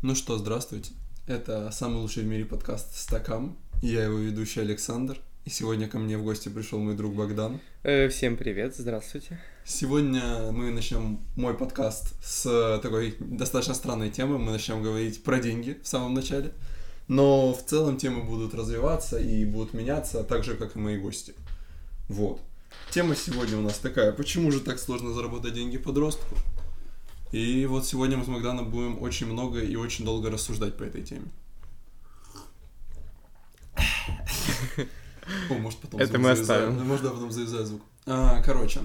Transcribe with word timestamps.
Ну 0.00 0.14
что, 0.14 0.38
здравствуйте. 0.38 0.92
Это 1.26 1.72
самый 1.72 1.96
лучший 1.96 2.22
в 2.22 2.26
мире 2.26 2.44
подкаст 2.44 2.94
«Стакам». 2.94 3.58
Я 3.82 4.04
его 4.04 4.16
ведущий 4.16 4.60
Александр. 4.60 5.18
И 5.44 5.50
сегодня 5.50 5.88
ко 5.88 5.98
мне 5.98 6.16
в 6.16 6.22
гости 6.22 6.48
пришел 6.48 6.78
мой 6.78 6.94
друг 6.94 7.16
Богдан. 7.16 7.58
Э, 7.82 8.08
всем 8.08 8.36
привет, 8.36 8.76
здравствуйте. 8.76 9.40
Сегодня 9.64 10.52
мы 10.52 10.70
начнем 10.70 11.18
мой 11.34 11.54
подкаст 11.54 12.14
с 12.24 12.78
такой 12.80 13.16
достаточно 13.18 13.74
странной 13.74 14.10
темы. 14.10 14.38
Мы 14.38 14.52
начнем 14.52 14.84
говорить 14.84 15.24
про 15.24 15.40
деньги 15.40 15.76
в 15.82 15.88
самом 15.88 16.14
начале. 16.14 16.52
Но 17.08 17.52
в 17.52 17.64
целом 17.64 17.96
темы 17.96 18.22
будут 18.22 18.54
развиваться 18.54 19.18
и 19.18 19.44
будут 19.44 19.74
меняться, 19.74 20.22
так 20.22 20.44
же, 20.44 20.54
как 20.54 20.76
и 20.76 20.78
мои 20.78 20.96
гости. 20.96 21.34
Вот. 22.08 22.40
Тема 22.92 23.16
сегодня 23.16 23.58
у 23.58 23.62
нас 23.62 23.78
такая. 23.78 24.12
Почему 24.12 24.52
же 24.52 24.60
так 24.60 24.78
сложно 24.78 25.12
заработать 25.12 25.54
деньги 25.54 25.76
подростку? 25.76 26.36
И 27.32 27.66
вот 27.66 27.86
сегодня 27.86 28.16
мы 28.16 28.24
с 28.24 28.28
Магданом 28.28 28.70
будем 28.70 29.02
очень 29.02 29.26
много 29.26 29.60
и 29.60 29.76
очень 29.76 30.04
долго 30.04 30.30
рассуждать 30.30 30.76
по 30.76 30.82
этой 30.82 31.02
теме. 31.02 31.26
О, 35.50 35.54
может 35.54 35.78
потом 35.80 36.00
Это 36.00 36.18
мы 36.18 36.30
оставим. 36.30 36.86
Можно 36.86 37.10
потом 37.10 37.30
завязать 37.30 37.66
звук. 37.66 37.82
А, 38.06 38.40
короче, 38.42 38.80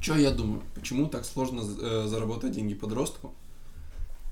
что 0.00 0.16
я 0.16 0.30
думаю? 0.32 0.62
Почему 0.74 1.06
так 1.06 1.24
сложно 1.24 1.60
э, 1.60 2.06
заработать 2.08 2.52
деньги 2.52 2.74
подростку? 2.74 3.34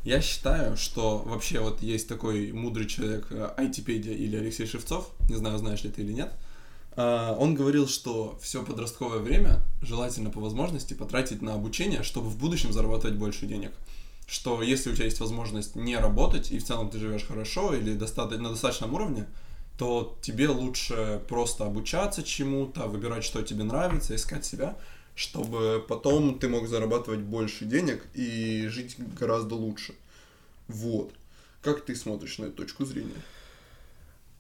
Я 0.04 0.20
считаю, 0.20 0.76
что 0.76 1.18
вообще 1.18 1.60
вот 1.60 1.82
есть 1.82 2.08
такой 2.08 2.52
мудрый 2.52 2.86
человек 2.86 3.26
э, 3.30 3.52
Айтипедия 3.56 4.14
или 4.14 4.36
Алексей 4.36 4.66
Шевцов, 4.66 5.10
не 5.28 5.36
знаю, 5.36 5.58
знаешь 5.58 5.82
ли 5.84 5.90
ты 5.90 6.02
или 6.02 6.12
нет, 6.12 6.32
он 6.98 7.54
говорил, 7.54 7.86
что 7.86 8.36
все 8.42 8.64
подростковое 8.64 9.20
время 9.20 9.62
желательно 9.82 10.30
по 10.30 10.40
возможности 10.40 10.94
потратить 10.94 11.42
на 11.42 11.54
обучение, 11.54 12.02
чтобы 12.02 12.28
в 12.28 12.36
будущем 12.36 12.72
зарабатывать 12.72 13.16
больше 13.16 13.46
денег. 13.46 13.70
Что 14.26 14.62
если 14.62 14.90
у 14.90 14.94
тебя 14.94 15.04
есть 15.04 15.20
возможность 15.20 15.76
не 15.76 15.96
работать, 15.96 16.50
и 16.50 16.58
в 16.58 16.64
целом 16.64 16.90
ты 16.90 16.98
живешь 16.98 17.24
хорошо 17.24 17.72
или 17.72 17.92
на 17.92 18.50
достаточном 18.50 18.92
уровне, 18.94 19.26
то 19.78 20.18
тебе 20.22 20.48
лучше 20.48 21.22
просто 21.28 21.64
обучаться 21.64 22.24
чему-то, 22.24 22.88
выбирать, 22.88 23.22
что 23.22 23.42
тебе 23.42 23.62
нравится, 23.62 24.16
искать 24.16 24.44
себя, 24.44 24.76
чтобы 25.14 25.84
потом 25.86 26.40
ты 26.40 26.48
мог 26.48 26.66
зарабатывать 26.66 27.20
больше 27.20 27.64
денег 27.64 28.04
и 28.14 28.66
жить 28.66 28.96
гораздо 29.16 29.54
лучше. 29.54 29.94
Вот. 30.66 31.12
Как 31.62 31.84
ты 31.84 31.94
смотришь 31.94 32.38
на 32.38 32.46
эту 32.46 32.56
точку 32.56 32.84
зрения? 32.84 33.22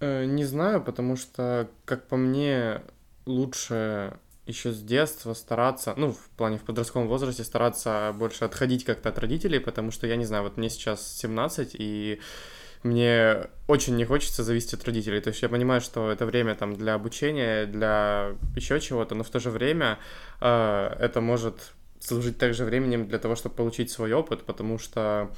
Э, 0.00 0.24
не 0.24 0.44
знаю, 0.44 0.82
потому 0.82 1.16
что, 1.16 1.68
как 1.84 2.06
по 2.06 2.16
мне, 2.16 2.82
лучше 3.26 4.18
еще 4.46 4.72
с 4.72 4.80
детства 4.80 5.34
стараться, 5.34 5.94
ну, 5.96 6.12
в 6.12 6.28
плане 6.36 6.58
в 6.58 6.62
подростковом 6.62 7.08
возрасте 7.08 7.44
стараться 7.44 8.14
больше 8.16 8.44
отходить 8.44 8.84
как-то 8.84 9.10
от 9.10 9.18
родителей, 9.18 9.58
потому 9.58 9.90
что, 9.90 10.06
я 10.06 10.16
не 10.16 10.24
знаю, 10.24 10.44
вот 10.44 10.56
мне 10.56 10.70
сейчас 10.70 11.18
17, 11.18 11.76
и 11.78 12.20
мне 12.82 13.48
очень 13.66 13.96
не 13.96 14.04
хочется 14.04 14.44
зависеть 14.44 14.74
от 14.74 14.84
родителей. 14.84 15.20
То 15.20 15.30
есть 15.30 15.42
я 15.42 15.48
понимаю, 15.48 15.80
что 15.80 16.10
это 16.10 16.26
время 16.26 16.54
там 16.54 16.76
для 16.76 16.94
обучения, 16.94 17.66
для 17.66 18.36
еще 18.54 18.80
чего-то, 18.80 19.14
но 19.14 19.24
в 19.24 19.30
то 19.30 19.40
же 19.40 19.50
время 19.50 19.98
э, 20.40 20.96
это 21.00 21.20
может 21.20 21.72
служить 22.00 22.38
также 22.38 22.64
временем 22.64 23.08
для 23.08 23.18
того, 23.18 23.34
чтобы 23.34 23.56
получить 23.56 23.90
свой 23.90 24.12
опыт, 24.12 24.44
потому 24.44 24.78
что 24.78 25.30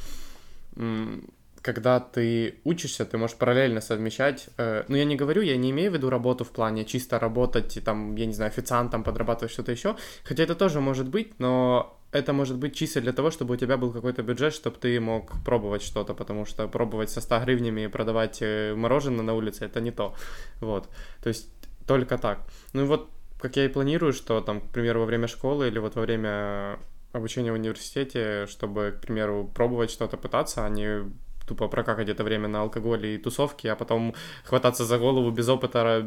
когда 1.63 2.01
ты 2.01 2.61
учишься, 2.65 3.05
ты 3.05 3.19
можешь 3.19 3.37
параллельно 3.37 3.81
совмещать. 3.81 4.49
Э, 4.57 4.85
ну, 4.89 4.97
я 4.97 5.05
не 5.05 5.17
говорю, 5.17 5.43
я 5.43 5.57
не 5.57 5.71
имею 5.71 5.91
в 5.91 5.95
виду 5.95 6.11
работу 6.11 6.45
в 6.45 6.51
плане 6.51 6.85
чисто 6.85 7.19
работать, 7.19 7.79
там, 7.85 8.17
я 8.17 8.27
не 8.27 8.33
знаю, 8.33 8.51
официантом, 8.51 9.05
подрабатывать 9.05 9.53
что-то 9.53 9.73
еще. 9.73 9.97
Хотя 10.25 10.43
это 10.45 10.55
тоже 10.55 10.81
может 10.81 11.09
быть, 11.09 11.39
но 11.39 11.99
это 12.13 12.33
может 12.33 12.57
быть 12.57 12.75
чисто 12.75 13.01
для 13.01 13.13
того, 13.13 13.31
чтобы 13.31 13.55
у 13.55 13.57
тебя 13.57 13.77
был 13.77 13.93
какой-то 13.93 14.23
бюджет, 14.23 14.55
чтобы 14.55 14.77
ты 14.77 14.99
мог 15.01 15.33
пробовать 15.45 15.83
что-то, 15.83 16.15
потому 16.15 16.47
что 16.47 16.67
пробовать 16.69 17.11
со 17.11 17.21
100 17.21 17.41
гривнями 17.41 17.83
и 17.83 17.89
продавать 17.89 18.39
э, 18.41 18.75
мороженое 18.75 19.23
на 19.23 19.35
улице, 19.35 19.67
это 19.67 19.81
не 19.81 19.91
то. 19.91 20.15
Вот. 20.61 20.89
То 21.23 21.29
есть 21.29 21.49
только 21.87 22.19
так. 22.19 22.41
Ну 22.73 22.83
и 22.83 22.87
вот 22.87 23.11
как 23.39 23.57
я 23.57 23.65
и 23.65 23.69
планирую, 23.69 24.13
что 24.13 24.41
там, 24.41 24.61
к 24.61 24.71
примеру, 24.71 25.01
во 25.01 25.07
время 25.07 25.27
школы 25.27 25.69
или 25.69 25.79
вот 25.79 25.95
во 25.95 26.03
время 26.03 26.79
обучения 27.13 27.53
в 27.53 27.55
университете, 27.55 28.47
чтобы, 28.47 28.95
к 28.97 29.01
примеру, 29.01 29.51
пробовать 29.55 29.91
что-то 29.91 30.17
пытаться, 30.17 30.65
а 30.65 30.69
не 30.69 31.11
тупо 31.51 31.69
прокакать 31.69 32.09
это 32.09 32.25
время 32.25 32.49
на 32.49 32.63
алкоголе 32.63 33.15
и 33.15 33.19
тусовке, 33.19 33.73
а 33.73 33.77
потом 33.77 34.15
хвататься 34.45 34.85
за 34.85 34.99
голову 34.99 35.31
без 35.31 35.49
опыта 35.49 36.07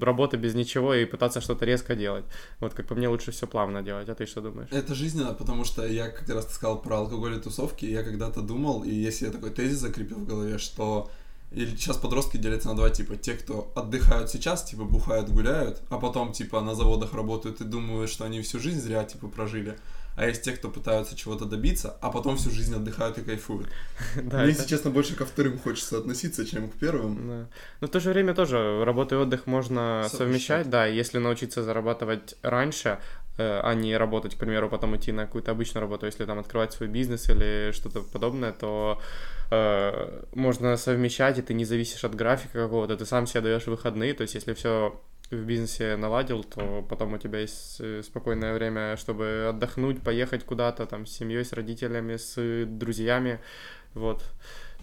работы, 0.00 0.36
без 0.36 0.54
ничего 0.54 0.94
и 0.94 1.06
пытаться 1.06 1.40
что-то 1.40 1.64
резко 1.64 1.94
делать. 1.94 2.24
Вот 2.60 2.74
как 2.74 2.86
по 2.86 2.94
мне 2.94 3.08
лучше 3.08 3.30
все 3.30 3.46
плавно 3.46 3.82
делать. 3.82 4.08
А 4.08 4.14
ты 4.14 4.26
что 4.26 4.40
думаешь? 4.40 4.68
Это 4.70 4.94
жизненно, 4.94 5.32
потому 5.34 5.64
что 5.64 5.86
я 5.86 6.08
как 6.08 6.28
раз 6.28 6.54
сказал 6.54 6.82
про 6.82 6.96
алкоголь 6.96 7.34
и 7.34 7.40
тусовки, 7.40 7.86
я 7.86 8.02
когда-то 8.02 8.42
думал, 8.42 8.84
и 8.84 8.90
если 8.90 9.26
я 9.26 9.32
такой 9.32 9.50
тезис 9.50 9.78
закрепил 9.78 10.18
в 10.18 10.26
голове, 10.26 10.58
что 10.58 11.10
или 11.54 11.76
сейчас 11.76 11.96
подростки 11.96 12.38
делятся 12.38 12.68
на 12.68 12.76
два 12.76 12.90
типа. 12.90 13.16
Те, 13.16 13.34
кто 13.34 13.70
отдыхают 13.74 14.30
сейчас, 14.30 14.64
типа 14.64 14.84
бухают, 14.84 15.30
гуляют, 15.30 15.82
а 15.90 15.98
потом 15.98 16.32
типа 16.32 16.60
на 16.60 16.74
заводах 16.74 17.14
работают 17.14 17.60
и 17.60 17.64
думают, 17.64 18.10
что 18.10 18.24
они 18.24 18.40
всю 18.40 18.58
жизнь 18.58 18.80
зря 18.80 19.04
типа 19.04 19.28
прожили 19.28 19.76
а 20.16 20.26
есть 20.26 20.42
те, 20.42 20.52
кто 20.52 20.68
пытаются 20.68 21.16
чего-то 21.16 21.44
добиться, 21.44 21.96
а 22.00 22.10
потом 22.10 22.36
всю 22.36 22.50
жизнь 22.50 22.74
отдыхают 22.74 23.18
и 23.18 23.22
кайфуют. 23.22 23.68
Да, 24.22 24.38
Мне, 24.38 24.48
если 24.48 24.68
честно, 24.68 24.90
больше 24.90 25.16
ко 25.16 25.24
вторым 25.24 25.58
хочется 25.58 25.98
относиться, 25.98 26.44
чем 26.44 26.68
к 26.68 26.74
первым. 26.74 27.28
Да. 27.28 27.46
Но 27.80 27.86
в 27.86 27.90
то 27.90 28.00
же 28.00 28.10
время 28.10 28.34
тоже 28.34 28.84
работу 28.84 29.14
и 29.14 29.18
отдых 29.18 29.46
можно 29.46 30.06
совмещать, 30.08 30.18
совмещать 30.18 30.70
да, 30.70 30.86
если 30.86 31.18
научиться 31.18 31.62
зарабатывать 31.62 32.36
раньше, 32.42 32.98
э, 33.38 33.60
а 33.62 33.74
не 33.74 33.96
работать, 33.96 34.34
к 34.34 34.38
примеру, 34.38 34.68
потом 34.68 34.96
идти 34.96 35.12
на 35.12 35.26
какую-то 35.26 35.50
обычную 35.50 35.82
работу, 35.82 36.06
если 36.06 36.24
там 36.24 36.38
открывать 36.38 36.72
свой 36.72 36.88
бизнес 36.88 37.28
или 37.28 37.72
что-то 37.72 38.02
подобное, 38.02 38.52
то 38.52 39.00
э, 39.50 40.24
можно 40.34 40.76
совмещать, 40.76 41.38
и 41.38 41.42
ты 41.42 41.54
не 41.54 41.64
зависишь 41.64 42.04
от 42.04 42.14
графика 42.14 42.58
какого-то, 42.64 42.96
ты 42.96 43.06
сам 43.06 43.26
себе 43.26 43.40
даешь 43.40 43.66
выходные, 43.66 44.14
то 44.14 44.22
есть 44.22 44.34
если 44.34 44.52
все 44.52 45.00
в 45.32 45.44
бизнесе 45.44 45.96
наладил, 45.96 46.44
то 46.44 46.84
потом 46.88 47.14
у 47.14 47.18
тебя 47.18 47.40
есть 47.40 47.76
э, 47.80 48.02
спокойное 48.02 48.54
время, 48.54 48.96
чтобы 48.96 49.46
отдохнуть, 49.50 50.02
поехать 50.02 50.44
куда-то 50.44 50.86
там 50.86 51.06
с 51.06 51.12
семьей, 51.12 51.44
с 51.44 51.52
родителями, 51.52 52.16
с 52.16 52.64
друзьями, 52.66 53.40
вот. 53.94 54.22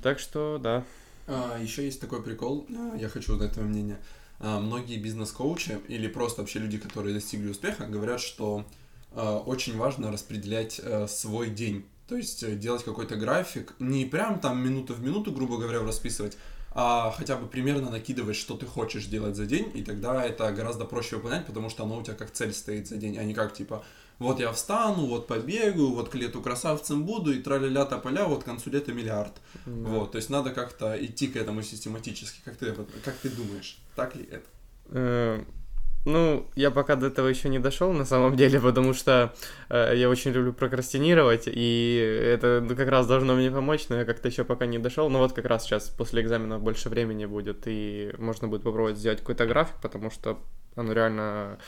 Так 0.01 0.19
что, 0.19 0.59
да. 0.61 0.83
А, 1.27 1.57
еще 1.61 1.85
есть 1.85 2.01
такой 2.01 2.23
прикол, 2.23 2.65
а, 2.69 2.95
я 2.97 3.09
хочу 3.09 3.33
узнать 3.33 3.53
твое 3.53 3.67
мнение. 3.67 3.97
А, 4.39 4.59
многие 4.59 4.97
бизнес-коучи 4.97 5.79
или 5.87 6.07
просто 6.07 6.41
вообще 6.41 6.59
люди, 6.59 6.77
которые 6.77 7.13
достигли 7.13 7.49
успеха, 7.49 7.85
говорят, 7.85 8.21
что 8.21 8.65
а, 9.11 9.39
очень 9.39 9.77
важно 9.77 10.11
распределять 10.11 10.79
а, 10.83 11.07
свой 11.07 11.49
день. 11.49 11.85
То 12.07 12.15
есть 12.15 12.41
э, 12.41 12.55
делать 12.55 12.83
какой-то 12.83 13.15
график, 13.15 13.75
не 13.77 14.05
прям 14.05 14.39
там 14.39 14.63
минуту 14.63 14.95
в 14.95 15.03
минуту, 15.03 15.31
грубо 15.31 15.57
говоря, 15.57 15.81
расписывать, 15.83 16.37
а 16.71 17.11
хотя 17.11 17.35
бы 17.35 17.47
примерно 17.47 17.89
накидывать, 17.89 18.35
что 18.35 18.55
ты 18.55 18.65
хочешь 18.65 19.05
делать 19.05 19.35
за 19.35 19.45
день, 19.45 19.71
и 19.73 19.83
тогда 19.83 20.23
это 20.23 20.51
гораздо 20.51 20.85
проще 20.85 21.15
выполнять, 21.15 21.45
потому 21.45 21.69
что 21.69 21.83
оно 21.83 21.97
у 21.97 22.03
тебя 22.03 22.15
как 22.15 22.31
цель 22.31 22.53
стоит 22.53 22.87
за 22.87 22.97
день, 22.97 23.17
а 23.17 23.23
не 23.23 23.33
как 23.33 23.53
типа 23.53 23.83
вот 24.19 24.39
я 24.41 24.51
встану, 24.51 25.05
вот 25.07 25.27
побегаю, 25.27 25.91
вот 25.91 26.09
к 26.09 26.15
лету 26.15 26.41
красавцем 26.41 27.05
буду, 27.05 27.31
и 27.31 27.41
траля-ля 27.41 27.85
тополя, 27.85 28.25
вот 28.25 28.43
к 28.43 28.45
концу 28.45 28.69
лета 28.69 28.91
миллиард. 28.91 29.33
Mm-hmm. 29.65 29.87
Вот, 29.87 30.11
то 30.11 30.17
есть 30.17 30.29
надо 30.29 30.51
как-то 30.51 30.93
идти 31.03 31.27
к 31.27 31.37
этому 31.37 31.63
систематически. 31.63 32.41
Как 32.43 32.57
ты, 32.57 32.75
как 33.03 33.15
ты 33.15 33.29
думаешь, 33.29 33.77
так 33.95 34.15
ли 34.15 34.29
это? 34.29 35.45
Ну, 36.05 36.47
я 36.55 36.71
пока 36.71 36.95
до 36.95 37.07
этого 37.07 37.27
еще 37.27 37.49
не 37.49 37.59
дошел 37.59 37.91
на 37.91 38.05
самом 38.05 38.35
деле, 38.35 38.59
потому 38.61 38.93
что 38.93 39.33
э, 39.69 39.93
я 39.95 40.09
очень 40.09 40.31
люблю 40.31 40.53
прокрастинировать, 40.53 41.43
и 41.45 42.23
это 42.25 42.61
ну, 42.61 42.75
как 42.75 42.87
раз 42.89 43.07
должно 43.07 43.35
мне 43.35 43.51
помочь, 43.51 43.87
но 43.89 43.97
я 43.97 44.05
как-то 44.05 44.27
еще 44.29 44.43
пока 44.43 44.65
не 44.65 44.79
дошел. 44.79 45.09
Но 45.09 45.19
вот 45.19 45.33
как 45.33 45.45
раз 45.45 45.65
сейчас 45.65 45.89
после 45.89 46.21
экзамена 46.21 46.59
больше 46.59 46.89
времени 46.89 47.25
будет, 47.25 47.63
и 47.65 48.13
можно 48.17 48.47
будет 48.47 48.63
попробовать 48.63 48.97
сделать 48.97 49.19
какой-то 49.19 49.45
график, 49.45 49.75
потому 49.81 50.09
что 50.09 50.39
оно 50.75 50.93
реально 50.93 51.59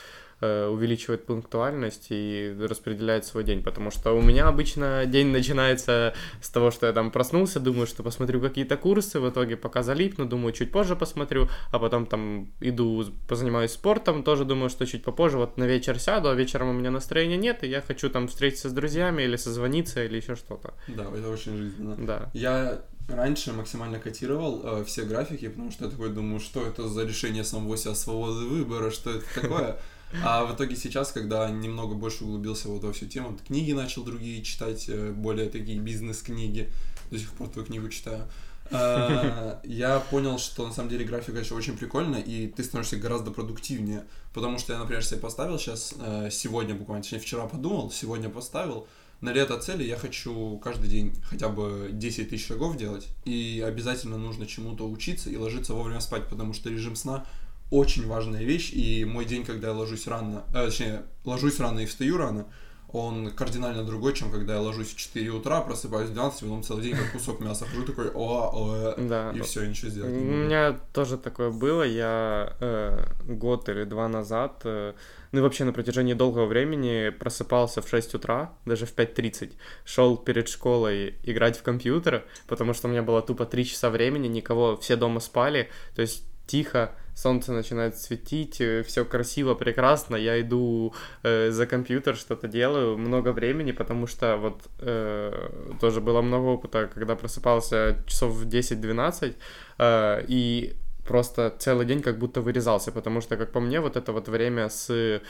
увеличивает 0.42 1.26
пунктуальность 1.26 2.06
и 2.10 2.54
распределяет 2.58 3.24
свой 3.24 3.44
день, 3.44 3.62
потому 3.62 3.90
что 3.90 4.12
у 4.12 4.22
меня 4.22 4.48
обычно 4.48 5.06
день 5.06 5.28
начинается 5.28 6.14
с 6.40 6.50
того, 6.50 6.70
что 6.70 6.86
я 6.86 6.92
там 6.92 7.10
проснулся, 7.10 7.60
думаю, 7.60 7.86
что 7.86 8.02
посмотрю 8.02 8.40
какие-то 8.40 8.76
курсы, 8.76 9.20
в 9.20 9.28
итоге 9.28 9.56
пока 9.56 9.82
залипну, 9.82 10.24
думаю, 10.24 10.52
чуть 10.52 10.72
позже 10.72 10.96
посмотрю, 10.96 11.48
а 11.70 11.78
потом 11.78 12.06
там 12.06 12.50
иду, 12.60 13.04
позанимаюсь 13.28 13.72
спортом, 13.72 14.22
тоже 14.22 14.44
думаю, 14.44 14.70
что 14.70 14.86
чуть 14.86 15.04
попозже, 15.04 15.38
вот 15.38 15.56
на 15.56 15.64
вечер 15.64 15.98
сяду, 15.98 16.28
а 16.28 16.34
вечером 16.34 16.70
у 16.70 16.72
меня 16.72 16.90
настроения 16.90 17.36
нет, 17.36 17.64
и 17.64 17.68
я 17.68 17.80
хочу 17.80 18.10
там 18.10 18.28
встретиться 18.28 18.68
с 18.68 18.72
друзьями 18.72 19.22
или 19.22 19.36
созвониться 19.36 20.04
или 20.04 20.16
еще 20.16 20.36
что-то. 20.36 20.74
Да, 20.88 21.04
это 21.04 21.28
очень 21.30 21.56
жизненно. 21.56 21.96
Да. 21.98 22.30
Я 22.32 22.82
раньше 23.08 23.52
максимально 23.52 23.98
котировал 23.98 24.60
э, 24.64 24.84
все 24.84 25.04
графики, 25.04 25.48
потому 25.48 25.70
что 25.70 25.84
я 25.84 25.90
такой 25.90 26.10
думаю, 26.10 26.40
что 26.40 26.64
это 26.66 26.88
за 26.88 27.04
решение 27.04 27.44
самого 27.44 27.76
себя 27.76 27.94
свободы 27.94 28.46
выбора, 28.46 28.90
что 28.90 29.10
это 29.10 29.24
такое. 29.34 29.78
А 30.24 30.44
в 30.44 30.54
итоге 30.54 30.76
сейчас, 30.76 31.12
когда 31.12 31.48
немного 31.50 31.94
больше 31.94 32.24
углубился 32.24 32.68
вот 32.68 32.84
во 32.84 32.92
всю 32.92 33.06
тему, 33.06 33.38
книги 33.46 33.72
начал 33.72 34.04
другие 34.04 34.42
читать, 34.42 34.86
э, 34.88 35.12
более 35.12 35.48
такие 35.48 35.78
бизнес-книги, 35.78 36.70
до 37.10 37.18
сих 37.18 37.30
пор 37.32 37.48
твою 37.48 37.66
книгу 37.66 37.88
читаю, 37.88 38.26
а, 38.70 39.60
я 39.64 40.00
понял, 40.00 40.38
что 40.38 40.66
на 40.66 40.72
самом 40.72 40.88
деле 40.88 41.04
графика 41.04 41.38
еще 41.38 41.54
очень 41.54 41.76
прикольная, 41.76 42.20
и 42.20 42.48
ты 42.48 42.64
становишься 42.64 42.96
гораздо 42.96 43.30
продуктивнее. 43.30 44.04
Потому 44.32 44.58
что 44.58 44.72
я, 44.72 44.78
например, 44.78 45.04
себе 45.04 45.20
поставил 45.20 45.58
сейчас, 45.58 45.94
э, 45.98 46.30
сегодня 46.30 46.74
буквально, 46.74 47.02
точнее, 47.02 47.18
вчера 47.18 47.46
подумал, 47.46 47.90
сегодня 47.90 48.30
поставил, 48.30 48.86
на 49.20 49.30
лето 49.32 49.58
цели 49.58 49.84
я 49.84 49.96
хочу 49.96 50.58
каждый 50.64 50.88
день 50.88 51.14
хотя 51.22 51.48
бы 51.48 51.90
10 51.92 52.30
тысяч 52.30 52.46
шагов 52.46 52.76
делать, 52.76 53.06
и 53.24 53.62
обязательно 53.64 54.18
нужно 54.18 54.46
чему-то 54.46 54.88
учиться 54.88 55.30
и 55.30 55.36
ложиться 55.36 55.74
вовремя 55.74 56.00
спать, 56.00 56.28
потому 56.28 56.52
что 56.54 56.70
режим 56.70 56.96
сна 56.96 57.24
очень 57.72 58.06
важная 58.06 58.44
вещь, 58.44 58.70
и 58.72 59.04
мой 59.06 59.24
день, 59.24 59.44
когда 59.44 59.68
я 59.68 59.72
ложусь 59.74 60.06
рано, 60.06 60.44
э, 60.52 60.66
точнее, 60.66 61.02
ложусь 61.24 61.58
рано 61.58 61.80
и 61.80 61.86
встаю 61.86 62.18
рано, 62.18 62.46
он 62.92 63.30
кардинально 63.30 63.82
другой, 63.82 64.12
чем 64.12 64.30
когда 64.30 64.52
я 64.52 64.60
ложусь 64.60 64.92
в 64.92 64.96
4 64.96 65.30
утра, 65.30 65.62
просыпаюсь 65.62 66.10
в 66.10 66.12
12, 66.12 66.40
потом 66.40 66.62
целый 66.62 66.82
день 66.82 66.94
как 66.94 67.12
кусок 67.12 67.40
мяса 67.40 67.64
хожу 67.64 67.86
такой, 67.86 68.10
о, 68.10 68.50
о, 68.52 68.94
Да. 68.98 69.32
и 69.34 69.40
все, 69.40 69.64
ничего 69.64 69.90
сделать 69.90 70.12
У 70.12 70.16
меня 70.16 70.78
тоже 70.92 71.16
такое 71.16 71.50
было. 71.50 71.82
Я 71.82 72.52
э, 72.60 73.06
год 73.24 73.70
или 73.70 73.84
два 73.84 74.08
назад, 74.08 74.60
э, 74.64 74.92
ну 75.32 75.38
и 75.38 75.42
вообще 75.42 75.64
на 75.64 75.72
протяжении 75.72 76.12
долгого 76.12 76.44
времени 76.44 77.08
просыпался 77.08 77.80
в 77.80 77.88
6 77.88 78.14
утра, 78.16 78.52
даже 78.66 78.84
в 78.84 78.94
5.30, 78.94 79.52
шел 79.86 80.18
перед 80.18 80.48
школой 80.48 81.14
играть 81.22 81.56
в 81.58 81.62
компьютер, 81.62 82.26
потому 82.46 82.74
что 82.74 82.88
у 82.88 82.90
меня 82.90 83.02
было 83.02 83.22
тупо 83.22 83.46
3 83.46 83.64
часа 83.64 83.88
времени, 83.88 84.28
никого, 84.28 84.76
все 84.76 84.96
дома 84.96 85.20
спали, 85.20 85.70
то 85.96 86.02
есть 86.02 86.24
тихо, 86.46 86.94
солнце 87.14 87.52
начинает 87.52 87.98
светить, 87.98 88.62
все 88.86 89.04
красиво, 89.04 89.54
прекрасно, 89.54 90.16
я 90.16 90.40
иду 90.40 90.94
э, 91.22 91.50
за 91.50 91.66
компьютер, 91.66 92.16
что-то 92.16 92.48
делаю, 92.48 92.98
много 92.98 93.32
времени, 93.32 93.72
потому 93.72 94.06
что 94.06 94.36
вот 94.36 94.62
э, 94.80 95.76
тоже 95.80 96.00
было 96.00 96.22
много 96.22 96.46
опыта, 96.46 96.90
когда 96.94 97.14
просыпался 97.16 97.96
часов 98.06 98.32
в 98.32 98.48
10-12, 98.48 99.34
э, 99.78 100.24
и 100.28 100.74
просто 101.06 101.54
целый 101.58 101.86
день 101.86 102.02
как 102.02 102.18
будто 102.18 102.40
вырезался, 102.40 102.92
потому 102.92 103.20
что, 103.20 103.36
как 103.36 103.52
по 103.52 103.60
мне, 103.60 103.80
вот 103.80 103.96
это 103.96 104.12
вот 104.12 104.28
время 104.28 104.68
с 104.68 105.20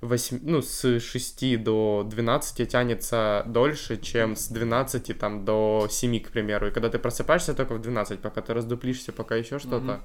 8, 0.00 0.40
ну, 0.42 0.62
с 0.62 1.00
6 1.00 1.62
до 1.62 2.04
12 2.08 2.68
тянется 2.68 3.42
дольше, 3.46 3.96
чем 3.96 4.36
с 4.36 4.48
12 4.48 5.18
там, 5.18 5.44
до 5.44 5.88
7, 5.90 6.20
к 6.20 6.30
примеру. 6.30 6.68
И 6.68 6.70
когда 6.70 6.88
ты 6.88 6.98
просыпаешься 6.98 7.54
только 7.54 7.74
в 7.74 7.80
12, 7.80 8.20
пока 8.20 8.40
ты 8.40 8.54
раздуплишься, 8.54 9.12
пока 9.12 9.36
еще 9.36 9.58
что-то, 9.58 9.78
Мгм. 9.80 10.00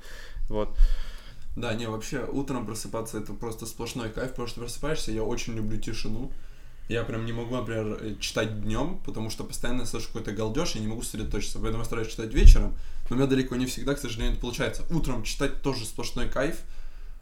вот. 0.50 0.78
Да, 1.56 1.74
не, 1.74 1.88
вообще 1.88 2.26
утром 2.32 2.66
просыпаться 2.66 3.20
это 3.20 3.34
просто 3.34 3.66
сплошной 3.66 4.10
кайф, 4.10 4.32
потому 4.32 4.48
что 4.48 4.62
просыпаешься, 4.62 5.12
я 5.12 5.24
очень 5.24 5.54
люблю 5.54 5.80
тишину. 5.80 6.32
Я 6.90 7.04
прям 7.04 7.26
не 7.26 7.32
могу, 7.32 7.56
например, 7.56 7.98
э, 8.02 8.16
читать 8.20 8.62
днем, 8.62 9.00
потому 9.06 9.30
что 9.30 9.44
постоянно 9.44 9.86
слышу 9.86 10.08
какой-то 10.08 10.32
галдеж, 10.32 10.76
и 10.76 10.80
не 10.80 10.88
могу 10.88 11.02
сосредоточиться. 11.02 11.60
Поэтому 11.60 11.84
я 11.84 11.86
стараюсь 11.86 12.10
читать 12.10 12.34
вечером, 12.34 12.76
но 13.10 13.16
у 13.16 13.20
меня 13.20 13.28
далеко 13.28 13.56
не 13.56 13.68
всегда, 13.68 13.94
к 13.94 14.00
сожалению, 14.00 14.34
это 14.34 14.42
получается. 14.42 14.84
Утром 14.90 15.24
читать 15.24 15.62
тоже 15.62 15.86
сплошной 15.86 16.28
кайф. 16.28 16.62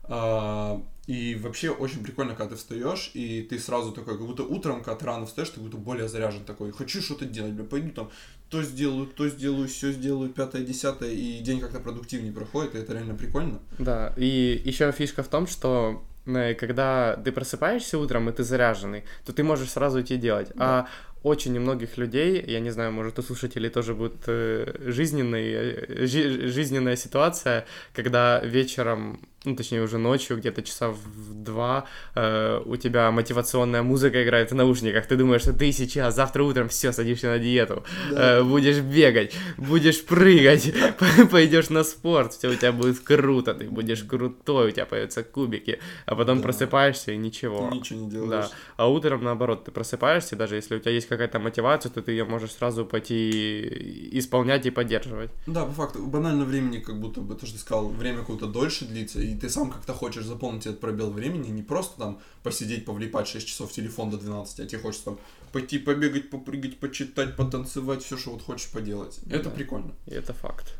А, 0.04 0.82
И 1.08 1.36
вообще 1.36 1.70
очень 1.72 2.04
прикольно, 2.04 2.36
когда 2.36 2.52
ты 2.52 2.56
встаешь, 2.56 3.12
и 3.16 3.42
ты 3.42 3.58
сразу 3.60 3.92
такой, 3.92 4.18
как 4.18 4.26
будто 4.26 4.44
утром, 4.44 4.84
когда 4.84 4.96
ты 4.96 5.06
рано 5.06 5.26
встаешь, 5.26 5.50
ты 5.50 5.56
как 5.56 5.64
будто 5.64 5.78
более 5.78 6.08
заряжен 6.08 6.44
такой. 6.46 6.72
Хочу 6.72 7.02
что-то 7.02 7.26
делать, 7.26 7.54
бля, 7.54 7.64
пойду 7.64 7.90
там 7.90 8.12
то 8.50 8.62
сделаю, 8.64 9.08
то 9.08 9.30
сделаю, 9.30 9.68
все 9.68 9.94
сделаю, 9.94 10.30
пятое, 10.30 10.64
десятое, 10.64 11.12
и 11.12 11.40
день 11.40 11.62
как-то 11.62 11.80
продуктивнее 11.80 12.34
проходит, 12.34 12.76
и 12.76 12.80
это 12.80 12.94
реально 12.94 13.16
прикольно. 13.16 13.62
Да, 13.80 14.14
и 14.18 14.62
еще 14.66 14.92
фишка 14.92 15.24
в 15.24 15.30
том, 15.30 15.48
что 15.48 16.04
э, 16.26 16.54
когда 16.56 17.16
ты 17.16 17.32
просыпаешься 17.32 17.98
утром 17.98 18.30
и 18.30 18.34
ты 18.34 18.44
заряженный, 18.44 19.06
то 19.26 19.32
ты 19.32 19.44
можешь 19.44 19.70
сразу 19.70 20.02
идти 20.02 20.18
делать. 20.18 20.52
А 20.58 20.88
очень 21.24 21.58
у 21.58 21.62
многих 21.62 21.98
людей, 21.98 22.44
я 22.46 22.60
не 22.60 22.72
знаю, 22.72 22.92
может 22.92 23.20
у 23.20 23.22
слушателей 23.22 23.70
тоже 23.70 23.94
будет 23.94 24.24
э, 24.28 24.76
жизненный, 24.92 25.52
э, 25.54 26.06
жи- 26.06 26.48
жизненная 26.48 26.98
ситуация, 26.98 27.66
когда 27.94 28.42
вечером, 28.44 29.22
ну 29.44 29.56
точнее 29.56 29.82
уже 29.82 29.98
ночью, 29.98 30.38
где-то 30.38 30.62
часа 30.62 30.90
в 30.90 31.34
два, 31.34 31.86
э, 32.16 32.62
у 32.64 32.76
тебя 32.76 33.10
мотивационная 33.12 33.82
музыка 33.82 34.24
играет 34.24 34.52
в 34.52 34.56
наушниках, 34.56 35.08
ты 35.08 35.16
думаешь, 35.16 35.42
что 35.42 35.54
ты 35.54 35.72
сейчас, 35.72 36.16
завтра 36.16 36.44
утром 36.44 36.70
все, 36.70 36.92
садишься 36.92 37.28
на 37.28 37.40
диету, 37.40 37.84
э, 38.12 38.44
будешь 38.44 38.80
бегать, 38.80 39.34
будешь 39.58 40.04
прыгать, 40.06 40.72
пойдешь 41.32 41.70
на 41.70 41.84
спорт, 41.84 42.34
все 42.34 42.50
у 42.50 42.56
тебя 42.56 42.72
будет 42.72 43.00
круто, 43.00 43.56
ты 43.56 43.68
будешь 43.68 44.04
крутой, 44.04 44.68
у 44.70 44.72
тебя 44.72 44.86
появятся 44.86 45.24
кубики, 45.24 45.80
а 46.06 46.16
потом 46.16 46.38
Да. 46.38 46.44
просыпаешься 46.44 47.12
и 47.12 47.18
ничего. 47.18 47.70
Ты 47.70 47.78
ничего 47.78 48.00
не 48.00 48.10
делаешь. 48.12 48.46
Да. 48.46 48.52
А 48.78 48.88
утром, 48.90 49.24
наоборот, 49.24 49.66
ты 49.66 49.72
просыпаешься, 49.72 50.36
даже 50.36 50.56
если 50.56 50.76
у 50.76 50.80
тебя 50.80 50.92
есть 50.92 51.08
какая-то 51.08 51.40
мотивация, 51.40 51.92
то 51.92 52.02
ты 52.04 52.12
ее 52.12 52.26
можешь 52.26 52.52
сразу 52.52 52.86
пойти 52.86 54.10
исполнять 54.20 54.66
и 54.68 54.70
поддерживать. 54.70 55.32
Да, 55.48 55.66
по 55.66 55.72
факту, 55.72 56.06
банально 56.06 56.46
времени, 56.46 56.78
как 56.78 57.00
будто 57.00 57.22
бы, 57.22 57.34
то, 57.36 57.46
что 57.48 57.56
ты 57.56 57.62
сказал, 57.62 57.90
время 57.90 58.20
какое-то 58.20 58.46
дольше 58.46 58.86
длится, 58.86 59.20
и 59.20 59.31
ты 59.36 59.50
сам 59.50 59.72
как-то 59.72 59.94
хочешь 59.94 60.26
заполнить 60.26 60.66
этот 60.66 60.80
пробел 60.80 61.12
времени, 61.12 61.50
не 61.50 61.64
просто 61.64 61.98
там 61.98 62.20
посидеть, 62.44 62.86
повлипать 62.86 63.28
6 63.28 63.48
часов 63.48 63.72
в 63.72 63.74
телефон 63.74 64.10
до 64.10 64.18
12, 64.18 64.60
а 64.60 64.66
тебе 64.66 64.82
хочется 64.82 65.06
там 65.06 65.20
пойти 65.52 65.80
побегать, 65.80 66.30
попрыгать, 66.30 66.80
почитать, 66.80 67.36
потанцевать, 67.36 68.04
все, 68.04 68.18
что 68.18 68.32
вот 68.32 68.42
хочешь 68.42 68.70
поделать. 68.70 69.20
Это 69.30 69.46
Да. 69.46 69.50
прикольно. 69.50 69.92
И 70.06 70.12
это 70.12 70.34
факт. 70.34 70.74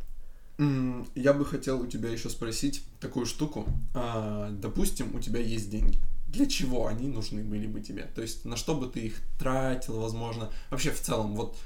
Я 1.16 1.34
бы 1.34 1.44
хотел 1.46 1.82
у 1.82 1.88
тебя 1.88 2.10
еще 2.10 2.30
спросить 2.30 2.84
такую 3.00 3.26
штуку. 3.26 3.66
А, 3.96 4.50
допустим, 4.52 5.16
у 5.16 5.20
тебя 5.20 5.40
есть 5.40 5.72
деньги. 5.72 5.98
Для 6.28 6.46
чего 6.46 6.88
они 6.88 7.08
нужны 7.08 7.44
были 7.44 7.66
бы 7.66 7.82
тебе? 7.82 8.04
То 8.16 8.22
есть 8.22 8.46
на 8.46 8.56
что 8.56 8.76
бы 8.76 8.88
ты 8.88 9.00
их 9.00 9.16
тратил, 9.40 10.00
возможно? 10.00 10.50
Вообще 10.70 10.92
в 10.92 11.02
целом, 11.02 11.36
вот 11.36 11.58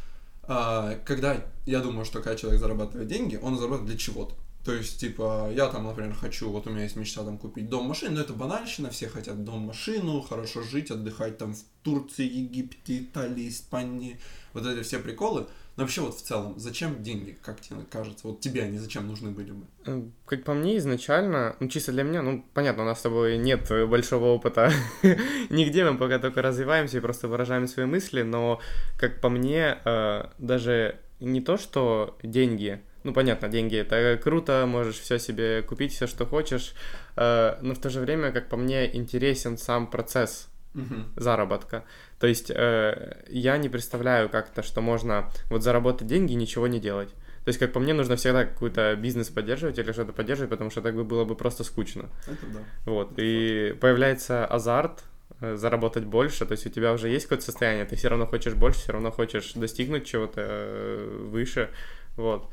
а, 0.44 0.98
когда 1.06 1.46
я 1.66 1.82
думаю, 1.82 2.06
что 2.06 2.22
когда 2.22 2.38
человек 2.38 2.62
зарабатывает 2.62 3.08
деньги, 3.08 3.36
он 3.36 3.58
зарабатывает 3.58 3.90
для 3.92 3.98
чего-то. 3.98 4.34
То 4.66 4.74
есть, 4.74 5.00
типа, 5.00 5.52
я 5.54 5.68
там, 5.68 5.84
например, 5.86 6.16
хочу, 6.16 6.50
вот 6.50 6.66
у 6.66 6.72
меня 6.72 6.84
есть 6.84 6.96
мечта 6.96 7.24
там 7.24 7.38
купить 7.38 7.70
дом, 7.70 7.86
машину, 7.86 8.16
но 8.16 8.22
это 8.22 8.34
банальщина, 8.34 8.90
все 8.90 9.08
хотят 9.08 9.44
дом, 9.44 9.60
машину, 9.60 10.22
хорошо 10.22 10.64
жить, 10.64 10.90
отдыхать 10.90 11.38
там 11.38 11.54
в 11.54 11.64
Турции, 11.84 12.26
Египте, 12.26 12.98
Италии, 12.98 13.48
Испании, 13.48 14.20
вот 14.54 14.66
эти 14.66 14.82
все 14.82 14.98
приколы. 14.98 15.46
Но 15.76 15.84
вообще 15.84 16.02
вот 16.02 16.16
в 16.16 16.22
целом, 16.24 16.58
зачем 16.58 17.04
деньги, 17.04 17.38
как 17.44 17.62
тебе 17.62 17.82
кажется? 17.92 18.28
Вот 18.28 18.40
тебе 18.40 18.64
они 18.64 18.80
зачем 18.80 19.08
нужны 19.08 19.30
были 19.30 19.52
бы? 19.52 19.66
Э, 19.86 20.02
Как 20.26 20.44
по 20.44 20.56
мне, 20.56 20.78
изначально, 20.78 21.56
ну, 21.60 21.68
чисто 21.68 21.92
для 21.92 22.02
меня, 22.02 22.24
ну, 22.24 22.44
понятно, 22.56 22.84
у 22.84 22.86
нас 22.88 22.98
с 22.98 23.04
тобой 23.04 23.38
нет 23.38 23.70
большого 23.88 24.34
опыта 24.34 24.72
нигде, 25.52 25.88
мы 25.88 25.96
пока 25.96 26.18
только 26.18 26.42
развиваемся 26.42 26.98
и 26.98 27.02
просто 27.02 27.28
выражаем 27.28 27.68
свои 27.68 27.86
мысли, 27.86 28.24
но, 28.24 28.60
как 28.98 29.22
по 29.22 29.30
мне, 29.30 29.78
э, 29.86 30.26
даже 30.40 30.98
не 31.20 31.42
то, 31.42 31.58
что 31.58 32.18
деньги, 32.24 32.82
ну, 33.06 33.14
понятно, 33.14 33.48
деньги 33.48 33.78
это 33.78 34.20
круто, 34.22 34.66
можешь 34.68 35.00
все 35.00 35.20
себе 35.20 35.62
купить, 35.62 35.94
все, 35.94 36.08
что 36.08 36.26
хочешь, 36.26 36.74
э, 37.16 37.56
но 37.62 37.76
в 37.76 37.80
то 37.80 37.90
же 37.90 38.00
время, 38.00 38.32
как 38.32 38.50
по 38.50 38.58
мне, 38.58 38.94
интересен 38.96 39.58
сам 39.58 39.88
процесс 39.88 40.50
Мгм. 40.74 41.14
заработка. 41.16 41.86
То 42.20 42.28
есть 42.28 42.52
э, 42.54 43.24
я 43.30 43.58
не 43.58 43.70
представляю 43.70 44.28
как-то, 44.28 44.64
что 44.64 44.82
можно 44.82 45.30
вот 45.50 45.64
заработать 45.64 46.08
деньги 46.08 46.34
и 46.34 46.36
ничего 46.36 46.68
не 46.68 46.80
делать. 46.80 47.10
То 47.46 47.50
есть, 47.50 47.60
как 47.60 47.74
по 47.74 47.80
мне, 47.80 47.94
нужно 47.94 48.16
всегда 48.16 48.44
какой-то 48.44 48.96
бизнес 48.96 49.30
поддерживать 49.30 49.78
или 49.78 49.92
что-то 49.92 50.12
поддерживать, 50.12 50.50
потому 50.50 50.72
что 50.72 50.82
так 50.82 50.96
бы 50.96 51.04
было 51.04 51.26
бы 51.26 51.36
просто 51.36 51.64
скучно. 51.64 52.10
Это 52.26 52.46
да. 52.48 52.60
Вот. 52.86 53.14
И 53.18 53.78
появляется 53.80 54.48
азарт 54.48 55.04
э, 55.42 55.56
заработать 55.56 56.06
больше, 56.06 56.46
то 56.48 56.54
есть 56.54 56.66
у 56.66 56.70
тебя 56.70 56.92
уже 56.92 57.08
есть 57.08 57.26
какое-то 57.26 57.46
состояние, 57.46 57.86
ты 57.86 57.96
все 57.96 58.08
равно 58.08 58.26
хочешь 58.26 58.56
больше, 58.56 58.80
все 58.80 58.94
равно 58.94 59.12
хочешь 59.12 59.54
достигнуть 59.54 60.08
чего-то 60.08 60.42
э, 60.42 61.28
выше, 61.30 61.70
вот. 62.18 62.50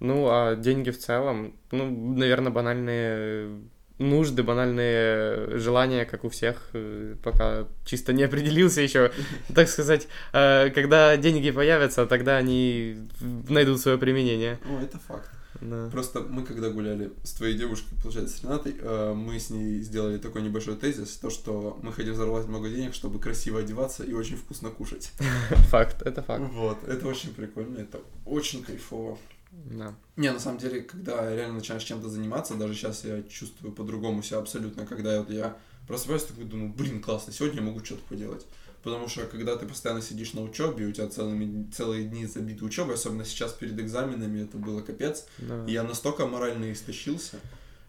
Ну, 0.00 0.28
а 0.28 0.56
деньги 0.56 0.90
в 0.90 0.98
целом, 0.98 1.54
ну, 1.70 2.14
наверное, 2.16 2.52
банальные 2.52 3.60
нужды, 3.98 4.42
банальные 4.42 5.58
желания, 5.58 6.04
как 6.04 6.24
у 6.24 6.28
всех, 6.28 6.68
э, 6.74 7.16
пока 7.22 7.66
чисто 7.84 8.12
не 8.12 8.24
определился 8.24 8.82
еще, 8.82 9.10
так 9.54 9.68
сказать, 9.68 10.06
э, 10.32 10.70
когда 10.70 11.16
деньги 11.16 11.50
появятся, 11.50 12.06
тогда 12.06 12.36
они 12.36 13.08
найдут 13.48 13.80
свое 13.80 13.96
применение. 13.96 14.58
Ну, 14.66 14.78
это 14.80 14.98
факт. 14.98 15.30
Да. 15.60 15.88
Просто 15.90 16.20
мы, 16.20 16.42
когда 16.42 16.68
гуляли 16.68 17.12
с 17.22 17.32
твоей 17.32 17.56
девушкой, 17.56 17.96
получается, 18.02 18.36
с 18.36 18.42
Ренатой, 18.42 18.76
э, 18.78 19.14
мы 19.14 19.38
с 19.38 19.48
ней 19.48 19.80
сделали 19.80 20.18
такой 20.18 20.42
небольшой 20.42 20.76
тезис, 20.76 21.16
то, 21.16 21.30
что 21.30 21.78
мы 21.82 21.92
хотим 21.92 22.14
зарабатывать 22.14 22.48
много 22.48 22.68
денег, 22.68 22.94
чтобы 22.94 23.18
красиво 23.18 23.60
одеваться 23.60 24.04
и 24.04 24.12
очень 24.12 24.36
вкусно 24.36 24.68
кушать. 24.70 25.12
Факт, 25.70 26.02
это 26.02 26.22
факт. 26.22 26.44
Вот, 26.52 26.78
это 26.86 27.06
очень 27.06 27.32
прикольно, 27.32 27.78
это 27.78 28.00
очень 28.26 28.62
кайфово. 28.62 29.18
Да. 29.64 29.94
Не, 30.16 30.32
на 30.32 30.38
самом 30.38 30.58
деле, 30.58 30.82
когда 30.82 31.34
реально 31.34 31.54
начинаешь 31.54 31.84
чем-то 31.84 32.08
заниматься, 32.08 32.54
даже 32.54 32.74
сейчас 32.74 33.04
я 33.04 33.22
чувствую 33.22 33.72
по-другому 33.72 34.22
себя 34.22 34.38
абсолютно, 34.38 34.86
когда 34.86 35.18
вот 35.18 35.30
я 35.30 35.56
просыпаюсь, 35.86 36.24
такой 36.24 36.44
думаю, 36.44 36.72
блин, 36.72 37.00
классно, 37.00 37.32
сегодня 37.32 37.60
я 37.60 37.66
могу 37.66 37.84
что-то 37.84 38.02
поделать. 38.08 38.46
Потому 38.82 39.08
что 39.08 39.26
когда 39.26 39.56
ты 39.56 39.66
постоянно 39.66 40.00
сидишь 40.00 40.32
на 40.32 40.42
учебе, 40.42 40.86
у 40.86 40.92
тебя 40.92 41.08
целыми, 41.08 41.68
целые 41.72 42.06
дни 42.06 42.26
забиты 42.26 42.64
учебой, 42.64 42.94
особенно 42.94 43.24
сейчас 43.24 43.52
перед 43.52 43.78
экзаменами, 43.80 44.44
это 44.44 44.58
было 44.58 44.80
капец. 44.80 45.26
да. 45.38 45.64
И 45.66 45.72
я 45.72 45.82
настолько 45.82 46.26
морально 46.26 46.72
истощился, 46.72 47.40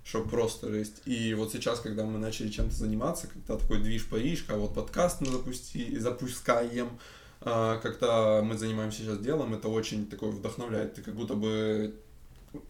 что 0.03 0.23
просто 0.23 0.69
жесть. 0.69 1.01
И 1.05 1.33
вот 1.35 1.51
сейчас, 1.51 1.81
когда 1.81 2.03
мы 2.03 2.17
начали 2.17 2.49
чем-то 2.49 2.75
заниматься, 2.75 3.27
когда 3.27 3.57
такой 3.57 3.79
движ 3.79 4.07
Париж, 4.07 4.45
а 4.47 4.57
вот 4.57 4.73
подкаст 4.73 5.21
мы 5.21 5.27
запусти, 5.27 5.99
запускаем, 5.99 6.89
когда 7.39 8.41
мы 8.41 8.57
занимаемся 8.57 8.99
сейчас 8.99 9.19
делом, 9.19 9.53
это 9.53 9.67
очень 9.67 10.07
такое 10.07 10.31
вдохновляет. 10.31 10.95
Ты 10.95 11.01
как 11.01 11.15
будто 11.15 11.35
бы 11.35 11.93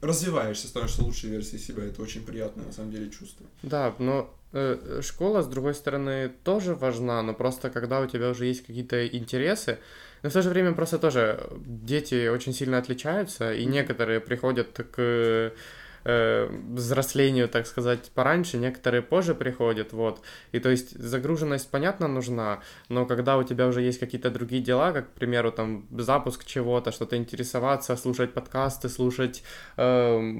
развиваешься, 0.01 0.67
становишься 0.67 1.03
лучшей 1.03 1.29
версией 1.29 1.61
себя. 1.61 1.83
Это 1.83 2.01
очень 2.01 2.25
приятное, 2.25 2.65
на 2.65 2.71
самом 2.71 2.91
деле, 2.91 3.09
чувство. 3.09 3.45
Да, 3.63 3.95
но 3.99 4.33
э, 4.53 5.01
школа, 5.01 5.41
с 5.41 5.47
другой 5.47 5.73
стороны, 5.73 6.31
тоже 6.43 6.75
важна, 6.75 7.21
но 7.21 7.33
просто 7.33 7.69
когда 7.69 8.01
у 8.01 8.07
тебя 8.07 8.29
уже 8.29 8.45
есть 8.45 8.65
какие-то 8.65 9.07
интересы, 9.07 9.79
но 10.23 10.29
в 10.29 10.33
то 10.33 10.41
же 10.41 10.49
время 10.49 10.73
просто 10.73 10.97
тоже 10.99 11.47
дети 11.65 12.27
очень 12.27 12.53
сильно 12.53 12.77
отличаются, 12.77 13.53
и 13.53 13.65
некоторые 13.65 14.19
приходят 14.19 14.69
к 14.91 15.53
э, 16.07 16.49
взрослению, 16.69 17.49
так 17.49 17.67
сказать, 17.67 18.11
пораньше, 18.15 18.57
некоторые 18.57 19.01
позже 19.01 19.35
приходят, 19.35 19.91
вот. 19.91 20.21
И 20.53 20.59
то 20.59 20.69
есть 20.69 20.97
загруженность, 20.97 21.69
понятно, 21.69 22.07
нужна, 22.07 22.61
но 22.89 23.05
когда 23.05 23.37
у 23.37 23.43
тебя 23.43 23.67
уже 23.67 23.81
есть 23.81 23.99
какие-то 23.99 24.31
другие 24.31 24.61
дела, 24.61 24.93
как, 24.93 25.09
к 25.09 25.13
примеру, 25.13 25.51
там, 25.51 25.85
запуск 25.91 26.45
чего-то, 26.45 26.91
что-то 26.91 27.17
интересоваться, 27.17 27.95
слушать 27.97 28.33
подкасты, 28.33 28.87
слушать 28.89 29.43
э, 29.75 30.33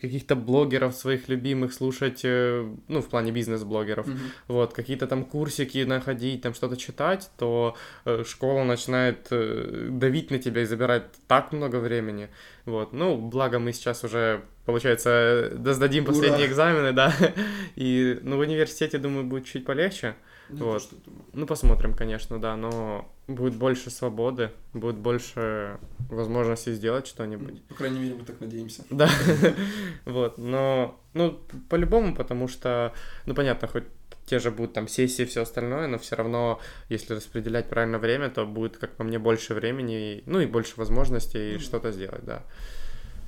каких-то 0.00 0.34
блогеров 0.34 0.94
своих 0.94 1.28
любимых, 1.28 1.72
слушать, 1.72 2.22
э, 2.24 2.68
ну, 2.88 3.00
в 3.00 3.08
плане 3.08 3.30
бизнес-блогеров, 3.30 4.08
mm-hmm. 4.08 4.30
вот, 4.48 4.72
какие-то 4.74 5.06
там 5.06 5.24
курсики 5.24 5.84
находить, 5.84 6.42
там 6.42 6.54
что-то 6.54 6.76
читать, 6.76 7.30
то 7.38 7.76
э, 8.04 8.24
школа 8.26 8.64
начинает 8.64 9.28
э, 9.30 9.88
давить 9.90 10.32
на 10.32 10.38
тебя 10.38 10.62
и 10.62 10.64
забирать 10.64 11.04
так 11.28 11.52
много 11.52 11.76
времени, 11.76 12.28
вот. 12.64 12.92
Ну, 12.92 13.16
благо 13.16 13.58
мы 13.58 13.72
сейчас 13.72 14.04
уже, 14.04 14.44
получается, 14.64 15.52
сдадим 15.72 16.04
последние 16.04 16.46
экзамены, 16.46 16.92
да. 16.92 17.14
И, 17.76 18.18
ну, 18.22 18.36
в 18.36 18.40
университете, 18.40 18.98
думаю, 18.98 19.24
будет 19.24 19.46
чуть 19.46 19.64
полегче. 19.64 20.14
Ну, 20.48 20.66
вот. 20.66 20.82
Что 20.82 20.96
ну, 21.32 21.46
посмотрим, 21.46 21.94
конечно, 21.94 22.38
да, 22.38 22.56
но 22.56 23.10
будет 23.26 23.54
больше 23.54 23.90
свободы, 23.90 24.50
будет 24.72 24.96
больше 24.96 25.78
возможности 26.10 26.72
сделать 26.74 27.06
что-нибудь. 27.06 27.62
По 27.64 27.74
крайней 27.74 28.00
мере, 28.00 28.14
мы 28.14 28.24
так 28.24 28.40
надеемся. 28.40 28.84
Да, 28.90 29.08
вот, 30.04 30.38
но, 30.38 31.00
ну, 31.14 31.40
по-любому, 31.68 32.14
потому 32.14 32.48
что, 32.48 32.92
ну, 33.26 33.34
понятно, 33.34 33.68
хоть 33.68 33.84
те 34.26 34.38
же 34.38 34.50
будут 34.50 34.72
там 34.72 34.88
сессии 34.88 35.22
и 35.22 35.26
все 35.26 35.42
остальное, 35.42 35.86
но 35.86 35.98
все 35.98 36.16
равно, 36.16 36.60
если 36.88 37.14
распределять 37.14 37.68
правильно 37.68 37.98
время, 37.98 38.30
то 38.30 38.46
будет, 38.46 38.76
как 38.76 38.96
по 38.96 39.04
мне, 39.04 39.18
больше 39.18 39.54
времени, 39.54 40.22
ну 40.26 40.40
и 40.40 40.46
больше 40.46 40.74
возможностей 40.76 41.56
mm. 41.56 41.58
что-то 41.58 41.92
сделать, 41.92 42.24
да. 42.24 42.42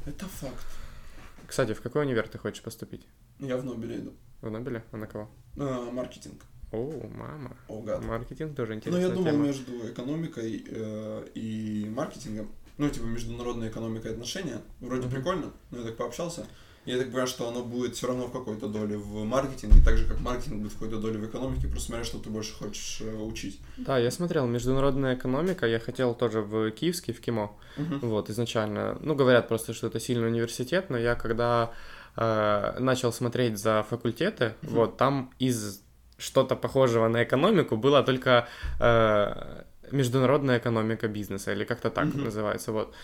Это 0.07 0.27
факт. 0.27 0.67
Кстати, 1.47 1.73
в 1.73 1.81
какой 1.81 2.03
универ 2.03 2.29
ты 2.29 2.39
хочешь 2.39 2.63
поступить? 2.63 3.07
Я 3.39 3.57
в 3.57 3.65
Нобеле 3.65 3.97
иду. 3.97 4.13
В 4.41 4.51
Нобеле? 4.51 4.85
А 4.93 4.97
на 4.97 5.07
кого? 5.07 5.31
А, 5.59 5.91
маркетинг. 5.91 6.43
О, 6.73 7.09
мама. 7.09 7.57
О, 7.69 7.81
гад. 7.83 8.05
Маркетинг 8.05 8.57
тоже 8.57 8.75
интересно. 8.75 9.01
Ну, 9.01 9.09
я 9.09 9.15
думал 9.15 9.31
тема. 9.31 9.47
между 9.47 9.91
экономикой 9.91 10.65
э, 10.67 11.27
и 11.35 11.87
маркетингом. 11.95 12.51
Ну, 12.79 12.89
типа, 12.89 13.05
международная 13.05 13.69
экономика 13.69 14.09
и 14.09 14.13
отношения. 14.13 14.61
Вроде 14.81 15.07
mm-hmm. 15.07 15.11
прикольно, 15.11 15.53
но 15.71 15.79
я 15.79 15.85
так 15.85 15.97
пообщался. 15.97 16.47
Я 16.87 16.99
так 16.99 17.07
понимаю, 17.07 17.27
что 17.27 17.49
оно 17.49 17.63
будет 17.63 17.97
все 17.97 18.09
равно 18.09 18.27
в 18.27 18.33
какой-то 18.33 18.69
доле 18.69 18.99
в 18.99 19.25
маркетинге, 19.25 19.83
так 19.83 19.97
же 19.97 20.07
как 20.07 20.21
маркетинг 20.21 20.61
будет 20.61 20.73
в 20.73 20.75
какой-то 20.75 20.99
доле 20.99 21.19
в 21.19 21.27
экономике, 21.27 21.67
просто 21.67 21.87
смотря, 21.87 22.05
что 22.05 22.19
ты 22.19 22.29
больше 22.29 22.55
хочешь 22.55 23.01
э, 23.01 23.15
учить. 23.17 23.59
Да, 23.79 23.99
я 23.99 24.11
смотрел 24.11 24.47
международная 24.47 25.15
экономика, 25.15 25.67
я 25.67 25.81
хотел 25.81 26.15
тоже 26.15 26.43
в 26.43 26.71
Киевский, 26.73 27.15
в 27.15 27.21
КИМО, 27.21 27.53
uh-huh. 27.77 27.99
вот, 28.01 28.29
изначально. 28.29 28.99
Ну, 29.01 29.15
говорят 29.15 29.49
просто, 29.49 29.73
что 29.73 29.87
это 29.87 29.99
сильный 29.99 30.29
университет, 30.29 30.91
но 30.91 30.99
я 30.99 31.15
когда 31.15 31.73
э, 32.17 32.77
начал 32.79 33.13
смотреть 33.13 33.59
за 33.59 33.83
факультеты, 33.89 34.45
uh-huh. 34.45 34.71
вот, 34.71 34.97
там 34.99 35.33
из 35.39 35.81
что-то 36.19 36.55
похожего 36.55 37.09
на 37.09 37.25
экономику 37.25 37.77
было 37.77 38.03
только 38.03 38.47
э, 38.79 39.63
международная 39.91 40.59
экономика 40.59 41.09
бизнеса, 41.09 41.53
или 41.53 41.65
как-то 41.65 41.89
так 41.89 42.09
uh-huh. 42.09 42.25
называется, 42.25 42.73
вот. 42.73 42.95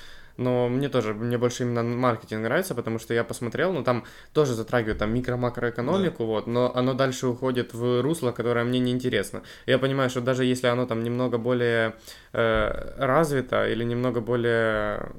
Но 0.40 0.70
мне 0.70 0.88
тоже, 0.88 1.12
мне 1.12 1.37
больше 1.37 1.64
именно 1.64 1.82
маркетинг 1.82 2.42
нравится, 2.42 2.75
потому 2.75 2.99
что 2.99 3.12
я 3.12 3.25
посмотрел, 3.25 3.75
ну 3.75 3.85
там 3.85 4.04
тоже 4.32 4.54
затрагивает 4.54 4.97
там 4.99 5.12
микро-макроэкономику, 5.12 6.18
да. 6.20 6.25
вот, 6.25 6.47
но 6.47 6.75
оно 6.75 6.94
дальше 6.94 7.26
уходит 7.26 7.75
в 7.75 8.00
русло, 8.00 8.32
которое 8.32 8.64
мне 8.64 8.80
не 8.80 8.90
интересно. 8.90 9.42
Я 9.66 9.78
понимаю, 9.78 10.09
что 10.09 10.23
даже 10.23 10.47
если 10.47 10.68
оно 10.68 10.87
там 10.87 11.04
немного 11.04 11.37
более 11.37 11.94
э, 12.32 12.94
развито 12.97 13.68
или 13.68 13.85
немного 13.85 14.23
более 14.23 15.12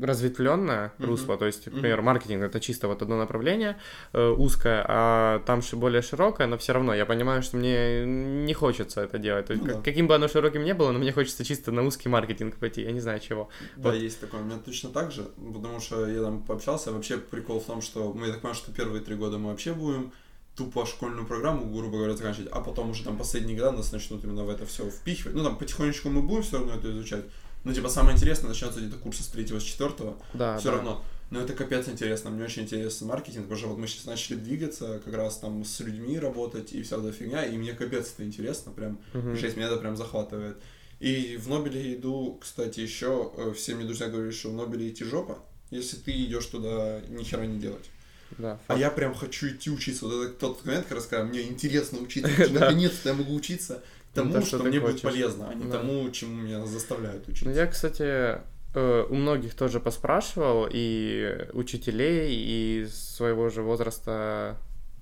разветвленное 0.00 0.92
mm-hmm. 0.98 1.06
русло, 1.06 1.36
то 1.36 1.46
есть, 1.46 1.66
например, 1.66 2.00
mm-hmm. 2.00 2.02
маркетинг 2.02 2.42
это 2.42 2.60
чисто 2.60 2.88
вот 2.88 3.02
одно 3.02 3.16
направление 3.16 3.76
э, 4.12 4.28
узкое, 4.28 4.84
а 4.86 5.40
там 5.46 5.60
более 5.72 6.02
широкое, 6.02 6.46
но 6.46 6.56
все 6.58 6.72
равно 6.72 6.94
я 6.94 7.06
понимаю, 7.06 7.42
что 7.42 7.56
мне 7.56 8.04
не 8.04 8.54
хочется 8.54 9.02
это 9.02 9.18
делать. 9.18 9.46
То 9.46 9.52
есть, 9.52 9.62
ну, 9.62 9.68
как, 9.68 9.78
да. 9.78 9.82
каким 9.82 10.06
бы 10.06 10.14
оно 10.14 10.28
широким 10.28 10.64
не 10.64 10.74
было, 10.74 10.92
но 10.92 10.98
мне 10.98 11.12
хочется 11.12 11.44
чисто 11.44 11.72
на 11.72 11.82
узкий 11.82 12.08
маркетинг 12.08 12.56
пойти, 12.56 12.82
я 12.82 12.92
не 12.92 13.00
знаю 13.00 13.20
чего. 13.20 13.48
Да, 13.76 13.90
вот. 13.90 13.98
есть 13.98 14.20
такое. 14.20 14.40
У 14.40 14.44
меня 14.44 14.58
точно 14.58 14.90
так 14.90 15.12
же, 15.12 15.22
потому 15.52 15.80
что 15.80 16.06
я 16.06 16.22
там 16.22 16.42
пообщался. 16.42 16.92
Вообще 16.92 17.18
прикол 17.18 17.60
в 17.60 17.64
том, 17.64 17.82
что 17.82 18.12
мы, 18.12 18.26
я 18.26 18.32
так 18.32 18.42
понимаю, 18.42 18.56
что 18.56 18.72
первые 18.72 19.02
три 19.02 19.14
года 19.14 19.38
мы 19.38 19.50
вообще 19.50 19.72
будем 19.72 20.12
тупо 20.56 20.84
школьную 20.84 21.26
программу, 21.26 21.64
грубо 21.74 21.98
говоря, 21.98 22.14
заканчивать, 22.14 22.48
а 22.52 22.60
потом 22.60 22.90
уже 22.90 23.04
там 23.04 23.16
последние 23.16 23.56
года 23.56 23.72
нас 23.72 23.92
начнут 23.92 24.24
именно 24.24 24.44
в 24.44 24.50
это 24.50 24.66
все 24.66 24.88
впихивать. 24.90 25.34
Ну, 25.34 25.44
там 25.44 25.56
потихонечку 25.56 26.10
мы 26.10 26.22
будем 26.22 26.42
все 26.42 26.58
равно 26.58 26.74
это 26.74 26.90
изучать, 26.90 27.24
ну, 27.64 27.74
типа, 27.74 27.88
самое 27.88 28.16
интересное 28.16 28.48
начнется 28.48 28.80
где-то 28.80 28.96
курса 28.96 29.22
с 29.22 29.26
третьего, 29.26 29.58
с 29.58 29.62
четвертого. 29.62 30.16
Да. 30.34 30.58
Все 30.58 30.70
да. 30.70 30.76
равно. 30.76 31.04
Но 31.30 31.40
это 31.40 31.52
капец 31.52 31.88
интересно. 31.88 32.30
Мне 32.30 32.44
очень 32.44 32.62
интересен 32.62 33.06
маркетинг, 33.06 33.44
потому 33.44 33.58
что 33.58 33.68
вот 33.68 33.78
мы 33.78 33.86
сейчас 33.86 34.04
начали 34.06 34.36
двигаться, 34.36 35.00
как 35.04 35.14
раз 35.14 35.38
там 35.38 35.64
с 35.64 35.78
людьми 35.80 36.18
работать 36.18 36.72
и 36.72 36.82
вся 36.82 36.96
эта 36.96 37.12
фигня, 37.12 37.44
и 37.44 37.56
мне 37.56 37.72
капец 37.72 38.12
это 38.12 38.24
интересно, 38.24 38.72
прям, 38.72 38.98
uh-huh. 39.14 39.38
6 39.38 39.56
меня 39.56 39.68
это 39.68 39.76
прям 39.76 39.96
захватывает. 39.96 40.56
И 40.98 41.36
в 41.36 41.48
Нобеле 41.48 41.94
иду, 41.94 42.38
кстати, 42.40 42.80
еще, 42.80 43.32
э, 43.36 43.52
все 43.56 43.74
мне 43.74 43.84
друзья 43.84 44.08
говорят, 44.08 44.34
что 44.34 44.50
в 44.50 44.54
Нобеле 44.54 44.90
идти 44.90 45.04
жопа, 45.04 45.38
если 45.70 45.96
ты 45.96 46.10
идешь 46.10 46.46
туда 46.46 47.00
ни 47.08 47.22
хера 47.22 47.46
не 47.46 47.58
делать. 47.58 47.88
Да, 48.36 48.60
а 48.68 48.76
я 48.76 48.90
прям 48.90 49.14
хочу 49.14 49.48
идти 49.48 49.70
учиться. 49.70 50.06
Вот 50.06 50.24
это 50.24 50.34
тот 50.34 50.64
момент, 50.64 50.86
как 50.86 50.98
раз, 50.98 51.06
когда 51.06 51.24
мне 51.24 51.42
интересно 51.42 52.00
учиться. 52.00 52.30
Наконец-то 52.50 53.08
я 53.08 53.14
могу 53.14 53.34
учиться 53.34 53.82
тому, 54.14 54.30
что, 54.40 54.58
что 54.58 54.58
мне 54.64 54.80
хочешь. 54.80 55.02
будет 55.02 55.02
полезно, 55.02 55.48
а 55.50 55.54
не 55.54 55.64
да. 55.64 55.78
тому, 55.78 56.10
чему 56.10 56.42
меня 56.42 56.64
заставляют 56.66 57.28
учиться. 57.28 57.48
Ну, 57.48 57.54
я, 57.54 57.66
кстати, 57.66 58.40
э, 58.74 59.06
у 59.08 59.14
многих 59.14 59.54
тоже 59.54 59.80
поспрашивал, 59.80 60.68
и 60.70 61.48
учителей, 61.52 62.34
и 62.34 62.86
своего 62.88 63.48
же 63.48 63.62
возраста 63.62 64.56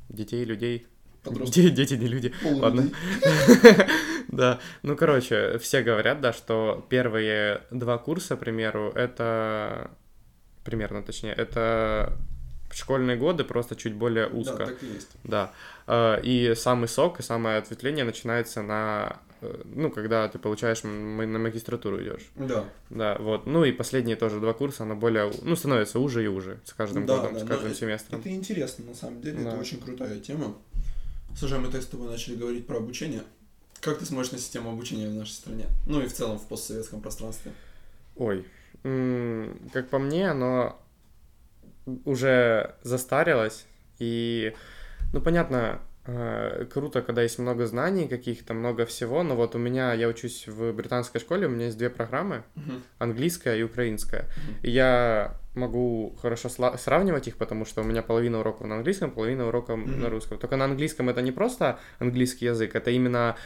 детей, 0.09 0.45
людей. 0.45 0.87
Дети, 1.25 1.69
дети, 1.71 1.95
не 1.95 2.07
люди. 2.07 2.33
Полу 2.43 2.59
Ладно. 2.61 2.91
да. 4.29 4.61
Ну, 4.83 4.97
короче, 4.97 5.59
все 5.59 5.83
говорят, 5.83 6.21
да, 6.21 6.33
что 6.33 6.87
первые 6.89 7.63
два 7.71 7.99
курса, 7.99 8.37
к 8.37 8.41
примеру, 8.41 8.93
это 8.95 9.91
примерно, 10.65 11.03
точнее, 11.03 11.33
это 11.33 12.17
школьные 12.71 13.17
годы 13.17 13.45
просто 13.45 13.77
чуть 13.77 13.95
более 13.95 14.29
узко. 14.29 14.59
Да, 14.59 14.67
так 14.67 14.83
и 14.83 14.87
есть. 14.87 15.11
Да. 15.25 15.53
Э, 15.87 16.21
и 16.23 16.55
самый 16.55 16.89
сок 16.89 17.21
и 17.21 17.23
самое 17.23 17.59
ответвление 17.59 18.05
начинается 18.05 18.63
на 18.63 19.21
э, 19.41 19.63
ну, 19.65 19.91
когда 19.91 20.29
ты 20.29 20.39
получаешь 20.39 20.83
на 20.83 21.39
магистратуру 21.39 22.03
идешь. 22.03 22.29
Да. 22.37 22.65
Да, 22.91 23.17
вот. 23.19 23.47
Ну 23.47 23.65
и 23.65 23.73
последние 23.73 24.17
тоже 24.17 24.41
два 24.41 24.53
курса, 24.53 24.83
оно 24.83 24.97
более, 24.97 25.33
ну, 25.43 25.57
становится 25.57 25.99
уже 25.99 26.25
и 26.25 26.29
уже 26.29 26.61
с 26.65 26.73
каждым 26.73 27.07
да, 27.07 27.17
годом, 27.17 27.35
да, 27.35 27.41
с 27.41 27.49
каждым 27.49 27.75
семестром. 27.75 28.21
Это 28.21 28.31
интересно, 28.31 28.85
на 28.87 28.95
самом 28.95 29.21
деле, 29.23 29.43
да. 29.43 29.51
это 29.51 29.59
очень 29.59 29.81
крутая 29.81 30.19
тема. 30.21 30.55
Слушай, 31.37 31.59
мы 31.59 31.69
так 31.69 31.83
с 31.83 31.87
тобой 31.87 32.09
начали 32.09 32.37
говорить 32.37 32.67
про 32.67 32.79
обучение. 32.79 33.23
Как 33.81 33.99
ты 33.99 34.05
смотришь 34.05 34.33
на 34.33 34.39
систему 34.39 34.73
обучения 34.73 35.09
в 35.09 35.15
нашей 35.15 35.33
стране? 35.33 35.67
Ну 35.87 36.01
и 36.01 36.09
в 36.09 36.13
целом 36.13 36.39
в 36.39 36.49
постсоветском 36.49 37.01
пространстве. 37.01 37.53
Ой, 38.17 38.45
как 38.83 39.89
по 39.89 39.99
мне, 39.99 40.29
оно 40.29 40.81
уже 42.05 42.75
застарилось, 42.83 43.67
и, 43.99 44.55
ну, 45.13 45.21
понятно, 45.21 45.81
э, 46.07 46.67
круто, 46.73 47.03
когда 47.03 47.23
есть 47.23 47.39
много 47.39 47.67
знаний 47.67 48.09
каких-то, 48.09 48.55
много 48.55 48.87
всего, 48.87 49.23
но 49.23 49.37
вот 49.37 49.55
у 49.55 49.59
меня, 49.59 49.93
я 49.95 50.09
учусь 50.09 50.47
в 50.47 50.73
британской 50.73 51.21
школе, 51.21 51.47
у 51.47 51.51
меня 51.51 51.67
есть 51.67 51.79
две 51.79 51.91
программы, 51.91 52.43
uh-huh. 52.57 52.81
английская 52.99 53.57
и 53.57 53.63
украинская. 53.63 54.23
Uh-huh. 54.23 54.63
И 54.63 54.71
я 54.71 55.37
могу 55.59 56.15
хорошо 56.23 56.49
сравнивать 56.49 57.29
их, 57.29 57.37
потому 57.37 57.65
что 57.65 57.83
у 57.83 57.85
меня 57.85 58.03
половина 58.03 58.41
уроков 58.41 58.67
на 58.67 58.77
английском, 58.77 59.11
половина 59.11 59.49
уроков 59.49 59.79
mm-hmm. 59.79 59.97
на 59.97 60.11
русском. 60.11 60.39
Только 60.39 60.57
на 60.57 60.65
английском 60.65 61.09
это 61.09 61.21
не 61.23 61.33
просто 61.33 61.79
английский 61.99 62.47
язык, 62.47 62.75
это 62.75 62.91
именно 62.91 63.37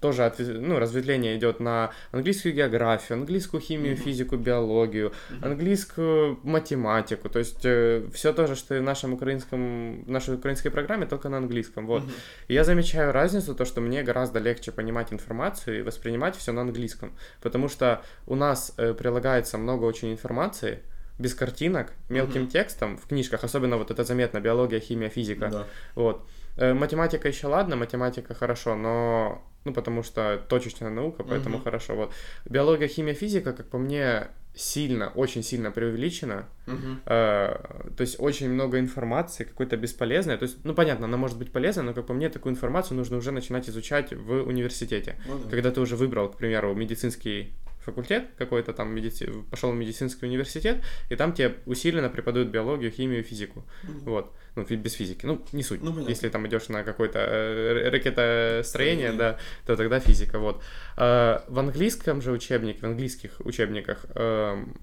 тоже 0.00 0.32
ну, 0.38 0.78
разветвление 0.78 1.36
идет 1.36 1.60
на 1.60 1.90
английскую 2.12 2.54
географию, 2.54 3.18
английскую 3.18 3.60
химию, 3.60 3.94
mm-hmm. 3.94 4.04
физику, 4.04 4.36
биологию, 4.36 5.12
mm-hmm. 5.30 5.46
английскую 5.46 6.38
математику. 6.42 7.28
То 7.28 7.38
есть 7.38 7.64
э, 7.64 8.08
все 8.12 8.32
то 8.32 8.46
же, 8.46 8.56
что 8.56 8.74
и 8.74 8.80
в 8.80 8.82
нашем 8.82 9.14
украинском, 9.14 10.04
в 10.04 10.10
нашей 10.10 10.34
украинской 10.34 10.70
программе, 10.70 11.06
только 11.06 11.28
на 11.28 11.38
английском. 11.38 11.86
Вот. 11.86 12.02
Mm-hmm. 12.02 12.48
И 12.48 12.54
я 12.54 12.64
замечаю 12.64 13.12
разницу, 13.12 13.54
то, 13.54 13.64
что 13.64 13.80
мне 13.80 14.02
гораздо 14.02 14.38
легче 14.40 14.72
понимать 14.72 15.12
информацию 15.12 15.78
и 15.78 15.82
воспринимать 15.82 16.36
все 16.36 16.52
на 16.52 16.62
английском, 16.62 17.12
потому 17.40 17.68
что 17.68 18.02
у 18.26 18.34
нас 18.34 18.72
э, 18.76 18.94
прилагается 18.94 19.58
много 19.58 19.84
очень 19.84 20.12
информации, 20.12 20.82
без 21.18 21.34
картинок, 21.34 21.92
мелким 22.08 22.42
угу. 22.42 22.50
текстом 22.50 22.98
в 22.98 23.06
книжках, 23.06 23.44
особенно 23.44 23.76
вот 23.76 23.90
это 23.90 24.04
заметно, 24.04 24.40
биология, 24.40 24.80
химия, 24.80 25.08
физика. 25.08 25.48
Да. 25.48 25.66
Вот. 25.94 26.26
Э, 26.56 26.74
математика 26.74 27.28
еще 27.28 27.46
ладно, 27.46 27.76
математика 27.76 28.34
хорошо, 28.34 28.74
но 28.74 29.42
ну 29.64 29.72
потому 29.72 30.02
что 30.02 30.40
точечная 30.48 30.90
наука, 30.90 31.24
поэтому 31.24 31.56
угу. 31.56 31.64
хорошо. 31.64 31.96
Вот 31.96 32.12
биология, 32.44 32.88
химия, 32.88 33.14
физика, 33.14 33.52
как 33.52 33.68
по 33.68 33.78
мне, 33.78 34.28
сильно, 34.54 35.08
очень 35.08 35.42
сильно 35.42 35.70
преувеличена. 35.70 36.46
Мгм. 36.66 37.00
Э, 37.06 37.56
то 37.96 38.00
есть 38.00 38.16
очень 38.18 38.48
много 38.50 38.78
информации, 38.78 39.44
какой-то 39.44 39.76
бесполезной. 39.76 40.38
То 40.38 40.44
есть, 40.44 40.64
ну, 40.64 40.74
понятно, 40.74 41.06
она 41.06 41.16
может 41.16 41.36
быть 41.36 41.52
полезна, 41.52 41.82
но, 41.82 41.94
как 41.94 42.06
по 42.06 42.14
мне, 42.14 42.30
такую 42.30 42.52
информацию 42.52 42.96
нужно 42.96 43.18
уже 43.18 43.32
начинать 43.32 43.68
изучать 43.68 44.12
в 44.12 44.42
университете. 44.44 45.16
Ну 45.28 45.38
да. 45.38 45.50
Когда 45.50 45.70
ты 45.70 45.80
уже 45.80 45.96
выбрал, 45.96 46.30
к 46.30 46.38
примеру, 46.38 46.74
медицинский 46.74 47.52
факультет 47.86 48.24
какой-то 48.36 48.72
там, 48.74 48.94
медици... 48.94 49.32
пошел 49.50 49.70
в 49.72 49.74
медицинский 49.76 50.26
университет, 50.26 50.84
и 51.08 51.16
там 51.16 51.32
тебе 51.32 51.54
усиленно 51.64 52.10
преподают 52.10 52.48
биологию, 52.48 52.90
химию, 52.90 53.22
физику. 53.22 53.64
Мгм. 53.84 53.98
Вот. 54.00 54.34
Ну, 54.56 54.64
без 54.64 54.92
физики. 54.94 55.24
Ну, 55.26 55.44
не 55.52 55.62
суть. 55.62 55.82
Ну, 55.82 55.92
понятно. 55.92 56.10
Если 56.10 56.28
там 56.28 56.46
идешь 56.46 56.68
на 56.68 56.82
какое-то 56.82 57.18
э, 57.18 57.88
ракетостроение, 57.90 58.64
Строение. 58.64 59.12
да, 59.12 59.38
то 59.66 59.76
тогда 59.76 60.00
физика, 60.00 60.38
вот. 60.38 60.62
Э, 60.96 61.40
в 61.48 61.58
английском 61.58 62.20
же 62.20 62.32
учебнике, 62.32 62.80
в 62.80 62.84
английских 62.84 63.40
учебниках 63.40 64.06
эм, 64.14 64.76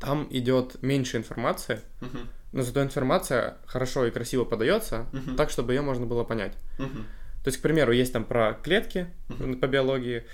там 0.00 0.26
идет 0.30 0.82
меньше 0.82 1.16
информации, 1.16 1.80
Мгм. 2.00 2.28
но 2.52 2.62
зато 2.62 2.82
информация 2.82 3.56
хорошо 3.66 4.06
и 4.06 4.10
красиво 4.10 4.44
подается, 4.44 5.06
Мгм. 5.12 5.36
так, 5.36 5.50
чтобы 5.50 5.72
ее 5.74 5.82
можно 5.82 6.06
было 6.06 6.24
понять. 6.24 6.54
Мгм. 6.78 7.06
То 7.44 7.48
есть, 7.48 7.58
к 7.58 7.62
примеру, 7.62 7.92
есть 7.92 8.12
там 8.12 8.24
про 8.24 8.52
клетки 8.62 9.06
Мгм. 9.28 9.58
по 9.58 9.66
биологии, 9.66 10.24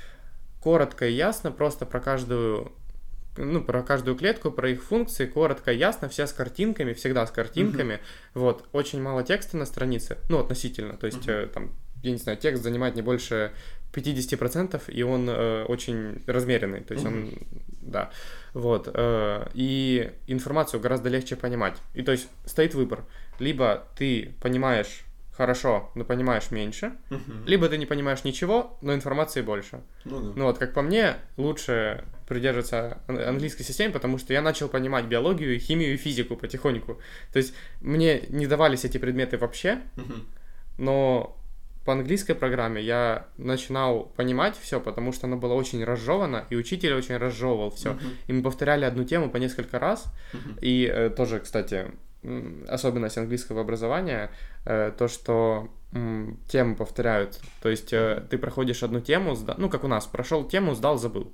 коротко 0.60 1.06
и 1.06 1.12
ясно, 1.12 1.50
просто 1.52 1.86
про 1.86 2.00
каждую 2.00 2.72
ну, 3.38 3.62
про 3.62 3.82
каждую 3.82 4.16
клетку, 4.16 4.50
про 4.50 4.70
их 4.70 4.82
функции, 4.82 5.26
коротко 5.26 5.72
и 5.72 5.78
ясно, 5.78 6.08
все 6.08 6.26
с 6.26 6.32
картинками, 6.32 6.92
всегда 6.92 7.26
с 7.26 7.30
картинками. 7.30 8.00
Вот, 8.34 8.68
очень 8.72 9.00
мало 9.00 9.22
текста 9.22 9.56
на 9.56 9.64
странице, 9.64 10.18
ну, 10.28 10.38
относительно, 10.40 10.96
то 10.96 11.06
есть, 11.06 11.26
э, 11.28 11.48
там, 11.52 11.70
я 12.02 12.10
не 12.10 12.18
знаю, 12.18 12.36
текст 12.36 12.62
занимает 12.62 12.96
не 12.96 13.02
больше 13.02 13.52
50%, 13.92 14.82
и 14.88 15.02
он 15.02 15.28
э, 15.28 15.64
очень 15.64 16.22
размеренный, 16.26 16.80
то 16.80 16.94
есть 16.94 17.06
он, 17.06 17.32
да, 17.80 18.10
вот, 18.54 18.90
э, 18.92 19.46
и 19.54 20.10
информацию 20.26 20.80
гораздо 20.80 21.08
легче 21.08 21.36
понимать. 21.36 21.76
И 21.94 22.02
то 22.02 22.12
есть 22.12 22.28
стоит 22.44 22.74
выбор, 22.74 23.04
либо 23.38 23.84
ты 23.96 24.34
понимаешь 24.40 25.04
хорошо, 25.38 25.90
но 25.94 26.04
понимаешь 26.04 26.50
меньше, 26.50 26.92
Мгм. 27.10 27.44
либо 27.46 27.68
ты 27.68 27.78
не 27.78 27.86
понимаешь 27.86 28.24
ничего, 28.24 28.76
но 28.82 28.92
информации 28.92 29.40
больше. 29.42 29.80
Ну 30.04 30.20
да. 30.20 30.32
Ну 30.36 30.44
вот, 30.44 30.58
как 30.58 30.74
по 30.74 30.82
мне, 30.82 31.14
лучше 31.36 32.04
придерживаться 32.28 32.98
ан- 33.08 33.20
английской 33.28 33.62
системы, 33.62 33.92
потому 33.94 34.18
что 34.18 34.32
я 34.34 34.42
начал 34.42 34.68
понимать 34.68 35.04
биологию, 35.06 35.58
химию 35.60 35.94
и 35.94 35.96
физику 35.96 36.36
потихоньку. 36.36 37.00
То 37.32 37.38
есть 37.38 37.54
мне 37.80 38.20
не 38.28 38.46
давались 38.46 38.84
эти 38.84 38.98
предметы 38.98 39.38
вообще, 39.38 39.78
Мгм. 39.96 40.26
но 40.78 41.34
по 41.84 41.92
английской 41.92 42.34
программе 42.34 42.82
я 42.82 43.26
начинал 43.38 44.12
понимать 44.16 44.56
все, 44.60 44.78
потому 44.80 45.12
что 45.12 45.26
оно 45.26 45.36
было 45.38 45.54
очень 45.54 45.82
разжевано, 45.84 46.44
и 46.50 46.56
учитель 46.56 46.92
очень 46.94 47.16
разжевывал 47.16 47.70
все. 47.70 47.92
Мгм. 47.94 48.08
И 48.26 48.32
мы 48.32 48.42
повторяли 48.42 48.84
одну 48.84 49.04
тему 49.04 49.30
по 49.30 49.38
несколько 49.38 49.78
раз, 49.78 50.04
Мгм. 50.34 50.58
и 50.60 50.84
э, 50.92 51.10
тоже, 51.10 51.40
кстати, 51.40 51.86
особенность 52.68 53.18
английского 53.18 53.60
образования, 53.60 54.30
э, 54.64 54.92
то, 54.96 55.08
что 55.08 55.68
темы 56.48 56.74
повторяют. 56.76 57.40
То 57.62 57.70
есть 57.70 57.92
э, 57.92 58.22
ты 58.28 58.36
проходишь 58.36 58.82
одну 58.82 59.00
тему, 59.00 59.36
ну, 59.56 59.70
как 59.70 59.84
у 59.84 59.88
нас, 59.88 60.06
прошел 60.06 60.44
тему, 60.44 60.74
сдал, 60.74 60.98
забыл. 60.98 61.32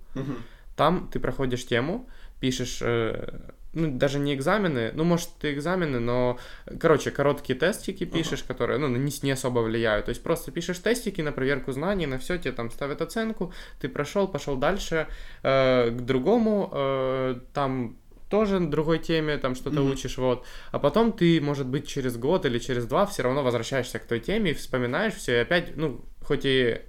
Там 0.76 1.08
ты 1.12 1.20
проходишь 1.20 1.66
тему, 1.66 2.08
пишешь, 2.40 2.78
э, 2.82 3.40
ну, 3.72 3.90
даже 3.98 4.18
не 4.18 4.34
экзамены, 4.34 4.92
ну, 4.94 5.04
может, 5.04 5.28
ты 5.40 5.52
экзамены, 5.52 5.98
но, 5.98 6.38
короче, 6.80 7.10
короткие 7.10 7.58
тестики 7.58 8.04
пишешь, 8.04 8.42
которые, 8.42 8.78
ну, 8.78 8.88
не, 8.88 9.12
не 9.22 9.32
особо 9.32 9.60
влияют. 9.60 10.06
То 10.06 10.10
есть 10.10 10.22
просто 10.22 10.52
пишешь 10.52 10.78
тестики 10.78 11.20
на 11.20 11.32
проверку 11.32 11.72
знаний, 11.72 12.06
на 12.06 12.18
все, 12.18 12.38
тебе 12.38 12.52
там 12.52 12.70
ставят 12.70 13.02
оценку, 13.02 13.52
ты 13.80 13.88
прошел, 13.88 14.28
пошел 14.28 14.56
дальше 14.56 15.06
э, 15.42 15.90
к 15.90 16.00
другому, 16.00 16.70
э, 16.72 17.40
там 17.52 17.96
тоже 18.34 18.58
на 18.58 18.68
другой 18.68 18.98
теме, 18.98 19.38
там 19.38 19.54
что-то 19.54 19.80
Мгм. 19.80 19.92
учишь, 19.92 20.18
вот. 20.18 20.44
А 20.72 20.78
потом 20.80 21.12
ты, 21.12 21.40
может 21.40 21.66
быть, 21.68 21.86
через 21.86 22.16
год 22.16 22.46
или 22.46 22.58
через 22.58 22.84
два 22.86 23.06
все 23.06 23.22
равно 23.22 23.44
возвращаешься 23.44 23.98
к 24.00 24.04
той 24.06 24.18
теме, 24.18 24.50
и 24.50 24.54
вспоминаешь 24.54 25.14
все, 25.14 25.32
и 25.32 25.42
опять, 25.42 25.76
ну, 25.76 26.00
хоть 26.26 26.44
и 26.44 26.80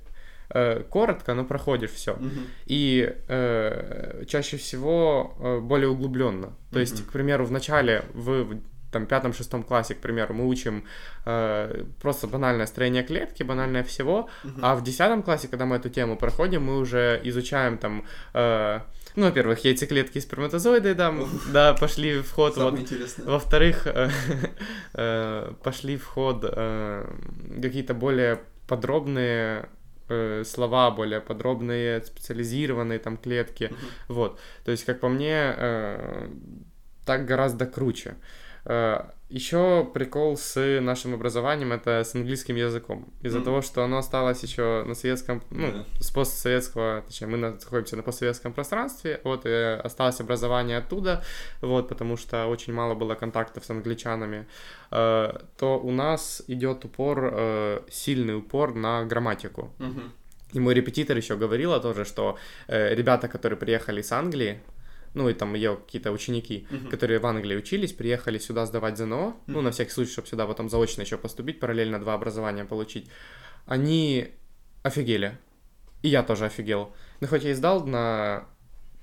э, 0.49 0.83
коротко, 0.89 1.35
но 1.35 1.45
проходишь 1.45 1.91
все 1.91 2.13
Мгм. 2.13 2.47
и 2.65 3.13
э, 3.27 4.23
чаще 4.27 4.57
всего 4.57 5.35
э, 5.39 5.59
более 5.59 5.89
углубленно. 5.89 6.49
То 6.71 6.79
есть, 6.79 6.99
Мгм. 6.99 7.09
к 7.09 7.11
примеру, 7.13 7.45
в 7.45 7.51
начале, 7.51 8.01
в, 8.13 8.57
там, 8.91 9.05
пятом-шестом 9.05 9.63
классе, 9.63 9.93
к 9.93 9.99
примеру, 10.01 10.33
мы 10.33 10.47
учим 10.47 10.83
э, 11.25 11.83
просто 12.01 12.27
банальное 12.27 12.65
строение 12.65 13.03
клетки, 13.03 13.43
банальное 13.43 13.83
всего, 13.83 14.29
Мгм. 14.43 14.65
а 14.65 14.75
в 14.75 14.83
десятом 14.83 15.21
классе, 15.21 15.47
когда 15.47 15.65
мы 15.65 15.75
эту 15.75 15.89
тему 15.89 16.17
проходим, 16.17 16.63
мы 16.63 16.79
уже 16.79 17.21
изучаем 17.23 17.77
там, 17.77 18.03
э, 18.33 18.79
ну, 19.15 19.25
во-первых, 19.25 19.63
яйцеклетки 19.63 20.17
и 20.17 20.21
сперматозоиды, 20.21 20.93
да, 20.93 21.13
да, 21.51 21.73
пошли 21.73 22.19
в 22.19 22.31
ход, 22.31 22.57
вот, 22.57 22.65
Самое 22.65 22.83
интересное. 22.83 23.25
во-вторых, 23.25 23.87
э, 23.87 24.09
э, 24.93 25.53
пошли 25.63 25.97
в 25.97 26.05
ход 26.05 26.43
э, 26.43 27.07
какие-то 27.61 27.93
более 27.93 28.41
подробные 28.67 29.69
слова, 30.43 30.91
более 30.91 31.19
подробные, 31.19 32.03
специализированные 32.03 32.99
там 32.99 33.17
клетки. 33.17 33.71
Вот. 34.07 34.39
То 34.63 34.69
есть, 34.69 34.85
как 34.85 34.99
по 34.99 35.09
мне, 35.09 35.55
так 37.05 37.25
гораздо 37.25 37.65
круче. 37.65 38.15
Еще 39.29 39.89
прикол 39.91 40.37
с 40.37 40.79
нашим 40.81 41.15
образованием 41.15 41.73
это 41.73 42.03
с 42.03 42.13
английским 42.13 42.55
языком. 42.55 43.11
Из-за 43.23 43.37
Мгм. 43.39 43.45
того, 43.45 43.61
что 43.63 43.83
оно 43.83 43.97
осталось 43.97 44.43
еще 44.43 44.83
на 44.85 44.93
советском, 44.93 45.41
ну, 45.49 45.71
Да. 45.71 45.85
с 45.99 46.11
постсоветского, 46.11 47.01
точнее, 47.07 47.27
мы 47.27 47.37
находимся 47.37 47.95
на 47.95 48.03
постсоветском 48.03 48.53
пространстве, 48.53 49.21
вот, 49.23 49.45
и 49.47 49.79
осталось 49.83 50.21
образование 50.21 50.77
оттуда, 50.77 51.23
вот, 51.61 51.89
потому 51.89 52.17
что 52.17 52.45
очень 52.45 52.73
мало 52.73 52.93
было 52.93 53.15
контактов 53.15 53.65
с 53.65 53.69
англичанами, 53.71 54.45
э, 54.91 55.33
то 55.57 55.79
у 55.79 55.91
нас 55.91 56.43
идет 56.47 56.85
упор, 56.85 57.31
э, 57.33 57.79
сильный 57.89 58.35
упор 58.37 58.75
на 58.75 59.05
грамматику. 59.05 59.73
Мгм. 59.79 60.11
И 60.53 60.59
мой 60.59 60.75
репетитор 60.75 61.17
еще 61.17 61.35
говорила 61.35 61.79
тоже, 61.79 62.05
что 62.05 62.37
э, 62.67 62.93
ребята, 62.95 63.27
которые 63.27 63.57
приехали 63.57 64.01
с 64.03 64.11
Англии, 64.11 64.59
ну 65.15 65.27
и 65.29 65.33
там 65.33 65.55
ее 65.55 65.77
какие-то 65.77 66.11
ученики, 66.11 66.67
Мгм. 66.69 66.89
которые 66.89 67.19
в 67.19 67.25
Англии 67.25 67.55
учились, 67.57 67.93
приехали 67.93 68.37
сюда 68.37 68.65
сдавать 68.65 68.97
ЗНО, 68.97 69.35
ну 69.47 69.53
Мгм. 69.53 69.63
на 69.63 69.71
всякий 69.71 69.91
случай, 69.91 70.11
чтобы 70.11 70.27
сюда 70.27 70.45
потом 70.45 70.69
заочно 70.69 71.01
еще 71.01 71.17
поступить, 71.17 71.59
параллельно 71.59 71.99
два 71.99 72.13
образования 72.13 72.65
получить, 72.65 73.09
они 73.65 74.27
офигели. 74.83 75.37
И 76.03 76.09
я 76.09 76.21
тоже 76.21 76.45
офигел. 76.45 76.93
Ну 77.21 77.27
хоть 77.27 77.43
я 77.43 77.51
и 77.51 77.53
сдал 77.55 77.85
на 77.87 78.45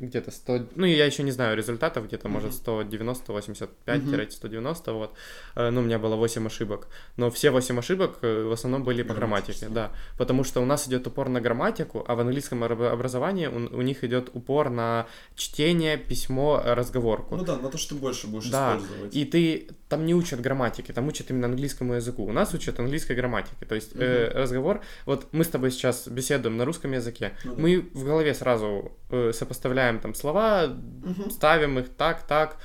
где-то 0.02 0.30
100, 0.30 0.66
ну 0.74 0.86
я 0.86 1.06
еще 1.06 1.22
не 1.22 1.30
знаю 1.32 1.56
результатов, 1.56 2.06
где-то 2.06 2.28
Мгм. 2.28 2.34
может 2.40 2.54
190, 2.54 3.32
85-190, 3.32 4.92
вот. 4.92 5.14
Э, 5.54 5.70
Ну, 5.70 5.80
у 5.80 5.84
меня 5.84 5.98
было 5.98 6.16
8 6.16 6.46
ошибок. 6.46 6.88
Но 7.16 7.30
все 7.30 7.50
8 7.50 7.78
ошибок 7.78 8.18
э, 8.22 8.42
в 8.44 8.52
основном 8.52 8.84
были 8.84 9.02
по 9.02 9.14
грамматике, 9.14 9.66
Грамматические. 9.66 9.70
да. 9.70 9.92
Потому 10.18 10.44
что 10.44 10.60
у 10.60 10.64
нас 10.64 10.88
идет 10.88 11.06
упор 11.06 11.28
на 11.28 11.40
грамматику, 11.40 12.04
а 12.06 12.14
в 12.14 12.20
английском 12.20 12.62
об- 12.64 12.82
образовании 12.82 13.46
у, 13.46 13.76
у 13.78 13.82
них 13.82 14.04
идет 14.04 14.30
упор 14.34 14.70
на 14.70 15.06
чтение, 15.36 15.96
письмо, 15.96 16.60
разговорку. 16.64 17.36
Ну 17.36 17.44
да, 17.44 17.56
на 17.58 17.68
то, 17.68 17.78
что 17.78 17.94
ты 17.94 18.00
больше 18.00 18.26
будешь 18.26 18.50
Да, 18.50 18.76
использовать. 18.76 19.14
И 19.16 19.24
ты 19.24 19.68
там 19.92 20.06
не 20.06 20.14
учат 20.14 20.40
грамматики, 20.40 20.92
там 20.92 21.06
учат 21.08 21.30
именно 21.30 21.46
английскому 21.46 21.92
языку. 21.94 22.24
У 22.24 22.32
нас 22.32 22.54
учат 22.54 22.80
английской 22.80 23.12
грамматике. 23.14 23.66
То 23.68 23.74
есть 23.74 23.92
э, 23.94 24.28
Мгм. 24.30 24.40
разговор. 24.40 24.80
Вот 25.06 25.26
мы 25.32 25.44
с 25.44 25.48
тобой 25.48 25.70
сейчас 25.70 26.08
беседуем 26.08 26.56
на 26.56 26.64
русском 26.64 26.92
языке. 26.92 27.32
Ну 27.44 27.54
да. 27.54 27.62
Мы 27.62 27.90
в 27.94 28.04
голове 28.04 28.32
сразу 28.34 28.92
э, 29.10 29.32
сопоставляем 29.34 29.98
там 30.00 30.14
слова, 30.14 30.66
Мгм. 30.66 31.30
ставим 31.30 31.78
их 31.78 31.88
так, 31.96 32.22
так. 32.26 32.56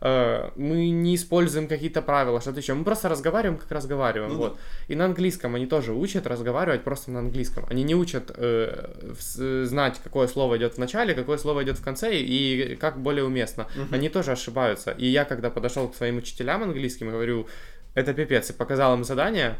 Э, 0.00 0.50
мы 0.56 0.90
не 0.90 1.14
используем 1.14 1.68
какие-то 1.68 2.02
правила, 2.02 2.40
что-то 2.40 2.60
еще. 2.60 2.74
Мы 2.74 2.84
просто 2.84 3.08
разговариваем, 3.08 3.58
как 3.58 3.70
разговариваем. 3.70 4.32
Ну 4.32 4.38
да. 4.42 4.48
вот. 4.48 4.58
И 4.88 4.94
на 4.94 5.04
английском 5.06 5.54
они 5.54 5.66
тоже 5.66 5.92
учат 5.92 6.26
разговаривать 6.26 6.82
просто 6.84 7.10
на 7.10 7.20
английском. 7.20 7.64
Они 7.70 7.82
не 7.82 7.94
учат 7.94 8.30
э, 8.36 8.90
в- 9.02 9.64
знать, 9.66 10.00
какое 10.04 10.26
слово 10.28 10.56
идет 10.58 10.74
в 10.74 10.78
начале, 10.78 11.14
какое 11.14 11.38
слово 11.38 11.62
идет 11.62 11.78
в 11.78 11.82
конце 11.84 12.14
и 12.18 12.76
как 12.76 13.00
более 13.00 13.24
уместно. 13.24 13.66
Мгм. 13.76 13.94
Они 13.94 14.08
тоже 14.08 14.32
ошибаются. 14.32 14.90
И 14.90 15.06
я, 15.06 15.24
когда 15.24 15.50
подошел 15.50 15.88
к 15.88 15.96
своим 15.96 16.18
учителям 16.18 16.62
английским, 16.62 17.10
говорю, 17.10 17.46
это 17.94 18.12
пипец, 18.12 18.50
и 18.50 18.52
показал 18.52 18.94
им 18.94 19.04
задание, 19.04 19.54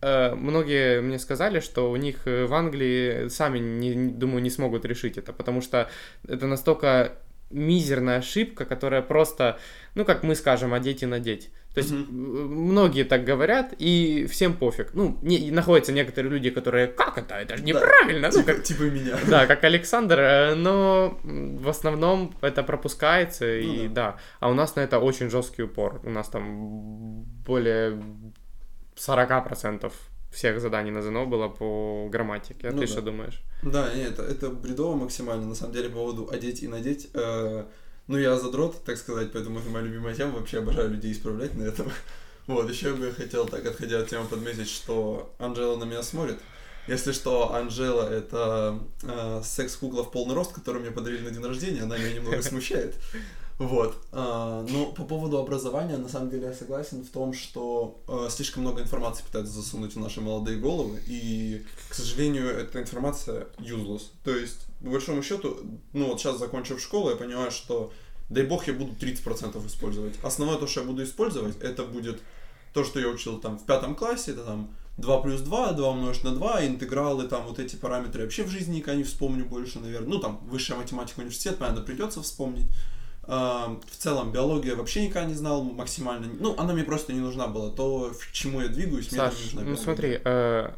э, 0.00 0.34
многие 0.34 1.00
мне 1.00 1.18
сказали, 1.20 1.60
что 1.60 1.90
у 1.92 1.96
них 1.96 2.26
э, 2.26 2.46
в 2.46 2.54
Англии 2.54 3.28
сами, 3.28 3.58
не- 3.60 4.10
думаю, 4.10 4.42
не 4.42 4.50
смогут 4.50 4.84
решить 4.84 5.18
это, 5.18 5.32
потому 5.32 5.60
что 5.60 5.88
это 6.26 6.46
настолько 6.48 7.12
мизерная 7.50 8.18
ошибка, 8.18 8.64
которая 8.64 9.02
просто, 9.02 9.58
ну, 9.94 10.04
как 10.04 10.22
мы 10.22 10.34
скажем, 10.34 10.74
одеть 10.74 11.02
и 11.02 11.06
надеть. 11.06 11.50
То 11.74 11.80
есть 11.80 11.92
э, 11.92 11.94
многие 11.94 13.04
так 13.04 13.24
говорят, 13.24 13.72
и 13.78 14.26
всем 14.30 14.54
пофиг. 14.54 14.90
Ну, 14.94 15.16
не, 15.22 15.50
находятся 15.50 15.92
некоторые 15.92 16.30
люди, 16.32 16.50
которые, 16.50 16.88
как 16.88 17.18
это, 17.18 17.36
это 17.36 17.56
же 17.56 17.62
Да. 17.62 17.68
неправильно. 17.68 18.28
Ну, 18.28 18.40
Типа, 18.40 18.52
как, 18.52 18.62
типа 18.64 18.82
меня. 18.82 19.16
да, 19.28 19.46
как 19.46 19.62
Александр, 19.64 20.18
э, 20.18 20.54
но 20.54 21.18
в 21.22 21.68
основном 21.68 22.34
это 22.40 22.62
пропускается, 22.62 23.44
Ну 23.44 23.50
и 23.84 23.88
да. 23.88 24.16
А 24.40 24.50
у 24.50 24.54
нас 24.54 24.76
на 24.76 24.80
это 24.80 24.98
очень 24.98 25.30
жесткий 25.30 25.62
упор. 25.62 26.00
У 26.04 26.10
нас 26.10 26.28
там 26.28 27.22
более 27.46 28.02
40% 28.96 29.92
всех 30.30 30.60
заданий 30.60 30.90
на 30.90 31.02
ЗНО 31.02 31.24
было 31.26 31.48
по 31.48 32.08
грамматике. 32.10 32.68
А 32.68 32.72
Ну 32.72 32.80
ты 32.80 32.86
да. 32.86 32.92
что 32.92 33.02
думаешь? 33.02 33.42
Да, 33.62 33.92
нет, 33.94 34.18
это, 34.18 34.50
бредово 34.50 34.96
максимально. 34.96 35.46
На 35.46 35.54
самом 35.54 35.72
деле, 35.72 35.88
по 35.88 35.96
поводу 35.96 36.28
одеть 36.30 36.62
и 36.62 36.68
надеть. 36.68 37.08
э, 37.14 37.64
Ну, 38.06 38.18
я 38.18 38.38
задрот, 38.38 38.84
так 38.84 38.96
сказать, 38.96 39.32
поэтому 39.32 39.58
это 39.60 39.68
моя 39.70 39.84
любимая 39.84 40.14
тема. 40.14 40.38
Вообще 40.38 40.58
обожаю 40.58 40.90
людей 40.90 41.12
исправлять 41.12 41.54
на 41.54 41.64
этом. 41.64 41.90
Вот, 42.46 42.70
еще 42.70 42.94
бы 42.94 43.06
я 43.06 43.12
хотел, 43.12 43.46
так, 43.46 43.66
отходя 43.66 43.98
от 44.00 44.08
темы, 44.08 44.26
подметить, 44.26 44.70
что 44.70 45.34
Анжела 45.38 45.76
на 45.76 45.84
меня 45.84 46.02
смотрит. 46.02 46.38
Если 46.86 47.12
что, 47.12 47.54
Анжела— 47.54 48.08
это 48.10 48.78
э, 49.02 49.42
секс-кукла 49.44 50.02
в 50.02 50.10
полный 50.10 50.34
рост, 50.34 50.54
которую 50.54 50.80
мне 50.82 50.90
подарили 50.90 51.24
на 51.24 51.30
день 51.30 51.44
рождения, 51.44 51.82
она 51.82 51.98
меня 51.98 52.14
немного 52.14 52.40
смущает. 52.40 52.94
Вот. 53.58 53.96
А, 54.12 54.64
ну, 54.68 54.92
по 54.92 55.04
поводу 55.04 55.38
образования, 55.38 55.96
на 55.96 56.08
самом 56.08 56.30
деле, 56.30 56.46
я 56.46 56.52
согласен 56.52 57.04
в 57.04 57.08
том, 57.08 57.32
что 57.32 58.00
э, 58.06 58.28
слишком 58.30 58.62
много 58.62 58.82
информации 58.82 59.24
пытаются 59.24 59.52
засунуть 59.52 59.96
в 59.96 59.98
наши 59.98 60.20
молодые 60.20 60.58
головы, 60.58 61.02
и, 61.08 61.64
к 61.88 61.94
сожалению, 61.94 62.48
эта 62.48 62.80
информация 62.80 63.48
useless. 63.58 64.02
То 64.22 64.30
есть, 64.30 64.66
по 64.80 64.90
большому 64.90 65.24
счету, 65.24 65.56
ну 65.92 66.06
вот 66.06 66.20
сейчас, 66.20 66.38
закончив 66.38 66.80
школу, 66.80 67.10
я 67.10 67.16
понимаю, 67.16 67.50
что, 67.50 67.92
дай 68.28 68.44
бог, 68.44 68.68
я 68.68 68.74
буду 68.74 68.92
30% 68.92 69.66
использовать. 69.66 70.14
Основное 70.22 70.58
то, 70.58 70.68
что 70.68 70.82
я 70.82 70.86
буду 70.86 71.02
использовать, 71.02 71.60
это 71.60 71.82
будет 71.82 72.20
то, 72.72 72.84
что 72.84 73.00
я 73.00 73.08
учил 73.08 73.40
там 73.40 73.58
в 73.58 73.66
пятом 73.66 73.96
классе, 73.96 74.32
это 74.32 74.44
там 74.44 74.70
2 74.98 75.20
плюс 75.22 75.40
2, 75.40 75.72
2 75.72 75.90
умножить 75.90 76.22
на 76.22 76.30
2, 76.30 76.66
интегралы, 76.66 77.26
там 77.26 77.44
вот 77.46 77.58
эти 77.58 77.74
параметры 77.74 78.22
вообще 78.22 78.44
в 78.44 78.48
жизни 78.50 78.76
никогда 78.76 78.98
не 78.98 79.04
вспомню 79.04 79.44
больше, 79.46 79.80
наверное. 79.80 80.08
Ну, 80.10 80.18
там, 80.20 80.38
высшая 80.48 80.76
математика, 80.76 81.18
университет, 81.18 81.58
понятно, 81.58 81.82
придется 81.82 82.22
вспомнить. 82.22 82.66
В 83.28 83.96
целом, 83.98 84.32
биология 84.32 84.74
вообще 84.74 85.06
никогда 85.06 85.28
не 85.28 85.34
знал 85.34 85.62
максимально. 85.62 86.28
Ну, 86.40 86.54
она 86.58 86.72
мне 86.72 86.82
просто 86.82 87.12
не 87.12 87.20
нужна 87.20 87.46
была. 87.46 87.70
То, 87.70 88.12
к 88.18 88.32
чему 88.32 88.62
я 88.62 88.68
двигаюсь, 88.68 89.10
Саш, 89.10 89.34
мне 89.34 89.40
не 89.40 89.44
нужна 89.44 89.60
ну 89.60 89.66
биология. 89.66 89.84
смотри, 89.84 90.20
э, 90.24 90.70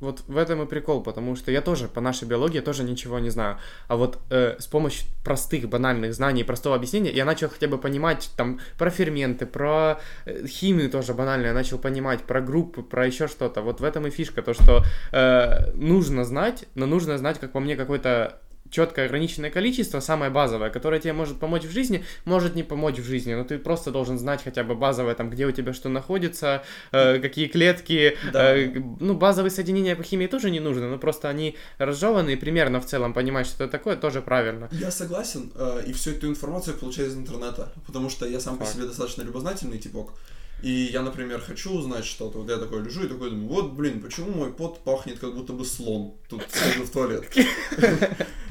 вот 0.00 0.24
в 0.26 0.36
этом 0.38 0.62
и 0.62 0.66
прикол, 0.66 1.02
потому 1.02 1.36
что 1.36 1.52
я 1.52 1.60
тоже 1.60 1.86
по 1.86 2.00
нашей 2.00 2.26
биологии 2.26 2.60
тоже 2.60 2.84
ничего 2.84 3.18
не 3.18 3.28
знаю. 3.28 3.58
А 3.86 3.96
вот 3.96 4.18
э, 4.30 4.56
с 4.58 4.66
помощью 4.66 5.06
простых, 5.22 5.68
банальных 5.68 6.14
знаний, 6.14 6.42
простого 6.42 6.74
объяснения 6.74 7.12
я 7.12 7.26
начал 7.26 7.50
хотя 7.50 7.68
бы 7.68 7.76
понимать 7.76 8.30
там 8.36 8.60
про 8.78 8.88
ферменты, 8.88 9.44
про 9.44 10.00
э, 10.24 10.46
химию 10.46 10.90
тоже 10.90 11.12
банально 11.12 11.48
я 11.48 11.52
начал 11.52 11.78
понимать, 11.78 12.22
про 12.24 12.40
группы, 12.40 12.82
про 12.82 13.06
еще 13.06 13.28
что-то. 13.28 13.60
Вот 13.60 13.80
в 13.80 13.84
этом 13.84 14.06
и 14.06 14.10
фишка, 14.10 14.42
то 14.42 14.54
что 14.54 14.84
э, 15.12 15.72
нужно 15.74 16.24
знать, 16.24 16.64
но 16.74 16.86
нужно 16.86 17.18
знать, 17.18 17.38
как 17.38 17.52
по 17.52 17.60
мне, 17.60 17.76
какой-то 17.76 18.40
четкое 18.70 19.06
ограниченное 19.06 19.50
количество, 19.50 20.00
самое 20.00 20.30
базовое, 20.30 20.70
которое 20.70 21.00
тебе 21.00 21.12
может 21.12 21.38
помочь 21.38 21.64
в 21.64 21.70
жизни, 21.70 22.04
может 22.24 22.54
не 22.54 22.62
помочь 22.62 22.98
в 22.98 23.04
жизни, 23.04 23.34
но 23.34 23.44
ты 23.44 23.58
просто 23.58 23.90
должен 23.90 24.18
знать 24.18 24.42
хотя 24.44 24.64
бы 24.64 24.74
базовое, 24.74 25.14
там, 25.14 25.30
где 25.30 25.46
у 25.46 25.52
тебя 25.52 25.72
что 25.72 25.88
находится, 25.88 26.62
э, 26.92 27.18
какие 27.18 27.46
клетки, 27.48 28.16
Да. 28.32 28.56
э, 28.56 28.72
ну, 29.00 29.14
базовые 29.14 29.50
соединения 29.50 29.96
по 29.96 30.02
химии 30.02 30.26
тоже 30.26 30.50
не 30.50 30.60
нужны, 30.60 30.86
но 30.88 30.98
просто 30.98 31.28
они 31.28 31.56
разжеваны, 31.78 32.30
и 32.34 32.36
примерно 32.36 32.80
в 32.80 32.86
целом 32.86 33.12
понимать, 33.12 33.46
что 33.46 33.64
это 33.64 33.72
такое, 33.72 33.96
тоже 33.96 34.22
правильно. 34.22 34.68
Я 34.72 34.90
согласен, 34.90 35.52
э, 35.54 35.82
и 35.86 35.92
всю 35.92 36.10
эту 36.12 36.28
информацию 36.28 36.76
получаю 36.76 37.08
из 37.08 37.16
интернета, 37.16 37.72
потому 37.86 38.08
что 38.10 38.26
я 38.26 38.40
сам 38.40 38.56
по 38.56 38.64
Факт. 38.64 38.76
себе 38.76 38.86
достаточно 38.86 39.22
любознательный 39.22 39.78
типок. 39.78 40.12
И 40.62 40.90
я, 40.92 41.02
например, 41.02 41.40
хочу 41.40 41.70
узнать 41.72 42.04
что-то, 42.04 42.38
вот 42.38 42.50
я 42.50 42.56
такой 42.58 42.82
лежу 42.82 43.04
и 43.04 43.08
такой 43.08 43.30
думаю, 43.30 43.48
вот, 43.48 43.72
блин, 43.72 44.00
почему 44.00 44.30
мой 44.30 44.52
пот 44.52 44.84
пахнет 44.84 45.18
как 45.18 45.34
будто 45.34 45.52
бы 45.52 45.64
слон, 45.64 46.14
тут 46.28 46.42
в 46.42 46.90
туалет. 46.90 47.24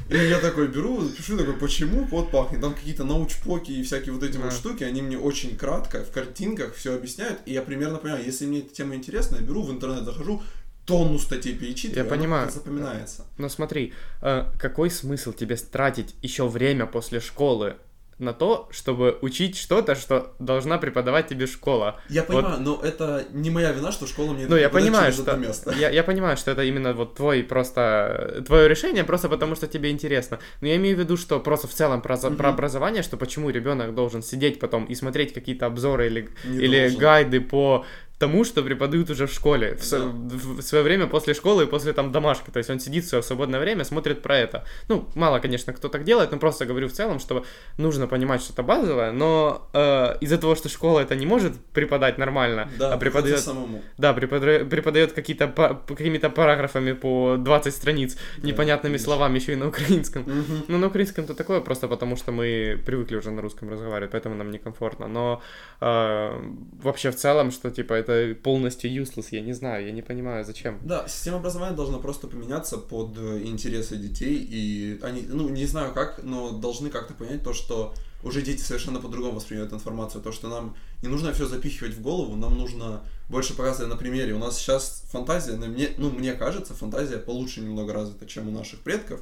И 0.10 0.18
я 0.18 0.40
такой 0.40 0.68
беру, 0.70 1.08
пишу 1.08 1.38
такой, 1.38 1.54
почему 1.54 2.08
пот 2.08 2.32
пахнет, 2.32 2.62
там 2.62 2.74
какие-то 2.74 3.04
научпоки 3.04 3.72
и 3.72 3.84
всякие 3.84 4.12
вот 4.12 4.24
эти 4.24 4.38
вот 4.38 4.52
штуки, 4.52 4.84
они 4.84 5.04
мне 5.04 5.20
очень 5.20 5.56
кратко, 5.56 6.04
в 6.04 6.12
картинках 6.12 6.74
все 6.74 6.96
объясняют, 6.96 7.40
и 7.46 7.54
я 7.54 7.62
примерно 7.62 8.00
понимаю, 8.00 8.26
если 8.26 8.48
мне 8.48 8.60
эта 8.60 8.74
тема 8.74 8.96
интересна, 8.96 9.36
я 9.36 9.42
беру 9.44 9.62
в 9.62 9.72
интернет, 9.72 10.06
захожу, 10.06 10.42
тонну 10.86 11.20
статей 11.20 11.54
перечитываю, 11.54 12.04
Я 12.04 12.10
понимаю. 12.10 12.50
запоминается. 12.50 13.28
Но 13.38 13.50
смотри, 13.50 13.94
э, 14.24 14.46
какой 14.58 14.90
смысл 14.90 15.32
тебе 15.32 15.56
тратить 15.56 16.16
еще 16.24 16.48
время 16.48 16.88
после 16.88 17.20
школы 17.20 17.76
на 18.20 18.34
то, 18.34 18.68
чтобы 18.72 19.18
учить 19.22 19.58
что-то, 19.58 19.96
что 19.96 20.34
должна 20.40 20.78
преподавать 20.78 21.28
тебе 21.28 21.48
школа? 21.48 22.00
Я 22.10 22.24
Вот. 22.24 22.28
понимаю, 22.44 22.62
но 22.62 22.80
это 22.84 23.26
не 23.32 23.50
моя 23.50 23.72
вина, 23.72 23.92
что 23.92 24.06
школа 24.08 24.34
мне 24.34 24.46
Ну, 24.48 24.56
я 24.58 24.70
понимаю, 24.70 25.12
что 25.12 25.36
место. 25.38 25.72
я, 25.72 25.90
я 25.90 26.04
понимаю, 26.04 26.36
что 26.38 26.52
это 26.52 26.64
именно 26.64 26.94
вот 26.94 27.16
твой 27.16 27.44
просто 27.44 28.44
твое 28.46 28.68
решение, 28.68 29.04
просто 29.04 29.30
потому 29.30 29.56
что 29.56 29.68
тебе 29.68 29.90
интересно. 29.92 30.40
Но 30.62 30.68
я 30.68 30.76
имею 30.76 30.96
в 30.96 31.00
виду, 31.00 31.18
что 31.18 31.40
просто 31.40 31.68
в 31.68 31.74
целом 31.74 32.02
про, 32.02 32.18
за- 32.18 32.32
про 32.32 32.50
образование, 32.50 33.04
что 33.04 33.18
почему 33.18 33.50
ребенок 33.50 33.96
должен 33.96 34.22
сидеть 34.22 34.60
потом 34.60 34.86
и 34.86 34.96
смотреть 34.96 35.34
какие-то 35.34 35.66
обзоры 35.66 36.08
или, 36.08 36.30
Не 36.46 36.58
или 36.58 36.80
должен. 36.82 37.00
гайды 37.00 37.42
по 37.42 37.86
тому, 38.20 38.44
что 38.46 38.64
преподают 38.64 39.10
уже 39.10 39.26
в 39.26 39.32
школе, 39.34 39.76
в, 39.76 39.90
Да. 39.92 39.98
в- 40.00 40.62
свое 40.62 40.84
время 40.84 41.08
после 41.08 41.34
школы 41.34 41.64
и 41.64 41.66
после 41.68 41.94
там 41.94 42.12
домашки. 42.12 42.52
То 42.52 42.58
есть 42.60 42.70
он 42.70 42.80
сидит 42.80 43.04
в 43.06 43.08
свое 43.08 43.24
свободное 43.24 43.60
время, 43.60 43.84
смотрит 43.86 44.22
про 44.22 44.38
это. 44.38 44.64
Ну, 44.90 45.06
мало, 45.16 45.40
конечно, 45.40 45.74
кто 45.74 45.88
так 45.90 46.04
делает, 46.04 46.32
но 46.32 46.38
просто 46.38 46.66
говорю 46.66 46.88
в 46.88 46.92
целом, 46.92 47.20
что 47.20 47.44
нужно 47.78 48.08
понимать 48.08 48.42
что-то 48.42 48.64
базовое, 48.64 49.12
но 49.12 49.70
э, 49.74 50.18
из-за 50.22 50.38
того, 50.38 50.56
что 50.56 50.70
школа 50.70 51.00
это 51.00 51.16
не 51.16 51.26
может 51.26 51.54
преподать 51.74 52.18
нормально, 52.18 52.68
Да, 52.80 52.94
а 52.94 52.98
преподает 52.98 53.40
самому. 53.40 53.82
да, 53.98 54.14
преподра- 54.14 54.66
преподает 54.66 55.14
какие-то 55.14 55.48
по- 55.48 55.74
какими-то 55.96 56.30
параграфами 56.30 56.92
по 56.94 57.38
20 57.38 57.74
страниц, 57.74 58.18
Да, 58.38 58.48
непонятными 58.48 58.94
конечно. 58.98 59.06
словами, 59.06 59.40
еще 59.40 59.54
и 59.54 59.56
на 59.56 59.68
украинском. 59.68 60.22
Мгм. 60.24 60.64
Ну, 60.68 60.78
на 60.78 60.88
украинском-то 60.88 61.34
такое, 61.36 61.62
просто 61.62 61.88
потому 61.88 62.18
что 62.18 62.32
мы 62.34 62.78
привыкли 62.86 63.16
уже 63.18 63.32
на 63.32 63.42
русском 63.42 63.70
разговаривать, 63.70 64.12
поэтому 64.12 64.36
нам 64.36 64.52
некомфортно. 64.52 65.08
Но 65.08 65.42
э, 65.82 66.42
вообще 66.84 67.10
в 67.12 67.16
целом, 67.16 67.52
что 67.52 67.70
типа 67.72 67.94
это 67.94 68.09
полностью 68.44 68.92
useless, 68.92 69.28
я 69.32 69.42
не 69.42 69.54
знаю, 69.54 69.86
я 69.86 69.92
не 69.92 70.02
понимаю, 70.02 70.46
зачем. 70.46 70.80
Да, 70.84 71.08
система 71.08 71.38
образования 71.38 71.76
должна 71.76 71.98
просто 72.00 72.28
поменяться 72.28 72.78
под 72.78 73.18
э, 73.18 73.42
интересы 73.44 73.98
детей, 73.98 74.38
и 74.38 75.00
они, 75.02 75.24
ну, 75.28 75.50
не 75.50 75.66
знаю 75.66 75.94
как, 75.94 76.22
но 76.24 76.52
должны 76.52 76.90
как-то 76.90 77.14
понять 77.14 77.44
то, 77.44 77.54
что 77.54 77.94
уже 78.24 78.42
дети 78.42 78.62
совершенно 78.62 79.00
по-другому 79.00 79.36
воспринимают 79.36 79.74
информацию, 79.74 80.22
то, 80.22 80.32
что 80.32 80.50
нам 80.50 80.76
не 81.02 81.08
нужно 81.08 81.34
все 81.34 81.46
запихивать 81.46 81.94
в 81.94 82.02
голову, 82.02 82.36
нам 82.36 82.58
нужно 82.58 83.02
больше 83.30 83.56
показывать 83.56 83.90
на 83.90 83.98
примере. 83.98 84.34
У 84.34 84.40
нас 84.40 84.58
сейчас 84.58 85.04
фантазия, 85.10 85.54
на 85.54 85.68
мне, 85.68 85.90
ну, 85.98 86.10
мне 86.10 86.34
кажется, 86.34 86.74
фантазия 86.74 87.18
получше 87.18 87.62
немного 87.62 87.94
развита, 87.94 88.26
чем 88.26 88.50
у 88.50 88.52
наших 88.52 88.82
предков, 88.82 89.22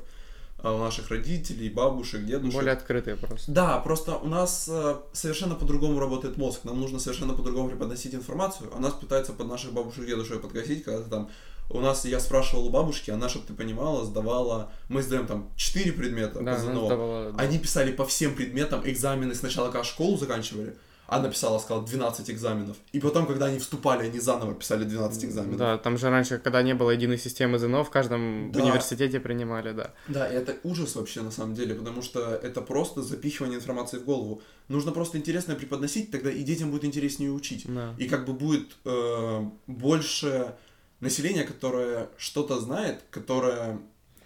у 0.64 0.78
наших 0.78 1.10
родителей, 1.10 1.70
бабушек, 1.70 2.26
дедушек. 2.26 2.56
Более 2.56 2.74
открытые 2.74 3.16
просто. 3.16 3.52
Да, 3.52 3.78
просто 3.80 4.16
у 4.18 4.28
нас 4.28 4.68
э, 4.68 4.96
совершенно 5.14 5.56
по-другому 5.56 6.00
работает 6.00 6.38
мозг. 6.38 6.64
Нам 6.64 6.80
нужно 6.82 7.00
совершенно 7.00 7.34
по-другому 7.34 7.70
преподносить 7.70 8.16
информацию, 8.16 8.72
а 8.76 8.80
нас 8.80 8.94
пытаются 8.94 9.34
под 9.34 9.48
наших 9.48 9.74
бабушек 9.74 10.06
дедушек 10.06 10.42
подкосить, 10.42 10.84
когда 10.84 11.04
ты 11.04 11.10
там... 11.10 11.30
У 11.70 11.82
нас, 11.82 12.06
я 12.06 12.20
спрашивал 12.22 12.68
у 12.68 12.70
бабушки, 12.70 13.12
она, 13.12 13.28
чтобы 13.28 13.46
ты 13.46 13.54
понимала, 13.54 14.06
сдавала... 14.06 14.72
Мы 14.88 15.04
сдаем 15.04 15.28
там 15.28 15.52
4 15.58 15.92
предмета 15.92 16.40
Да, 16.40 16.54
по 16.54 16.60
ЗНО. 16.60 16.86
сдавала, 16.86 17.32
да. 17.32 17.44
Они 17.44 17.60
писали 17.60 17.92
по 17.92 18.06
всем 18.06 18.36
предметам 18.36 18.82
экзамены 18.86 19.36
сначала, 19.36 19.66
когда 19.68 19.84
школу 19.84 20.18
заканчивали, 20.18 20.76
она 21.08 21.30
писала, 21.30 21.58
сказала, 21.60 21.86
12 21.86 22.30
экзаменов. 22.30 22.76
И 22.92 23.00
потом, 23.00 23.26
когда 23.26 23.46
они 23.46 23.60
вступали, 23.60 24.08
они 24.08 24.20
заново 24.20 24.54
писали 24.54 24.84
12 24.84 25.26
экзаменов. 25.26 25.58
Да, 25.58 25.78
там 25.78 25.98
же 25.98 26.10
раньше, 26.10 26.38
когда 26.38 26.62
не 26.62 26.74
было 26.74 26.92
единой 26.92 27.18
системы 27.18 27.58
ЗНО, 27.60 27.84
в 27.84 27.90
каждом 27.90 28.52
Да. 28.52 28.62
университете 28.64 29.20
принимали, 29.20 29.72
да. 29.72 29.92
Да, 30.08 30.28
и 30.28 30.36
это 30.36 30.56
ужас 30.64 30.96
вообще 30.96 31.22
на 31.22 31.32
самом 31.32 31.56
деле, 31.56 31.76
потому 31.76 32.02
что 32.02 32.20
это 32.44 32.62
просто 32.62 33.02
запихивание 33.02 33.58
информации 33.58 34.00
в 34.00 34.04
голову. 34.06 34.42
Нужно 34.68 34.92
просто 34.92 35.18
интересно 35.18 35.56
преподносить, 35.56 36.12
тогда 36.12 36.30
и 36.30 36.44
детям 36.44 36.72
будет 36.72 36.84
интереснее 36.84 37.32
учить. 37.32 37.64
Да. 37.68 37.94
И 37.98 38.08
как 38.10 38.26
бы 38.26 38.34
будет 38.34 38.76
э, 38.86 39.44
больше 39.68 40.56
населения, 41.00 41.44
которое 41.44 42.10
что-то 42.18 42.60
знает, 42.60 43.02
которое 43.12 43.80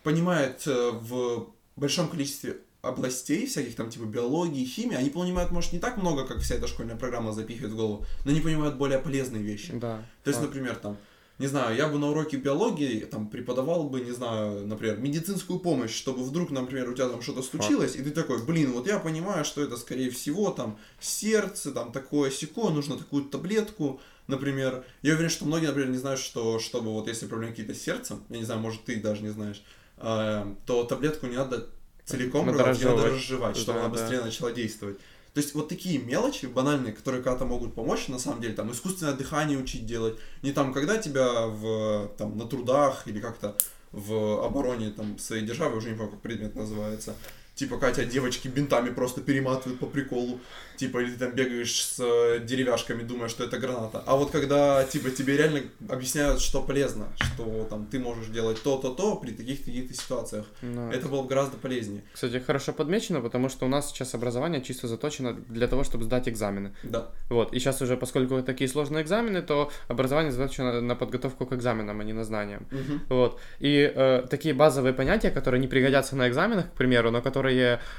понимает 0.03 0.63
э, 0.65 0.91
в 0.93 1.47
большом 1.75 2.07
количестве 2.09 2.57
областей, 2.81 3.45
всяких 3.45 3.75
там 3.75 3.89
типа 3.89 4.05
биологии, 4.05 4.65
химии, 4.65 4.95
они 4.95 5.09
понимают, 5.09 5.51
может, 5.51 5.73
не 5.73 5.79
так 5.79 5.97
много, 5.97 6.25
как 6.25 6.39
вся 6.39 6.55
эта 6.55 6.67
школьная 6.67 6.95
программа 6.95 7.31
запихивает 7.31 7.73
в 7.73 7.75
голову, 7.75 8.05
но 8.25 8.31
они 8.31 8.41
понимают 8.41 8.75
более 8.75 8.99
полезные 8.99 9.43
вещи. 9.43 9.73
Да. 9.73 10.03
То 10.23 10.29
есть, 10.29 10.39
факт. 10.39 10.49
например, 10.49 10.75
там, 10.75 10.97
не 11.37 11.47
знаю, 11.47 11.75
я 11.75 11.87
бы 11.87 11.99
на 11.99 12.09
уроке 12.09 12.37
биологии 12.37 12.99
там 13.01 13.27
преподавал 13.27 13.83
бы, 13.83 14.01
не 14.01 14.11
знаю, 14.11 14.65
например, 14.67 14.97
медицинскую 14.97 15.59
помощь, 15.59 15.93
чтобы 15.93 16.23
вдруг, 16.23 16.49
например, 16.49 16.89
у 16.89 16.93
тебя 16.93 17.09
там 17.09 17.21
что-то 17.21 17.43
случилось, 17.43 17.95
и 17.95 18.01
ты 18.01 18.11
такой, 18.11 18.43
блин, 18.43 18.71
вот 18.73 18.87
я 18.87 18.99
понимаю, 18.99 19.45
что 19.45 19.61
это, 19.63 19.77
скорее 19.77 20.09
всего, 20.09 20.49
там, 20.49 20.79
сердце, 20.99 21.71
там, 21.71 21.91
такое 21.91 22.31
секое, 22.31 22.71
нужно 22.71 22.97
такую 22.97 23.25
таблетку, 23.25 23.99
например. 24.27 24.83
Я 25.03 25.13
уверен, 25.13 25.29
что 25.29 25.45
многие, 25.45 25.67
например, 25.67 25.89
не 25.89 25.97
знают, 25.97 26.19
что, 26.19 26.57
чтобы 26.59 26.91
вот 26.91 27.07
если 27.07 27.27
проблемы 27.27 27.53
какие-то 27.53 27.75
с 27.75 27.81
сердцем, 27.81 28.23
я 28.29 28.37
не 28.37 28.43
знаю, 28.43 28.59
может, 28.59 28.83
ты 28.85 28.99
даже 28.99 29.21
не 29.21 29.29
знаешь, 29.29 29.63
э, 29.97 30.45
то 30.65 30.83
таблетку 30.83 31.27
не 31.27 31.35
надо 31.35 31.69
целиком 32.05 32.49
разжевывать. 32.49 33.13
разжевать, 33.13 33.57
чтобы 33.57 33.79
Да, 33.79 33.85
она 33.85 33.95
да. 33.95 34.01
быстрее 34.01 34.21
начала 34.21 34.51
действовать. 34.51 34.97
То 35.33 35.39
есть 35.39 35.53
вот 35.55 35.69
такие 35.69 35.97
мелочи 35.97 36.45
банальные, 36.45 36.91
которые 36.91 37.23
когда-то 37.23 37.45
могут 37.45 37.73
помочь, 37.73 38.09
на 38.09 38.19
самом 38.19 38.41
деле, 38.41 38.53
там, 38.53 38.69
искусственное 38.71 39.13
дыхание 39.13 39.57
учить 39.57 39.85
делать, 39.85 40.17
не 40.41 40.51
там, 40.51 40.73
когда 40.73 40.97
тебя 40.97 41.47
в, 41.47 42.11
там, 42.17 42.37
на 42.37 42.45
трудах 42.45 43.07
или 43.07 43.21
как-то 43.21 43.55
в 43.93 44.43
обороне 44.45 44.89
там, 44.89 45.17
своей 45.17 45.45
державы, 45.45 45.77
уже 45.77 45.89
не 45.89 45.95
помню, 45.95 46.11
как 46.11 46.21
предмет 46.21 46.55
называется, 46.55 47.15
типа, 47.61 47.77
Катя, 47.77 48.05
девочки 48.05 48.47
бинтами 48.47 48.89
просто 48.89 49.21
перематывают 49.21 49.79
по 49.79 49.85
приколу, 49.85 50.39
типа, 50.77 50.97
или 50.97 51.11
ты 51.11 51.19
там 51.19 51.31
бегаешь 51.35 51.85
с 51.85 51.99
э, 51.99 52.39
деревяшками, 52.43 53.03
думая, 53.03 53.29
что 53.29 53.43
это 53.43 53.59
граната. 53.59 54.01
А 54.07 54.15
вот 54.15 54.31
когда, 54.31 54.83
типа, 54.83 55.11
тебе 55.11 55.37
реально 55.37 55.61
объясняют, 55.87 56.41
что 56.41 56.63
полезно, 56.63 57.05
что 57.17 57.67
там 57.69 57.85
ты 57.85 57.99
можешь 57.99 58.27
делать 58.27 58.63
то-то-то 58.63 59.15
при 59.17 59.31
таких-то 59.31 59.65
таких 59.65 59.95
ситуациях, 59.95 60.45
Ну, 60.63 60.89
это 60.89 61.07
было 61.07 61.21
бы 61.21 61.27
гораздо 61.27 61.57
полезнее. 61.57 62.01
Кстати, 62.11 62.39
хорошо 62.39 62.73
подмечено, 62.73 63.21
потому 63.21 63.47
что 63.47 63.65
у 63.67 63.69
нас 63.69 63.91
сейчас 63.91 64.15
образование 64.15 64.63
чисто 64.63 64.87
заточено 64.87 65.33
для 65.33 65.67
того, 65.67 65.83
чтобы 65.83 66.05
сдать 66.05 66.27
экзамены. 66.27 66.75
Да. 66.81 67.11
Вот, 67.29 67.53
и 67.53 67.59
сейчас 67.59 67.79
уже, 67.83 67.95
поскольку 67.95 68.41
такие 68.41 68.67
сложные 68.67 69.03
экзамены, 69.03 69.43
то 69.43 69.71
образование 69.87 70.31
заточено 70.31 70.81
на 70.81 70.95
подготовку 70.95 71.45
к 71.45 71.53
экзаменам, 71.53 71.99
а 71.99 72.03
не 72.03 72.13
на 72.13 72.23
знаниям. 72.23 72.65
Мгм. 72.71 73.01
Вот. 73.09 73.39
И 73.59 73.93
э, 73.95 74.25
такие 74.31 74.55
базовые 74.55 74.93
понятия, 74.93 75.29
которые 75.29 75.61
не 75.61 75.67
пригодятся 75.67 76.15
на 76.15 76.27
экзаменах, 76.27 76.71
к 76.71 76.73
примеру, 76.73 77.11
но 77.11 77.21
которые 77.21 77.50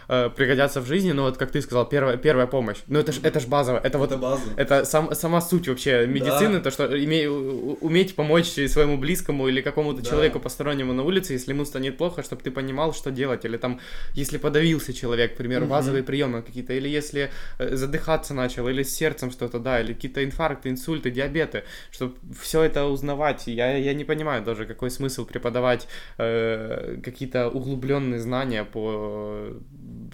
э, 0.09 0.31
пригодятся 0.37 0.81
в 0.81 0.87
жизни, 0.87 1.13
ну 1.13 1.23
вот 1.23 1.37
как 1.37 1.51
ты 1.51 1.61
сказал, 1.63 1.89
первая, 1.89 2.17
первая 2.17 2.47
помощь. 2.47 2.79
Ну 2.87 2.99
это 2.99 3.13
ж, 3.13 3.21
это 3.23 3.41
ж 3.41 3.47
базово, 3.47 3.79
это 3.83 3.99
вот 3.99 4.11
Это 4.13 4.21
база. 4.21 4.43
это 4.57 4.85
сам, 4.85 5.15
сама 5.15 5.41
суть 5.41 5.69
вообще 5.69 6.07
медицины, 6.07 6.61
то, 6.61 6.71
что 6.71 6.87
име, 6.97 7.29
уметь 7.29 8.15
помочь 8.17 8.47
своему 8.69 8.97
близкому 8.99 9.49
или 9.49 9.61
какому-то 9.61 10.03
Да. 10.03 10.09
человеку 10.11 10.41
постороннему 10.41 10.93
на 10.93 11.03
улице, 11.03 11.33
если 11.35 11.53
ему 11.53 11.65
станет 11.65 11.97
плохо, 11.99 12.23
чтобы 12.23 12.43
ты 12.43 12.51
понимал, 12.51 12.93
что 12.95 13.11
делать. 13.11 13.45
Или 13.45 13.57
там, 13.57 13.81
если 14.15 14.39
подавился 14.39 14.93
человек, 14.93 15.35
к 15.35 15.37
примеру, 15.37 15.63
Мгм. 15.63 15.71
базовые 15.71 16.03
приемы 16.03 16.43
какие-то, 16.43 16.73
или 16.73 16.89
если 16.89 17.31
э, 17.59 17.77
задыхаться 17.77 18.35
начал, 18.35 18.69
или 18.69 18.83
с 18.83 18.95
сердцем 18.95 19.31
что-то, 19.31 19.59
да, 19.59 19.81
или 19.81 19.93
какие-то 19.95 20.25
инфаркты, 20.25 20.69
инсульты, 20.71 21.11
диабеты, 21.11 21.63
чтобы 21.91 22.15
все 22.41 22.63
это 22.63 22.85
узнавать. 22.87 23.47
Я, 23.47 23.77
я 23.77 23.95
не 23.95 24.05
понимаю 24.05 24.43
даже, 24.45 24.65
какой 24.67 24.91
смысл 24.91 25.25
преподавать 25.27 25.87
э, 26.19 26.97
какие-то 27.05 27.49
углубленные 27.49 28.21
знания 28.21 28.65
по 28.65 29.42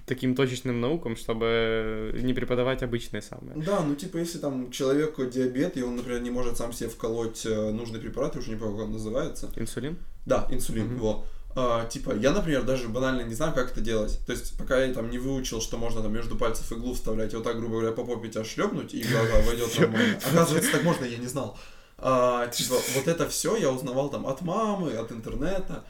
таким 0.06 0.34
точечным 0.34 0.80
наукам, 0.80 1.16
чтобы 1.16 2.12
не 2.22 2.32
преподавать 2.34 2.82
обычные 2.82 3.22
самые. 3.22 3.56
Да, 3.62 3.80
ну 3.80 3.94
типа 3.94 4.16
если 4.18 4.38
там 4.38 4.70
человеку 4.70 5.24
диабет, 5.26 5.76
и 5.76 5.82
он, 5.82 5.96
например, 5.96 6.20
не 6.22 6.30
может 6.30 6.56
сам 6.56 6.72
себе 6.72 6.88
вколоть 6.88 7.44
э, 7.46 7.70
нужный 7.70 8.00
препарат, 8.00 8.34
я 8.34 8.40
уже 8.40 8.50
не 8.50 8.56
помню, 8.56 8.76
как 8.76 8.86
он 8.86 8.92
называется. 8.92 9.50
Инсулин? 9.56 9.98
Да, 10.26 10.46
инсулин, 10.50 10.86
Мгм. 10.86 10.96
его. 10.96 11.24
А, 11.56 11.86
типа, 11.86 12.14
я, 12.14 12.30
например, 12.32 12.62
даже 12.62 12.88
банально 12.88 13.22
не 13.22 13.34
знаю, 13.34 13.52
как 13.52 13.72
это 13.72 13.80
делать. 13.80 14.20
То 14.26 14.32
есть, 14.32 14.56
пока 14.56 14.82
я 14.84 14.92
там 14.94 15.10
не 15.10 15.18
выучил, 15.18 15.60
что 15.60 15.76
можно 15.76 16.02
там 16.02 16.12
между 16.12 16.36
пальцев 16.36 16.70
иглу 16.70 16.94
вставлять, 16.94 17.32
и 17.32 17.36
вот 17.36 17.44
так, 17.44 17.58
грубо 17.58 17.78
говоря, 17.80 17.92
по 17.92 18.04
попе 18.04 18.28
тебя 18.28 18.44
шлепнуть, 18.44 18.94
и 18.94 19.00
игла 19.02 19.22
войдет 19.46 19.76
нормально. 19.78 20.18
Оказывается, 20.30 20.70
так 20.70 20.84
можно, 20.84 21.04
я 21.04 21.16
не 21.18 21.26
знал. 21.26 21.58
А, 21.96 22.46
типа, 22.46 22.76
вот 22.94 23.08
это 23.08 23.28
все 23.28 23.56
я 23.56 23.72
узнавал 23.72 24.08
там 24.08 24.26
от 24.26 24.40
мамы, 24.42 24.92
от 24.92 25.10
интернета. 25.10 25.84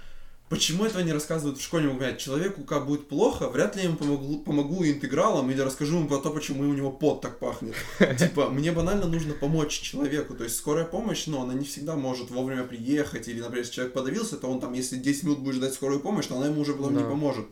Почему 0.49 0.87
этого 0.87 1.03
не 1.03 1.13
рассказывают 1.13 1.59
в 1.59 1.63
школе? 1.63 1.89
Могу 1.89 1.99
понять, 1.99 2.19
человеку 2.19 2.63
как 2.63 2.87
будет 2.87 3.07
плохо, 3.07 3.49
вряд 3.51 3.77
ли 3.77 3.83
я 3.83 3.89
ему 3.89 3.99
помогу, 3.99 4.39
помогу 4.39 4.85
интегралом 4.85 5.51
или 5.51 5.61
расскажу 5.61 5.99
ему 5.99 6.09
про 6.09 6.19
то, 6.19 6.31
почему 6.31 6.63
у 6.63 6.73
него 6.73 6.91
пот 6.91 7.21
так 7.21 7.39
пахнет. 7.39 7.75
Типа, 8.19 8.49
мне 8.49 8.73
банально 8.73 9.07
нужно 9.07 9.35
помочь 9.35 9.79
человеку. 9.79 10.35
То 10.35 10.45
есть 10.45 10.57
скорая 10.57 10.87
помощь, 10.87 11.27
но 11.27 11.43
она 11.43 11.53
не 11.53 11.67
всегда 11.67 11.97
может 11.97 12.31
вовремя 12.31 12.65
приехать. 12.65 13.29
Или, 13.29 13.41
например, 13.41 13.61
если 13.61 13.75
человек 13.75 13.93
подавился, 13.93 14.39
то 14.39 14.49
он 14.49 14.61
там, 14.61 14.73
если 14.73 14.97
10 14.97 15.25
минут 15.25 15.39
будет 15.41 15.57
ждать 15.57 15.75
скорую 15.75 16.01
помощь, 16.01 16.27
то 16.27 16.37
она 16.37 16.47
ему 16.47 16.63
уже 16.63 16.73
потом 16.73 16.97
не 16.97 17.05
поможет. 17.05 17.47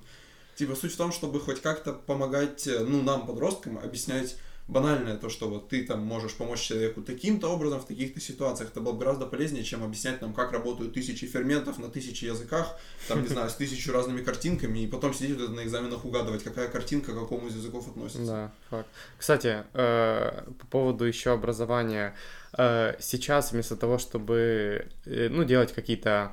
Типа, 0.57 0.75
суть 0.75 0.95
в 0.95 0.97
том, 0.97 1.13
чтобы 1.13 1.39
хоть 1.41 1.61
как-то 1.61 1.93
помогать, 1.93 2.67
э, 2.67 2.81
ну, 2.81 3.03
нам, 3.03 3.27
подросткам, 3.27 3.79
объяснять 3.79 4.37
банальное 4.69 5.17
то, 5.17 5.29
что 5.29 5.49
вот 5.49 5.69
ты 5.69 5.85
там 5.85 6.01
можешь 6.01 6.35
помочь 6.35 6.61
человеку 6.61 7.01
таким-то 7.01 7.49
образом 7.49 7.81
в 7.81 7.87
таких-то 7.87 8.21
ситуациях. 8.21 8.71
Это 8.71 8.81
было 8.81 8.93
бы 8.93 8.99
гораздо 8.99 9.27
полезнее, 9.27 9.63
чем 9.63 9.85
объяснять 9.85 10.21
нам, 10.21 10.35
как 10.35 10.53
работают 10.53 10.93
тысячи 10.93 11.25
ферментов 11.27 11.79
на 11.79 11.89
тысячи 11.89 12.25
языках, 12.25 12.77
там, 13.07 13.23
не 13.23 13.29
знаю, 13.29 13.49
с 13.49 13.55
тысячу 13.55 13.93
разными 13.93 14.23
картинками, 14.23 14.81
и 14.81 14.87
потом 14.87 15.15
сидеть 15.15 15.39
на 15.39 15.63
экзаменах 15.63 16.05
угадывать, 16.05 16.43
какая 16.43 16.69
картинка 16.69 17.13
к 17.13 17.15
какому 17.15 17.47
из 17.47 17.55
языков 17.55 17.89
относится. 17.89 18.27
Да, 18.27 18.53
факт. 18.71 18.89
Кстати, 19.19 19.65
э, 19.73 20.43
по 20.59 20.67
поводу 20.67 21.05
еще 21.05 21.33
образования. 21.33 22.15
э, 22.59 22.95
Сейчас 22.99 23.53
вместо 23.53 23.77
того, 23.77 23.99
чтобы 23.99 24.89
э, 25.05 25.29
ну, 25.29 25.45
делать 25.45 25.73
какие-то 25.73 26.33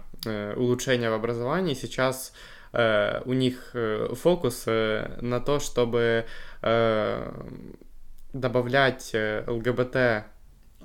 улучшения 0.56 1.10
в 1.10 1.14
образовании, 1.14 1.74
сейчас 1.74 2.32
у 2.72 3.34
них 3.34 3.76
фокус 4.14 4.66
на 4.66 5.42
то, 5.46 5.60
чтобы 5.60 6.26
добавлять 8.34 9.12
э, 9.14 9.44
ЛГБТ 9.48 9.96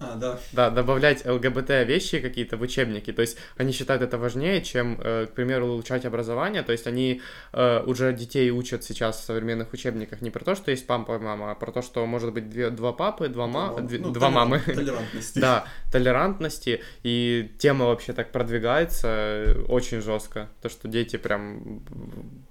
А, 0.00 0.14
да. 0.14 0.38
да, 0.52 0.70
добавлять 0.70 1.26
ЛГБТ 1.26 1.70
вещи 1.84 2.20
какие-то 2.20 2.56
в 2.56 2.62
учебники. 2.62 3.12
То 3.12 3.22
есть 3.22 3.36
они 3.56 3.72
считают 3.72 4.00
это 4.00 4.16
важнее, 4.16 4.62
чем, 4.62 4.96
э, 5.02 5.26
к 5.26 5.32
примеру, 5.34 5.66
улучшать 5.66 6.04
образование. 6.04 6.62
То 6.62 6.70
есть 6.72 6.86
они 6.86 7.20
э, 7.52 7.82
уже 7.84 8.12
детей 8.12 8.48
учат 8.52 8.84
сейчас 8.84 9.18
в 9.18 9.24
современных 9.24 9.72
учебниках 9.72 10.20
не 10.20 10.30
про 10.30 10.44
то, 10.44 10.54
что 10.54 10.70
есть 10.70 10.86
папа 10.86 11.16
и 11.16 11.18
мама, 11.18 11.50
а 11.50 11.54
про 11.56 11.72
то, 11.72 11.82
что 11.82 12.06
может 12.06 12.32
быть 12.32 12.48
две, 12.48 12.70
два 12.70 12.92
папы, 12.92 13.28
два, 13.28 13.46
ма- 13.48 13.74
Ну, 13.80 13.88
две- 13.88 13.98
ну, 13.98 14.10
два 14.12 14.28
толерант- 14.28 14.34
мамы. 14.34 14.60
Толерантности. 14.60 15.38
Да, 15.40 15.64
толерантности, 15.90 16.80
и 17.02 17.50
тема 17.58 17.86
вообще 17.86 18.12
так 18.12 18.30
продвигается 18.30 19.64
очень 19.68 20.00
жестко. 20.00 20.48
То, 20.62 20.68
что 20.68 20.86
дети 20.86 21.16
прям 21.16 21.82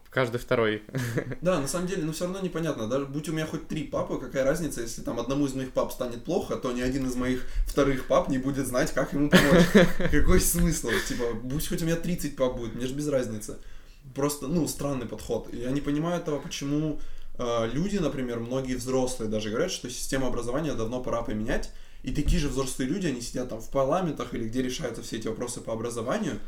каждый 0.09 0.37
второй. 0.37 0.83
Да, 1.41 1.59
на 1.59 1.67
самом 1.67 1.87
деле, 1.87 2.03
ну 2.03 2.11
все 2.11 2.25
равно 2.25 2.39
непонятно. 2.39 2.87
Даже 2.87 3.05
будь 3.05 3.29
у 3.29 3.33
меня 3.33 3.45
хоть 3.45 3.67
три 3.67 3.83
папы, 3.83 4.17
какая 4.17 4.43
разница, 4.43 4.81
если 4.81 5.01
там 5.01 5.19
одному 5.19 5.45
из 5.45 5.53
моих 5.53 5.71
пап 5.71 5.91
станет 5.91 6.23
плохо, 6.23 6.55
то 6.55 6.71
ни 6.71 6.81
один 6.81 7.05
из 7.05 7.15
моих 7.15 7.45
вторых 7.65 8.07
пап 8.07 8.29
не 8.29 8.37
будет 8.37 8.67
знать, 8.67 8.93
как 8.93 9.13
ему 9.13 9.29
помочь. 9.29 9.65
Какой 10.11 10.41
смысл? 10.41 10.89
Типа, 11.07 11.33
будь 11.33 11.67
хоть 11.67 11.81
у 11.81 11.85
меня 11.85 11.95
30 11.95 12.35
пап 12.35 12.57
будет, 12.57 12.75
мне 12.75 12.87
же 12.87 12.93
без 12.93 13.07
разницы. 13.07 13.57
Просто, 14.15 14.47
ну, 14.47 14.67
странный 14.67 15.05
подход. 15.05 15.53
Я 15.53 15.71
не 15.71 15.81
понимаю 15.81 16.19
этого, 16.19 16.39
почему 16.39 16.99
э, 17.37 17.69
люди, 17.71 17.97
например, 17.97 18.39
многие 18.39 18.75
взрослые 18.75 19.29
даже 19.29 19.49
говорят, 19.49 19.71
что 19.71 19.89
систему 19.89 20.27
образования 20.27 20.73
давно 20.73 21.01
пора 21.01 21.21
поменять. 21.21 21.71
И 22.03 22.11
такие 22.13 22.39
же 22.39 22.47
взрослые 22.47 22.89
люди, 22.89 23.07
они 23.07 23.21
сидят 23.21 23.49
там 23.49 23.59
в 23.59 23.69
парламентах 23.69 24.33
или 24.33 24.47
где 24.47 24.61
решаются 24.61 25.01
все 25.01 25.17
эти 25.17 25.27
вопросы 25.27 25.61
по 25.61 25.73
образованию, 25.73 26.39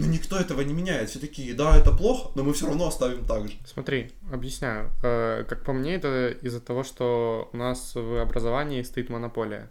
но 0.00 0.06
никто 0.06 0.36
этого 0.38 0.62
не 0.62 0.72
меняет. 0.74 1.10
Все 1.10 1.18
такие, 1.18 1.54
да, 1.54 1.76
это 1.76 1.92
плохо, 1.92 2.30
но 2.34 2.42
мы 2.42 2.52
все 2.52 2.66
равно 2.66 2.86
оставим 2.88 3.24
так 3.26 3.48
же. 3.48 3.54
Смотри, 3.64 4.10
объясняю. 4.32 4.90
Э, 5.02 5.44
Как 5.48 5.64
по 5.64 5.72
мне, 5.72 5.94
это 5.94 6.28
из-за 6.42 6.60
того, 6.60 6.84
что 6.84 7.50
у 7.52 7.56
нас 7.56 7.94
в 7.94 8.20
образовании 8.22 8.82
стоит 8.82 9.10
монополия. 9.10 9.68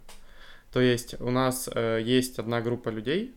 То 0.72 0.80
есть 0.80 1.20
у 1.20 1.30
нас 1.30 1.68
э, 1.74 2.00
есть 2.02 2.38
одна 2.38 2.60
группа 2.60 2.90
людей, 2.90 3.34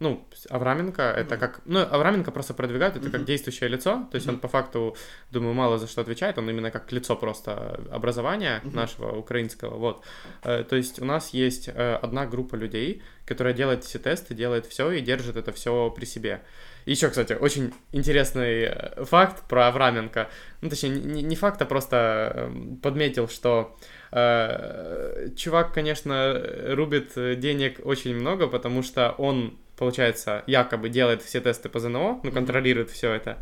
ну, 0.00 0.26
Авраменко, 0.50 1.02
это 1.02 1.36
как... 1.36 1.60
Ну, 1.64 1.80
Авраменко 1.80 2.32
просто 2.32 2.54
продвигают, 2.54 2.96
это 2.96 3.10
как 3.10 3.24
действующее 3.24 3.68
лицо, 3.68 4.08
то 4.10 4.16
есть 4.16 4.28
он 4.28 4.38
по 4.38 4.48
факту, 4.48 4.96
думаю, 5.30 5.54
мало 5.54 5.78
за 5.78 5.86
что 5.86 6.00
отвечает, 6.00 6.38
он 6.38 6.50
именно 6.50 6.70
как 6.70 6.90
лицо 6.92 7.14
просто 7.16 7.80
образования 7.92 8.60
Мгм. 8.64 8.76
нашего 8.76 9.16
украинского, 9.16 9.76
вот. 9.76 10.04
Э, 10.42 10.64
То 10.64 10.76
есть 10.76 11.00
у 11.00 11.04
нас 11.04 11.30
есть 11.34 11.68
э, 11.68 11.94
одна 12.02 12.26
группа 12.26 12.56
людей, 12.56 13.02
которая 13.26 13.54
делает 13.54 13.84
все 13.84 13.98
тесты, 13.98 14.34
делает 14.34 14.66
все 14.66 14.90
и 14.90 15.00
держит 15.00 15.36
это 15.36 15.52
все 15.52 15.90
при 15.90 16.04
себе. 16.04 16.42
Еще, 16.84 17.08
кстати, 17.08 17.34
очень 17.34 17.72
интересный 17.92 18.64
э, 18.64 19.04
факт 19.04 19.48
про 19.48 19.68
Авраменко. 19.68 20.28
Ну, 20.62 20.68
точнее, 20.68 20.90
не, 20.90 21.22
не 21.22 21.36
факт, 21.36 21.62
а 21.62 21.64
просто 21.64 22.32
эм, 22.34 22.76
подметил, 22.78 23.28
что 23.28 23.76
э, 24.10 25.28
чувак, 25.36 25.72
конечно, 25.72 26.42
рубит 26.74 27.12
э, 27.16 27.36
денег 27.36 27.80
очень 27.84 28.14
много, 28.16 28.48
потому 28.48 28.82
что 28.82 29.14
он, 29.18 29.58
получается, 29.76 30.44
якобы 30.46 30.88
делает 30.88 31.22
все 31.22 31.40
тесты 31.40 31.68
по 31.68 31.80
ЗНО, 31.80 32.20
ну, 32.22 32.30
контролирует 32.32 32.90
все 32.90 33.12
это. 33.12 33.38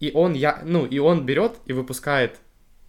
И 0.00 0.10
он, 0.14 0.34
я, 0.34 0.60
ну, 0.64 0.84
и 0.86 0.98
он 0.98 1.24
берет 1.24 1.52
и 1.66 1.72
выпускает 1.72 2.38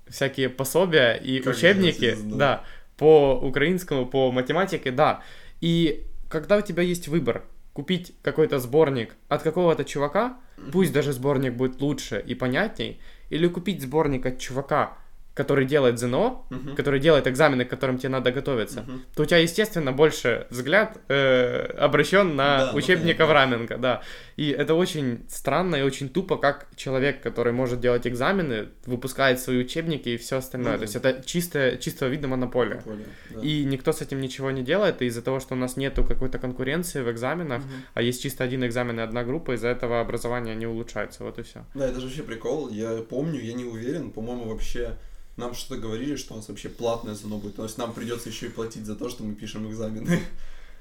всякие 0.07 0.49
пособия 0.49 1.15
и 1.15 1.39
Как 1.39 1.55
учебники, 1.55 2.15
да, 2.23 2.63
по 2.97 3.39
украинскому, 3.41 4.05
по 4.05 4.31
математике, 4.31 4.91
да. 4.91 5.23
И 5.61 6.05
когда 6.29 6.57
у 6.57 6.61
тебя 6.61 6.83
есть 6.83 7.07
выбор 7.07 7.43
купить 7.73 8.13
какой-то 8.21 8.59
сборник 8.59 9.15
от 9.27 9.43
какого-то 9.43 9.83
чувака, 9.83 10.37
пусть 10.71 10.93
даже 10.93 11.11
сборник 11.11 11.53
будет 11.53 11.81
лучше 11.81 12.23
и 12.25 12.35
понятней, 12.35 13.01
или 13.29 13.47
купить 13.47 13.81
сборник 13.81 14.25
от 14.25 14.39
чувака, 14.39 14.97
который 15.35 15.65
делает 15.65 15.99
ЗНО, 15.99 16.43
Мгм. 16.49 16.75
который 16.75 16.99
делает 16.99 17.27
экзамены, 17.27 17.65
к 17.65 17.69
которым 17.69 17.97
тебе 17.97 18.09
надо 18.09 18.31
готовиться, 18.31 18.81
Мгм. 18.81 19.01
то 19.15 19.23
у 19.23 19.25
тебя, 19.25 19.37
естественно, 19.39 19.91
больше 19.91 20.47
взгляд 20.49 20.97
э, 21.09 21.75
обращен 21.77 22.35
на 22.35 22.57
Да, 22.57 22.71
ну, 22.71 22.77
учебник 22.77 23.17
понятно. 23.17 23.25
Авраменко, 23.25 23.77
да. 23.77 24.01
И 24.37 24.49
это 24.49 24.73
очень 24.75 25.25
странно 25.29 25.75
и 25.75 25.81
очень 25.81 26.09
тупо, 26.09 26.37
как 26.37 26.67
человек, 26.77 27.21
который 27.21 27.51
может 27.53 27.79
делать 27.81 28.07
экзамены, 28.07 28.69
выпускает 28.85 29.39
свои 29.39 29.57
учебники 29.59 30.09
и 30.09 30.17
все 30.17 30.37
остальное. 30.37 30.71
Ну 30.73 30.77
То 30.77 30.79
да. 30.79 30.83
есть 30.85 30.95
это 30.95 31.23
чистая, 31.25 31.77
чистого 31.77 32.09
вида 32.09 32.27
монополия. 32.27 32.75
Монополия, 32.85 33.05
да. 33.31 33.41
И 33.41 33.65
никто 33.65 33.91
с 33.91 34.01
этим 34.01 34.21
ничего 34.21 34.51
не 34.51 34.63
делает, 34.63 35.01
и 35.01 35.05
из-за 35.07 35.21
того, 35.21 35.39
что 35.41 35.53
у 35.55 35.57
нас 35.57 35.75
нету 35.77 36.03
какой-то 36.05 36.39
конкуренции 36.39 37.01
в 37.01 37.11
экзаменах, 37.11 37.59
Мгм. 37.61 37.71
а 37.93 38.01
есть 38.01 38.23
чисто 38.23 38.43
один 38.45 38.65
экзамен 38.65 38.99
и 38.99 39.03
одна 39.03 39.23
группа, 39.25 39.51
из-за 39.55 39.67
этого 39.67 39.99
образование 39.99 40.55
не 40.55 40.65
улучшается, 40.67 41.23
вот 41.25 41.39
и 41.39 41.43
все. 41.43 41.65
Да, 41.73 41.85
это 41.87 41.99
же 41.99 42.07
вообще 42.07 42.23
прикол. 42.23 42.69
Я 42.69 43.01
помню, 43.09 43.41
я 43.41 43.53
не 43.53 43.65
уверен, 43.65 44.11
по-моему, 44.11 44.45
вообще 44.45 44.95
нам 45.37 45.53
что-то 45.53 45.81
говорили, 45.81 46.15
что 46.15 46.33
у 46.33 46.37
нас 46.37 46.47
вообще 46.47 46.69
платное 46.69 47.15
ЗНО 47.15 47.37
будет. 47.37 47.55
То 47.55 47.63
есть 47.63 47.77
нам 47.77 47.93
придется 47.93 48.29
еще 48.29 48.47
и 48.47 48.49
платить 48.49 48.85
за 48.85 48.95
то, 48.95 49.09
что 49.09 49.23
мы 49.23 49.35
пишем 49.35 49.69
экзамены. 49.69 50.21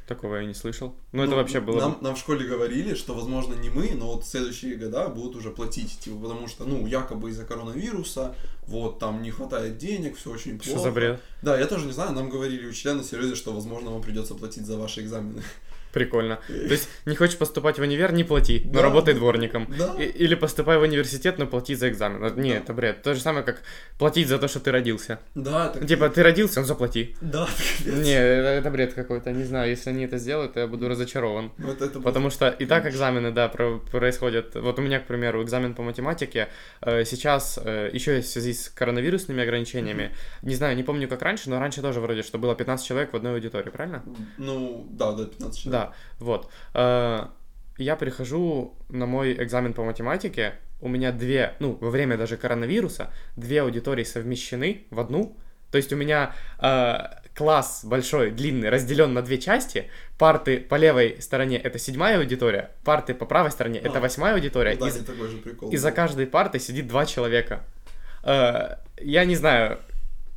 Такого 0.07 0.37
я 0.37 0.45
не 0.45 0.53
слышал. 0.53 0.95
Ну, 1.12 1.23
это 1.23 1.35
вообще 1.35 1.61
было... 1.61 1.81
Нам, 1.81 1.99
нам 2.03 2.14
в 2.14 2.19
школе 2.19 2.47
говорили, 2.47 2.95
что, 2.95 3.14
возможно, 3.14 3.55
не 3.55 3.71
мы, 3.71 3.93
но 3.95 4.12
вот 4.12 4.27
следующие 4.27 4.77
года 4.77 5.09
будут 5.09 5.37
уже 5.37 5.51
платить, 5.51 5.99
типа, 5.99 6.17
потому 6.19 6.47
что, 6.47 6.64
ну, 6.64 6.87
якобы 6.87 7.31
из-за 7.31 7.47
коронавируса, 7.47 8.37
вот, 8.67 8.99
там 8.99 9.23
не 9.23 9.31
хватает 9.31 9.79
денег, 9.79 10.19
все 10.19 10.31
очень 10.31 10.59
плохо. 10.59 10.79
Что 10.79 10.79
за 10.79 10.90
бред? 10.90 11.23
Да, 11.40 11.59
я 11.59 11.67
тоже 11.67 11.87
не 11.87 11.93
знаю, 11.93 12.12
нам 12.12 12.29
говорили 12.29 12.67
учителя 12.67 12.93
на 12.93 13.03
серьезе, 13.03 13.35
что, 13.35 13.55
возможно, 13.55 13.93
вам 13.93 14.03
придется 14.03 14.35
платить 14.35 14.67
за 14.67 14.77
ваши 14.77 15.01
экзамены. 15.01 15.43
Прикольно. 15.94 16.40
То 16.48 16.72
есть 16.72 16.88
не 17.07 17.14
хочешь 17.14 17.38
поступать 17.38 17.78
в 17.78 17.83
универ, 17.83 18.12
не 18.12 18.24
плати, 18.24 18.62
но 18.64 18.72
да, 18.72 18.83
работай 18.83 19.14
дворником. 19.14 19.72
Да. 19.78 19.94
И, 19.98 20.04
или 20.07 20.35
поступай 20.35 20.76
в 20.76 20.83
университет, 20.83 21.38
но 21.38 21.46
плати 21.46 21.76
за 21.76 21.88
экзамен. 21.88 22.35
Не, 22.37 22.50
да. 22.50 22.57
это 22.57 22.74
бред. 22.74 23.02
То 23.02 23.14
же 23.14 23.20
самое, 23.20 23.44
как 23.44 23.62
платить 23.96 24.28
за 24.28 24.38
то, 24.38 24.48
что 24.48 24.59
ты 24.59 24.72
родился. 24.72 25.20
Да, 25.37 25.68
так... 25.68 25.87
Типа, 25.87 26.09
ты 26.09 26.24
родился, 26.24 26.61
ну 26.61 26.66
заплати. 26.66 27.16
Да, 27.20 27.48
Не, 27.87 28.12
это, 28.12 28.48
это 28.48 28.70
бред 28.70 28.94
какой-то. 28.94 29.30
Не 29.30 29.44
знаю, 29.44 29.70
если 29.70 29.90
они 29.90 30.04
это 30.04 30.18
сделают, 30.18 30.54
то 30.54 30.61
я 30.61 30.66
буду 30.66 30.88
разочарован. 30.88 31.52
Вот 31.59 31.80
это 31.80 32.00
Потому 32.00 32.30
что 32.30 32.48
и 32.48 32.66
так 32.66 32.87
экзамены, 32.87 33.30
да, 33.30 33.48
про- 33.48 33.78
происходят. 33.78 34.57
Вот 34.57 34.78
у 34.80 34.83
меня, 34.83 34.98
к 34.98 35.07
примеру, 35.07 35.44
экзамен 35.44 35.74
по 35.74 35.83
математике 35.83 36.48
э, 36.80 37.04
сейчас 37.04 37.59
э, 37.62 37.90
еще 37.92 38.20
в 38.20 38.26
связи 38.26 38.52
с 38.52 38.68
коронавирусными 38.68 39.42
ограничениями. 39.42 40.02
Mm-hmm. 40.02 40.48
Не 40.48 40.54
знаю, 40.57 40.76
не 40.76 40.83
помню, 40.83 41.09
как 41.09 41.22
раньше, 41.22 41.50
но 41.50 41.61
раньше 41.61 41.83
тоже 41.83 42.00
вроде, 42.00 42.22
что 42.22 42.38
было 42.38 42.57
15 42.57 42.85
человек 42.85 43.12
в 43.12 43.16
одной 43.16 43.35
аудитории, 43.35 43.70
правильно? 43.70 44.02
Ну, 44.38 44.88
да, 44.90 45.12
да, 45.12 45.24
15 45.26 45.61
человек. 45.61 45.72
Да, 45.72 45.84
вот. 46.18 46.51
Э, 46.73 47.27
я 47.77 47.97
прихожу 47.97 48.77
на 48.88 49.07
мой 49.07 49.33
экзамен 49.35 49.73
по 49.75 49.83
математике, 49.83 50.55
у 50.81 50.88
меня 50.88 51.12
две, 51.12 51.55
ну, 51.61 51.77
во 51.81 51.90
время 51.90 52.16
даже 52.16 52.37
коронавируса, 52.37 53.11
две 53.37 53.62
аудитории 53.62 54.05
совмещены 54.05 54.87
в 54.90 55.01
одну. 55.01 55.37
То 55.70 55.79
есть 55.79 55.92
у 55.92 55.97
меня 55.97 56.35
э, 56.61 56.99
класс 57.35 57.81
большой, 57.85 58.31
длинный, 58.31 58.68
разделен 58.68 59.12
на 59.12 59.23
две 59.23 59.38
части. 59.38 59.90
Парты 60.18 60.61
по 60.61 60.77
левой 60.77 61.16
стороне 61.20 61.59
это 61.59 61.79
седьмая 61.79 62.18
аудитория, 62.18 62.70
парты 62.85 63.14
по 63.14 63.27
правой 63.27 63.51
стороне 63.51 63.81
а, 63.83 63.88
это 63.88 64.01
восьмая 64.01 64.35
аудитория. 64.35 64.77
Ну, 64.79 64.87
да, 64.87 64.88
и, 64.88 65.01
такой 65.03 65.29
же 65.29 65.38
прикол. 65.38 65.70
И 65.70 65.77
за 65.77 65.90
каждой 65.90 66.27
партой 66.27 66.61
сидит 66.61 66.87
два 66.87 67.07
человека. 67.07 67.64
Э, 68.23 68.77
я 69.01 69.25
не 69.25 69.35
знаю, 69.35 69.81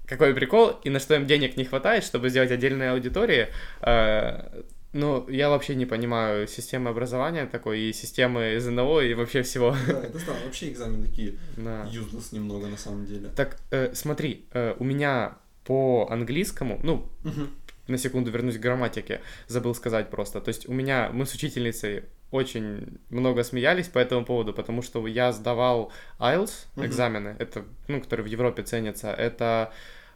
какой 0.07 0.33
прикол 0.33 0.79
и 0.83 0.89
на 0.89 0.99
что 0.99 1.15
им 1.15 1.27
денег 1.27 1.57
не 1.57 1.65
хватает, 1.65 2.03
чтобы 2.03 2.29
сделать 2.29 2.51
отдельные 2.51 2.91
аудитории. 2.91 3.49
Э, 3.81 4.63
ну, 4.97 5.29
я 5.29 5.49
вообще 5.49 5.75
не 5.75 5.85
понимаю 5.85 6.47
системы 6.47 6.89
образования 6.89 7.45
такой, 7.45 7.81
и 7.81 7.93
системы 7.93 8.59
ЗНО, 8.59 9.01
и 9.01 9.13
вообще 9.13 9.43
всего. 9.43 9.75
Да, 9.87 10.03
это 10.03 10.19
да, 10.25 10.33
вообще 10.43 10.71
экзамены 10.71 11.05
такие 11.05 11.35
да. 11.55 11.85
useless 11.85 12.29
немного 12.31 12.67
на 12.67 12.77
самом 12.77 13.05
деле. 13.05 13.29
Так, 13.35 13.57
э, 13.71 13.93
смотри, 13.93 14.45
э, 14.53 14.75
у 14.79 14.83
меня 14.83 15.37
по 15.65 16.07
английскому, 16.09 16.79
ну, 16.83 17.09
угу. 17.23 17.47
на 17.87 17.97
секунду 17.97 18.31
вернусь 18.31 18.57
к 18.57 18.59
грамматике, 18.59 19.21
забыл 19.47 19.75
сказать 19.75 20.09
просто. 20.09 20.41
То 20.41 20.49
есть 20.49 20.67
у 20.67 20.73
меня, 20.73 21.09
мы 21.13 21.25
с 21.25 21.33
учительницей 21.33 22.03
очень 22.31 22.99
много 23.09 23.43
смеялись 23.43 23.87
по 23.87 23.99
этому 23.99 24.25
поводу, 24.25 24.53
потому 24.53 24.81
что 24.81 25.05
я 25.07 25.31
сдавал 25.31 25.91
IELTS 26.19 26.65
экзамены, 26.77 27.31
угу. 27.31 27.43
это, 27.43 27.65
ну, 27.87 28.01
которые 28.01 28.25
в 28.25 28.29
Европе 28.29 28.63
ценятся, 28.63 29.11
это 29.11 29.71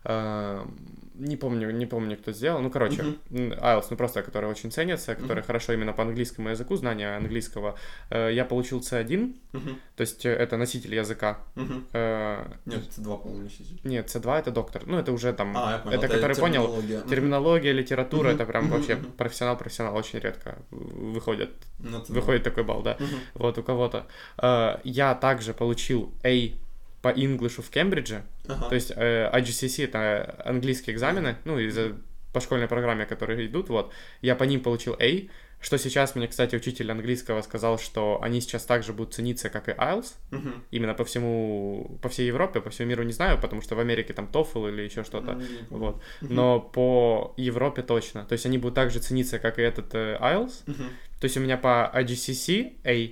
э, 0.06 0.66
не 1.22 1.38
помню, 1.38 1.72
не 1.72 1.86
помню, 1.86 2.18
кто 2.18 2.32
сделал. 2.32 2.62
Ну, 2.62 2.70
короче, 2.70 3.02
uh-huh. 3.30 3.60
IELTS, 3.60 3.88
ну 3.92 3.98
просто, 3.98 4.24
который 4.24 4.50
очень 4.50 4.72
ценится, 4.72 5.16
который 5.16 5.42
uh-huh. 5.42 5.46
хорошо 5.46 5.74
именно 5.74 5.94
по 5.94 6.02
английскому 6.02 6.50
языку, 6.50 6.76
знание 6.76 7.16
английского. 7.16 7.76
Э, 8.10 8.30
я 8.34 8.46
получил 8.46 8.80
C1, 8.80 9.36
uh-huh. 9.54 9.76
то 9.96 10.02
есть 10.02 10.26
э, 10.26 10.34
это 10.34 10.58
носитель 10.58 10.96
языка. 10.96 11.38
Uh-huh. 11.56 11.84
Э, 11.94 12.46
Нет, 12.66 12.82
C2, 12.98 13.22
по-моему, 13.22 13.44
носитель. 13.44 13.80
Нет, 13.84 14.08
C2 14.08 14.40
это 14.40 14.52
доктор. 14.52 14.84
Ну, 14.88 14.98
это 14.98 15.12
уже 15.12 15.34
там... 15.34 15.54
А, 15.56 15.78
понял, 15.80 15.98
это, 15.98 16.06
это 16.08 16.16
который 16.16 16.36
терминология. 16.36 17.00
понял. 17.00 17.10
Терминология, 17.10 17.72
литература, 17.72 18.30
uh-huh. 18.30 18.36
это 18.36 18.46
прям 18.46 18.66
uh-huh. 18.66 18.78
вообще 18.78 18.96
профессионал-профессионал 18.96 19.96
очень 19.96 20.20
редко 20.20 20.58
выходит. 20.72 21.52
Ну, 21.80 22.04
выходит 22.10 22.44
такой 22.44 22.64
балл, 22.64 22.82
да. 22.82 22.94
Uh-huh. 22.94 23.20
Вот 23.36 23.58
у 23.58 23.64
кого-то. 23.64 24.08
Э, 24.42 24.80
я 24.84 25.14
также 25.14 25.54
получил 25.54 26.12
A 26.24 26.52
по 27.02 27.10
инглишу 27.10 27.62
в 27.62 27.70
Кембридже. 27.70 28.24
Ага. 28.48 28.70
То 28.70 28.76
есть 28.76 28.92
э, 28.96 29.30
IGCSE 29.34 29.86
это 29.86 30.42
английские 30.46 30.96
экзамены, 30.96 31.38
ну, 31.46 31.60
из 31.60 31.78
по 32.34 32.40
школьной 32.40 32.68
программе, 32.68 33.06
которые 33.06 33.46
идут, 33.46 33.70
вот. 33.70 33.92
Я 34.22 34.36
по 34.36 34.44
ним 34.44 34.62
получил 34.62 34.96
A, 35.00 35.28
что 35.62 35.78
сейчас 35.78 36.16
мне, 36.16 36.28
кстати, 36.28 36.56
учитель 36.56 36.92
английского 36.92 37.42
сказал, 37.42 37.78
что 37.78 38.20
они 38.22 38.42
сейчас 38.42 38.66
также 38.66 38.94
будут 38.94 39.14
цениться, 39.14 39.50
как 39.50 39.70
и 39.70 39.72
IELTS, 39.72 40.14
uh-huh. 40.32 40.54
именно 40.72 40.94
по 40.96 41.06
всему, 41.06 42.00
по 42.02 42.10
всей 42.10 42.28
Европе, 42.28 42.62
по 42.62 42.72
всему 42.72 42.90
миру 42.90 43.04
не 43.04 43.14
знаю, 43.14 43.40
потому 43.40 43.62
что 43.62 43.76
в 43.76 43.80
Америке 43.80 44.14
там 44.14 44.28
TOEFL 44.32 44.70
или 44.70 44.82
еще 44.82 45.04
что-то, 45.04 45.34
uh-huh. 45.34 45.66
вот. 45.70 46.02
Но 46.22 46.60
по 46.60 47.34
Европе 47.38 47.84
точно, 47.84 48.26
то 48.26 48.34
есть 48.34 48.46
они 48.46 48.58
будут 48.58 48.76
также 48.76 49.00
цениться, 49.00 49.38
как 49.38 49.60
и 49.60 49.62
этот 49.62 49.94
э, 49.94 50.18
IELTS. 50.20 50.66
Uh-huh. 50.66 50.90
То 51.20 51.26
есть 51.26 51.38
у 51.38 51.40
меня 51.40 51.58
по 51.58 51.92
IGCSE 51.94 52.78
A, 52.84 53.12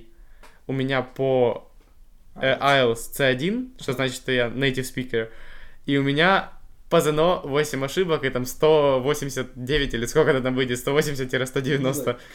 у 0.66 0.72
меня 0.72 1.02
по 1.02 1.68
э, 1.68 1.69
IELTS 2.40 3.16
C1, 3.16 3.80
что 3.80 3.92
значит, 3.92 4.16
что 4.16 4.32
я 4.32 4.48
native 4.48 4.86
speaker, 4.94 5.28
и 5.86 5.96
у 5.96 6.02
меня 6.02 6.52
по 6.90 7.00
ЗНО 7.00 7.42
8 7.44 7.84
ошибок, 7.84 8.24
и 8.24 8.30
там 8.30 8.44
189 8.44 9.94
или 9.94 10.06
сколько 10.06 10.30
это 10.32 10.42
там 10.42 10.56
выйдет, 10.56 10.84
180-190. 10.84 12.16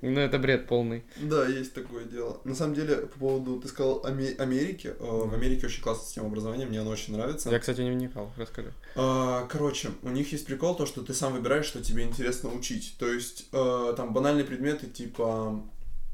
Ну, 0.00 0.20
это 0.20 0.38
бред 0.38 0.66
полный. 0.66 1.04
Да, 1.16 1.46
есть 1.46 1.74
такое 1.74 2.04
дело. 2.04 2.40
На 2.44 2.54
самом 2.54 2.74
деле, 2.74 2.96
по 2.96 3.18
поводу, 3.18 3.60
ты 3.60 3.68
сказал 3.68 4.04
Америки, 4.04 4.88
э, 4.88 4.94
в 4.98 5.34
Америке 5.34 5.66
очень 5.66 5.82
классная 5.82 6.06
система 6.06 6.28
образования, 6.28 6.66
мне 6.66 6.80
она 6.80 6.90
очень 6.90 7.14
нравится. 7.14 7.50
Я, 7.50 7.58
кстати, 7.58 7.82
не 7.82 7.90
вникал, 7.90 8.32
расскажи. 8.36 8.72
А, 8.96 9.46
короче, 9.50 9.90
у 10.02 10.08
них 10.08 10.32
есть 10.32 10.46
прикол, 10.46 10.74
то, 10.74 10.86
что 10.86 11.02
ты 11.02 11.12
сам 11.12 11.34
выбираешь, 11.34 11.66
что 11.66 11.82
тебе 11.82 12.04
интересно 12.04 12.50
учить. 12.54 12.96
То 12.98 13.12
есть, 13.12 13.48
э, 13.52 13.94
там 13.96 14.14
банальные 14.14 14.44
предметы, 14.44 14.86
типа 14.86 15.62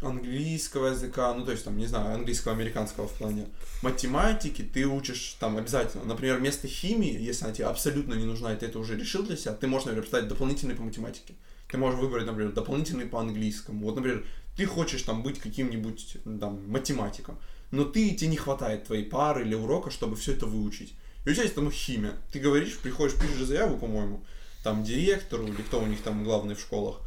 английского 0.03 0.89
языка, 0.89 1.35
ну 1.35 1.45
то 1.45 1.53
есть 1.53 1.65
там, 1.65 1.77
не 1.77 1.87
знаю, 1.87 2.15
английского, 2.15 2.55
американского 2.55 3.07
в 3.07 3.13
плане 3.13 3.47
математики, 3.83 4.63
ты 4.63 4.87
учишь 4.87 5.37
там 5.39 5.57
обязательно. 5.57 6.05
Например, 6.05 6.39
вместо 6.39 6.69
химии, 6.69 7.21
если 7.21 7.45
она 7.45 7.55
тебе 7.55 7.67
абсолютно 7.67 8.15
не 8.15 8.25
нужна, 8.25 8.53
и 8.53 8.57
ты 8.57 8.67
это 8.67 8.79
уже 8.79 8.97
решил 8.97 9.23
для 9.23 9.37
себя, 9.37 9.53
ты 9.53 9.67
можешь, 9.67 9.87
например, 9.87 10.05
поставить 10.05 10.29
дополнительный 10.29 10.75
по 10.75 10.83
математике. 10.83 11.35
Ты 11.69 11.79
можешь 11.79 12.01
выбрать, 12.01 12.27
например, 12.27 12.53
дополнительный 12.53 13.07
по 13.07 13.21
английскому. 13.21 13.85
Вот, 13.85 13.97
например, 13.97 14.25
ты 14.57 14.67
хочешь 14.67 15.03
там 15.03 15.23
быть 15.23 15.39
каким-нибудь 15.39 16.17
там 16.25 16.69
математиком, 16.69 17.39
но 17.71 17.85
ты, 17.85 18.11
тебе 18.11 18.31
не 18.31 18.37
хватает 18.37 18.85
твоей 18.85 19.05
пары 19.05 19.43
или 19.43 19.55
урока, 19.55 19.91
чтобы 19.91 20.17
все 20.17 20.33
это 20.33 20.47
выучить. 20.47 20.95
И 21.25 21.31
у 21.31 21.33
тебя 21.33 21.45
есть 21.45 21.55
там 21.55 21.71
химия. 21.71 22.15
Ты 22.33 22.41
говоришь, 22.41 22.79
приходишь, 22.79 23.17
пишешь 23.17 23.47
заяву, 23.47 23.77
по-моему, 23.77 24.25
там 24.65 24.83
директору 24.83 25.47
или 25.47 25.63
кто 25.63 25.81
у 25.81 25.87
них 25.87 26.03
там 26.03 26.25
главный 26.25 26.55
в 26.55 26.61
школах, 26.61 27.01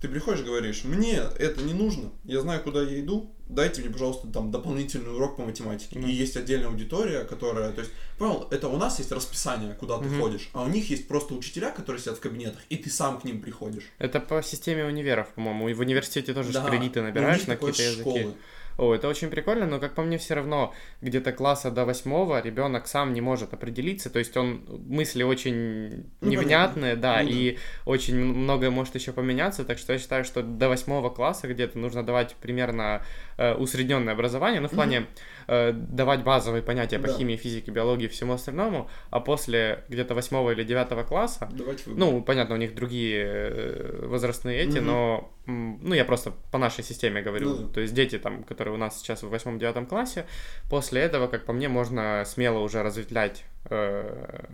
ты 0.00 0.08
приходишь, 0.08 0.44
говоришь, 0.44 0.84
мне 0.84 1.20
это 1.38 1.62
не 1.62 1.74
нужно, 1.74 2.10
я 2.24 2.40
знаю, 2.40 2.62
куда 2.62 2.82
я 2.82 3.00
иду, 3.00 3.34
дайте 3.48 3.80
мне, 3.80 3.90
пожалуйста, 3.90 4.28
там 4.28 4.50
дополнительный 4.50 5.12
урок 5.14 5.36
по 5.36 5.42
математике. 5.42 5.98
Mm. 5.98 6.08
И 6.08 6.12
есть 6.12 6.36
отдельная 6.36 6.68
аудитория, 6.68 7.24
которая, 7.24 7.72
то 7.72 7.80
есть, 7.80 7.92
понял, 8.18 8.46
это 8.50 8.68
у 8.68 8.76
нас 8.76 8.98
есть 8.98 9.10
расписание, 9.10 9.74
куда 9.74 9.94
mm-hmm. 9.94 10.08
ты 10.08 10.20
ходишь, 10.20 10.50
а 10.52 10.62
у 10.62 10.68
них 10.68 10.88
есть 10.90 11.08
просто 11.08 11.34
учителя, 11.34 11.70
которые 11.70 12.00
сидят 12.00 12.18
в 12.18 12.20
кабинетах, 12.20 12.60
и 12.68 12.76
ты 12.76 12.90
сам 12.90 13.20
к 13.20 13.24
ним 13.24 13.40
приходишь. 13.40 13.84
Это 13.98 14.20
по 14.20 14.42
системе 14.42 14.84
универов, 14.84 15.28
по-моему, 15.34 15.68
и 15.68 15.74
в 15.74 15.80
университете 15.80 16.32
тоже 16.32 16.52
да. 16.52 16.68
кредиты 16.68 17.02
набираешь 17.02 17.46
на 17.46 17.56
какие-то 17.56 17.82
языки. 17.82 18.00
Школы. 18.00 18.34
О, 18.78 18.94
это 18.94 19.08
очень 19.08 19.28
прикольно, 19.28 19.66
но 19.66 19.80
как 19.80 19.94
по 19.94 20.02
мне 20.02 20.18
все 20.18 20.34
равно 20.34 20.72
где-то 21.00 21.32
класса 21.32 21.72
до 21.72 21.84
восьмого 21.84 22.40
ребенок 22.40 22.86
сам 22.86 23.12
не 23.12 23.20
может 23.20 23.52
определиться, 23.52 24.08
то 24.08 24.20
есть 24.20 24.36
он 24.36 24.64
мысли 24.86 25.24
очень 25.24 26.06
ну, 26.20 26.28
невнятные, 26.30 26.94
понятно. 26.94 27.02
да, 27.02 27.22
ну, 27.22 27.28
и 27.28 27.52
да. 27.52 27.58
очень 27.86 28.16
многое 28.16 28.70
может 28.70 28.94
еще 28.94 29.12
поменяться, 29.12 29.64
так 29.64 29.78
что 29.78 29.94
я 29.94 29.98
считаю, 29.98 30.24
что 30.24 30.42
до 30.42 30.68
восьмого 30.68 31.10
класса 31.10 31.48
где-то 31.48 31.76
нужно 31.76 32.04
давать 32.04 32.36
примерно 32.36 33.02
э, 33.36 33.52
усредненное 33.54 34.14
образование, 34.14 34.60
ну 34.60 34.68
в 34.68 34.72
плане 34.72 35.06
э, 35.48 35.72
давать 35.72 36.22
базовые 36.22 36.62
понятия 36.62 36.98
по 36.98 37.08
да. 37.08 37.14
химии, 37.14 37.36
физике, 37.36 37.70
биологии 37.70 38.04
и 38.04 38.08
всему 38.08 38.34
остальному, 38.34 38.88
а 39.10 39.20
после 39.20 39.84
где-то 39.88 40.14
восьмого 40.14 40.52
или 40.52 40.62
девятого 40.62 41.02
класса, 41.02 41.48
ну 41.86 42.22
понятно, 42.22 42.54
у 42.54 42.58
них 42.58 42.74
другие 42.74 43.24
э, 43.24 44.06
возрастные 44.06 44.60
эти, 44.60 44.78
угу. 44.78 44.86
но 44.86 45.32
ну 45.46 45.94
я 45.94 46.04
просто 46.04 46.32
по 46.52 46.58
нашей 46.58 46.84
системе 46.84 47.22
говорю, 47.22 47.48
ну, 47.48 47.68
то 47.68 47.80
есть 47.80 47.94
дети 47.94 48.18
там, 48.18 48.44
которые 48.44 48.74
у 48.74 48.76
нас 48.76 48.98
сейчас 48.98 49.22
в 49.22 49.30
восьмом-девятом 49.30 49.86
классе. 49.86 50.26
После 50.68 51.00
этого, 51.00 51.26
как 51.26 51.46
по 51.46 51.52
мне, 51.54 51.68
можно 51.68 52.22
смело 52.26 52.58
уже 52.58 52.82
разветвлять 52.82 53.44
э, 53.70 54.44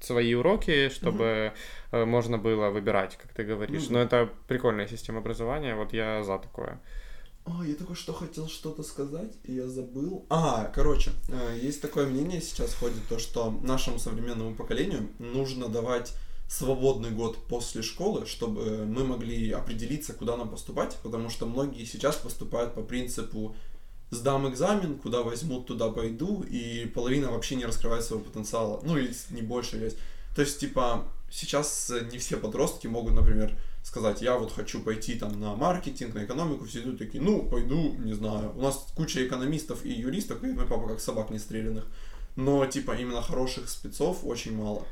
свои 0.00 0.34
уроки, 0.34 0.88
чтобы 0.90 1.52
угу. 1.90 2.06
можно 2.06 2.38
было 2.38 2.70
выбирать, 2.70 3.16
как 3.16 3.32
ты 3.32 3.42
говоришь. 3.42 3.86
Угу. 3.86 3.92
Но 3.92 4.00
это 4.00 4.28
прикольная 4.46 4.86
система 4.86 5.18
образования, 5.18 5.74
вот 5.74 5.92
я 5.92 6.22
за 6.22 6.38
такое. 6.38 6.78
О, 7.46 7.62
я 7.62 7.74
только 7.74 7.94
что 7.94 8.12
хотел 8.12 8.48
что-то 8.48 8.82
сказать, 8.82 9.32
и 9.44 9.54
я 9.54 9.68
забыл. 9.68 10.26
А, 10.28 10.64
короче, 10.74 11.12
э, 11.28 11.58
есть 11.62 11.80
такое 11.80 12.06
мнение 12.06 12.40
сейчас 12.40 12.74
ходит, 12.74 13.06
то, 13.08 13.20
что 13.20 13.52
нашему 13.62 14.00
современному 14.00 14.56
поколению 14.56 15.08
нужно 15.20 15.68
давать 15.68 16.12
свободный 16.48 17.10
год 17.10 17.36
после 17.46 17.82
школы, 17.82 18.26
чтобы 18.26 18.84
мы 18.84 19.04
могли 19.04 19.52
определиться, 19.52 20.12
куда 20.12 20.36
нам 20.36 20.48
поступать, 20.48 20.96
потому 21.02 21.30
что 21.30 21.46
многие 21.46 21.84
сейчас 21.84 22.16
поступают 22.16 22.74
по 22.74 22.82
принципу 22.82 23.54
сдам 24.10 24.48
экзамен, 24.48 24.98
куда 24.98 25.22
возьмут, 25.22 25.66
туда 25.66 25.90
пойду, 25.90 26.42
и 26.42 26.86
половина 26.86 27.30
вообще 27.30 27.54
не 27.56 27.64
раскрывает 27.64 28.04
своего 28.04 28.24
потенциала, 28.24 28.80
ну 28.84 28.96
или 28.96 29.12
не 29.30 29.42
больше 29.42 29.76
есть. 29.76 29.98
То 30.34 30.42
есть, 30.42 30.58
типа, 30.58 31.08
сейчас 31.30 31.92
не 32.12 32.18
все 32.18 32.36
подростки 32.36 32.86
могут, 32.86 33.14
например, 33.14 33.56
сказать, 33.86 34.20
я 34.20 34.36
вот 34.36 34.52
хочу 34.52 34.82
пойти 34.82 35.14
там 35.14 35.40
на 35.40 35.54
маркетинг, 35.54 36.14
на 36.14 36.24
экономику, 36.24 36.64
все 36.64 36.80
идут 36.80 36.98
такие, 36.98 37.22
ну, 37.22 37.42
пойду, 37.42 37.94
не 37.98 38.14
знаю. 38.14 38.52
У 38.56 38.60
нас 38.60 38.88
куча 38.96 39.24
экономистов 39.24 39.84
и 39.84 39.92
юристов, 39.92 40.42
и 40.42 40.48
мой 40.48 40.66
папа 40.66 40.88
как 40.88 41.00
собак 41.00 41.30
не 41.30 41.38
стрелянных. 41.38 41.86
Но, 42.34 42.66
типа, 42.66 42.96
именно 42.96 43.22
хороших 43.22 43.68
спецов 43.68 44.24
очень 44.24 44.56
мало. 44.56 44.82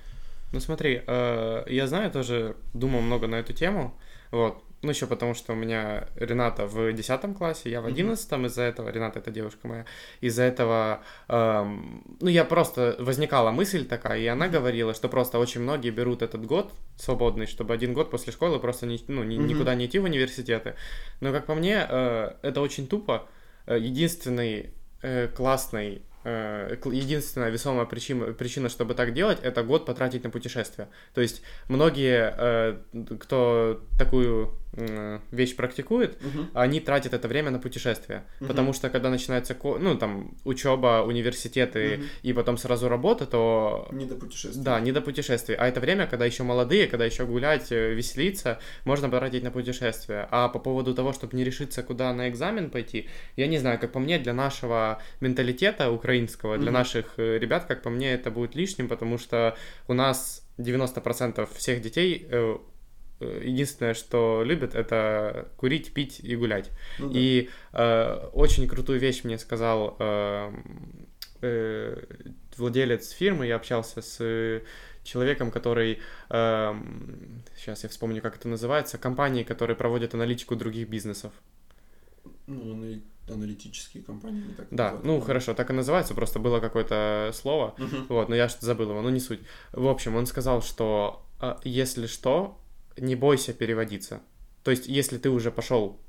Ну 0.53 0.61
смотри, 0.61 1.03
э, 1.05 1.64
я 1.66 1.88
знаю, 1.88 2.12
тоже 2.12 2.57
думал 2.72 3.01
много 3.01 3.26
на 3.26 3.34
эту 3.34 3.53
тему, 3.53 3.99
вот, 4.30 4.62
ну, 4.85 4.91
еще 4.91 5.07
потому, 5.07 5.35
что 5.35 5.53
у 5.53 5.57
меня 5.57 6.09
Рената 6.16 6.66
в 6.66 6.93
10 6.93 7.37
классе, 7.37 7.70
я 7.70 7.80
в 7.80 7.87
11 7.87 8.30
mm-hmm. 8.30 8.47
из-за 8.47 8.62
этого, 8.62 8.91
Рената 8.91 9.18
это 9.18 9.30
девушка 9.30 9.66
моя, 9.66 9.85
из-за 10.20 10.43
этого, 10.43 11.03
эм, 11.28 12.05
ну, 12.20 12.28
я 12.28 12.45
просто, 12.45 12.97
возникала 12.99 13.51
мысль 13.51 13.87
такая, 13.87 14.20
и 14.20 14.26
она 14.26 14.49
говорила, 14.49 14.95
что 14.95 15.09
просто 15.09 15.39
очень 15.39 15.62
многие 15.62 15.91
берут 15.91 16.22
этот 16.22 16.45
год 16.47 16.72
свободный, 16.97 17.47
чтобы 17.47 17.74
один 17.74 17.95
год 17.95 18.11
после 18.11 18.32
школы 18.32 18.61
просто 18.61 18.87
не, 18.87 19.03
ну, 19.09 19.24
ни, 19.24 19.37
mm-hmm. 19.37 19.47
никуда 19.47 19.74
не 19.74 19.87
идти 19.87 19.99
в 19.99 20.05
университеты. 20.05 20.74
Но, 21.20 21.32
как 21.32 21.47
по 21.47 21.55
мне, 21.55 21.87
э, 21.89 22.32
это 22.43 22.61
очень 22.61 22.87
тупо. 22.87 23.26
Э, 23.66 23.78
единственный 23.78 24.74
э, 25.03 25.28
классный 25.28 26.03
Э, 26.26 26.74
единственная 26.87 27.51
весомая 27.51 27.85
причина, 27.85 28.32
причина, 28.32 28.70
чтобы 28.70 28.95
так 28.95 29.12
делать, 29.12 29.39
это 29.43 29.62
год 29.62 29.85
потратить 29.85 30.24
на 30.24 30.30
путешествие. 30.30 30.89
То 31.12 31.20
есть 31.20 31.43
многие, 31.68 32.35
э, 32.39 33.16
кто 33.20 33.82
такую 33.99 34.55
вещь 35.31 35.57
практикует, 35.57 36.16
угу. 36.22 36.47
они 36.55 36.81
тратят 36.81 37.14
это 37.14 37.29
время 37.29 37.51
на 37.51 37.59
путешествия. 37.59 38.25
Угу. 38.41 38.49
Потому 38.49 38.72
что 38.72 38.91
когда 38.91 39.11
начинается, 39.11 39.57
ну, 39.62 39.97
там, 39.97 40.35
учеба, 40.45 41.05
университеты 41.07 41.97
угу. 41.97 42.05
и 42.22 42.33
потом 42.33 42.59
сразу 42.59 42.89
работа, 42.89 43.27
то... 43.27 43.89
Не 43.93 44.07
до 44.07 44.16
путешествий. 44.16 44.62
Да, 44.62 44.81
не 44.81 44.93
до 44.93 45.01
путешествий. 45.01 45.55
А 45.57 45.66
это 45.66 45.81
время, 45.81 46.07
когда 46.07 46.25
еще 46.25 46.43
молодые, 46.43 46.87
когда 46.87 47.05
еще 47.05 47.27
гулять, 47.27 47.70
э, 47.70 47.95
веселиться, 47.95 48.59
можно 48.85 49.09
потратить 49.09 49.43
на 49.43 49.51
путешествия. 49.51 50.29
А 50.31 50.49
по 50.49 50.59
поводу 50.59 50.95
того, 50.95 51.12
чтобы 51.12 51.37
не 51.37 51.45
решиться, 51.45 51.83
куда 51.83 52.12
на 52.12 52.29
экзамен 52.29 52.70
пойти, 52.70 53.09
я 53.37 53.47
не 53.47 53.59
знаю, 53.59 53.79
как 53.79 53.93
по 53.93 53.99
мне, 53.99 54.18
для 54.18 54.33
нашего 54.33 55.01
менталитета 55.20 55.91
украинского, 55.91 56.59
для 56.59 56.68
угу. 56.68 56.75
наших 56.75 57.14
э, 57.18 57.39
ребят, 57.39 57.64
как 57.66 57.83
по 57.83 57.91
мне, 57.91 58.12
это 58.12 58.31
будет 58.31 58.55
лишним, 58.55 58.89
потому 58.89 59.18
что 59.18 59.57
у 59.89 59.95
нас 59.95 60.45
90% 60.59 61.49
всех 61.55 61.81
детей 61.81 62.27
э, 62.31 62.57
единственное, 63.20 63.94
что 63.94 64.42
любят, 64.44 64.74
это 64.74 65.48
курить, 65.56 65.92
пить 65.92 66.20
и 66.20 66.36
гулять. 66.36 66.70
Ну, 66.98 67.10
да. 67.10 67.18
И 67.18 67.48
э, 67.72 68.28
очень 68.32 68.68
крутую 68.68 68.98
вещь 68.98 69.24
мне 69.24 69.38
сказал 69.38 69.96
э, 69.98 70.52
э, 71.42 72.04
владелец 72.56 73.10
фирмы. 73.10 73.46
Я 73.46 73.56
общался 73.56 74.02
с 74.02 74.62
человеком, 75.04 75.50
который, 75.50 76.00
э, 76.30 76.74
сейчас 77.56 77.82
я 77.82 77.88
вспомню, 77.88 78.20
как 78.22 78.36
это 78.36 78.48
называется, 78.48 78.98
компании, 78.98 79.42
которые 79.42 79.76
проводят 79.76 80.14
аналитику 80.14 80.56
других 80.56 80.88
бизнесов. 80.88 81.32
Ну, 82.46 83.00
аналитические 83.28 84.02
компании, 84.02 84.42
не 84.42 84.54
так 84.54 84.66
Да, 84.70 84.84
называют. 84.84 85.04
ну 85.06 85.20
хорошо, 85.20 85.54
так 85.54 85.70
и 85.70 85.72
называется, 85.72 86.14
просто 86.14 86.38
было 86.38 86.60
какое-то 86.60 87.30
слово, 87.32 87.74
uh-huh. 87.78 88.06
вот, 88.08 88.28
но 88.28 88.34
я 88.34 88.48
что-то 88.48 88.66
забыл 88.66 88.90
его, 88.90 89.00
ну 89.00 89.08
не 89.08 89.20
суть. 89.20 89.40
В 89.72 89.88
общем, 89.88 90.16
он 90.16 90.26
сказал, 90.26 90.62
что 90.62 91.24
э, 91.40 91.54
если 91.64 92.06
что, 92.06 92.58
не 92.97 93.14
бойся 93.14 93.53
переводиться. 93.53 94.22
То 94.62 94.70
есть, 94.70 94.86
если 94.86 95.18
ты 95.18 95.30
уже 95.30 95.51
пошел 95.51 96.01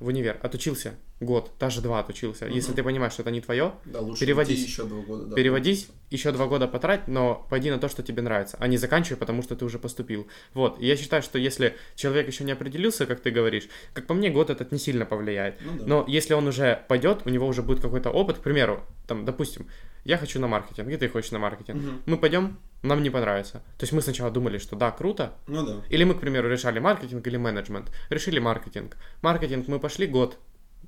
в 0.00 0.06
универ, 0.06 0.38
отучился 0.42 0.94
год, 1.20 1.52
даже 1.58 1.80
два 1.80 2.00
отучился, 2.00 2.46
угу. 2.46 2.54
если 2.54 2.72
ты 2.72 2.82
понимаешь, 2.82 3.12
что 3.12 3.22
это 3.22 3.30
не 3.30 3.40
твое, 3.40 3.72
да, 3.84 4.00
лучше 4.00 4.20
переводись. 4.20 4.64
еще 4.64 4.84
два 4.84 5.00
года. 5.00 5.26
Да, 5.26 5.36
переводись, 5.36 5.88
еще 6.10 6.32
два 6.32 6.46
года 6.46 6.68
потрать, 6.68 7.08
но 7.08 7.46
пойди 7.50 7.70
на 7.70 7.78
то, 7.78 7.88
что 7.88 8.02
тебе 8.02 8.22
нравится, 8.22 8.56
а 8.60 8.66
не 8.66 8.76
заканчивай, 8.76 9.16
потому 9.16 9.42
что 9.42 9.56
ты 9.56 9.64
уже 9.64 9.78
поступил. 9.78 10.26
Вот, 10.52 10.80
я 10.80 10.96
считаю, 10.96 11.22
что 11.22 11.38
если 11.38 11.76
человек 11.94 12.26
еще 12.26 12.44
не 12.44 12.52
определился, 12.52 13.06
как 13.06 13.20
ты 13.20 13.30
говоришь, 13.30 13.68
как 13.92 14.06
по 14.06 14.14
мне, 14.14 14.30
год 14.30 14.50
этот 14.50 14.72
не 14.72 14.78
сильно 14.78 15.06
повлияет. 15.06 15.60
Ну, 15.60 15.78
да. 15.78 15.84
Но 15.86 16.04
если 16.08 16.34
он 16.34 16.46
уже 16.46 16.84
пойдет, 16.88 17.22
у 17.24 17.30
него 17.30 17.46
уже 17.46 17.62
будет 17.62 17.80
какой-то 17.80 18.10
опыт, 18.10 18.38
к 18.38 18.42
примеру, 18.42 18.82
там, 19.06 19.24
допустим, 19.24 19.68
я 20.04 20.18
хочу 20.18 20.38
на 20.38 20.46
маркетинг, 20.46 20.88
и 20.88 20.96
ты 20.96 21.08
хочешь 21.08 21.30
на 21.30 21.38
маркетинг. 21.38 21.82
Угу. 21.82 21.92
Мы 22.06 22.18
пойдем, 22.18 22.58
нам 22.82 23.02
не 23.02 23.10
понравится. 23.10 23.62
То 23.78 23.84
есть 23.84 23.92
мы 23.92 24.02
сначала 24.02 24.30
думали, 24.30 24.58
что 24.58 24.76
да, 24.76 24.90
круто. 24.90 25.32
Ну 25.46 25.64
да. 25.64 25.82
Или 25.88 26.04
мы, 26.04 26.14
к 26.14 26.20
примеру, 26.20 26.48
решали 26.48 26.78
маркетинг 26.78 27.26
или 27.26 27.38
менеджмент. 27.38 27.90
Решили 28.10 28.38
маркетинг. 28.38 28.96
Маркетинг 29.22 29.68
мы 29.68 29.78
пошли 29.80 30.06
год, 30.06 30.38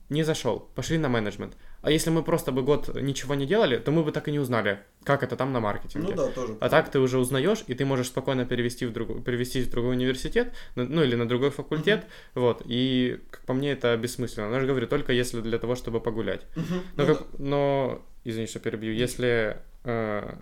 не 0.09 0.23
зашел, 0.23 0.69
пошли 0.75 0.99
на 0.99 1.09
менеджмент. 1.09 1.57
А 1.83 1.91
если 1.91 2.11
мы 2.11 2.23
просто 2.23 2.53
бы 2.53 2.63
год 2.63 2.95
ничего 3.01 3.35
не 3.35 3.47
делали, 3.47 3.79
то 3.79 3.91
мы 3.91 4.05
бы 4.05 4.13
так 4.13 4.29
и 4.29 4.33
не 4.33 4.39
узнали, 4.39 4.81
как 5.05 5.23
это 5.23 5.37
там 5.37 5.53
на 5.53 5.61
маркетинге. 5.61 6.15
Ну 6.15 6.17
да, 6.17 6.29
тоже. 6.29 6.57
А 6.61 6.69
так 6.69 6.91
ты 6.91 7.01
уже 7.01 7.19
узнаешь, 7.19 7.65
и 7.67 7.75
ты 7.75 7.85
можешь 7.85 8.09
спокойно 8.09 8.45
перевести 8.45 8.87
в 8.87 8.93
другой, 8.93 9.21
перевестись 9.23 9.67
в 9.67 9.71
другой 9.71 9.93
университет, 9.93 10.53
ну 10.75 11.03
или 11.03 11.17
на 11.17 11.29
другой 11.29 11.51
факультет, 11.51 12.05
uh-huh. 12.05 12.41
вот. 12.41 12.63
И 12.67 13.21
как 13.31 13.41
по 13.43 13.55
мне 13.55 13.73
это 13.73 13.97
бессмысленно. 13.97 14.49
Но 14.49 14.55
я 14.55 14.61
же 14.61 14.67
говорю, 14.67 14.87
только 14.87 15.13
если 15.13 15.41
для 15.41 15.59
того, 15.59 15.75
чтобы 15.75 16.01
погулять. 16.01 16.43
Uh-huh. 16.55 16.81
Но, 16.97 17.05
ну, 17.05 17.15
как, 17.15 17.23
да. 17.23 17.27
но 17.39 18.03
извини, 18.25 18.47
что 18.47 18.61
перебью, 18.61 18.93
если 18.93 19.59
э, 19.85 20.35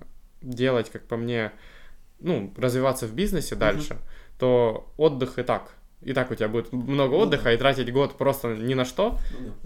делать, 0.43 0.91
как 0.91 1.07
по 1.07 1.17
мне, 1.17 1.53
ну 2.21 2.53
развиваться 2.57 3.07
в 3.07 3.15
бизнесе 3.15 3.55
uh-huh. 3.55 3.59
дальше, 3.59 3.97
то 4.39 4.93
отдых 4.99 5.39
и 5.39 5.43
так 5.43 5.75
и 6.05 6.13
так 6.13 6.31
у 6.31 6.35
тебя 6.35 6.49
будет 6.49 6.73
много 6.73 7.15
отдыха, 7.15 7.53
и 7.53 7.57
тратить 7.57 7.93
год 7.93 8.17
просто 8.17 8.55
ни 8.55 8.75
на 8.75 8.85
что, 8.85 9.19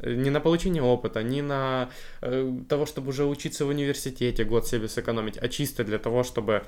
ну 0.03 0.11
ни 0.11 0.30
на 0.30 0.41
получение 0.41 0.82
опыта, 0.82 1.22
ни 1.22 1.41
на 1.41 1.91
э, 2.20 2.53
того, 2.68 2.86
чтобы 2.86 3.11
уже 3.11 3.24
учиться 3.24 3.64
в 3.64 3.68
университете, 3.68 4.45
год 4.45 4.66
себе 4.66 4.89
сэкономить, 4.89 5.39
а 5.39 5.49
чисто 5.49 5.84
для 5.84 5.99
того, 5.99 6.22
чтобы 6.22 6.62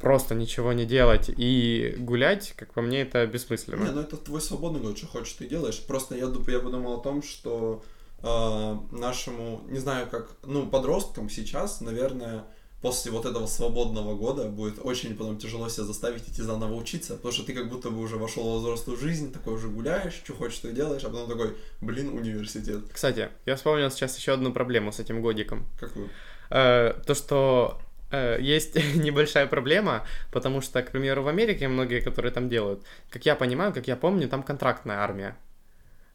просто 0.00 0.34
ничего 0.34 0.72
не 0.72 0.84
делать 0.84 1.30
и 1.36 1.94
гулять, 1.98 2.52
как 2.56 2.72
по 2.72 2.82
мне, 2.82 3.02
это 3.02 3.26
бессмысленно. 3.26 3.84
Не, 3.84 3.92
ну 3.92 4.00
это 4.00 4.16
твой 4.16 4.40
свободный 4.40 4.80
год, 4.80 4.98
что 4.98 5.06
хочешь, 5.06 5.32
ты 5.34 5.46
делаешь. 5.46 5.82
Просто 5.86 6.14
я, 6.14 6.26
я 6.26 6.60
подумал 6.60 6.94
о 6.94 7.02
том, 7.02 7.22
что 7.22 7.82
э, 8.22 8.76
нашему, 8.90 9.62
не 9.68 9.78
знаю 9.78 10.08
как, 10.10 10.32
ну, 10.44 10.66
подросткам 10.68 11.30
сейчас, 11.30 11.80
наверное, 11.80 12.44
после 12.82 13.10
вот 13.10 13.24
этого 13.24 13.46
свободного 13.46 14.14
года 14.14 14.48
будет 14.48 14.78
очень 14.82 15.16
потом 15.16 15.38
тяжело 15.38 15.68
себя 15.68 15.84
заставить 15.84 16.28
идти 16.28 16.42
заново 16.42 16.74
учиться, 16.74 17.14
потому 17.14 17.32
что 17.32 17.44
ты 17.44 17.52
как 17.52 17.68
будто 17.68 17.90
бы 17.90 18.00
уже 18.00 18.16
вошел 18.16 18.58
в 18.58 18.60
взрослую 18.60 18.98
жизнь, 18.98 19.32
такой 19.32 19.54
уже 19.54 19.68
гуляешь, 19.68 20.14
что 20.14 20.34
хочешь, 20.34 20.56
что 20.56 20.72
делаешь, 20.72 21.04
а 21.04 21.08
потом 21.08 21.28
такой, 21.28 21.56
блин, 21.80 22.08
университет. 22.10 22.84
Кстати, 22.92 23.30
я 23.46 23.56
вспомнил 23.56 23.90
сейчас 23.90 24.16
еще 24.18 24.32
одну 24.32 24.52
проблему 24.52 24.92
с 24.92 25.00
этим 25.00 25.22
годиком. 25.22 25.66
Какую? 25.80 26.10
Э, 26.50 26.94
то, 27.06 27.14
что 27.14 27.80
э, 28.10 28.38
есть 28.40 28.76
небольшая 28.94 29.46
проблема, 29.46 30.06
потому 30.30 30.60
что, 30.60 30.82
к 30.82 30.90
примеру, 30.90 31.22
в 31.22 31.28
Америке 31.28 31.68
многие, 31.68 32.00
которые 32.00 32.32
там 32.32 32.48
делают, 32.48 32.84
как 33.10 33.26
я 33.26 33.34
понимаю, 33.34 33.72
как 33.72 33.88
я 33.88 33.96
помню, 33.96 34.28
там 34.28 34.42
контрактная 34.42 34.98
армия. 34.98 35.36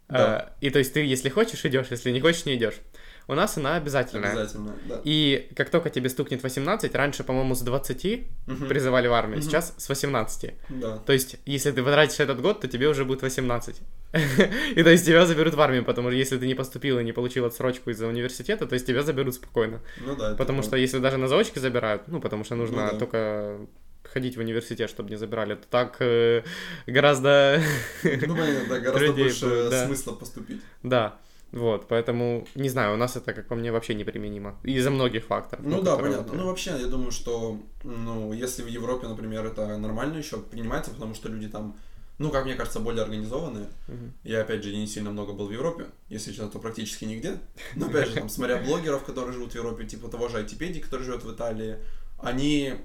Да. 0.07 0.53
Э, 0.59 0.65
и 0.65 0.69
то 0.69 0.79
есть 0.79 0.93
ты, 0.93 1.05
если 1.05 1.29
хочешь, 1.29 1.65
идешь, 1.65 1.87
если 1.89 2.11
не 2.11 2.21
хочешь, 2.21 2.45
не 2.45 2.55
идешь. 2.55 2.75
У 3.27 3.33
нас 3.33 3.57
она 3.57 3.75
обязательная. 3.75 4.31
Обязательно, 4.31 4.73
да. 4.87 5.01
И 5.03 5.49
как 5.55 5.69
только 5.69 5.89
тебе 5.89 6.09
стукнет 6.09 6.43
18, 6.43 6.93
раньше, 6.95 7.23
по-моему, 7.23 7.55
с 7.55 7.61
20 7.61 8.27
угу. 8.47 8.65
призывали 8.65 9.07
в 9.07 9.13
армию, 9.13 9.39
угу. 9.39 9.45
сейчас 9.45 9.73
с 9.77 9.89
18. 9.89 10.53
Да. 10.69 10.97
То 10.97 11.13
есть, 11.13 11.37
если 11.45 11.71
ты 11.71 11.83
потратишь 11.83 12.19
этот 12.19 12.41
год, 12.41 12.61
то 12.61 12.67
тебе 12.67 12.87
уже 12.87 13.05
будет 13.05 13.21
18. 13.21 13.81
И 14.75 14.83
то 14.83 14.89
есть 14.89 15.05
тебя 15.05 15.25
заберут 15.25 15.53
в 15.53 15.61
армию, 15.61 15.85
потому 15.85 16.09
что 16.09 16.17
если 16.17 16.37
ты 16.37 16.47
не 16.47 16.55
поступил 16.55 16.99
и 16.99 17.03
не 17.03 17.13
получил 17.13 17.45
отсрочку 17.45 17.89
из-за 17.91 18.07
университета, 18.07 18.67
то 18.67 18.73
есть 18.73 18.85
тебя 18.85 19.03
заберут 19.03 19.35
спокойно. 19.35 19.81
Ну 20.05 20.15
да. 20.15 20.35
Потому 20.35 20.63
что 20.63 20.75
если 20.75 20.99
даже 20.99 21.17
на 21.17 21.27
заочке 21.27 21.59
забирают, 21.59 22.07
ну 22.07 22.19
потому 22.19 22.43
что 22.43 22.55
нужно 22.55 22.91
ну, 22.91 22.99
только 22.99 23.59
ходить 24.03 24.35
в 24.35 24.39
университет, 24.39 24.89
чтобы 24.89 25.09
не 25.09 25.15
забирали, 25.15 25.55
то 25.55 25.65
так 25.69 25.97
э, 25.99 26.43
гораздо... 26.85 27.61
Ну, 28.03 28.35
понятно, 28.35 28.65
да, 28.69 28.79
гораздо 28.79 29.13
больше 29.13 29.69
да. 29.69 29.85
смысла 29.85 30.13
поступить. 30.13 30.61
Да. 30.83 31.17
Вот, 31.51 31.87
поэтому, 31.87 32.47
не 32.55 32.69
знаю, 32.69 32.93
у 32.93 32.97
нас 32.97 33.17
это, 33.17 33.33
как 33.33 33.47
по 33.47 33.55
мне, 33.55 33.71
вообще 33.71 33.93
неприменимо. 33.93 34.55
Из-за 34.63 34.89
многих 34.89 35.25
факторов. 35.25 35.65
Ну, 35.65 35.77
ну 35.77 35.81
да, 35.81 35.97
понятно. 35.97 36.23
Вот... 36.23 36.33
Ну, 36.33 36.45
вообще, 36.47 36.71
я 36.79 36.87
думаю, 36.87 37.11
что, 37.11 37.59
ну, 37.83 38.31
если 38.31 38.63
в 38.63 38.67
Европе, 38.67 39.07
например, 39.07 39.45
это 39.45 39.77
нормально 39.77 40.17
еще 40.17 40.37
принимается, 40.37 40.91
потому 40.91 41.13
что 41.13 41.29
люди 41.29 41.49
там, 41.49 41.75
ну, 42.19 42.29
как 42.29 42.45
мне 42.45 42.55
кажется, 42.55 42.79
более 42.79 43.03
организованные. 43.03 43.67
Uh-huh. 43.87 44.11
Я, 44.23 44.41
опять 44.41 44.63
же, 44.63 44.73
не 44.73 44.87
сильно 44.87 45.11
много 45.11 45.33
был 45.33 45.47
в 45.47 45.51
Европе, 45.51 45.87
если 46.07 46.31
честно, 46.31 46.49
то 46.49 46.59
практически 46.59 47.03
нигде. 47.03 47.39
Но, 47.75 47.87
опять 47.87 48.07
же, 48.07 48.15
там, 48.15 48.29
смотря 48.29 48.57
блогеров, 48.57 49.03
которые 49.03 49.33
живут 49.33 49.51
в 49.51 49.55
Европе, 49.55 49.85
типа 49.85 50.07
того 50.07 50.29
же 50.29 50.37
Айтипедии, 50.37 50.79
который 50.79 51.03
живет 51.03 51.23
в 51.23 51.33
Италии, 51.33 51.77
они, 52.17 52.75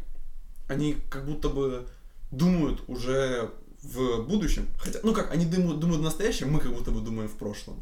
они 0.66 0.96
как 1.08 1.24
будто 1.24 1.50
бы 1.50 1.86
думают 2.32 2.82
уже 2.88 3.50
в 3.82 4.24
будущем. 4.24 4.66
Хотя, 4.78 4.98
ну 5.04 5.12
как, 5.14 5.30
они 5.32 5.46
думают, 5.46 5.78
думают 5.78 6.00
в 6.00 6.04
настоящем, 6.04 6.50
мы 6.50 6.58
как 6.58 6.72
будто 6.72 6.90
бы 6.90 7.00
думаем 7.00 7.28
в 7.28 7.36
прошлом. 7.36 7.76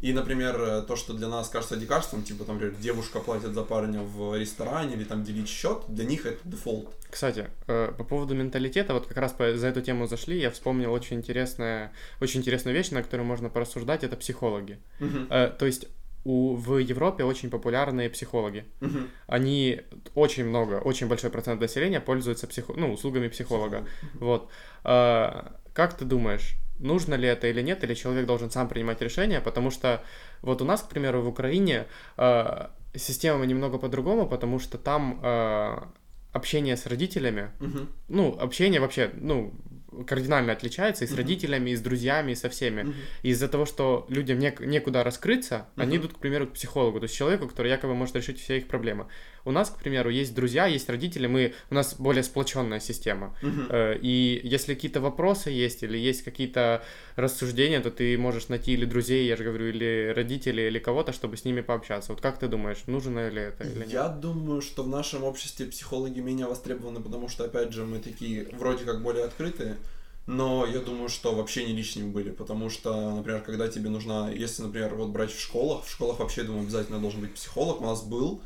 И, 0.00 0.12
например, 0.12 0.60
э, 0.60 0.82
то, 0.82 0.94
что 0.94 1.12
для 1.12 1.28
нас 1.28 1.48
кажется 1.48 1.76
дикарством, 1.76 2.22
типа, 2.22 2.44
там, 2.44 2.56
например, 2.56 2.76
девушка 2.80 3.18
платит 3.18 3.52
за 3.52 3.64
парня 3.64 4.00
в 4.02 4.38
ресторане 4.38 4.94
или 4.94 5.04
там 5.04 5.24
делить 5.24 5.48
счет, 5.48 5.82
для 5.88 6.04
них 6.04 6.24
это 6.24 6.38
дефолт. 6.44 6.94
Кстати, 7.10 7.48
э, 7.66 7.92
по 7.98 8.04
поводу 8.04 8.34
менталитета, 8.36 8.94
вот 8.94 9.06
как 9.06 9.16
раз 9.16 9.34
за 9.36 9.66
эту 9.66 9.82
тему 9.82 10.06
зашли, 10.06 10.38
я 10.38 10.50
вспомнил 10.50 10.92
очень 10.92 11.16
интересная, 11.16 11.92
очень 12.20 12.40
интересную 12.40 12.76
вещь, 12.76 12.90
на 12.90 13.02
которую 13.02 13.26
можно 13.26 13.50
порассуждать, 13.50 14.04
это 14.04 14.16
психологи. 14.16 14.78
Uh-huh. 15.00 15.56
То 15.56 15.66
есть 15.66 15.88
у, 16.24 16.54
в 16.54 16.78
Европе 16.78 17.24
очень 17.24 17.50
популярные 17.50 18.08
психологи. 18.08 18.66
Они 19.26 19.80
очень 20.14 20.44
много, 20.44 20.74
очень 20.74 21.08
большой 21.08 21.30
процент 21.30 21.60
населения 21.60 22.00
пользуются 22.00 22.46
психо, 22.46 22.74
ну, 22.76 22.92
услугами 22.92 23.28
психолога. 23.28 23.86
Вот. 24.14 24.48
Как 24.82 25.96
ты 25.96 26.04
думаешь, 26.04 26.56
нужно 26.78 27.14
ли 27.14 27.28
это 27.28 27.46
или 27.48 27.62
нет, 27.62 27.84
или 27.84 27.94
человек 27.94 28.26
должен 28.26 28.50
сам 28.50 28.68
принимать 28.68 29.00
решение, 29.02 29.40
потому 29.40 29.70
что 29.70 30.02
вот 30.42 30.62
у 30.62 30.64
нас, 30.64 30.82
к 30.82 30.88
примеру, 30.88 31.22
в 31.22 31.28
Украине 31.28 31.86
э, 32.16 32.66
система 32.94 33.44
немного 33.46 33.78
по-другому, 33.78 34.26
потому 34.28 34.58
что 34.58 34.78
там 34.78 35.20
э, 35.22 35.78
общение 36.32 36.76
с 36.76 36.86
родителями, 36.86 37.50
Мгм. 37.60 37.88
ну, 38.08 38.36
общение 38.40 38.80
вообще, 38.80 39.10
ну, 39.14 39.52
кардинально 40.06 40.52
отличается 40.52 41.04
и 41.04 41.06
с 41.08 41.10
Мгм. 41.10 41.18
родителями, 41.18 41.70
и 41.70 41.74
с 41.76 41.80
друзьями, 41.80 42.32
и 42.32 42.34
со 42.34 42.48
всеми. 42.48 42.94
И 43.22 43.30
из-за 43.30 43.48
того, 43.48 43.64
что 43.66 44.06
людям 44.10 44.38
нек- 44.38 44.64
некуда 44.64 45.02
раскрыться, 45.02 45.66
они 45.76 45.96
Мгм. 45.96 46.06
идут, 46.06 46.12
к 46.16 46.18
примеру, 46.18 46.46
к 46.46 46.52
психологу, 46.52 47.00
то 47.00 47.04
есть 47.04 47.16
человеку, 47.16 47.48
который 47.48 47.70
якобы 47.70 47.94
может 47.94 48.14
решить 48.16 48.38
все 48.40 48.58
их 48.58 48.68
проблемы. 48.68 49.06
У 49.48 49.50
нас, 49.50 49.70
к 49.70 49.78
примеру, 49.78 50.10
есть 50.10 50.34
друзья, 50.34 50.66
есть 50.66 50.90
родители, 50.90 51.26
мы, 51.26 51.54
у 51.70 51.74
нас 51.74 51.94
более 51.98 52.22
сплоченная 52.22 52.80
система. 52.80 53.34
Э, 53.70 53.98
И 54.02 54.40
если 54.44 54.74
какие-то 54.74 55.00
вопросы 55.00 55.50
есть 55.50 55.82
или 55.82 55.96
есть 55.96 56.22
какие-то 56.22 56.82
рассуждения, 57.16 57.80
то 57.80 57.90
ты 57.90 58.18
можешь 58.18 58.48
найти 58.48 58.72
или 58.72 58.84
друзей, 58.84 59.26
я 59.26 59.36
же 59.36 59.44
говорю, 59.44 59.68
или 59.68 60.12
родителей, 60.14 60.66
или 60.66 60.78
кого-то, 60.78 61.12
чтобы 61.12 61.36
с 61.36 61.44
ними 61.46 61.62
пообщаться. 61.62 62.12
Вот 62.12 62.20
как 62.20 62.38
ты 62.38 62.46
думаешь, 62.48 62.82
нужно 62.86 63.30
ли 63.30 63.40
это 63.40 63.64
или 63.64 63.78
нет? 63.78 63.92
Я 63.92 64.08
думаю, 64.08 64.60
что 64.60 64.82
в 64.82 64.88
нашем 64.88 65.24
обществе 65.24 65.66
психологи 65.66 66.20
менее 66.20 66.46
востребованы, 66.46 67.00
потому 67.00 67.28
что, 67.28 67.44
опять 67.44 67.72
же, 67.72 67.84
мы 67.84 67.98
такие 68.00 68.48
вроде 68.52 68.84
как 68.84 69.02
более 69.02 69.24
открытые, 69.24 69.76
но 70.26 70.66
я 70.66 70.80
думаю, 70.80 71.08
что 71.08 71.34
вообще 71.34 71.64
не 71.64 71.72
лишними 71.72 72.10
были, 72.10 72.30
потому 72.30 72.68
что, 72.68 73.14
например, 73.16 73.40
когда 73.40 73.66
тебе 73.68 73.88
нужна, 73.88 74.30
если, 74.30 74.62
например, 74.62 74.94
вот 74.94 75.08
брать 75.08 75.32
в 75.32 75.40
школах, 75.40 75.84
в 75.84 75.90
школах 75.90 76.18
вообще, 76.18 76.42
думаю, 76.42 76.64
обязательно 76.64 76.98
должен 76.98 77.22
быть 77.22 77.32
психолог, 77.32 77.80
у 77.80 77.84
нас 77.84 78.02
был, 78.02 78.42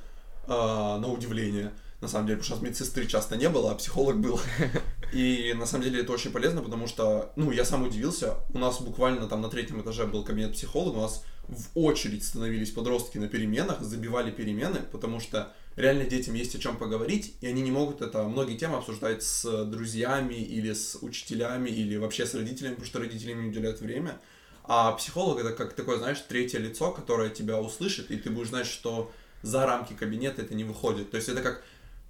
на 0.47 1.07
удивление, 1.09 1.73
на 2.01 2.09
самом 2.09 2.27
деле, 2.27 2.39
потому 2.39 2.57
что 2.57 2.67
медсестры 2.67 3.07
часто 3.07 3.37
не 3.37 3.49
было, 3.49 3.71
а 3.71 3.75
психолог 3.75 4.19
был. 4.19 4.41
И 5.13 5.55
на 5.57 5.67
самом 5.67 5.85
деле 5.85 6.01
это 6.01 6.13
очень 6.13 6.33
полезно, 6.33 6.63
потому 6.63 6.87
что, 6.89 7.33
ну, 7.37 7.53
я 7.53 7.65
сам 7.65 7.85
удивился, 7.85 8.39
у 8.53 8.59
нас 8.59 8.81
буквально 8.81 9.29
там 9.29 9.41
на 9.41 9.49
третьем 9.49 9.81
этаже 9.81 10.07
был 10.07 10.25
кабинет 10.25 10.53
психолога, 10.53 10.97
у 10.97 11.03
нас 11.03 11.25
в 11.49 11.69
очередь 11.75 12.25
становились 12.25 12.71
подростки 12.71 13.19
на 13.19 13.29
переменах, 13.29 13.83
забивали 13.83 14.31
перемены, 14.31 14.81
потому 14.91 15.21
что 15.21 15.53
реально 15.77 16.05
детям 16.05 16.35
есть 16.35 16.55
о 16.55 16.59
чем 16.59 16.77
поговорить, 16.77 17.35
и 17.41 17.47
они 17.47 17.63
не 17.63 17.71
могут 17.71 18.01
это, 18.01 18.23
многие 18.25 18.57
темы 18.57 18.79
обсуждать 18.79 19.23
с 19.23 19.65
друзьями 19.65 20.35
или 20.35 20.73
с 20.73 20.99
учителями, 21.03 21.69
или 21.69 21.97
вообще 21.97 22.27
с 22.27 22.35
родителями, 22.35 22.75
потому 22.75 22.87
что 22.87 22.99
родители 23.01 23.33
не 23.33 23.49
уделяют 23.49 23.81
время. 23.81 24.19
А 24.65 24.93
психолог 24.93 25.41
это 25.41 25.53
как 25.53 25.75
такое, 25.75 25.99
знаешь, 25.99 26.23
третье 26.29 26.59
лицо, 26.59 26.93
которое 26.93 27.31
тебя 27.31 27.61
услышит, 27.61 28.11
и 28.11 28.17
ты 28.17 28.31
будешь 28.31 28.49
знать, 28.49 28.67
что 28.67 29.11
за 29.43 29.67
рамки 29.67 29.93
кабинета 29.93 30.43
это 30.43 30.55
не 30.55 30.65
выходит. 30.65 31.11
То 31.11 31.17
есть 31.17 31.29
это 31.29 31.43
как 31.43 31.63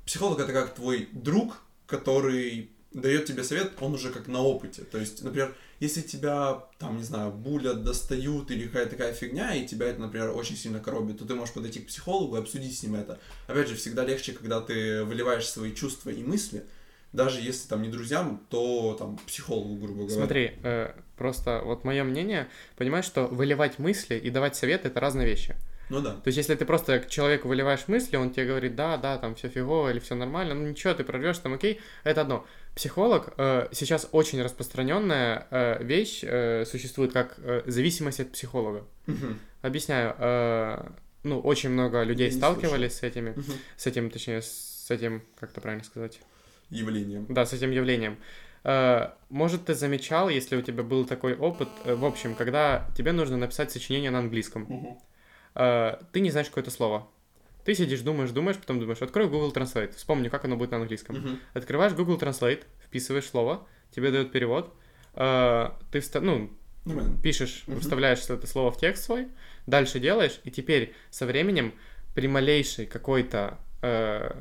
психолог 0.07 0.41
это 0.41 0.53
как 0.53 0.74
твой 0.74 1.09
друг, 1.12 1.62
который 1.87 2.70
дает 2.93 3.24
тебе 3.24 3.43
совет, 3.43 3.72
он 3.80 3.95
уже 3.95 4.11
как 4.11 4.28
на 4.28 4.41
опыте. 4.41 4.83
То 4.83 4.99
есть, 4.99 5.22
например, 5.22 5.55
если 5.80 6.03
тебя, 6.03 6.64
там, 6.78 6.99
не 6.99 7.03
знаю, 7.03 7.33
булят, 7.33 7.83
достают 7.85 8.51
или 8.51 8.66
какая-то 8.66 8.91
такая 8.91 9.12
фигня, 9.14 9.55
и 9.55 9.66
тебя 9.66 9.87
это, 9.87 10.01
например, 10.01 10.30
очень 10.30 10.57
сильно 10.57 10.78
коробит, 10.78 11.18
то 11.18 11.24
ты 11.24 11.35
можешь 11.35 11.55
подойти 11.55 11.80
к 11.80 11.87
психологу 11.87 12.37
и 12.37 12.39
обсудить 12.39 12.76
с 12.76 12.83
ним 12.83 12.97
это. 12.97 13.18
Опять 13.47 13.68
же, 13.68 13.76
всегда 13.76 14.05
легче, 14.05 14.33
когда 14.33 14.61
ты 14.61 15.05
выливаешь 15.05 15.49
свои 15.49 15.74
чувства 15.74 16.11
и 16.11 16.22
мысли, 16.22 16.64
даже 17.12 17.41
если 17.41 17.68
там 17.68 17.83
не 17.83 17.89
друзьям, 17.89 18.41
то 18.49 18.95
там 18.99 19.18
психологу, 19.26 19.74
грубо 19.76 20.05
говоря. 20.05 20.14
Смотри, 20.14 20.53
э, 20.62 20.93
просто 21.16 21.62
вот 21.64 21.85
мое 21.85 22.05
мнение, 22.05 22.49
понимаешь, 22.76 23.05
что 23.05 23.26
выливать 23.26 23.78
мысли 23.78 24.16
и 24.16 24.30
давать 24.30 24.57
советы 24.57 24.89
это 24.89 25.01
разные 25.01 25.26
вещи. 25.26 25.57
Ну 25.89 26.01
да. 26.01 26.12
То 26.12 26.28
есть, 26.28 26.39
если 26.39 26.55
ты 26.55 26.64
просто 26.64 27.01
к 27.01 27.09
человеку 27.09 27.49
выливаешь 27.49 27.87
мысли, 27.89 28.16
он 28.16 28.30
тебе 28.30 28.47
говорит, 28.47 28.74
да, 28.74 28.97
да, 28.97 29.18
там 29.18 29.35
все 29.35 29.49
фигово 29.49 29.91
или 29.91 29.99
все 29.99 30.14
нормально, 30.14 30.55
ну 30.55 30.66
ничего, 30.68 30.95
ты 30.95 31.05
прорвешь, 31.05 31.39
там 31.39 31.53
окей, 31.55 31.80
это 32.05 32.22
одно. 32.22 32.47
Психолог 32.74 33.35
э, 33.37 33.68
сейчас 33.72 34.09
очень 34.12 34.41
распространенная 34.43 35.47
э, 35.51 35.83
вещь 35.85 36.20
э, 36.22 36.64
существует 36.64 37.12
как 37.12 37.35
э, 37.39 37.62
зависимость 37.66 38.20
от 38.20 38.33
психолога. 38.33 38.85
Мгм. 39.07 39.39
Объясняю. 39.61 40.14
э, 40.18 40.89
ну, 41.24 41.39
очень 41.41 41.70
много 41.70 42.03
людей 42.03 42.30
Я 42.30 42.33
сталкивались 42.37 42.95
с 42.99 43.03
этими, 43.03 43.30
Мгм. 43.30 43.53
с 43.76 43.87
этим, 43.87 44.11
точнее, 44.11 44.43
с 44.43 44.87
этим, 44.91 45.22
как 45.39 45.51
это 45.51 45.61
правильно 45.61 45.85
сказать? 45.85 46.20
Явлением. 46.70 47.26
Да, 47.28 47.45
с 47.45 47.53
этим 47.53 47.70
явлением. 47.70 48.16
Э, 48.64 49.11
Может, 49.28 49.66
ты 49.66 49.74
замечал, 49.74 50.28
если 50.28 50.57
у 50.57 50.62
тебя 50.62 50.83
был 50.83 51.05
такой 51.05 51.35
опыт, 51.37 51.68
э, 51.85 51.95
в 51.95 52.05
общем, 52.05 52.35
когда 52.35 52.89
тебе 52.97 53.12
нужно 53.12 53.37
написать 53.37 53.70
сочинение 53.70 54.11
на 54.11 54.18
английском, 54.20 54.62
Мгм. 54.68 54.99
Э, 55.55 55.96
ты 56.12 56.20
не 56.20 56.30
знаешь 56.30 56.48
какое-то 56.48 56.70
слово. 56.70 57.09
Ты 57.64 57.74
сидишь, 57.74 58.00
думаешь, 58.00 58.30
думаешь, 58.30 58.57
потом 58.57 58.80
думаешь, 58.80 59.03
открой 59.03 59.28
Google 59.28 59.53
Translate, 59.53 59.94
вспомни, 59.94 60.28
как 60.28 60.44
оно 60.44 60.57
будет 60.57 60.72
на 60.72 60.78
английском. 60.78 61.16
Мгм. 61.16 61.38
Открываешь 61.55 61.92
Google 61.92 62.16
Translate, 62.18 62.64
вписываешь 62.84 63.26
слово, 63.26 63.66
тебе 63.94 64.11
дают 64.11 64.32
перевод, 64.32 64.74
э, 65.14 65.68
ты 65.92 65.98
вста- 66.00 66.20
ну, 66.20 66.50
пишешь, 67.22 67.62
Мгм. 67.68 67.80
вставляешь 67.80 68.18
это 68.28 68.46
слово 68.48 68.72
в 68.72 68.78
текст 68.78 69.05
свой, 69.05 69.28
дальше 69.66 70.00
делаешь, 70.00 70.40
и 70.42 70.50
теперь 70.50 70.92
со 71.11 71.24
временем 71.26 71.72
при 72.14 72.26
малейшей 72.26 72.86
какой-то, 72.86 73.59
э, 73.82 74.32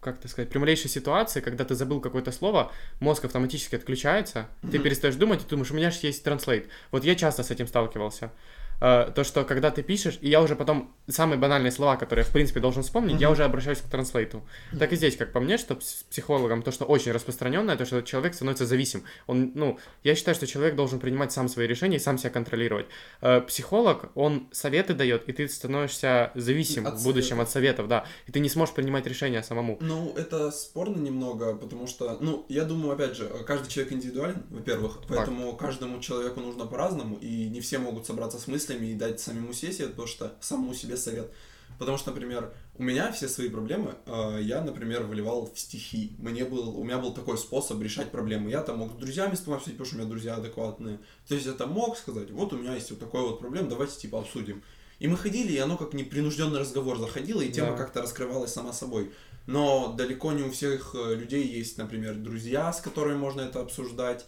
как 0.00 0.18
это 0.18 0.28
сказать, 0.28 0.48
при 0.50 0.58
малейшей 0.58 0.90
ситуации, 0.90 1.40
когда 1.40 1.64
ты 1.64 1.74
забыл 1.74 2.00
какое-то 2.00 2.32
слово, 2.32 2.72
мозг 3.00 3.24
автоматически 3.24 3.76
отключается, 3.76 4.48
ты 4.62 4.78
Мгм. 4.78 4.82
перестаешь 4.82 5.14
думать, 5.16 5.40
и 5.40 5.44
ты 5.44 5.50
думаешь, 5.50 5.70
у 5.70 5.74
меня 5.74 5.90
же 5.90 5.98
есть 6.02 6.24
транслейт. 6.24 6.68
Вот 6.90 7.04
я 7.04 7.14
часто 7.14 7.42
с 7.42 7.50
этим 7.50 7.66
сталкивался. 7.66 8.32
Э, 8.80 9.10
То, 9.14 9.24
что 9.24 9.44
когда 9.44 9.70
ты 9.70 9.82
пишешь, 9.82 10.18
и 10.20 10.28
я 10.28 10.40
уже 10.40 10.56
потом 10.56 10.95
самые 11.08 11.38
банальные 11.38 11.70
слова, 11.72 11.96
которые 11.96 12.24
я, 12.24 12.28
в 12.28 12.32
принципе, 12.32 12.60
должен 12.60 12.82
вспомнить, 12.82 13.20
я 13.20 13.28
Мгм. 13.28 13.32
уже 13.34 13.44
обращаюсь 13.44 13.78
к 13.78 13.84
транслейту. 13.88 14.42
Так 14.78 14.92
и 14.92 14.96
здесь, 14.96 15.16
как 15.16 15.32
по 15.32 15.40
мне, 15.40 15.56
что 15.58 15.78
с 15.80 16.04
психологом 16.10 16.62
то, 16.62 16.72
что 16.72 16.84
очень 16.84 17.12
распространенное, 17.12 17.76
то, 17.76 17.84
что 17.84 18.02
человек 18.02 18.34
становится 18.34 18.66
зависим. 18.66 19.04
Он, 19.26 19.52
ну, 19.54 19.78
я 20.02 20.14
считаю, 20.14 20.34
что 20.34 20.46
человек 20.46 20.74
должен 20.76 20.98
принимать 20.98 21.32
сам 21.32 21.48
свои 21.48 21.66
решения 21.66 21.96
и 21.96 22.00
сам 22.00 22.18
себя 22.18 22.30
контролировать. 22.30 22.86
Э, 23.20 23.40
Психолог, 23.40 24.10
он 24.14 24.48
советы 24.52 24.94
дает, 24.94 25.28
и 25.28 25.32
ты 25.32 25.48
становишься 25.48 26.32
зависим 26.34 26.86
От 26.86 26.94
в 26.98 27.04
будущем 27.04 27.36
советов. 27.36 27.46
от 27.48 27.52
советов, 27.52 27.88
да. 27.88 28.04
И 28.26 28.32
ты 28.32 28.40
не 28.40 28.48
сможешь 28.48 28.74
принимать 28.74 29.06
решения 29.06 29.42
самому. 29.42 29.78
Ну, 29.80 30.12
это 30.16 30.50
спорно 30.50 30.96
немного, 31.00 31.54
потому 31.54 31.86
что, 31.86 32.18
ну, 32.20 32.44
я 32.48 32.64
думаю, 32.64 32.92
опять 32.92 33.16
же, 33.16 33.28
каждый 33.46 33.68
человек 33.70 33.92
индивидуален, 33.92 34.42
во-первых, 34.50 35.00
поэтому 35.08 35.54
каждому 35.56 36.00
человеку 36.00 36.40
нужно 36.40 36.66
по-разному, 36.66 37.16
и 37.16 37.48
не 37.48 37.60
все 37.60 37.78
могут 37.78 38.06
собраться 38.06 38.38
с 38.38 38.46
мыслями 38.48 38.86
и 38.86 38.94
дать 38.94 39.20
себе 39.20 39.72
совет, 39.72 39.90
потому 39.90 40.08
что 40.08 40.34
самому 40.40 40.74
себе 40.74 40.95
совет. 40.96 41.30
Потому 41.78 41.98
что, 41.98 42.10
например, 42.10 42.52
у 42.78 42.82
меня 42.82 43.12
все 43.12 43.28
свои 43.28 43.48
проблемы, 43.50 43.96
э, 44.06 44.38
я, 44.42 44.62
например, 44.62 45.02
выливал 45.02 45.50
в 45.52 45.58
стихи. 45.58 46.14
Мне 46.18 46.44
был, 46.44 46.78
у 46.78 46.84
меня 46.84 46.98
был 46.98 47.12
такой 47.12 47.36
способ 47.36 47.82
решать 47.82 48.10
проблемы. 48.10 48.50
Я 48.50 48.62
там 48.62 48.78
мог 48.78 48.92
с 48.92 48.94
друзьями 48.94 49.34
с 49.34 49.40
тобой 49.40 49.56
обсудить, 49.56 49.76
потому 49.76 49.86
что 49.86 49.96
у 49.96 49.98
меня 49.98 50.08
друзья 50.08 50.36
адекватные. 50.36 50.98
То 51.28 51.34
есть 51.34 51.46
это 51.46 51.66
мог 51.66 51.98
сказать, 51.98 52.30
вот 52.30 52.52
у 52.52 52.58
меня 52.58 52.74
есть 52.74 52.90
вот 52.90 53.00
такой 53.00 53.20
вот 53.22 53.40
проблем, 53.40 53.68
давайте 53.68 53.98
типа 53.98 54.20
обсудим. 54.20 54.62
И 55.00 55.08
мы 55.08 55.18
ходили, 55.18 55.52
и 55.52 55.58
оно 55.58 55.76
как 55.76 55.92
непринужденный 55.92 56.58
разговор 56.60 56.98
заходило, 56.98 57.42
и 57.42 57.52
тема 57.52 57.72
Да. 57.72 57.76
как-то 57.76 58.00
раскрывалась 58.00 58.52
сама 58.52 58.72
собой. 58.72 59.10
Но 59.46 59.92
далеко 59.96 60.32
не 60.32 60.42
у 60.44 60.50
всех 60.50 60.94
э, 60.94 61.14
людей 61.14 61.46
есть, 61.46 61.76
например, 61.76 62.14
друзья, 62.14 62.72
с 62.72 62.80
которыми 62.80 63.16
можно 63.18 63.42
это 63.42 63.60
обсуждать. 63.60 64.24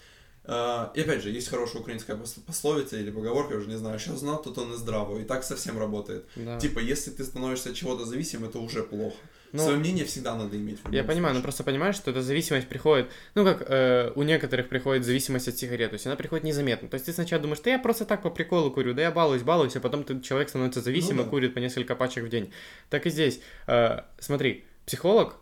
Э, 0.48 0.88
И 0.94 1.00
опять 1.02 1.22
же, 1.22 1.30
есть 1.30 1.48
хорошая 1.48 1.82
украинская 1.82 2.16
пос- 2.16 2.40
пословица 2.46 2.96
или 2.96 3.10
поговорка, 3.10 3.52
я 3.54 3.60
уже 3.60 3.68
не 3.68 3.76
знаю, 3.76 3.98
что 3.98 4.16
знал, 4.16 4.42
тот 4.42 4.56
он 4.58 4.72
и 4.72 4.76
здраво. 4.76 5.18
И 5.18 5.24
так 5.24 5.44
совсем 5.44 5.78
работает. 5.78 6.24
Да. 6.36 6.58
Типа, 6.58 6.78
если 6.80 7.10
ты 7.10 7.22
становишься 7.24 7.68
от 7.70 7.76
чего-то 7.76 8.04
зависим, 8.06 8.44
это 8.44 8.58
уже 8.58 8.82
плохо. 8.82 9.16
Ну, 9.52 9.62
Свое 9.62 9.78
мнение 9.78 10.04
всегда 10.04 10.34
надо 10.34 10.56
иметь. 10.58 10.78
в 10.84 10.92
Я 10.92 11.04
понимаю, 11.04 11.34
но 11.34 11.40
просто 11.40 11.64
понимаешь, 11.64 11.96
что 11.96 12.10
эта 12.10 12.20
зависимость 12.20 12.68
приходит, 12.68 13.08
ну 13.34 13.44
как 13.46 13.62
э, 13.66 14.12
у 14.14 14.22
некоторых 14.22 14.68
приходит 14.68 15.04
зависимость 15.06 15.48
от 15.48 15.56
сигарет, 15.56 15.88
то 15.90 15.94
есть 15.94 16.06
она 16.06 16.16
приходит 16.16 16.44
незаметно. 16.44 16.86
То 16.88 16.94
есть 16.96 17.06
ты 17.06 17.14
сначала 17.14 17.40
думаешь, 17.40 17.60
да 17.60 17.70
я 17.70 17.78
просто 17.78 18.04
так 18.04 18.20
по 18.22 18.28
приколу 18.30 18.70
курю, 18.70 18.92
да 18.92 19.00
я 19.02 19.10
балуюсь, 19.10 19.42
балуюсь, 19.42 19.74
а 19.76 19.80
потом 19.80 20.04
ты, 20.04 20.20
человек 20.20 20.50
становится 20.50 20.82
зависимым 20.82 21.16
Ну 21.16 21.22
и 21.22 21.24
да. 21.24 21.30
курит 21.30 21.54
по 21.54 21.60
несколько 21.60 21.94
пачек 21.96 22.24
в 22.24 22.28
день. 22.28 22.52
Так 22.90 23.06
и 23.06 23.10
здесь. 23.10 23.40
Э, 23.66 24.00
смотри, 24.18 24.64
психолог 24.84 25.36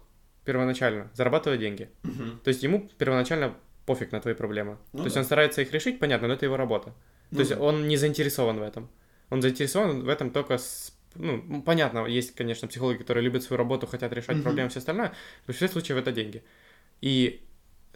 первоначально 0.45 1.11
зарабатывает 1.15 1.61
деньги. 1.61 1.91
Мгм. 2.05 2.41
То 2.45 2.49
есть 2.49 2.63
ему 2.63 2.89
первоначально 2.99 3.57
пофиг 3.87 4.13
на 4.13 4.21
твои 4.21 4.35
проблемы. 4.35 4.77
Ну 4.93 4.99
То 4.99 5.05
есть 5.05 5.15
да. 5.15 5.21
он 5.21 5.25
старается 5.25 5.63
их 5.63 5.73
решить, 5.73 5.99
понятно, 5.99 6.29
но 6.29 6.35
это 6.35 6.45
его 6.45 6.57
работа. 6.57 6.93
Ну 7.31 7.37
То 7.37 7.41
есть 7.41 7.53
да. 7.53 7.61
он 7.61 7.89
не 7.89 7.97
заинтересован 7.97 8.59
в 8.59 8.63
этом. 8.63 8.89
Он 9.31 9.43
заинтересован 9.43 10.03
в 10.03 10.09
этом 10.09 10.31
только 10.31 10.59
с... 10.59 10.93
Ну, 11.15 11.63
понятно, 11.63 12.07
есть, 12.07 12.35
конечно, 12.35 12.69
психологи, 12.69 12.99
которые 12.99 13.25
любят 13.25 13.43
свою 13.43 13.59
работу, 13.59 13.87
хотят 13.87 14.13
решать 14.13 14.37
Мгм. 14.37 14.43
проблемы, 14.43 14.69
все 14.69 14.81
остальное. 14.81 15.15
В 15.45 15.47
большинстве 15.47 15.69
случаев 15.69 15.99
это 15.99 16.13
деньги. 16.13 16.43
И 17.01 17.43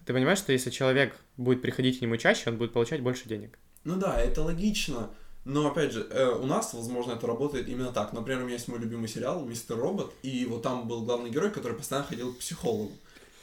ты 0.06 0.12
понимаешь, 0.14 0.38
что 0.38 0.52
если 0.52 0.70
человек 0.70 1.14
будет 1.36 1.60
приходить 1.60 1.98
к 1.98 2.02
нему 2.02 2.16
чаще, 2.16 2.50
он 2.50 2.56
будет 2.56 2.72
получать 2.72 3.02
больше 3.02 3.28
денег. 3.28 3.58
Ну 3.84 3.96
да, 3.96 4.18
это 4.18 4.42
логично. 4.42 5.10
Но 5.44 5.68
опять 5.68 5.92
же, 5.92 6.06
э, 6.10 6.28
у 6.28 6.46
нас, 6.46 6.74
возможно, 6.74 7.12
это 7.12 7.26
работает 7.26 7.68
именно 7.68 7.92
так. 7.92 8.12
Например, 8.12 8.42
у 8.42 8.44
меня 8.44 8.54
есть 8.54 8.68
мой 8.68 8.78
любимый 8.78 9.08
сериал 9.08 9.44
Мистер 9.44 9.76
Робот, 9.76 10.12
и 10.22 10.44
вот 10.44 10.62
там 10.62 10.86
был 10.86 11.02
главный 11.04 11.30
герой, 11.30 11.50
который 11.50 11.76
постоянно 11.76 12.06
ходил 12.06 12.34
к 12.34 12.38
психологу. 12.38 12.92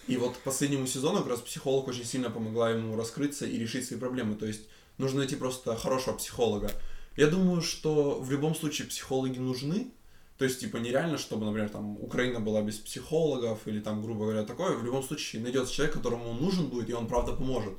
И 0.08 0.18
вот 0.18 0.38
последнему 0.38 0.88
сезону 0.88 1.20
как 1.20 1.28
раз 1.28 1.42
психолог 1.42 1.88
очень 1.88 2.06
сильно 2.06 2.30
помогла 2.30 2.72
ему 2.72 2.96
раскрыться 2.96 3.46
и 3.46 3.58
решить 3.58 3.86
свои 3.86 4.00
проблемы. 4.00 4.36
То 4.36 4.46
есть 4.46 4.62
нужно 4.98 5.20
найти 5.20 5.36
просто 5.36 5.76
хорошего 5.76 6.16
психолога. 6.16 6.72
Я 7.18 7.28
думаю, 7.28 7.62
что 7.62 8.20
в 8.20 8.32
любом 8.32 8.56
случае 8.56 8.88
психологи 8.88 9.40
нужны. 9.40 9.92
То 10.38 10.46
есть, 10.46 10.60
типа, 10.60 10.78
нереально, 10.78 11.18
чтобы, 11.18 11.46
например, 11.46 11.70
там, 11.70 11.98
Украина 11.98 12.40
была 12.40 12.62
без 12.62 12.76
психологов 12.78 13.68
или 13.68 13.80
там, 13.80 14.04
грубо 14.04 14.26
говоря, 14.26 14.44
такое. 14.44 14.76
В 14.78 14.86
любом 14.86 15.02
случае 15.02 15.42
найдется 15.42 15.74
человек, 15.74 15.96
которому 15.96 16.30
он 16.30 16.38
нужен 16.40 16.68
будет, 16.68 16.90
и 16.90 16.94
он 16.94 17.08
правда 17.08 17.34
поможет. 17.34 17.74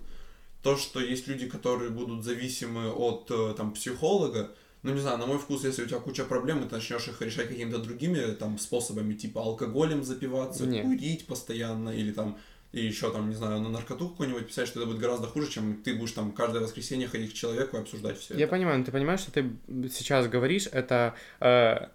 то, 0.62 0.76
что 0.76 1.00
есть 1.00 1.28
люди, 1.28 1.48
которые 1.48 1.90
будут 1.90 2.24
зависимы 2.24 2.90
от 2.90 3.30
э, 3.30 3.54
там 3.56 3.72
психолога, 3.72 4.50
ну 4.82 4.94
не 4.94 5.00
знаю, 5.00 5.18
на 5.18 5.26
мой 5.26 5.38
вкус, 5.38 5.64
если 5.64 5.82
у 5.82 5.86
тебя 5.86 5.98
куча 5.98 6.24
проблем, 6.24 6.64
и 6.64 6.68
ты 6.68 6.76
начнешь 6.76 7.08
их 7.08 7.20
решать 7.20 7.48
какими-то 7.48 7.78
другими 7.78 8.32
там 8.32 8.58
способами, 8.58 9.14
типа 9.14 9.42
алкоголем 9.42 10.04
запиваться, 10.04 10.66
Не. 10.66 10.82
курить 10.82 11.26
постоянно, 11.26 11.90
или 11.90 12.12
там 12.12 12.38
и 12.70 12.84
еще 12.84 13.10
там, 13.10 13.30
не 13.30 13.34
знаю, 13.34 13.60
на 13.60 13.70
наркоту 13.70 14.10
какую-нибудь 14.10 14.46
писать, 14.46 14.68
что 14.68 14.80
это 14.80 14.86
будет 14.86 15.00
гораздо 15.00 15.26
хуже, 15.26 15.50
чем 15.50 15.76
ты 15.82 15.94
будешь 15.94 16.12
там 16.12 16.32
каждое 16.32 16.62
воскресенье 16.62 17.08
ходить 17.08 17.32
к 17.32 17.34
человеку 17.34 17.76
и 17.76 17.80
обсуждать 17.80 18.18
все 18.18 18.36
Я 18.36 18.46
понимаю, 18.46 18.78
но 18.78 18.84
ты 18.84 18.92
понимаешь, 18.92 19.20
что 19.20 19.32
ты 19.32 19.50
сейчас 19.90 20.28
говоришь, 20.28 20.68
это 20.70 21.14
э, 21.40 21.88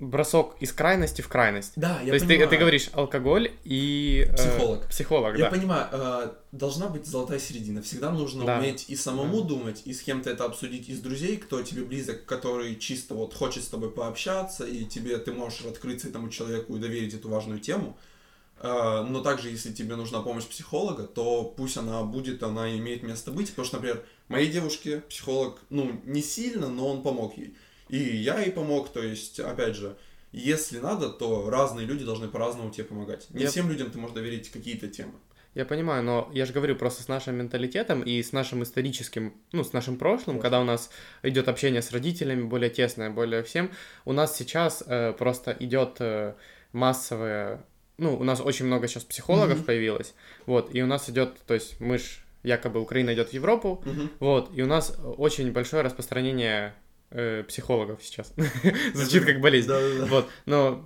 бросок 0.00 0.54
из 0.60 0.72
крайности 0.72 1.22
в 1.22 1.28
крайность. 1.28 1.72
Да, 1.76 2.00
я 2.02 2.08
То 2.08 2.14
есть 2.14 2.26
ты, 2.26 2.34
понимаю. 2.34 2.48
ты 2.50 2.56
говоришь 2.56 2.90
алкоголь 2.92 3.52
и... 3.64 4.26
э, 4.28 4.34
Психолог. 4.36 4.86
Психолог, 4.88 5.36
Я 5.36 5.46
да. 5.46 5.50
понимаю, 5.50 5.88
э, 5.90 6.30
должна 6.52 6.86
быть 6.86 7.04
золотая 7.06 7.38
середина. 7.40 7.82
Всегда 7.82 8.10
нужно 8.10 8.44
Да. 8.44 8.58
уметь 8.58 8.84
и 8.88 8.94
самому 8.96 9.42
думать, 9.42 9.82
и 9.86 9.92
с 9.92 10.02
кем-то 10.02 10.30
это 10.30 10.44
обсудить 10.44 10.88
из 10.88 11.00
друзей, 11.00 11.36
кто 11.36 11.62
тебе 11.62 11.82
близок, 11.82 12.24
который 12.26 12.76
чисто 12.76 13.14
вот 13.14 13.34
хочет 13.34 13.64
с 13.64 13.68
тобой 13.68 13.90
пообщаться, 13.90 14.64
и 14.66 14.84
тебе 14.84 15.18
ты 15.18 15.32
можешь 15.32 15.62
открыться 15.64 16.08
этому 16.08 16.28
человеку 16.28 16.76
и 16.76 16.78
доверить 16.78 17.14
эту 17.14 17.28
важную 17.28 17.58
тему. 17.58 17.96
Э, 18.60 19.04
но 19.08 19.20
также, 19.20 19.50
если 19.50 19.72
тебе 19.72 19.96
нужна 19.96 20.20
помощь 20.20 20.44
психолога, 20.46 21.04
то 21.04 21.42
пусть 21.56 21.76
она 21.76 22.02
будет, 22.04 22.42
она 22.44 22.70
имеет 22.76 23.02
место 23.02 23.32
быть. 23.32 23.48
Потому 23.50 23.66
что, 23.66 23.76
например, 23.76 24.04
моей 24.28 24.48
девушке 24.48 25.00
психолог, 25.08 25.58
ну, 25.70 26.00
не 26.04 26.22
сильно, 26.22 26.68
но 26.68 26.88
он 26.88 27.02
помог 27.02 27.36
ей. 27.36 27.56
И 27.88 27.98
я 27.98 28.40
ей 28.40 28.50
помог, 28.52 28.90
то 28.92 29.02
есть, 29.02 29.40
опять 29.40 29.74
же, 29.76 29.96
если 30.32 30.78
надо, 30.78 31.08
то 31.08 31.48
разные 31.50 31.86
люди 31.86 32.04
должны 32.04 32.28
по-разному 32.28 32.70
тебе 32.70 32.84
помогать. 32.84 33.26
Не 33.30 33.44
Я- 33.44 33.50
всем 33.50 33.70
людям 33.70 33.90
ты 33.90 33.98
можешь 33.98 34.14
доверить 34.14 34.50
какие-то 34.50 34.88
темы. 34.88 35.12
Я 35.54 35.64
понимаю, 35.64 36.04
но 36.04 36.30
я 36.34 36.44
же 36.44 36.52
говорю 36.52 36.76
просто 36.76 37.02
с 37.02 37.08
нашим 37.08 37.36
менталитетом 37.36 38.02
и 38.02 38.22
с 38.22 38.32
нашим 38.32 38.62
историческим, 38.62 39.32
ну, 39.52 39.64
с 39.64 39.72
нашим 39.72 39.96
прошлым, 39.96 40.36
Прошлым. 40.36 40.40
когда 40.42 40.60
у 40.60 40.64
нас 40.64 40.90
идет 41.22 41.48
общение 41.48 41.80
с 41.82 41.90
родителями 41.90 42.42
более 42.42 42.68
тесное, 42.70 43.10
более 43.10 43.42
всем, 43.42 43.70
у 44.04 44.12
нас 44.12 44.36
сейчас 44.36 44.84
э, 44.86 45.14
просто 45.14 45.56
идет 45.58 45.96
э, 46.00 46.34
массовое, 46.72 47.64
ну, 47.96 48.16
у 48.16 48.24
нас 48.24 48.40
очень 48.40 48.66
много 48.66 48.86
сейчас 48.86 49.04
психологов 49.04 49.56
Мгм. 49.58 49.64
появилось, 49.66 50.14
вот, 50.46 50.74
и 50.74 50.82
у 50.82 50.86
нас 50.86 51.08
идет, 51.08 51.38
то 51.46 51.54
есть 51.54 51.80
мы 51.80 51.98
ж, 51.98 52.02
якобы 52.44 52.80
Украина 52.80 53.12
идет 53.14 53.30
в 53.30 53.32
Европу, 53.32 53.82
Мгм. 53.84 54.10
вот, 54.20 54.50
и 54.54 54.62
у 54.62 54.66
нас 54.66 54.96
очень 55.16 55.50
большое 55.50 55.82
распространение 55.82 56.74
э, 57.10 57.42
психологов 57.44 58.00
сейчас. 58.02 58.32
Звучит 58.94 59.24
как 59.24 59.40
болезнь. 59.40 59.68
Да-да-да. 59.68 60.06
Вот, 60.06 60.28
но 60.46 60.84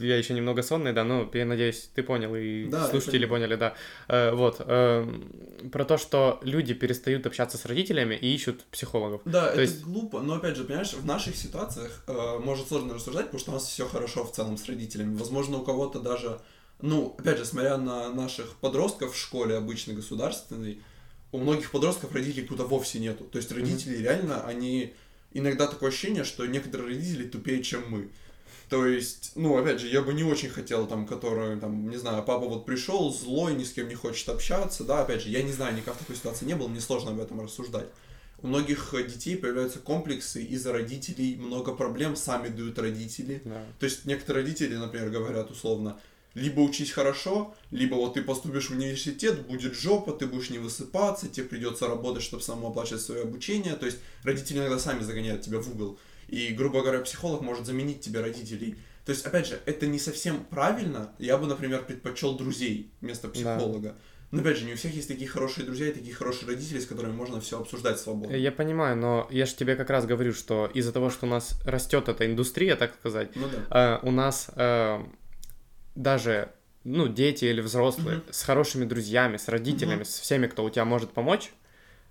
я 0.00 0.16
еще 0.16 0.32
немного 0.34 0.62
сонный, 0.62 0.92
да, 0.92 1.02
но 1.02 1.28
я 1.34 1.44
надеюсь, 1.44 1.90
ты 1.94 2.02
понял, 2.04 2.34
и 2.36 2.66
Да, 2.66 2.86
слушатели 2.88 3.24
понимаю. 3.26 3.28
поняли, 3.48 3.54
да. 3.58 3.74
Э, 4.08 4.32
вот, 4.32 4.60
эм, 4.60 5.32
про 5.72 5.84
то, 5.84 5.96
что 5.98 6.38
люди 6.42 6.72
перестают 6.74 7.26
общаться 7.26 7.58
с 7.58 7.64
родителями 7.64 8.14
и 8.14 8.32
ищут 8.32 8.64
психологов. 8.70 9.22
Да, 9.24 9.50
это 9.50 9.62
есть- 9.62 9.82
глупо, 9.82 10.20
но 10.20 10.34
опять 10.34 10.56
же, 10.56 10.64
понимаешь, 10.64 10.92
в 10.92 11.04
наших 11.04 11.34
ситуациях 11.36 12.04
э, 12.06 12.38
может 12.38 12.68
сложно 12.68 12.94
рассуждать, 12.94 13.26
потому 13.26 13.40
что 13.40 13.50
у 13.50 13.54
нас 13.54 13.64
все 13.66 13.86
хорошо 13.88 14.24
в 14.24 14.32
целом 14.32 14.56
с 14.56 14.66
родителями. 14.66 15.16
Возможно, 15.16 15.58
у 15.58 15.64
кого-то 15.64 15.98
даже, 16.00 16.38
ну, 16.80 17.16
опять 17.18 17.38
же, 17.38 17.44
смотря 17.44 17.76
на 17.76 18.12
наших 18.12 18.54
подростков 18.56 19.14
в 19.14 19.18
школе 19.18 19.56
обычной 19.56 19.94
государственной, 19.96 20.80
у 21.32 21.38
многих 21.38 21.72
подростков 21.72 22.14
родителей 22.14 22.46
куда 22.46 22.64
вовсе 22.64 23.00
нету. 23.00 23.24
То 23.24 23.38
есть 23.38 23.50
родители 23.50 23.96
реально, 23.96 24.44
они 24.46 24.94
иногда 25.32 25.66
такое 25.66 25.90
ощущение, 25.90 26.24
что 26.24 26.46
некоторые 26.46 26.94
родители 26.94 27.28
тупее, 27.28 27.62
чем 27.62 27.82
мы. 27.88 28.08
То 28.68 28.86
есть, 28.86 29.32
ну, 29.34 29.56
опять 29.56 29.80
же, 29.80 29.88
я 29.88 30.02
бы 30.02 30.12
не 30.12 30.24
очень 30.24 30.50
хотел, 30.50 30.86
там, 30.86 31.06
который, 31.06 31.58
там, 31.58 31.88
не 31.88 31.96
знаю, 31.96 32.22
папа 32.22 32.46
вот 32.46 32.66
пришел, 32.66 33.12
злой, 33.12 33.54
ни 33.54 33.64
с 33.64 33.72
кем 33.72 33.88
не 33.88 33.94
хочет 33.94 34.28
общаться, 34.28 34.84
да, 34.84 35.02
опять 35.02 35.22
же, 35.22 35.30
я 35.30 35.42
не 35.42 35.52
знаю, 35.52 35.74
никак 35.74 35.94
в 35.94 35.98
такой 35.98 36.16
ситуации 36.16 36.44
не 36.44 36.54
был, 36.54 36.68
мне 36.68 36.80
сложно 36.80 37.12
об 37.12 37.20
этом 37.20 37.40
рассуждать. 37.40 37.86
У 38.40 38.46
многих 38.46 38.94
детей 39.08 39.36
появляются 39.36 39.78
комплексы 39.78 40.44
из-за 40.44 40.72
родителей, 40.72 41.36
много 41.36 41.74
проблем 41.74 42.14
сами 42.14 42.48
дают 42.48 42.78
родители. 42.78 43.40
Да. 43.44 43.64
То 43.80 43.84
есть 43.84 44.04
некоторые 44.04 44.44
родители, 44.44 44.76
например, 44.76 45.10
говорят 45.10 45.50
условно, 45.50 45.98
либо 46.38 46.60
учись 46.60 46.90
хорошо, 46.92 47.54
либо 47.70 47.94
вот 47.94 48.14
ты 48.14 48.22
поступишь 48.22 48.70
в 48.70 48.72
университет, 48.72 49.46
будет 49.46 49.74
жопа, 49.74 50.12
ты 50.12 50.26
будешь 50.26 50.50
не 50.50 50.58
высыпаться, 50.58 51.28
тебе 51.28 51.46
придется 51.46 51.86
работать, 51.88 52.22
чтобы 52.22 52.42
самому 52.42 52.68
оплачивать 52.68 53.02
свое 53.02 53.22
обучение. 53.22 53.74
То 53.74 53.86
есть 53.86 53.98
родители 54.22 54.58
иногда 54.58 54.78
сами 54.78 55.02
загоняют 55.02 55.42
тебя 55.42 55.58
в 55.58 55.68
угол. 55.68 55.98
И, 56.28 56.48
грубо 56.48 56.82
говоря, 56.82 57.00
психолог 57.00 57.40
может 57.40 57.66
заменить 57.66 58.00
тебе 58.00 58.20
родителей. 58.20 58.76
То 59.04 59.12
есть, 59.12 59.24
опять 59.24 59.46
же, 59.46 59.58
это 59.64 59.86
не 59.86 59.98
совсем 59.98 60.44
правильно. 60.44 61.12
Я 61.18 61.38
бы, 61.38 61.46
например, 61.46 61.84
предпочел 61.84 62.36
друзей 62.36 62.90
вместо 63.00 63.28
психолога. 63.28 63.96
Но 64.30 64.40
опять 64.42 64.58
же, 64.58 64.66
не 64.66 64.74
у 64.74 64.76
всех 64.76 64.94
есть 64.94 65.08
такие 65.08 65.28
хорошие 65.28 65.64
друзья 65.64 65.88
и 65.88 65.92
такие 65.92 66.14
хорошие 66.14 66.46
родители, 66.46 66.78
с 66.80 66.86
которыми 66.86 67.12
можно 67.12 67.40
все 67.40 67.58
обсуждать 67.58 67.98
свободно. 67.98 68.34
Я 68.34 68.52
понимаю, 68.52 68.94
но 68.96 69.26
я 69.30 69.46
же 69.46 69.54
тебе 69.54 69.74
как 69.74 69.88
раз 69.88 70.04
говорю, 70.04 70.34
что 70.34 70.66
из-за 70.74 70.92
того, 70.92 71.08
что 71.08 71.24
у 71.24 71.28
нас 71.30 71.58
растет 71.64 72.10
эта 72.10 72.26
индустрия, 72.26 72.76
так 72.76 72.94
сказать, 72.94 73.34
Ну 73.34 73.46
да. 73.70 74.00
э, 74.02 74.06
у 74.06 74.10
нас 74.10 74.50
э, 74.54 75.00
даже 75.98 76.52
ну, 76.84 77.08
дети 77.08 77.44
или 77.44 77.60
взрослые 77.60 78.18
Мгм. 78.18 78.26
с 78.30 78.42
хорошими 78.44 78.84
друзьями, 78.84 79.36
с 79.36 79.48
родителями, 79.48 79.96
Мгм. 79.96 80.04
с 80.04 80.20
всеми, 80.20 80.46
кто 80.46 80.64
у 80.64 80.70
тебя 80.70 80.84
может 80.84 81.10
помочь, 81.10 81.52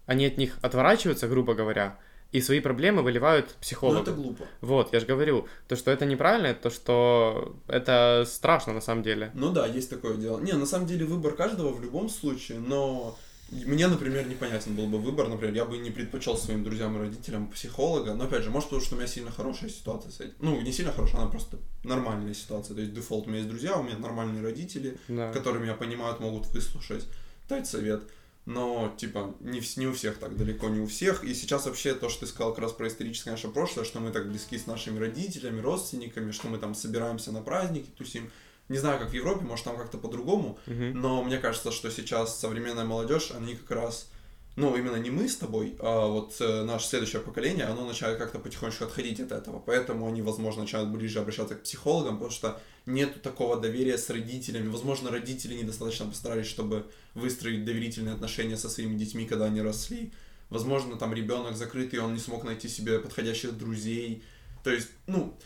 они 0.05 0.25
от 0.25 0.37
них 0.37 0.57
отворачиваются, 0.61 1.27
грубо 1.27 1.53
говоря, 1.53 1.97
и 2.33 2.41
свои 2.41 2.59
проблемы 2.59 3.01
выливают 3.01 3.45
Но 3.47 3.61
психологу. 3.61 3.97
Ну, 3.97 4.03
это 4.03 4.11
глупо. 4.11 4.45
Вот, 4.61 4.93
я 4.93 4.99
же 4.99 5.05
говорю, 5.05 5.47
то, 5.67 5.77
что 5.77 5.91
это 5.91 6.05
неправильно, 6.05 6.53
то, 6.53 6.69
что 6.69 7.55
это 7.67 8.25
страшно 8.27 8.73
на 8.73 8.81
самом 8.81 9.03
деле. 9.03 9.31
Ну 9.33 9.51
да, 9.51 9.65
есть 9.65 9.89
такое 9.89 10.17
дело. 10.17 10.39
Не, 10.39 10.53
на 10.53 10.65
самом 10.65 10.85
деле 10.85 11.05
выбор 11.05 11.33
каждого 11.33 11.73
в 11.73 11.81
любом 11.81 12.09
случае, 12.09 12.59
но 12.59 13.17
мне, 13.51 13.87
например, 13.87 14.27
непонятен 14.27 14.75
был 14.75 14.87
бы 14.87 14.97
выбор. 14.97 15.27
Например, 15.29 15.53
я 15.55 15.65
бы 15.65 15.77
не 15.77 15.89
предпочел 15.89 16.37
своим 16.37 16.63
друзьям 16.63 16.95
и 16.97 16.99
родителям 16.99 17.47
психолога. 17.49 18.13
Но 18.13 18.25
опять 18.25 18.43
же, 18.43 18.49
может 18.49 18.69
потому, 18.69 18.83
что 18.85 18.95
у 18.95 18.97
меня 18.97 19.07
сильно 19.07 19.31
хорошая 19.31 19.69
ситуация 19.69 20.11
с 20.11 20.19
этим. 20.19 20.33
Ну, 20.39 20.59
не 20.61 20.71
сильно 20.71 20.91
хорошая, 20.91 21.21
она 21.21 21.29
просто 21.29 21.57
нормальная 21.83 22.33
ситуация. 22.33 22.75
То 22.75 22.81
есть 22.81 22.93
дефолт 22.93 23.25
у 23.25 23.29
меня 23.29 23.39
есть 23.39 23.49
друзья, 23.49 23.77
у 23.77 23.83
меня 23.83 23.97
нормальные 23.97 24.41
родители, 24.43 24.97
Да. 25.07 25.31
которые 25.31 25.61
меня 25.63 25.75
понимают, 25.75 26.19
могут 26.19 26.47
выслушать, 26.47 27.05
дать 27.47 27.67
совет. 27.67 28.03
Но, 28.45 28.93
типа, 28.97 29.35
не, 29.41 29.61
не 29.75 29.87
у 29.87 29.93
всех 29.93 30.19
так, 30.19 30.37
далеко 30.37 30.69
не 30.69 30.79
у 30.79 30.87
всех. 30.87 31.23
И 31.25 31.33
сейчас 31.33 31.65
вообще 31.65 31.93
то, 31.93 32.07
что 32.07 32.21
ты 32.21 32.27
сказал 32.27 32.53
как 32.53 32.63
раз 32.63 32.71
про 32.71 32.87
историческое 32.87 33.31
наше 33.31 33.49
прошлое, 33.49 33.83
что 33.83 33.99
мы 33.99 34.11
так 34.11 34.29
близки 34.29 34.57
с 34.57 34.67
нашими 34.67 34.99
родителями, 34.99 35.59
родственниками, 35.59 36.31
что 36.31 36.47
мы 36.47 36.57
там 36.57 36.73
собираемся 36.73 37.33
на 37.33 37.41
праздники, 37.41 37.89
тусим. 37.97 38.31
Не 38.69 38.77
знаю, 38.77 38.99
как 38.99 39.09
в 39.09 39.13
Европе, 39.13 39.45
может, 39.45 39.65
там 39.65 39.77
как-то 39.77 39.97
по-другому. 39.97 40.59
Мгм. 40.67 40.99
Но 40.99 41.23
мне 41.23 41.37
кажется, 41.37 41.71
что 41.71 41.89
сейчас 41.89 42.37
современная 42.39 42.85
молодежь, 42.85 43.31
они 43.31 43.55
как 43.55 43.71
раз, 43.71 44.09
ну, 44.57 44.75
именно 44.75 44.97
не 44.97 45.09
мы 45.09 45.29
с 45.29 45.37
тобой, 45.37 45.77
а 45.79 46.07
вот 46.07 46.35
э, 46.41 46.63
наше 46.63 46.87
следующее 46.87 47.21
поколение, 47.21 47.65
оно 47.65 47.85
начинает 47.85 48.17
как-то 48.17 48.39
потихонечку 48.39 48.83
отходить 48.83 49.19
от 49.21 49.31
этого. 49.31 49.59
Поэтому 49.59 50.07
они, 50.07 50.21
возможно, 50.21 50.63
начинают 50.63 50.89
ближе 50.89 51.19
обращаться 51.19 51.55
к 51.55 51.63
психологам, 51.63 52.15
потому 52.15 52.31
что 52.31 52.59
нет 52.85 53.21
такого 53.21 53.57
доверия 53.59 53.97
с 53.97 54.09
родителями. 54.09 54.67
Возможно, 54.67 55.11
родители 55.11 55.53
недостаточно 55.53 56.07
постарались, 56.07 56.47
чтобы 56.47 56.85
выстроить 57.13 57.63
доверительные 57.63 58.15
отношения 58.15 58.57
со 58.57 58.69
своими 58.69 58.97
детьми, 58.97 59.25
когда 59.25 59.45
они 59.45 59.61
росли. 59.61 60.11
Возможно, 60.49 60.97
там 60.97 61.13
ребенок 61.13 61.55
закрытый, 61.55 61.99
он 61.99 62.13
не 62.13 62.19
смог 62.19 62.43
найти 62.43 62.69
себе 62.69 62.99
подходящих 62.99 63.57
друзей. 63.57 64.23
То 64.63 64.71
есть, 64.71 64.89
ну, 65.05 65.37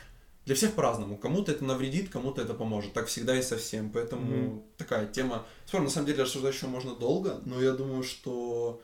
для 0.46 0.56
всех 0.56 0.74
по-разному. 0.74 1.18
Кому-то 1.18 1.52
это 1.52 1.64
навредит, 1.64 2.10
кому-то 2.10 2.42
это 2.42 2.54
поможет. 2.54 2.94
Так 2.94 3.08
всегда 3.08 3.38
и 3.38 3.42
со 3.42 3.58
всем. 3.58 3.92
Поэтому 3.92 4.22
Мгм. 4.26 4.64
такая 4.78 5.06
тема. 5.08 5.46
Спорно, 5.66 5.86
на 5.86 5.92
самом 5.92 6.08
деле 6.08 6.24
рассуждать 6.24 6.56
еще 6.56 6.68
можно 6.68 6.96
долго, 6.96 7.40
но 7.46 7.62
я 7.62 7.72
думаю, 7.74 8.04
что 8.04 8.82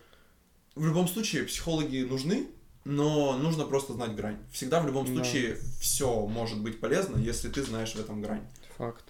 в 0.76 0.86
любом 0.86 1.08
случае 1.08 1.44
психологи 1.44 2.04
нужны, 2.04 2.48
но 2.86 3.36
нужно 3.38 3.66
просто 3.66 3.94
знать 3.94 4.16
грань. 4.16 4.38
Всегда 4.52 4.80
в 4.82 4.86
любом 4.88 5.06
Да. 5.08 5.14
случае 5.14 5.58
все 5.82 6.26
может 6.28 6.60
быть 6.62 6.80
полезно, 6.80 7.18
если 7.18 7.50
ты 7.50 7.64
знаешь 7.64 7.94
в 7.94 8.00
этом 8.00 8.22
грань. 8.22 8.44
Факт. 8.78 9.04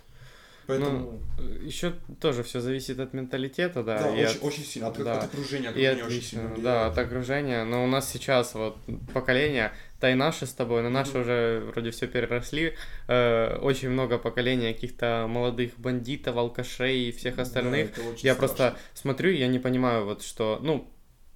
Поэтому 0.68 1.22
Еще 1.62 1.94
тоже 2.20 2.44
все 2.44 2.60
зависит 2.60 3.00
от 3.00 3.14
менталитета, 3.14 3.84
да. 3.84 4.00
да, 4.04 4.10
и 4.10 4.26
очень, 4.26 4.38
от- 4.38 4.44
очень 4.44 4.64
сильно. 4.66 4.88
От, 4.90 4.98
да. 5.02 5.20
от 5.20 5.24
окружения, 5.26 5.68
И 5.68 5.70
окружение 5.70 6.04
очень 6.04 6.06
отлично, 6.18 6.30
сильно 6.40 6.50
да, 6.50 6.56
влияет. 6.56 6.92
от 6.92 6.98
окружения. 6.98 7.64
Но 7.64 7.84
у 7.86 7.88
нас 7.88 8.10
сейчас 8.12 8.54
вот 8.54 8.78
поколение, 9.14 9.72
да 10.00 10.12
и 10.12 10.16
наши 10.16 10.46
с 10.46 10.54
тобой, 10.54 10.82
но 10.84 10.90
наши 10.90 11.18
уже 11.18 11.64
вроде 11.72 11.92
все 11.92 12.08
переросли. 12.08 12.76
э, 13.08 13.58
очень 13.62 13.90
много 13.90 14.18
поколений 14.18 14.74
каких-то 14.74 15.26
молодых 15.30 15.72
бандитов, 15.78 16.38
алкашей 16.38 17.10
и 17.10 17.12
всех 17.12 17.36
Да, 17.38 17.42
остальных. 17.44 17.92
очень 17.98 18.26
я 18.28 18.34
страшно. 18.34 18.36
просто 18.36 18.76
смотрю, 18.94 19.32
я 19.32 19.48
не 19.48 19.60
понимаю, 19.60 20.06
вот 20.06 20.22
что, 20.24 20.60
ну, 20.62 20.88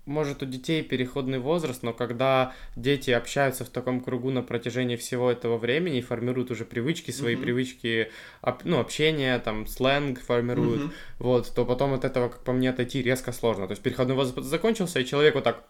может, 0.05 0.41
у 0.41 0.45
детей 0.47 0.81
переходный 0.81 1.37
возраст, 1.37 1.83
но 1.83 1.93
когда 1.93 2.53
дети 2.75 3.11
общаются 3.11 3.63
в 3.65 3.69
таком 3.69 4.01
кругу 4.01 4.31
на 4.31 4.41
протяжении 4.41 4.95
всего 4.95 5.31
этого 5.31 5.57
времени 5.57 5.99
и 5.99 6.01
формируют 6.01 6.49
уже 6.51 6.65
привычки, 6.65 7.11
свои 7.11 7.35
Мгм. 7.35 7.43
привычки, 7.43 8.11
об- 8.41 8.61
ну, 8.65 8.79
общения, 8.79 9.37
там, 9.39 9.67
сленг 9.67 10.19
формируют, 10.19 10.81
Мгм. 10.81 10.93
вот, 11.19 11.53
то 11.55 11.65
потом 11.65 11.93
от 11.93 12.03
этого, 12.03 12.29
как 12.29 12.43
по 12.43 12.51
мне, 12.51 12.71
отойти 12.71 13.01
резко 13.03 13.31
сложно. 13.31 13.67
То 13.67 13.71
есть 13.73 13.83
переходной 13.83 14.15
возраст 14.15 14.47
закончился, 14.47 14.99
и 14.99 15.05
человек 15.05 15.35
вот 15.35 15.43
так 15.43 15.63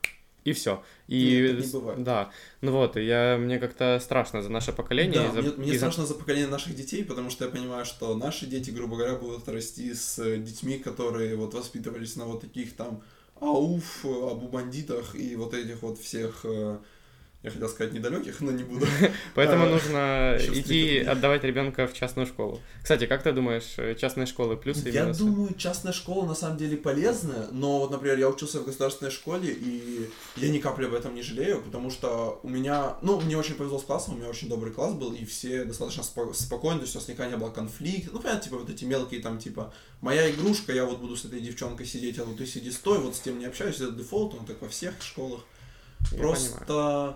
и 0.44 0.54
все. 0.54 0.84
И 1.08 1.54
Нет, 1.54 1.66
не 1.66 1.72
бывает. 1.72 2.04
да, 2.04 2.32
ну 2.62 2.72
вот, 2.72 2.96
я 2.98 3.38
мне 3.38 3.60
как-то 3.60 4.00
страшно 4.02 4.42
за 4.42 4.50
наше 4.50 4.72
поколение. 4.74 5.22
Да, 5.22 5.32
за- 5.32 5.42
мне, 5.42 5.52
мне 5.58 5.72
за- 5.74 5.78
страшно 5.78 6.06
за 6.06 6.16
поколение 6.16 6.48
наших 6.48 6.76
детей, 6.76 7.04
потому 7.04 7.30
что 7.30 7.46
я 7.46 7.52
понимаю, 7.52 7.86
что 7.86 8.16
наши 8.16 8.46
дети, 8.46 8.72
грубо 8.72 8.96
говоря, 8.98 9.16
будут 9.16 9.48
расти 9.48 9.94
с 9.94 10.18
э, 10.20 10.38
детьми, 10.38 10.78
которые 10.80 11.36
вот 11.36 11.54
воспитывались 11.54 12.16
на 12.16 12.26
вот 12.26 12.42
таких 12.42 12.76
там 12.76 13.02
ауф, 13.40 14.06
об 14.06 14.50
бандитах 14.52 15.16
и 15.16 15.36
вот 15.36 15.54
этих 15.54 15.82
вот 15.82 16.00
всех 16.00 16.42
э, 16.44 16.78
я 17.44 17.50
хотел 17.50 17.70
сказать 17.70 17.94
недалеких, 17.94 18.40
но 18.42 18.52
не 18.52 18.64
буду. 18.64 18.86
Поэтому 19.36 19.66
а, 19.66 19.70
нужно 19.70 20.38
идти 20.54 21.00
отдавать 21.00 21.44
ребенка 21.44 21.88
в 21.88 21.94
частную 21.94 22.28
школу. 22.28 22.62
Кстати, 22.84 23.08
как 23.08 23.24
ты 23.24 23.32
думаешь, 23.32 23.74
э, 23.78 23.96
частные 23.96 24.28
школы 24.28 24.58
плюсы 24.58 24.90
и 24.90 24.92
минусы? 24.92 25.24
Я 25.24 25.28
думаю, 25.28 25.54
частная 25.56 25.92
школа 25.92 26.28
на 26.28 26.36
самом 26.36 26.58
деле 26.58 26.78
полезная, 26.78 27.48
но 27.52 27.80
вот, 27.80 27.90
например, 27.90 28.20
я 28.20 28.30
учился 28.30 28.60
в 28.60 28.66
государственной 28.66 29.10
школе, 29.10 29.52
и 29.52 30.08
я 30.36 30.50
ни 30.50 30.60
капли 30.60 30.86
об 30.86 30.94
этом 30.94 31.16
не 31.16 31.24
жалею, 31.24 31.64
потому 31.64 31.90
что 31.90 32.40
у 32.44 32.50
меня, 32.50 32.98
ну, 33.02 33.20
мне 33.20 33.36
очень 33.36 33.56
повезло 33.56 33.80
с 33.80 33.84
классом, 33.84 34.14
у 34.14 34.18
меня 34.18 34.30
очень 34.30 34.48
добрый 34.48 34.72
класс 34.72 34.94
был, 34.94 35.12
и 35.14 35.26
все 35.26 35.66
достаточно 35.66 36.02
спо- 36.02 36.36
спокойны, 36.36 36.80
то 36.80 36.84
есть 36.84 36.96
у 36.96 37.00
нас 37.00 37.08
никогда 37.08 37.32
не 37.32 37.38
было 37.38 37.50
конфликта, 37.50 38.12
ну, 38.14 38.20
понятно, 38.20 38.44
типа 38.44 38.58
вот 38.58 38.70
эти 38.70 38.86
мелкие 38.86 39.20
там, 39.20 39.40
типа, 39.40 39.74
моя 40.02 40.30
игрушка, 40.30 40.74
я 40.74 40.86
вот 40.86 41.00
буду 41.00 41.18
с 41.18 41.26
этой 41.26 41.42
девчонкой 41.42 41.88
сидеть, 41.88 42.20
а 42.20 42.26
ну 42.26 42.36
ты 42.36 42.46
сиди 42.46 42.70
стой, 42.70 43.00
вот 43.00 43.16
с 43.16 43.20
тем 43.20 43.40
не 43.40 43.46
общаюсь, 43.46 43.78
это 43.78 43.92
дефолт, 43.92 44.36
он 44.36 44.46
так 44.46 44.62
во 44.62 44.70
всех 44.70 44.94
школах. 45.02 45.42
Я 46.12 46.18
Просто 46.18 46.66
понимаю 46.66 47.16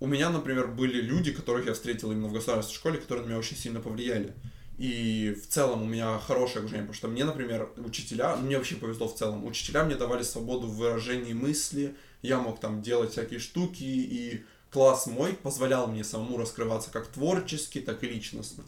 у 0.00 0.06
меня, 0.06 0.30
например, 0.30 0.68
были 0.68 1.00
люди, 1.00 1.32
которых 1.32 1.66
я 1.66 1.74
встретил 1.74 2.12
именно 2.12 2.28
в 2.28 2.32
государственной 2.32 2.76
школе, 2.76 2.98
которые 2.98 3.24
на 3.24 3.30
меня 3.30 3.38
очень 3.38 3.56
сильно 3.56 3.80
повлияли. 3.80 4.32
И 4.78 5.36
в 5.42 5.48
целом 5.48 5.82
у 5.82 5.86
меня 5.86 6.20
хорошее 6.20 6.58
окружение, 6.58 6.82
потому 6.82 6.94
что 6.94 7.08
мне, 7.08 7.24
например, 7.24 7.68
учителя, 7.78 8.36
мне 8.36 8.56
вообще 8.56 8.76
повезло 8.76 9.08
в 9.08 9.16
целом, 9.16 9.44
учителя 9.44 9.82
мне 9.82 9.96
давали 9.96 10.22
свободу 10.22 10.68
в 10.68 10.76
выражении 10.76 11.32
мысли, 11.32 11.96
я 12.22 12.38
мог 12.38 12.60
там 12.60 12.80
делать 12.80 13.10
всякие 13.10 13.40
штуки, 13.40 13.82
и 13.82 14.44
класс 14.70 15.08
мой 15.08 15.32
позволял 15.32 15.88
мне 15.88 16.04
самому 16.04 16.38
раскрываться 16.38 16.92
как 16.92 17.08
творчески, 17.08 17.80
так 17.80 18.04
и 18.04 18.08
личностно. 18.08 18.62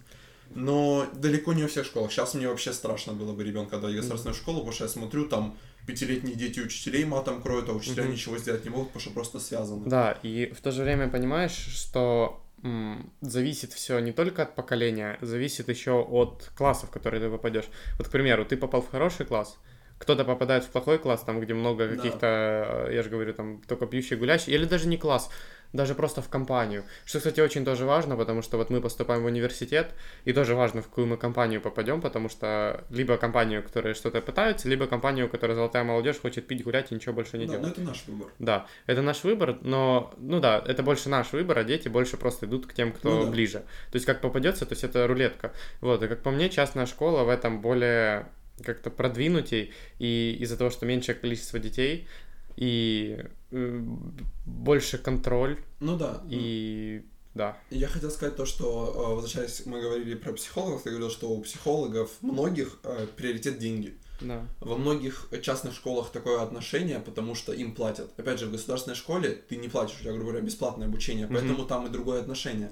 Но 0.53 1.07
далеко 1.15 1.53
не 1.53 1.63
во 1.63 1.69
всех 1.69 1.87
школах. 1.87 2.11
Сейчас 2.11 2.35
мне 2.35 2.49
вообще 2.49 2.73
страшно 2.73 3.13
было 3.13 3.33
бы 3.33 3.45
ребенка 3.45 3.77
отдать 3.77 3.93
в 3.93 3.97
государственную 3.97 4.35
школу, 4.35 4.59
потому 4.59 4.73
что 4.73 4.85
я 4.85 4.91
смотрю, 4.91 5.29
там 5.29 5.57
пятилетние 5.91 6.35
дети 6.35 6.61
учителей 6.61 7.05
матом 7.05 7.43
кроют, 7.43 7.69
а 7.69 7.73
учителя 7.73 8.05
угу. 8.05 8.13
ничего 8.13 8.39
сделать 8.39 8.65
не 8.65 8.71
могут, 8.71 8.89
потому 8.89 9.01
что 9.01 9.11
просто 9.11 9.41
связаны. 9.41 9.89
Да, 9.89 10.19
и 10.23 10.53
в 10.57 10.61
то 10.61 10.71
же 10.71 10.83
время 10.83 11.09
понимаешь, 11.09 11.53
что 11.53 12.43
м, 12.63 13.13
зависит 13.21 13.73
все 13.73 13.99
не 13.99 14.13
только 14.13 14.43
от 14.43 14.55
поколения, 14.55 15.19
зависит 15.21 15.69
еще 15.69 15.93
от 15.93 16.51
классов, 16.57 16.91
в 16.91 16.93
которые 16.93 17.21
ты 17.21 17.31
попадешь. 17.31 17.69
Вот, 17.99 18.09
к 18.09 18.11
примеру, 18.11 18.45
ты 18.45 18.57
попал 18.57 18.83
в 18.83 18.91
хороший 18.91 19.27
класс, 19.27 19.59
кто-то 19.99 20.25
попадает 20.25 20.65
в 20.65 20.69
плохой 20.69 20.99
класс, 20.99 21.23
там, 21.23 21.41
где 21.41 21.55
много 21.55 21.89
каких-то, 21.89 22.85
да. 22.87 22.93
я 22.93 23.03
же 23.03 23.11
говорю, 23.11 23.35
там, 23.35 23.61
только 23.67 23.87
пьющие, 23.87 24.19
гулящие, 24.19 24.57
или 24.57 24.65
даже 24.65 24.89
не 24.89 24.97
класс, 24.97 25.31
даже 25.73 25.95
просто 25.95 26.23
в 26.23 26.29
компанию. 26.29 26.85
Что, 27.05 27.19
кстати, 27.19 27.41
очень 27.41 27.65
тоже 27.65 27.85
важно, 27.85 28.17
потому 28.17 28.43
что 28.43 28.57
вот 28.57 28.71
мы 28.71 28.81
поступаем 28.81 29.23
в 29.23 29.27
университет, 29.27 29.95
и 30.25 30.33
тоже 30.33 30.55
важно, 30.55 30.83
в 30.83 30.89
какую 30.89 31.07
мы 31.07 31.17
компанию 31.17 31.61
попадем, 31.61 32.01
потому 32.01 32.29
что 32.29 32.85
либо 32.91 33.17
компанию, 33.17 33.63
которые 33.63 33.95
что-то 33.95 34.21
пытаются, 34.21 34.69
либо 34.69 34.87
компанию, 34.87 35.29
которая 35.29 35.55
золотая 35.55 35.85
молодежь 35.85 36.21
хочет 36.21 36.47
пить, 36.47 36.65
гулять 36.65 36.91
и 36.91 36.95
ничего 36.95 37.15
больше 37.15 37.39
не 37.39 37.47
да, 37.47 37.53
делать. 37.53 37.67
Ну, 37.67 37.73
это 37.73 37.81
наш 37.83 38.05
выбор. 38.07 38.29
Да, 38.39 38.67
это 38.87 39.03
наш 39.03 39.25
выбор, 39.25 39.59
но, 39.63 40.13
ну 40.19 40.41
да, 40.41 40.63
это 40.67 40.83
больше 40.83 41.09
наш 41.09 41.33
выбор, 41.33 41.59
а 41.59 41.65
дети 41.65 41.89
больше 41.89 42.17
просто 42.17 42.47
идут 42.47 42.67
к 42.67 42.75
тем, 42.75 42.93
кто 42.93 43.11
ну, 43.11 43.25
да. 43.25 43.31
ближе. 43.31 43.59
То 43.91 43.97
есть 43.97 44.07
как 44.07 44.21
попадется, 44.21 44.67
то 44.67 44.73
есть 44.73 44.85
это 44.85 45.07
рулетка. 45.07 45.53
Вот, 45.81 46.03
и 46.03 46.09
как 46.09 46.23
по 46.23 46.31
мне, 46.31 46.49
частная 46.49 46.87
школа 46.87 47.25
в 47.25 47.29
этом 47.29 47.61
более 47.61 48.27
как-то 48.65 48.91
продвинутей, 48.91 49.73
и 49.99 50.37
из-за 50.41 50.57
того, 50.57 50.71
что 50.71 50.87
меньшее 50.87 51.15
количество 51.15 51.59
детей, 51.59 52.09
и 52.57 53.25
больше 53.51 54.99
контроль. 54.99 55.59
Ну 55.81 55.97
да. 55.97 56.23
И 56.29 57.05
да. 57.35 57.57
Я 57.71 57.87
хотел 57.87 58.11
сказать 58.11 58.37
то, 58.37 58.45
что, 58.45 58.93
э, 58.95 59.15
возвращаясь, 59.15 59.65
мы 59.65 59.81
говорили 59.81 60.15
про 60.15 60.33
психологов, 60.33 60.83
ты 60.83 60.91
говорил, 60.91 61.11
что 61.11 61.31
у 61.31 61.41
психологов 61.41 62.11
многих 62.23 62.79
э, 62.83 63.07
приоритет 63.17 63.59
деньги. 63.59 63.95
Да. 64.21 64.45
Во 64.61 64.77
многих 64.77 65.29
частных 65.41 65.75
школах 65.75 66.11
такое 66.11 66.43
отношение, 66.43 66.99
потому 66.99 67.35
что 67.35 67.53
им 67.53 67.75
платят. 67.75 68.11
Опять 68.19 68.41
же, 68.41 68.47
в 68.47 68.53
государственной 68.53 68.97
школе 68.97 69.31
ты 69.49 69.57
не 69.57 69.69
платишь, 69.69 69.97
у 69.99 70.03
тебя, 70.03 70.13
грубо 70.13 70.31
говоря, 70.31 70.45
бесплатное 70.45 70.89
обучение, 70.89 71.27
поэтому 71.27 71.63
mm-hmm. 71.63 71.69
там 71.69 71.87
и 71.87 71.91
другое 71.91 72.21
отношение. 72.21 72.71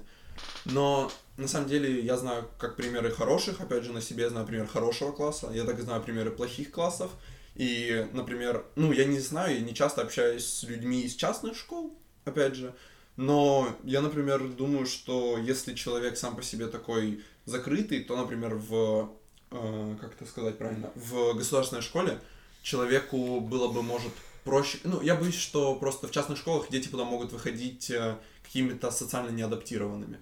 Но 0.64 1.10
на 1.36 1.48
самом 1.48 1.68
деле 1.68 2.00
я 2.00 2.16
знаю 2.16 2.48
как 2.58 2.76
примеры 2.76 3.10
хороших, 3.10 3.60
опять 3.60 3.84
же, 3.84 3.92
на 3.92 4.00
себе 4.00 4.24
я 4.24 4.30
знаю 4.30 4.46
пример 4.46 4.66
хорошего 4.66 5.12
класса, 5.12 5.50
я 5.52 5.64
так 5.64 5.78
и 5.78 5.82
знаю 5.82 6.02
примеры 6.02 6.30
плохих 6.30 6.70
классов. 6.70 7.10
И, 7.58 8.06
например, 8.12 8.64
ну, 8.76 8.92
я 8.92 9.04
не 9.04 9.18
знаю, 9.18 9.56
я 9.56 9.60
не 9.60 9.74
часто 9.74 10.02
общаюсь 10.02 10.46
с 10.46 10.62
людьми 10.62 11.02
из 11.02 11.16
частных 11.16 11.56
школ, 11.56 11.92
опять 12.24 12.54
же, 12.54 12.72
но 13.16 13.76
я, 13.82 14.00
например, 14.00 14.46
думаю, 14.46 14.86
что 14.86 15.36
если 15.36 15.74
человек 15.74 16.16
сам 16.16 16.36
по 16.36 16.42
себе 16.44 16.68
такой 16.68 17.24
закрытый, 17.46 18.04
то, 18.04 18.16
например, 18.16 18.54
в, 18.54 19.10
э, 19.50 19.96
как 20.00 20.14
это 20.14 20.24
сказать 20.24 20.56
правильно, 20.56 20.92
в 20.94 21.34
государственной 21.34 21.82
школе 21.82 22.20
человеку 22.62 23.40
было 23.40 23.66
бы, 23.66 23.82
может, 23.82 24.12
проще... 24.44 24.78
Ну, 24.84 25.02
я 25.02 25.16
боюсь, 25.16 25.34
что 25.34 25.74
просто 25.74 26.06
в 26.06 26.12
частных 26.12 26.38
школах 26.38 26.70
дети 26.70 26.86
потом 26.86 27.08
могут 27.08 27.32
выходить 27.32 27.90
э, 27.90 28.18
какими-то 28.44 28.92
социально 28.92 29.30
неадаптированными. 29.30 30.18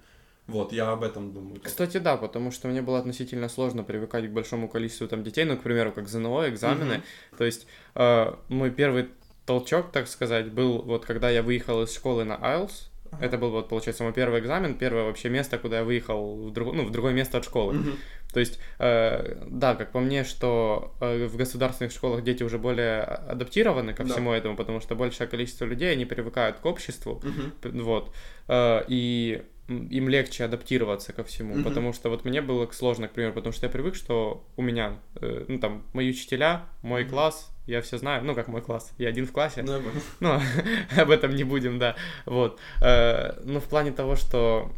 Вот, 0.47 0.71
я 0.71 0.91
об 0.91 1.03
этом 1.03 1.33
думаю. 1.33 1.59
Кстати, 1.61 1.97
да, 1.97 2.15
потому 2.15 2.51
что 2.51 2.69
мне 2.69 2.81
было 2.81 2.99
относительно 2.99 3.49
сложно 3.49 3.83
привыкать 3.83 4.27
к 4.27 4.31
большому 4.31 4.69
количеству 4.69 5.07
там 5.07 5.23
детей, 5.23 5.43
ну, 5.43 5.57
к 5.57 5.61
примеру, 5.61 5.91
как 5.91 6.07
ЗНО, 6.07 6.49
экзамены. 6.49 6.93
Mm-hmm. 6.93 7.37
То 7.37 7.43
есть 7.43 7.67
э, 7.95 8.33
мой 8.47 8.71
первый 8.71 9.09
толчок, 9.45 9.91
так 9.91 10.07
сказать, 10.07 10.51
был 10.51 10.81
вот 10.81 11.05
когда 11.05 11.29
я 11.29 11.43
выехал 11.43 11.83
из 11.83 11.93
школы 11.93 12.23
на 12.23 12.33
IELTS. 12.33 12.89
Ага. 13.09 13.25
Это 13.25 13.37
был 13.37 13.51
вот, 13.51 13.69
получается, 13.69 14.03
мой 14.03 14.11
первый 14.11 14.41
экзамен, 14.41 14.77
первое 14.77 15.05
вообще 15.05 15.29
место, 15.29 15.57
куда 15.57 15.77
я 15.77 15.83
выехал 15.85 16.35
в, 16.35 16.51
друг... 16.51 16.73
ну, 16.73 16.83
в 16.83 16.91
другое 16.91 17.13
место 17.13 17.37
от 17.37 17.45
школы. 17.45 17.75
Mm-hmm. 17.75 17.97
То 18.33 18.39
есть, 18.41 18.59
э, 18.79 19.45
да, 19.47 19.75
как 19.75 19.91
по 19.91 19.99
мне, 19.99 20.25
что 20.25 20.93
э, 20.99 21.27
в 21.27 21.37
государственных 21.37 21.93
школах 21.93 22.23
дети 22.23 22.43
уже 22.43 22.57
более 22.57 23.01
адаптированы 23.01 23.93
ко 23.93 24.03
всему 24.03 24.31
да. 24.31 24.37
этому, 24.37 24.57
потому 24.57 24.81
что 24.81 24.95
большее 24.95 25.27
количество 25.27 25.63
людей, 25.63 25.91
они 25.93 26.05
привыкают 26.05 26.59
к 26.59 26.65
обществу, 26.65 27.21
mm-hmm. 27.23 27.81
вот, 27.81 28.13
э, 28.49 28.83
и 28.89 29.43
им 29.67 30.07
легче 30.07 30.45
адаптироваться 30.45 31.13
ко 31.13 31.23
всему, 31.23 31.55
mm-hmm. 31.55 31.63
потому 31.63 31.93
что 31.93 32.09
вот 32.09 32.25
мне 32.25 32.41
было 32.41 32.69
сложно, 32.71 33.07
к 33.07 33.11
примеру, 33.11 33.33
потому 33.33 33.53
что 33.53 33.65
я 33.65 33.71
привык, 33.71 33.95
что 33.95 34.45
у 34.55 34.61
меня, 34.61 34.99
э, 35.15 35.45
ну 35.47 35.59
там, 35.59 35.83
мои 35.93 36.09
учителя, 36.09 36.65
мой 36.81 37.03
mm-hmm. 37.03 37.09
класс, 37.09 37.51
я 37.65 37.81
все 37.81 37.97
знаю, 37.97 38.23
ну 38.23 38.33
как 38.33 38.47
мой 38.47 38.61
класс, 38.61 38.93
я 38.97 39.09
один 39.09 39.27
в 39.27 39.31
классе, 39.31 39.63
ну, 39.63 39.81
ну 40.19 40.39
об 40.97 41.09
этом 41.09 41.35
не 41.35 41.43
будем, 41.43 41.79
да, 41.79 41.95
вот, 42.25 42.59
э, 42.81 43.41
ну 43.43 43.59
в 43.59 43.65
плане 43.65 43.91
того, 43.91 44.15
что 44.15 44.71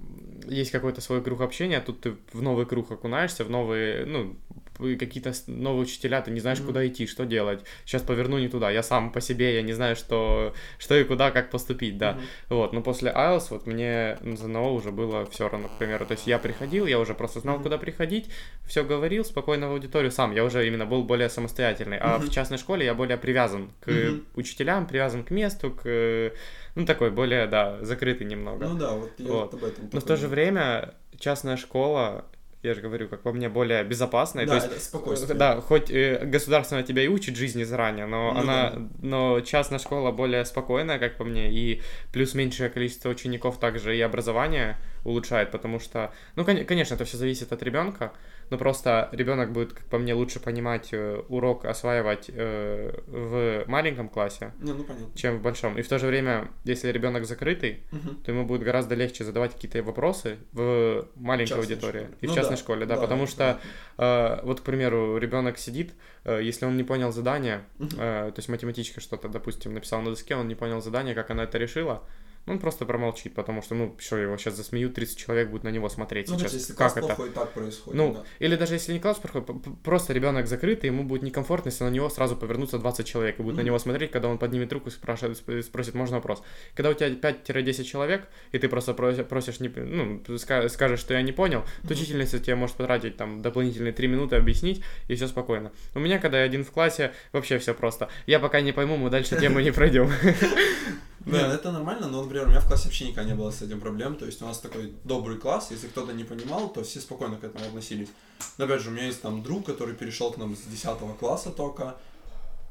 есть 0.48 0.72
какой-то 0.72 1.02
свой 1.02 1.24
круг 1.24 1.42
общения, 1.42 1.82
тут 1.82 2.02
ты 2.02 2.16
в 2.34 2.42
новый 2.42 2.66
круг 2.66 2.92
окунаешься, 2.92 3.44
в 3.44 3.50
новые, 3.50 4.06
ну, 4.06 4.36
какие-то 4.80 5.34
новые 5.48 5.84
учителя, 5.84 6.22
ты 6.22 6.32
не 6.32 6.40
знаешь, 6.40 6.60
mm-hmm. 6.60 6.66
куда 6.66 6.88
идти, 6.88 7.08
что 7.08 7.26
делать. 7.26 7.64
Сейчас 7.86 8.02
поверну 8.02 8.40
не 8.40 8.48
туда. 8.48 8.72
Я 8.72 8.84
сам 8.84 9.12
по 9.12 9.22
себе, 9.22 9.56
я 9.56 9.62
не 9.62 9.74
знаю, 9.74 9.96
что, 9.96 10.54
что 10.78 10.96
и 10.96 11.04
куда, 11.04 11.32
как 11.32 11.50
поступить, 11.50 11.98
да. 11.98 12.12
Mm-hmm. 12.12 12.56
Вот, 12.56 12.74
но 12.74 12.82
после 12.82 13.12
IELTS 13.12 13.48
вот 13.50 13.68
мне 13.68 14.18
на 14.22 14.38
ЗНО 14.38 14.72
уже 14.72 14.92
было 14.92 15.26
все 15.26 15.50
равно, 15.50 15.68
к 15.68 15.78
примеру. 15.78 16.06
То 16.06 16.14
есть 16.14 16.28
я 16.28 16.40
приходил, 16.40 16.86
я 16.86 17.00
уже 17.00 17.14
просто 17.14 17.40
знал, 17.40 17.58
mm-hmm. 17.58 17.64
куда 17.64 17.78
приходить, 17.78 18.30
все 18.66 18.84
говорил 18.84 19.26
спокойно 19.26 19.70
в 19.70 19.72
аудиторию 19.72 20.12
сам. 20.12 20.34
Я 20.34 20.44
уже 20.44 20.66
именно 20.66 20.86
был 20.86 21.04
более 21.04 21.30
самостоятельный. 21.30 21.98
А 21.98 22.18
mm-hmm. 22.18 22.28
в 22.28 22.32
частной 22.32 22.58
школе 22.58 22.86
я 22.86 22.94
более 22.94 23.18
привязан 23.18 23.72
к 23.82 23.90
mm-hmm. 23.90 24.24
учителям, 24.36 24.88
привязан 24.88 25.24
к 25.24 25.32
месту, 25.32 25.72
к 25.72 26.32
ну, 26.76 26.86
такой 26.86 27.12
более, 27.12 27.48
да, 27.48 27.78
закрытый 27.82 28.28
немного. 28.28 28.68
Ну 28.68 28.78
да, 28.78 28.94
вот 28.94 29.12
я 29.18 29.32
вот. 29.32 29.54
об 29.54 29.64
этом. 29.64 29.90
Но 29.92 30.00
в 30.00 30.04
то 30.04 30.16
же 30.16 30.28
время 30.28 30.94
частная 31.18 31.58
школа 31.58 32.26
я 32.62 32.74
же 32.74 32.82
говорю, 32.82 33.08
как 33.08 33.22
по 33.22 33.32
мне, 33.32 33.48
более 33.48 33.84
безопасной. 33.84 34.46
Да, 34.46 34.60
То 34.60 34.68
есть, 34.68 34.84
спокойствие. 34.84 35.38
Да, 35.38 35.62
хоть 35.62 35.90
э, 35.90 36.26
государственная 36.26 36.84
тебя 36.84 37.04
и 37.04 37.08
учит 37.08 37.38
жизни 37.38 37.64
заранее, 37.64 38.06
но 38.06 38.34
ну, 38.34 38.40
она, 38.40 38.72
да. 38.72 38.90
но 39.02 39.42
частная 39.42 39.80
школа 39.80 40.12
более 40.12 40.44
спокойная, 40.44 41.00
как 41.00 41.16
по 41.16 41.24
мне, 41.24 41.50
и 41.52 41.82
плюс 42.12 42.34
меньшее 42.34 42.70
количество 42.70 43.10
учеников 43.10 43.60
также 43.60 43.96
и 43.98 44.02
образование 44.02 44.78
улучшает, 45.06 45.52
потому 45.52 45.80
что, 45.80 46.12
ну, 46.36 46.44
конечно, 46.44 46.96
это 46.96 47.06
все 47.06 47.16
зависит 47.16 47.54
от 47.54 47.64
ребенка, 47.64 48.12
но 48.50 48.58
просто 48.58 49.10
ребенок 49.12 49.52
будет, 49.52 49.74
как 49.74 49.86
по 49.86 49.98
мне, 49.98 50.14
лучше 50.14 50.40
понимать 50.40 50.90
э, 50.92 51.22
урок, 51.30 51.66
осваивать 51.66 52.30
э, 52.30 53.00
в 53.08 53.64
маленьком 53.68 54.10
классе, 54.10 54.54
Не, 54.60 54.74
ну, 54.74 54.84
понятно. 54.84 55.08
чем 55.16 55.38
в 55.38 55.42
большом. 55.42 55.78
И 55.78 55.82
в 55.82 55.88
то 55.88 56.00
же 56.00 56.08
время, 56.08 56.50
если 56.64 56.92
ребенок 56.92 57.26
закрытый, 57.26 57.84
угу. 57.92 58.16
то 58.24 58.32
ему 58.32 58.46
будет 58.46 58.64
гораздо 58.64 58.96
легче 58.96 59.24
задавать 59.24 59.54
какие-то 59.54 59.84
вопросы 59.84 60.38
в 60.52 61.08
маленькой 61.16 61.50
частной 61.50 61.76
аудитории 61.76 62.00
школе. 62.00 62.18
и 62.22 62.28
ну, 62.28 62.34
в 62.34 62.36
частной 62.36 62.56
да. 62.56 62.62
школе, 62.62 62.86
да, 62.86 62.96
да 62.96 63.02
потому 63.02 63.26
да, 63.26 63.28
что, 63.28 63.60
э, 63.98 64.40
вот, 64.44 64.62
к 64.62 64.64
примеру, 64.64 65.18
ребенок 65.18 65.58
сидит, 65.58 65.94
э, 66.26 66.40
если 66.42 66.66
он 66.66 66.78
не 66.78 66.84
понял 66.84 67.12
задание, 67.12 67.62
угу. 67.78 67.90
э, 67.98 68.32
то 68.32 68.36
есть 68.38 68.50
математичка 68.50 69.02
что-то, 69.02 69.30
допустим, 69.30 69.74
написала 69.74 70.02
на 70.02 70.10
доске, 70.12 70.36
он 70.36 70.48
не 70.48 70.56
понял 70.56 70.82
задание, 70.82 71.14
как 71.14 71.30
она 71.30 71.44
это 71.44 71.58
решила, 71.58 72.04
он 72.50 72.60
просто 72.60 72.86
промолчит, 72.86 73.34
потому 73.34 73.62
что, 73.62 73.76
ну, 73.76 73.96
что, 74.00 74.18
его 74.18 74.38
сейчас 74.38 74.56
засмеют, 74.56 74.94
30 74.96 75.18
человек 75.18 75.50
будут 75.50 75.64
на 75.64 75.70
него 75.70 75.88
смотреть 75.90 76.30
Ну, 76.30 76.38
сейчас. 76.38 76.54
если 76.54 76.74
как 76.74 76.92
это? 76.98 77.06
плохой, 77.08 77.30
так 77.30 77.52
происходит. 77.54 77.98
Ну, 77.98 78.14
да. 78.14 78.24
или 78.40 78.56
даже 78.56 78.74
если 78.76 78.94
не 78.94 79.00
класс 79.00 79.18
проходит, 79.18 79.48
п- 79.48 79.54
п- 79.54 79.70
просто 79.84 80.14
ребенок 80.14 80.48
закрыт, 80.48 80.84
и 80.84 80.88
ему 80.88 81.04
будет 81.04 81.22
некомфортно, 81.24 81.70
если 81.70 81.84
на 81.84 81.90
него 81.90 82.10
сразу 82.10 82.36
повернутся 82.36 82.78
20 82.80 83.06
человек 83.08 83.40
и 83.40 83.42
будут 83.42 83.58
на 83.58 83.62
Мгм. 83.62 83.68
него 83.68 83.80
смотреть, 83.80 84.12
когда 84.12 84.28
он 84.28 84.38
поднимет 84.38 84.72
руку 84.74 84.90
и 84.90 84.92
спрашивает, 84.92 85.38
сп- 85.38 85.62
спросит, 85.64 85.94
можно 85.96 86.18
вопрос. 86.18 86.42
Когда 86.76 86.90
у 86.90 86.94
тебя 86.94 87.10
5-10 87.10 87.86
человек, 87.86 88.28
и 88.52 88.58
ты 88.60 88.68
просто 88.70 88.92
проси- 88.94 89.24
просишь, 89.24 89.60
не, 89.60 89.70
ну, 89.70 90.22
ска- 90.38 90.68
скажешь, 90.70 91.00
что 91.00 91.14
я 91.14 91.22
не 91.22 91.32
понял, 91.32 91.62
то 91.82 91.86
Мгм. 91.86 91.94
учительница 91.94 92.40
тебе 92.40 92.56
может 92.56 92.76
потратить 92.76 93.18
там 93.18 93.42
дополнительные 93.42 93.94
3 93.94 94.08
минуты 94.08 94.36
объяснить, 94.36 94.82
и 95.08 95.16
все 95.16 95.28
спокойно. 95.28 95.72
У 95.96 96.00
меня, 96.00 96.20
когда 96.20 96.40
я 96.40 96.46
один 96.46 96.64
в 96.64 96.72
классе, 96.72 97.12
вообще 97.32 97.58
все 97.60 97.74
просто. 97.74 98.10
Я 98.26 98.40
пока 98.40 98.62
не 98.62 98.72
пойму, 98.72 98.98
мы 98.98 99.10
дальше 99.10 99.40
тему 99.40 99.60
не 99.60 99.72
пройдем. 99.72 100.10
Не, 101.26 101.40
ну 101.40 101.54
это 101.54 101.72
нормально, 101.72 102.08
но, 102.08 102.22
например, 102.24 102.48
у 102.48 102.50
меня 102.50 102.62
в 102.62 102.68
классе 102.68 102.86
вообще 102.86 103.10
никогда 103.10 103.30
не 103.30 103.36
было 103.36 103.52
с 103.52 103.62
этим 103.62 103.82
проблем. 103.82 104.16
То 104.16 104.26
есть 104.26 104.42
у 104.42 104.46
нас 104.46 104.60
такой 104.60 104.94
добрый 105.04 105.38
класс, 105.38 105.68
если 105.72 105.88
кто-то 105.88 106.14
не 106.14 106.24
понимал, 106.24 106.70
то 106.70 106.84
все 106.84 107.00
спокойно 107.00 107.38
к 107.38 107.44
этому 107.44 107.66
относились. 107.66 108.10
Но 108.58 108.66
опять 108.66 108.82
же, 108.82 108.90
у 108.90 108.94
меня 108.94 109.06
есть 109.06 109.22
там 109.22 109.44
друг, 109.44 109.66
который 109.66 109.96
перешел 109.96 110.32
к 110.32 110.38
нам 110.38 110.56
с 110.56 110.62
10 110.62 111.18
класса 111.20 111.52
только. 111.52 111.96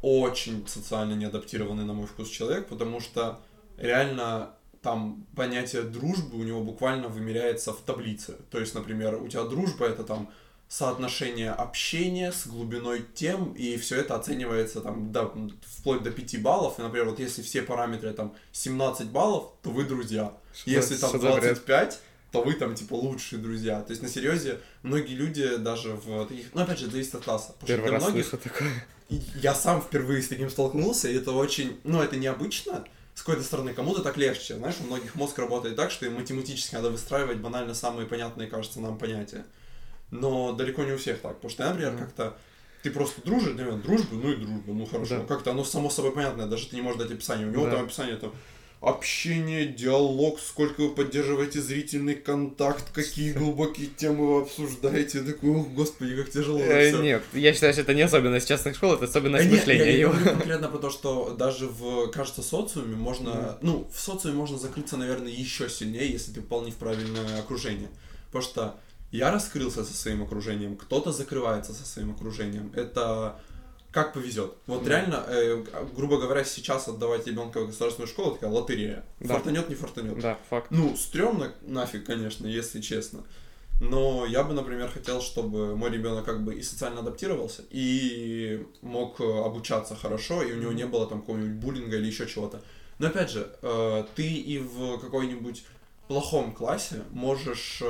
Очень 0.01 0.67
социально 0.69 1.15
неадаптированный, 1.15 1.85
на 1.85 1.93
мой 1.93 2.07
вкус, 2.07 2.29
человек, 2.29 2.69
потому 2.69 3.01
что 3.01 3.41
реально 3.77 4.55
там 4.81 5.27
понятие 5.35 5.83
дружбы 5.83 6.39
у 6.39 6.45
него 6.45 6.63
буквально 6.63 7.09
вымеряется 7.09 7.73
в 7.73 7.81
таблице. 7.81 8.37
То 8.51 8.61
есть, 8.61 8.75
например, 8.75 9.21
у 9.21 9.29
тебя 9.29 9.43
дружба 9.43 9.87
это 9.87 10.05
там 10.05 10.31
соотношение 10.69 11.51
общения 11.51 12.31
с 12.31 12.47
глубиной 12.47 13.05
тем, 13.15 13.55
и 13.55 13.79
все 13.79 13.97
это 14.01 14.15
оценивается 14.15 14.83
там 14.83 15.11
до, 15.11 15.33
вплоть 15.67 16.03
до 16.03 16.11
5 16.11 16.43
баллов. 16.43 16.79
И, 16.79 16.83
например, 16.83 17.09
вот 17.09 17.19
если 17.19 17.41
все 17.43 17.63
параметры 17.63 18.13
там 18.13 18.35
17 18.53 19.09
баллов, 19.09 19.53
то 19.63 19.71
вы 19.71 19.85
друзья. 19.85 20.35
Если 20.67 20.97
там 20.97 21.09
Что 21.09 21.19
за 21.19 21.33
бред? 21.33 21.55
25, 21.55 22.01
то 22.33 22.43
вы 22.43 22.53
там 22.55 22.75
типа 22.75 22.95
лучшие 22.95 23.41
друзья. 23.41 23.81
То 23.81 23.93
есть 23.93 24.03
на 24.03 24.09
серьезе 24.09 24.61
многие 24.83 25.15
люди 25.15 25.57
даже 25.57 25.95
в 25.95 26.27
таких... 26.27 26.53
Ну, 26.53 26.61
опять 26.61 26.79
же, 26.79 26.91
зависит 26.91 27.15
от 27.15 27.25
класса. 27.25 27.55
Потому 27.59 27.67
что 27.67 27.77
Первый 27.77 27.91
раз 27.91 28.03
многих 28.03 28.27
слышу 28.27 28.45
такое. 28.45 28.87
я 29.37 29.55
сам 29.55 29.81
впервые 29.81 30.23
с 30.23 30.29
таким 30.29 30.51
столкнулся, 30.51 31.09
и 31.09 31.15
это 31.15 31.33
очень, 31.33 31.81
ну, 31.85 32.03
это 32.03 32.17
необычно, 32.17 32.85
с 33.15 33.23
какой-то 33.23 33.43
стороны, 33.43 33.73
кому-то 33.73 34.03
так 34.03 34.19
легче, 34.19 34.57
знаешь, 34.57 34.77
у 34.81 34.85
многих 34.85 35.15
мозг 35.15 35.39
работает 35.39 35.77
так, 35.77 35.91
что 35.91 36.05
им 36.05 36.15
математически 36.15 36.75
надо 36.75 36.91
выстраивать 36.91 37.39
банально 37.39 37.73
самые 37.75 38.07
понятные, 38.07 38.49
кажется, 38.49 38.81
нам 38.81 38.99
понятия. 38.99 39.47
Но 40.11 40.53
далеко 40.53 40.85
не 40.85 40.93
у 40.93 40.99
всех 40.99 41.21
так, 41.21 41.35
потому 41.37 41.51
что 41.51 41.63
я, 41.65 41.69
например, 41.71 41.93
Мгм. 41.93 42.01
как-то 42.05 42.37
ты 42.83 42.91
просто 42.91 43.21
дружишь, 43.23 43.55
да, 43.55 43.73
дружба, 43.73 44.15
ну 44.15 44.33
и 44.33 44.37
дружба, 44.37 44.73
ну 44.73 44.87
хорошо, 44.87 45.19
Да. 45.19 45.25
как-то 45.27 45.51
оно 45.51 45.65
само 45.65 45.91
собой 45.91 46.13
понятное, 46.13 46.47
даже 46.47 46.69
ты 46.69 46.77
не 46.77 46.83
можешь 46.83 46.99
дать 47.01 47.11
описание, 47.11 47.47
у 47.47 47.51
него 47.51 47.65
Да. 47.65 47.73
там 47.73 47.85
описание 47.85 48.17
там 48.17 48.33
общение, 48.81 49.67
диалог, 49.67 50.39
сколько 50.39 50.83
вы 50.83 50.91
поддерживаете 50.91 51.61
зрительный 51.61 52.15
контакт, 52.15 52.93
какие 52.93 53.33
глубокие 53.33 53.89
темы 53.89 54.35
вы 54.37 54.43
обсуждаете, 54.43 55.19
Я 55.19 55.25
такой, 55.25 55.51
ох, 55.51 55.69
господи, 55.69 56.17
как 56.17 56.31
тяжело 56.31 56.61
Э, 56.61 56.89
всё». 56.89 57.03
Нет, 57.03 57.23
я 57.33 57.53
считаю, 57.53 57.73
что 57.73 57.83
это 57.83 57.95
не 57.95 58.03
особенность 58.03 58.47
частных 58.49 58.77
школ, 58.77 58.95
это 58.95 59.07
особенность 59.07 59.47
Да 59.47 59.51
нет, 59.51 59.59
мышления 59.59 59.85
я, 59.85 59.91
я 59.91 59.99
его. 59.99 60.13
говорю 60.13 60.31
конкретно 60.31 60.69
про 60.69 60.79
то, 60.79 60.91
что 60.91 61.35
даже 61.37 61.67
в, 61.67 62.07
кажется, 62.13 62.43
социуме 62.43 62.95
можно, 62.97 63.59
ну, 63.63 63.91
в 63.93 63.99
социуме 63.99 64.37
можно 64.37 64.59
закрыться, 64.59 64.97
наверное, 64.97 65.33
еще 65.33 65.69
сильнее, 65.69 66.09
если 66.11 66.31
ты 66.33 66.41
попал 66.41 66.63
не 66.65 66.71
в 66.71 66.77
правильное 66.77 67.41
окружение. 67.41 67.89
Потому 68.27 68.45
что 68.45 68.81
я 69.11 69.31
раскрылся 69.31 69.85
со 69.85 69.95
своим 69.95 70.23
окружением, 70.23 70.77
кто-то 70.77 71.13
закрывается 71.13 71.73
со 71.73 71.85
своим 71.87 72.11
окружением. 72.13 72.73
Это 72.75 73.41
как 73.91 74.13
повезет. 74.13 74.53
Вот 74.67 74.85
Да. 74.85 74.91
реально, 74.91 75.25
э, 75.29 75.65
грубо 75.97 76.19
говоря, 76.19 76.45
сейчас 76.45 76.89
отдавать 76.89 77.27
ребенка 77.27 77.61
в 77.61 77.67
государственную 77.67 78.09
школу 78.09 78.33
такая 78.33 78.51
лотерея. 78.51 79.05
Да. 79.21 79.35
Фортанет, 79.35 79.69
не 79.71 79.75
фортанет. 79.75 80.19
Да, 80.21 80.39
факт. 80.51 80.71
Ну, 80.71 80.95
стрёмно 80.97 81.53
нафиг, 81.63 82.05
конечно, 82.05 82.47
если 82.47 82.81
честно. 82.83 83.25
Но 83.81 84.27
я 84.27 84.43
бы, 84.43 84.53
например, 84.55 84.89
хотел, 84.91 85.23
чтобы 85.23 85.75
мой 85.77 85.91
ребенок 85.91 86.25
как 86.25 86.43
бы 86.45 86.55
и 86.57 86.63
социально 86.63 87.01
адаптировался, 87.01 87.63
и 87.71 88.67
мог 88.83 89.21
э, 89.21 89.25
обучаться 89.25 89.95
хорошо, 89.97 90.43
и 90.43 90.53
у 90.53 90.57
него 90.57 90.73
не 90.73 90.85
было 90.85 91.07
там 91.07 91.21
какого-нибудь 91.21 91.65
буллинга 91.65 91.97
или 91.97 92.07
еще 92.07 92.27
чего-то. 92.27 92.61
Но 92.99 93.07
опять 93.07 93.31
же, 93.31 93.51
э, 93.63 94.05
ты 94.17 94.27
и 94.27 94.59
в 94.59 94.99
какой-нибудь 94.99 95.65
плохом 96.09 96.53
классе 96.53 97.05
можешь, 97.11 97.81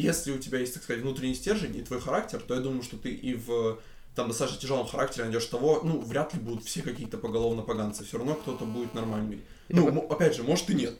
если 0.00 0.32
у 0.32 0.38
тебя 0.38 0.58
есть, 0.58 0.74
так 0.74 0.82
сказать, 0.82 1.02
внутренний 1.02 1.34
стержень 1.34 1.76
и 1.76 1.82
твой 1.82 2.00
характер, 2.00 2.40
то 2.40 2.54
я 2.54 2.60
думаю, 2.60 2.82
что 2.82 2.96
ты 2.96 3.10
и 3.10 3.34
в 3.34 3.78
там 4.14 4.26
достаточно 4.28 4.60
тяжелом 4.60 4.86
характере 4.86 5.24
найдешь 5.24 5.46
того, 5.46 5.80
ну, 5.84 6.00
вряд 6.00 6.34
ли 6.34 6.40
будут 6.40 6.64
все 6.64 6.82
какие-то 6.82 7.18
поголовно 7.18 7.62
поганцы, 7.62 8.04
все 8.04 8.18
равно 8.18 8.34
кто-то 8.34 8.64
будет 8.64 8.92
нормальный. 8.92 9.40
Ну, 9.68 10.06
опять 10.08 10.34
же, 10.34 10.42
может 10.42 10.68
и 10.70 10.74
нет. 10.74 10.98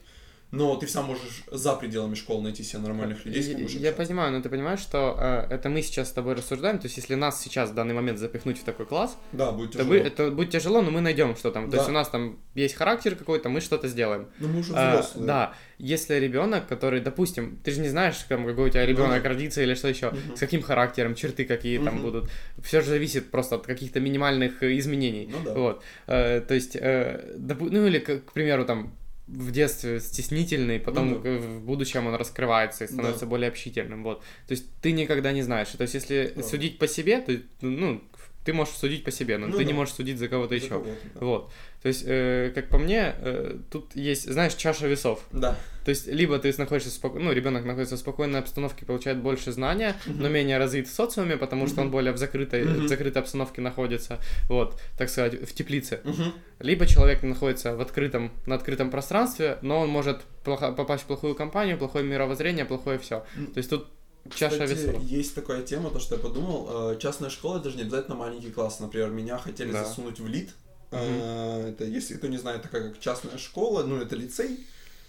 Но 0.50 0.76
ты 0.76 0.88
сам 0.88 1.04
можешь 1.04 1.44
за 1.50 1.74
пределами 1.74 2.14
школы 2.14 2.42
найти 2.42 2.62
себе 2.62 2.78
нормальных 2.80 3.26
людей, 3.26 3.42
с 3.42 3.46
кем 3.48 3.56
Я, 3.58 3.62
будешь 3.64 3.76
я 3.80 3.92
понимаю, 3.92 4.32
но 4.32 4.40
ты 4.40 4.48
понимаешь, 4.48 4.80
что 4.80 5.14
э, 5.18 5.46
это 5.54 5.68
мы 5.68 5.82
сейчас 5.82 6.08
с 6.08 6.12
тобой 6.12 6.34
рассуждаем, 6.34 6.78
то 6.78 6.86
есть 6.86 6.96
если 6.96 7.14
нас 7.16 7.42
сейчас 7.42 7.70
в 7.70 7.74
данный 7.74 7.92
момент 7.94 8.18
запихнуть 8.18 8.58
в 8.58 8.64
такой 8.64 8.86
класс, 8.86 9.18
Да, 9.32 9.52
будет 9.52 9.72
то 9.72 9.78
тяжело. 9.78 9.90
вы- 9.90 9.98
это 9.98 10.30
будет 10.30 10.50
тяжело, 10.50 10.80
но 10.80 10.90
мы 10.90 11.00
найдем 11.02 11.36
что 11.36 11.50
там. 11.50 11.66
То 11.66 11.72
Да. 11.72 11.76
есть 11.78 11.88
у 11.90 11.92
нас 11.92 12.08
там 12.08 12.38
есть 12.54 12.74
характер 12.76 13.14
какой-то, 13.14 13.50
мы 13.50 13.60
что-то 13.60 13.88
сделаем. 13.88 14.28
Ну, 14.38 14.48
мы 14.48 14.60
уже 14.60 14.72
А, 14.74 14.92
взрослые. 14.92 15.26
да, 15.26 15.54
если 15.78 16.14
ребенок, 16.14 16.66
который, 16.66 17.00
допустим, 17.00 17.58
ты 17.62 17.70
же 17.70 17.80
не 17.80 17.88
знаешь, 17.88 18.16
там, 18.28 18.46
какой 18.46 18.68
у 18.68 18.70
тебя 18.70 18.86
ребенок 18.86 19.22
да. 19.22 19.28
родится 19.28 19.62
или 19.62 19.74
что 19.74 19.88
еще, 19.88 20.10
Мгм. 20.12 20.36
с 20.36 20.40
каким 20.40 20.62
характером, 20.62 21.14
черты 21.14 21.44
какие 21.44 21.76
там 21.78 21.96
Мгм. 21.96 22.02
будут. 22.02 22.30
Все 22.62 22.80
же 22.80 22.88
зависит 22.88 23.30
просто 23.30 23.56
от 23.56 23.66
каких-то 23.66 24.00
минимальных 24.00 24.62
э, 24.62 24.78
изменений. 24.78 25.28
Ну 25.30 25.38
да. 25.44 25.52
Вот. 25.54 25.82
Э, 26.06 26.40
то 26.40 26.54
есть, 26.54 26.74
э, 26.74 27.34
допу- 27.36 27.68
ну 27.70 27.86
или, 27.86 27.98
к, 27.98 28.20
к 28.24 28.32
примеру, 28.32 28.64
там, 28.64 28.94
в 29.28 29.50
детстве 29.50 30.00
стеснительный, 30.00 30.80
потом 30.80 31.10
Ну 31.10 31.18
да. 31.20 31.36
в 31.36 31.60
будущем 31.62 32.06
он 32.06 32.14
раскрывается 32.14 32.84
и 32.84 32.88
становится 32.88 33.26
более 33.26 33.48
общительным, 33.48 34.02
вот. 34.02 34.20
То 34.46 34.52
есть 34.52 34.66
ты 34.80 34.92
никогда 34.92 35.32
не 35.32 35.42
знаешь. 35.42 35.68
То 35.68 35.82
есть 35.82 35.94
если 35.94 36.32
Да. 36.34 36.42
судить 36.42 36.78
по 36.78 36.88
себе, 36.88 37.20
то, 37.20 37.38
ну, 37.60 38.02
ты 38.48 38.54
можешь 38.54 38.74
судить 38.76 39.04
по 39.04 39.10
себе, 39.10 39.36
но 39.36 39.46
Ну 39.46 39.52
ты 39.52 39.58
да. 39.58 39.64
не 39.64 39.72
можешь 39.74 39.94
судить 39.94 40.18
за 40.18 40.26
кого-то 40.28 40.54
еще. 40.54 40.68
кого-то, 40.68 40.90
да. 41.14 41.20
Вот. 41.26 41.52
То 41.82 41.88
есть, 41.88 42.02
э, 42.06 42.50
как 42.54 42.70
по 42.70 42.78
мне, 42.78 43.14
э, 43.18 43.58
тут 43.70 43.94
есть, 43.94 44.24
знаешь, 44.32 44.54
чаша 44.54 44.86
весов. 44.88 45.22
Да. 45.32 45.54
То 45.84 45.90
есть, 45.90 46.06
либо 46.06 46.38
ты 46.38 46.54
находишься 46.56 46.90
споко... 46.90 47.18
ну, 47.18 47.30
ребенок 47.32 47.66
находится 47.66 47.96
в 47.96 47.98
спокойной 47.98 48.38
обстановке, 48.40 48.86
получает 48.86 49.18
больше 49.18 49.52
знания, 49.52 49.94
но 50.06 50.28
менее 50.30 50.56
развит 50.56 50.88
в 50.88 50.94
социуме, 50.94 51.36
потому 51.36 51.66
что 51.66 51.80
он 51.82 51.88
Мгм. 51.88 51.92
более 51.92 52.12
в 52.12 52.16
закрытой, 52.16 52.64
Мгм. 52.64 52.86
в 52.86 52.88
закрытой 52.88 53.18
обстановке 53.18 53.60
находится, 53.60 54.18
вот, 54.48 54.80
так 54.96 55.10
сказать, 55.10 55.34
в 55.46 55.52
теплице. 55.54 56.00
Мгм. 56.04 56.32
Либо 56.60 56.86
человек 56.86 57.22
находится 57.22 57.76
в 57.76 57.80
открытом, 57.82 58.30
на 58.46 58.54
открытом 58.54 58.90
пространстве, 58.90 59.58
но 59.60 59.80
он 59.80 59.90
может 59.90 60.20
плохо, 60.42 60.72
попасть 60.72 61.04
в 61.04 61.06
плохую 61.06 61.34
компанию, 61.34 61.76
плохое 61.76 62.02
мировоззрение, 62.04 62.64
плохое 62.64 62.98
все. 62.98 63.24
М. 63.36 63.46
То 63.52 63.58
есть 63.58 63.68
тут 63.70 63.86
чаша 64.34 64.58
Кстати, 64.64 64.72
весов. 64.88 65.02
есть 65.02 65.34
такая 65.34 65.62
тема, 65.62 65.90
то, 65.90 65.98
что 66.00 66.16
я 66.16 66.20
подумал, 66.20 66.92
э, 66.92 66.98
частная 66.98 67.30
школа, 67.30 67.58
это 67.58 67.70
же 67.70 67.76
не 67.76 67.82
обязательно 67.82 68.14
маленький 68.16 68.50
класс. 68.50 68.80
Например, 68.80 69.10
меня 69.10 69.38
хотели 69.38 69.72
Да. 69.72 69.84
засунуть 69.84 70.20
в 70.20 70.26
ЛИД. 70.26 70.50
Э, 70.90 71.68
Это, 71.70 71.84
если 71.84 72.14
кто 72.14 72.28
не 72.28 72.38
знает, 72.38 72.62
такая 72.62 72.90
как 72.90 73.00
частная 73.00 73.38
школа, 73.38 73.82
ну, 73.84 73.96
это 73.96 74.16
лицей. 74.16 74.66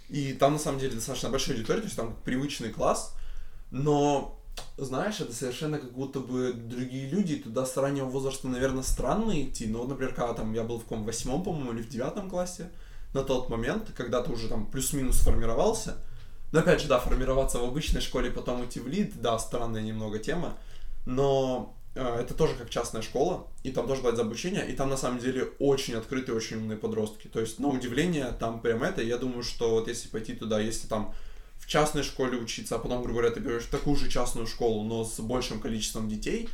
И 0.09 0.33
там, 0.33 0.53
на 0.53 0.59
самом 0.59 0.79
деле, 0.79 0.95
достаточно 0.95 1.29
большая 1.29 1.55
аудитория, 1.55 1.81
то 1.81 1.85
есть 1.85 1.95
там 1.97 2.15
привычный 2.25 2.69
класс. 2.69 3.13
Но, 3.71 4.39
знаешь, 4.77 5.19
это 5.19 5.33
совершенно 5.33 5.77
как 5.77 5.91
будто 5.93 6.19
бы 6.19 6.51
другие 6.53 7.07
люди, 7.09 7.35
туда 7.37 7.65
с 7.65 7.77
раннего 7.77 8.05
возраста, 8.05 8.47
наверное, 8.47 8.83
странно 8.83 9.39
идти. 9.41 9.67
Но, 9.67 9.79
вот, 9.79 9.89
например, 9.89 10.13
когда 10.15 10.33
там 10.33 10.53
я 10.53 10.63
был 10.63 10.79
в 10.79 10.83
каком 10.83 11.03
восьмом, 11.05 11.43
по-моему, 11.43 11.73
или 11.73 11.81
в 11.83 11.89
девятом 11.89 12.29
классе, 12.29 12.71
на 13.13 13.23
тот 13.23 13.49
момент, 13.49 13.91
когда 13.95 14.21
ты 14.21 14.31
уже 14.31 14.47
там 14.49 14.65
плюс-минус 14.69 15.17
сформировался, 15.17 15.97
но 16.51 16.59
опять 16.59 16.81
же, 16.81 16.87
да, 16.87 16.99
формироваться 16.99 17.59
в 17.59 17.63
обычной 17.63 18.01
школе, 18.01 18.31
потом 18.31 18.65
идти 18.65 18.79
в 18.79 18.87
лид, 18.87 19.21
да, 19.21 19.37
странная 19.37 19.81
немного 19.81 20.19
тема, 20.19 20.57
но 21.05 21.75
э, 21.95 22.19
это 22.21 22.33
тоже 22.33 22.55
как 22.55 22.69
частная 22.69 23.01
школа, 23.01 23.47
и 23.63 23.71
там 23.71 23.87
тоже 23.87 24.01
за 24.01 24.23
обучение, 24.23 24.67
и 24.67 24.75
там 24.75 24.89
на 24.89 24.97
самом 24.97 25.19
деле 25.19 25.49
очень 25.59 25.95
открытые, 25.95 26.35
очень 26.35 26.57
умные 26.57 26.77
подростки. 26.77 27.27
То 27.27 27.39
есть, 27.39 27.59
на 27.59 27.67
удивление, 27.67 28.31
там 28.39 28.61
прям 28.61 28.83
это, 28.83 29.01
я 29.01 29.17
думаю, 29.17 29.43
что 29.43 29.71
вот 29.71 29.87
если 29.87 30.09
пойти 30.09 30.33
туда, 30.33 30.59
если 30.59 30.87
там 30.87 31.13
в 31.59 31.67
частной 31.67 32.03
школе 32.03 32.37
учиться, 32.37 32.75
а 32.75 32.79
потом, 32.79 33.03
грубо 33.03 33.19
говоря, 33.19 33.35
ты 33.35 33.41
берешь 33.41 33.65
такую 33.65 33.95
же 33.95 34.09
частную 34.09 34.47
школу, 34.47 34.83
но 34.83 35.03
с 35.03 35.19
большим 35.19 35.59
количеством 35.59 36.09
детей, 36.09 36.49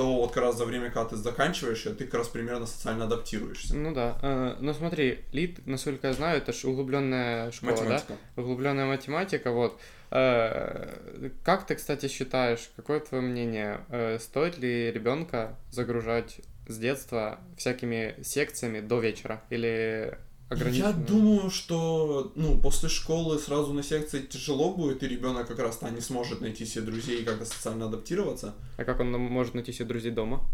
то 0.00 0.16
вот 0.16 0.32
как 0.32 0.44
раз 0.44 0.56
за 0.56 0.64
время, 0.64 0.86
когда 0.90 1.10
ты 1.10 1.16
заканчиваешь, 1.16 1.82
ты 1.82 2.06
как 2.06 2.14
раз 2.14 2.28
примерно 2.28 2.64
социально 2.64 3.04
адаптируешься. 3.04 3.76
Ну 3.76 3.92
да. 3.92 4.16
Э, 4.22 4.56
ну 4.58 4.72
смотри, 4.72 5.18
ЛИД, 5.32 5.66
насколько 5.66 6.06
я 6.06 6.14
знаю, 6.14 6.38
это 6.38 6.54
же 6.54 6.68
углубленная 6.68 7.50
школа, 7.50 7.76
да? 7.76 7.82
Математика. 7.82 8.14
углубленная 8.36 8.86
математика, 8.86 9.50
вот. 9.52 9.78
Э, 10.10 11.30
Как 11.44 11.66
ты, 11.66 11.74
кстати, 11.74 12.08
считаешь, 12.08 12.70
какое 12.76 13.00
твое 13.00 13.22
мнение, 13.22 13.82
э, 13.90 14.18
стоит 14.18 14.56
ли 14.56 14.90
ребенка 14.90 15.54
загружать 15.70 16.40
с 16.66 16.78
детства 16.78 17.38
всякими 17.58 18.14
секциями 18.22 18.80
до 18.80 19.00
вечера 19.00 19.42
или 19.50 20.16
Я 20.50 20.56
ограниченно? 20.56 20.92
думаю, 20.92 21.50
что 21.50 22.32
ну, 22.34 22.58
после 22.58 22.88
школы 22.88 23.38
сразу 23.38 23.72
на 23.72 23.82
секции 23.82 24.20
тяжело 24.20 24.72
будет, 24.72 25.02
и 25.02 25.08
ребенок 25.08 25.46
как 25.46 25.60
раз-то 25.60 25.88
не 25.90 26.00
сможет 26.00 26.40
найти 26.40 26.66
себе 26.66 26.82
друзей 26.82 27.22
и 27.22 27.24
как-то 27.24 27.44
социально 27.44 27.86
адаптироваться. 27.86 28.54
А 28.76 28.84
как 28.84 28.98
он 29.00 29.12
может 29.12 29.54
найти 29.54 29.72
себе 29.72 29.86
друзей 29.86 30.10
дома? 30.10 30.44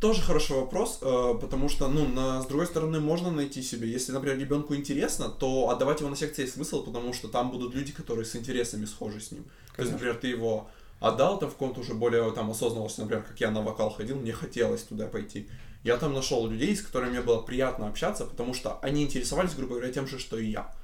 тоже 0.00 0.20
хороший 0.20 0.56
вопрос, 0.56 0.98
э, 1.00 1.34
потому 1.40 1.70
что, 1.70 1.88
ну, 1.88 2.06
на, 2.06 2.42
с 2.42 2.46
другой 2.46 2.66
стороны, 2.66 3.00
можно 3.00 3.30
найти 3.30 3.62
себе. 3.62 3.90
Если, 3.90 4.12
например, 4.12 4.38
ребенку 4.38 4.74
интересно, 4.74 5.30
то 5.30 5.70
отдавать 5.70 6.00
его 6.00 6.10
на 6.10 6.16
секции 6.16 6.42
есть 6.42 6.54
смысл, 6.54 6.84
потому 6.84 7.14
что 7.14 7.28
там 7.28 7.50
будут 7.50 7.74
люди, 7.74 7.90
которые 7.92 8.26
с 8.26 8.36
интересами 8.36 8.84
схожи 8.84 9.20
с 9.20 9.32
ним. 9.32 9.44
То 9.74 9.80
есть, 9.80 9.92
например, 9.92 10.16
ты 10.16 10.26
его 10.26 10.68
отдал 11.00 11.38
там 11.38 11.48
в 11.48 11.52
каком-то 11.52 11.80
уже 11.80 11.94
более 11.94 12.30
там 12.32 12.50
осознанности, 12.50 13.00
например, 13.00 13.24
как 13.24 13.40
я 13.40 13.50
на 13.50 13.62
вокал 13.62 13.88
ходил, 13.88 14.16
мне 14.16 14.32
хотелось 14.32 14.82
туда 14.82 15.06
пойти. 15.06 15.48
Я 15.84 15.98
там 15.98 16.14
нашел 16.14 16.48
людей, 16.48 16.74
с 16.74 16.82
которыми 16.82 17.10
мне 17.10 17.20
было 17.20 17.42
приятно 17.42 17.88
общаться, 17.88 18.24
потому 18.24 18.54
что 18.54 18.78
они 18.80 19.04
интересовались, 19.04 19.54
грубо 19.54 19.74
говоря, 19.74 19.92
тем 19.92 20.06
же, 20.06 20.18
что 20.18 20.38
и 20.38 20.46
я. 20.46 20.74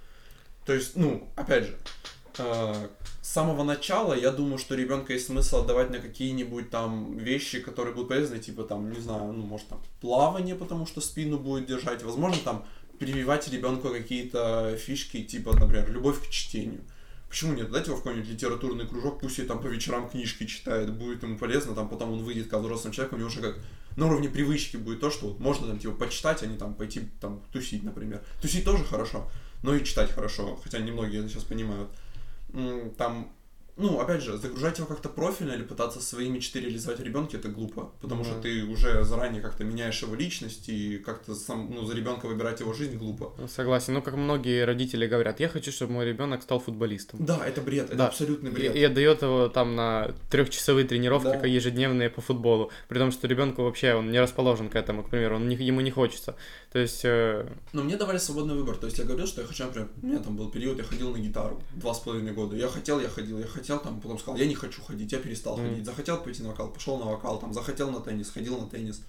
То 0.67 0.75
есть, 0.75 0.95
ну, 0.95 1.27
опять 1.37 1.65
же, 1.65 1.79
э, 2.39 2.89
с 3.23 3.29
самого 3.29 3.65
начала 3.65 4.13
я 4.13 4.31
думаю, 4.31 4.59
что 4.59 4.75
ребенка 4.75 5.15
есть 5.15 5.27
смысл 5.27 5.63
отдавать 5.63 5.91
на 5.91 6.01
какие-нибудь 6.01 6.69
там 6.69 7.17
вещи, 7.17 7.61
которые 7.61 7.95
будут 7.95 8.11
полезны, 8.11 8.39
типа 8.39 8.65
там, 8.65 8.93
не 8.93 9.01
знаю, 9.01 9.33
ну, 9.33 9.43
может 9.43 9.69
там 9.69 9.83
плавание, 10.03 10.55
потому 10.55 10.87
что 10.87 11.01
спину 11.01 11.39
будет 11.39 11.67
держать, 11.67 12.03
возможно, 12.03 12.39
там 12.45 12.67
прививать 12.99 13.49
ребенку 13.49 13.89
какие-то 13.89 14.77
фишки, 14.77 15.25
типа, 15.25 15.57
например, 15.57 15.91
любовь 15.91 16.21
к 16.21 16.31
чтению. 16.31 16.83
Почему 17.31 17.55
нет? 17.55 17.71
Дайте 17.71 17.91
его 17.91 17.97
в 17.97 18.03
какой-нибудь 18.03 18.29
литературный 18.29 18.89
кружок, 18.89 19.21
пусть 19.21 19.39
и 19.39 19.45
там 19.45 19.63
по 19.63 19.69
вечерам 19.69 20.11
книжки 20.11 20.47
читает, 20.47 20.93
будет 20.93 21.23
ему 21.23 21.39
полезно, 21.39 21.77
там 21.77 21.89
потом 21.89 22.11
он 22.11 22.25
выйдет 22.25 22.49
как 22.49 22.61
взрослым 22.61 22.93
человеком, 22.93 23.19
у 23.19 23.21
него 23.21 23.29
уже 23.29 23.41
как 23.41 23.57
на 23.97 24.07
уровне 24.07 24.29
привычки 24.29 24.77
будет 24.77 24.99
то, 24.99 25.11
что 25.11 25.29
вот 25.29 25.39
можно 25.39 25.69
там 25.69 25.79
типа 25.79 25.95
почитать, 25.95 26.43
а 26.43 26.47
не 26.47 26.59
там 26.59 26.75
пойти 26.75 27.09
там 27.21 27.41
тусить, 27.53 27.85
например. 27.85 28.21
Тусить 28.43 28.65
тоже 28.65 28.85
хорошо, 28.85 29.31
но 29.63 29.77
и 29.77 29.85
читать 29.85 30.11
хорошо, 30.11 30.57
хотя 30.57 30.81
немногие 30.81 31.21
это 31.21 31.29
сейчас 31.29 31.45
понимают. 31.45 31.89
Там 32.99 33.33
ну, 33.81 34.01
опять 34.01 34.23
же, 34.23 34.37
загружать 34.37 34.79
его 34.79 34.87
как-то 34.87 35.09
профильно 35.09 35.53
или 35.53 35.63
пытаться 35.63 36.01
свои 36.01 36.29
мечты 36.29 36.61
реализовать 36.61 37.01
в 37.01 37.03
ребенке 37.03 37.39
это 37.39 37.49
глупо, 37.49 37.93
потому 38.01 38.23
mm-hmm. 38.23 38.27
что 38.27 38.41
ты 38.41 38.65
уже 38.65 39.05
заранее 39.05 39.43
как-то 39.43 39.65
меняешь 39.65 40.03
его 40.03 40.15
личность 40.15 40.69
и 40.69 40.99
как-то 40.99 41.35
сам, 41.35 41.71
ну, 41.73 41.85
за 41.85 41.95
ребенка 41.95 42.27
выбирать 42.27 42.61
его 42.61 42.73
жизнь 42.73 42.97
глупо. 42.97 43.33
Согласен. 43.49 43.95
Ну, 43.95 44.03
как 44.03 44.15
многие 44.15 44.65
родители 44.65 45.07
говорят, 45.07 45.41
я 45.41 45.49
хочу, 45.49 45.73
чтобы 45.73 45.93
мой 45.93 46.07
ребенок 46.07 46.43
стал 46.43 46.61
футболистом. 46.61 47.25
Да, 47.25 47.41
это 47.47 47.61
бред, 47.61 47.87
это 47.87 47.97
да. 47.97 48.07
абсолютный 48.09 48.51
бред. 48.51 48.77
И, 48.77 48.81
и 48.81 48.85
отдает 48.85 49.23
его 49.23 49.49
там 49.49 49.75
на 49.75 50.15
трехчасовые 50.31 50.87
тренировки 50.87 51.39
да. 51.41 51.47
ежедневные 51.47 52.11
по 52.11 52.21
футболу, 52.21 52.71
при 52.89 52.99
том, 52.99 53.11
что 53.11 53.27
ребенку 53.27 53.63
вообще 53.63 53.95
он 53.95 54.11
не 54.11 54.21
расположен 54.21 54.69
к 54.69 54.77
этому, 54.77 55.03
к 55.03 55.11
примеру, 55.11 55.37
он 55.37 55.49
не, 55.49 55.57
ему 55.57 55.81
не 55.81 55.91
хочется. 55.91 56.37
То 56.73 56.79
есть... 56.79 57.03
Э... 57.05 57.47
Но 57.73 57.83
мне 57.83 57.97
давали 57.97 58.19
свободный 58.19 58.55
выбор. 58.55 58.77
То 58.77 58.87
есть 58.87 58.99
я 58.99 59.05
говорил, 59.05 59.27
что 59.27 59.41
я 59.41 59.47
хочу, 59.47 59.65
например, 59.65 59.89
у 60.03 60.07
меня 60.07 60.19
там 60.19 60.37
был 60.37 60.51
период, 60.51 60.79
я 60.79 60.85
ходил 60.85 61.13
на 61.13 61.19
гитару 61.19 61.63
два 61.75 61.95
с 61.95 62.01
половиной 62.01 62.33
года. 62.33 62.57
Я 62.57 62.69
хотел, 62.69 63.01
я 63.01 63.09
ходил, 63.09 63.39
я 63.39 63.47
хотел, 63.47 63.70
там, 63.79 64.01
потом 64.01 64.19
сказал, 64.19 64.37
я 64.37 64.47
не 64.47 64.55
хочу 64.55 64.83
ходить, 64.83 65.13
я 65.13 65.19
перестал 65.19 65.59
mm. 65.59 65.69
ходить. 65.69 65.85
Захотел 65.85 66.19
пойти 66.19 66.43
на 66.43 66.51
вокал, 66.51 66.69
пошел 66.69 66.99
на 66.99 67.07
вокал, 67.07 67.39
там, 67.39 67.55
захотел 67.55 67.91
на 67.91 68.01
теннис, 68.01 68.31
ходил 68.31 68.59
на 68.59 68.67
теннис. 68.67 69.03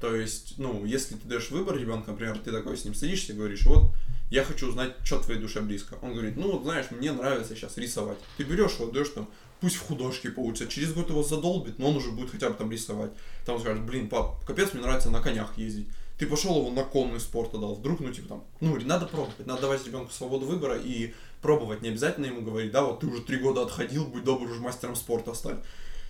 То 0.00 0.14
есть, 0.14 0.54
ну, 0.58 0.84
если 0.84 1.14
ты 1.14 1.28
даешь 1.28 1.50
выбор 1.50 1.76
ребенку, 1.78 2.10
например, 2.10 2.38
ты 2.38 2.50
такой 2.50 2.76
с 2.76 2.84
ним 2.84 2.94
садишься 2.94 3.32
и 3.32 3.36
говоришь, 3.36 3.64
вот, 3.66 3.92
я 4.30 4.42
хочу 4.42 4.68
узнать, 4.68 4.94
что 5.04 5.20
твоей 5.20 5.40
душе 5.40 5.60
близко. 5.60 5.96
Он 6.02 6.12
говорит, 6.12 6.36
ну, 6.36 6.52
вот, 6.52 6.64
знаешь, 6.64 6.90
мне 6.90 7.12
нравится 7.12 7.54
сейчас 7.54 7.76
рисовать. 7.76 8.18
Ты 8.36 8.44
берешь 8.44 8.74
его, 8.74 8.90
даешь 8.90 9.10
там, 9.10 9.28
пусть 9.60 9.76
в 9.76 9.82
художке 9.86 10.30
получится, 10.30 10.66
через 10.66 10.92
год 10.92 11.10
его 11.10 11.22
задолбит, 11.22 11.78
но 11.78 11.90
он 11.90 11.96
уже 11.96 12.10
будет 12.10 12.30
хотя 12.30 12.50
бы 12.50 12.56
там 12.56 12.72
рисовать. 12.72 13.12
Там 13.46 13.60
скажет, 13.60 13.84
блин, 13.84 14.08
пап, 14.08 14.44
капец, 14.44 14.72
мне 14.72 14.82
нравится 14.82 15.10
на 15.10 15.20
конях 15.20 15.56
ездить 15.56 15.86
ты 16.22 16.28
пошел 16.28 16.56
его 16.56 16.70
на 16.70 16.84
конный 16.84 17.18
спорт 17.18 17.52
отдал, 17.52 17.74
вдруг, 17.74 17.98
ну, 17.98 18.12
типа 18.12 18.28
там, 18.28 18.44
ну, 18.60 18.78
надо 18.82 19.06
пробовать, 19.06 19.44
надо 19.44 19.62
давать 19.62 19.84
ребенку 19.84 20.12
свободу 20.12 20.46
выбора 20.46 20.78
и 20.78 21.14
пробовать, 21.42 21.82
не 21.82 21.88
обязательно 21.88 22.26
ему 22.26 22.40
говорить, 22.40 22.70
да, 22.70 22.84
вот 22.84 23.00
ты 23.00 23.06
уже 23.06 23.22
три 23.22 23.36
года 23.36 23.62
отходил, 23.62 24.06
будь 24.06 24.24
добр, 24.24 24.48
уже 24.48 24.60
мастером 24.60 24.96
спорта 24.96 25.34
стать. 25.34 25.58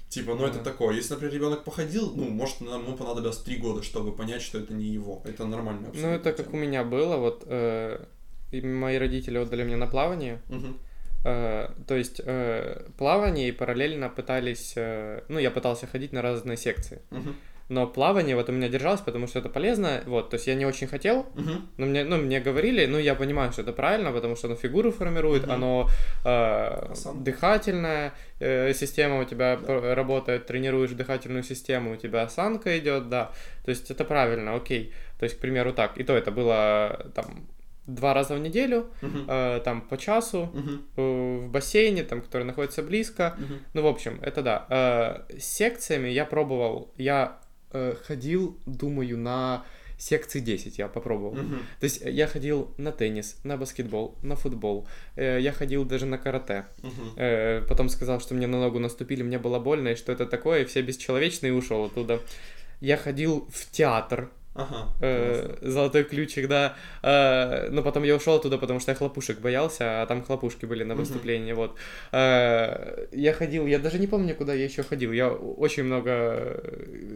Типа, 0.08 0.34
ну, 0.34 0.44
mm-hmm. 0.44 0.50
это 0.50 0.58
такое. 0.58 0.94
Если, 0.94 1.14
например, 1.14 1.34
ребенок 1.34 1.64
походил, 1.64 2.12
ну, 2.14 2.28
может, 2.28 2.60
ему 2.60 2.96
понадобилось 2.96 3.38
три 3.38 3.56
года, 3.56 3.82
чтобы 3.82 4.14
понять, 4.14 4.42
что 4.42 4.58
это 4.58 4.74
не 4.74 4.84
его. 4.84 5.22
Это 5.24 5.46
нормально. 5.46 5.88
Ну, 5.94 6.08
это 6.08 6.32
как 6.34 6.52
у 6.52 6.56
меня 6.56 6.84
было, 6.84 7.16
вот, 7.16 7.44
э, 7.46 8.04
мои 8.52 8.98
родители 8.98 9.38
отдали 9.38 9.64
мне 9.64 9.76
на 9.76 9.86
плавание, 9.86 10.42
mm-hmm. 10.48 10.76
Uh, 11.24 11.70
то 11.86 11.94
есть 11.94 12.18
uh, 12.18 12.90
плавание 12.98 13.48
и 13.48 13.52
параллельно 13.52 14.08
пытались, 14.08 14.74
uh, 14.76 15.22
ну 15.28 15.38
я 15.38 15.52
пытался 15.52 15.86
ходить 15.86 16.12
на 16.12 16.20
разные 16.20 16.56
секции. 16.56 17.00
Uh-huh 17.12 17.32
но 17.68 17.86
плавание 17.86 18.36
вот 18.36 18.48
у 18.48 18.52
меня 18.52 18.68
держалось, 18.68 19.00
потому 19.00 19.26
что 19.26 19.38
это 19.38 19.48
полезно, 19.48 20.02
вот, 20.06 20.30
то 20.30 20.34
есть 20.34 20.46
я 20.46 20.54
не 20.54 20.66
очень 20.66 20.86
хотел, 20.86 21.26
uh-huh. 21.34 21.60
но 21.76 21.86
мне, 21.86 22.04
ну, 22.04 22.16
мне 22.16 22.40
говорили, 22.40 22.86
ну, 22.86 22.98
я 22.98 23.14
понимаю, 23.14 23.52
что 23.52 23.62
это 23.62 23.72
правильно, 23.72 24.12
потому 24.12 24.36
что 24.36 24.46
оно 24.46 24.56
фигуру 24.56 24.92
формирует, 24.92 25.44
uh-huh. 25.44 25.54
оно 25.54 25.88
э, 26.24 26.94
дыхательная 27.14 28.12
э, 28.40 28.72
система 28.74 29.20
у 29.20 29.24
тебя 29.24 29.56
да. 29.56 29.94
работает, 29.94 30.46
тренируешь 30.46 30.90
дыхательную 30.90 31.42
систему, 31.42 31.92
у 31.92 31.96
тебя 31.96 32.22
осанка 32.22 32.78
идет, 32.78 33.08
да, 33.08 33.32
то 33.64 33.70
есть 33.70 33.90
это 33.90 34.04
правильно, 34.04 34.54
окей, 34.54 34.92
то 35.18 35.24
есть, 35.24 35.36
к 35.36 35.40
примеру, 35.40 35.72
так, 35.72 35.98
и 35.98 36.04
то 36.04 36.14
это 36.14 36.30
было 36.30 37.10
там 37.14 37.46
два 37.86 38.14
раза 38.14 38.34
в 38.34 38.38
неделю, 38.38 38.90
uh-huh. 39.00 39.56
э, 39.56 39.60
там 39.60 39.80
по 39.82 39.96
часу 39.96 40.50
uh-huh. 40.52 40.80
э, 40.96 41.46
в 41.46 41.50
бассейне, 41.50 42.04
там, 42.04 42.20
который 42.20 42.44
находится 42.44 42.82
близко. 42.82 43.36
Uh-huh. 43.36 43.58
Ну, 43.74 43.82
в 43.82 43.86
общем, 43.86 44.20
это 44.22 44.42
да. 44.42 44.66
Э, 44.68 45.38
с 45.38 45.44
секциями 45.44 46.08
я 46.08 46.24
пробовал, 46.24 46.92
я 46.96 47.40
э, 47.72 47.94
ходил, 48.06 48.58
думаю, 48.66 49.18
на 49.18 49.64
секции 50.02 50.40
10 50.40 50.78
я 50.78 50.88
попробовал. 50.88 51.34
Uh-huh. 51.34 51.58
То 51.80 51.84
есть 51.84 52.02
я 52.04 52.26
ходил 52.26 52.74
на 52.76 52.90
теннис, 52.90 53.38
на 53.44 53.56
баскетбол, 53.56 54.18
на 54.22 54.34
футбол. 54.34 54.88
Э, 55.16 55.38
я 55.40 55.52
ходил 55.52 55.84
даже 55.84 56.06
на 56.06 56.18
карате. 56.18 56.66
Э, 57.16 57.62
потом 57.68 57.88
сказал, 57.88 58.20
что 58.20 58.34
мне 58.34 58.46
на 58.46 58.60
ногу 58.60 58.78
наступили, 58.78 59.22
мне 59.22 59.38
было 59.38 59.58
больно, 59.58 59.88
и 59.88 59.94
что 59.94 60.12
это 60.12 60.26
такое, 60.26 60.62
и 60.62 60.64
все 60.64 60.82
бесчеловечные, 60.82 61.54
ушел 61.54 61.84
оттуда. 61.84 62.20
Я 62.80 62.96
ходил 62.96 63.48
в 63.52 63.70
театр 63.70 64.30
Ага. 64.54 64.92
Э, 65.00 65.56
золотой 65.62 66.04
ключик, 66.04 66.46
да. 66.46 66.76
Э, 67.02 67.70
но 67.70 67.82
потом 67.82 68.02
я 68.02 68.14
ушел 68.14 68.38
туда, 68.38 68.58
потому 68.58 68.80
что 68.80 68.92
я 68.92 68.96
хлопушек 68.96 69.40
боялся, 69.40 70.02
а 70.02 70.06
там 70.06 70.22
хлопушки 70.22 70.66
были 70.66 70.84
на 70.84 70.94
выступлении, 70.94 71.52
вот. 71.52 71.76
Э, 72.12 73.06
я 73.12 73.32
ходил, 73.32 73.66
я 73.66 73.78
даже 73.78 73.98
не 73.98 74.06
помню, 74.06 74.34
куда 74.34 74.52
я 74.52 74.64
еще 74.64 74.82
ходил. 74.82 75.12
Я 75.12 75.30
очень 75.30 75.84
много 75.84 76.62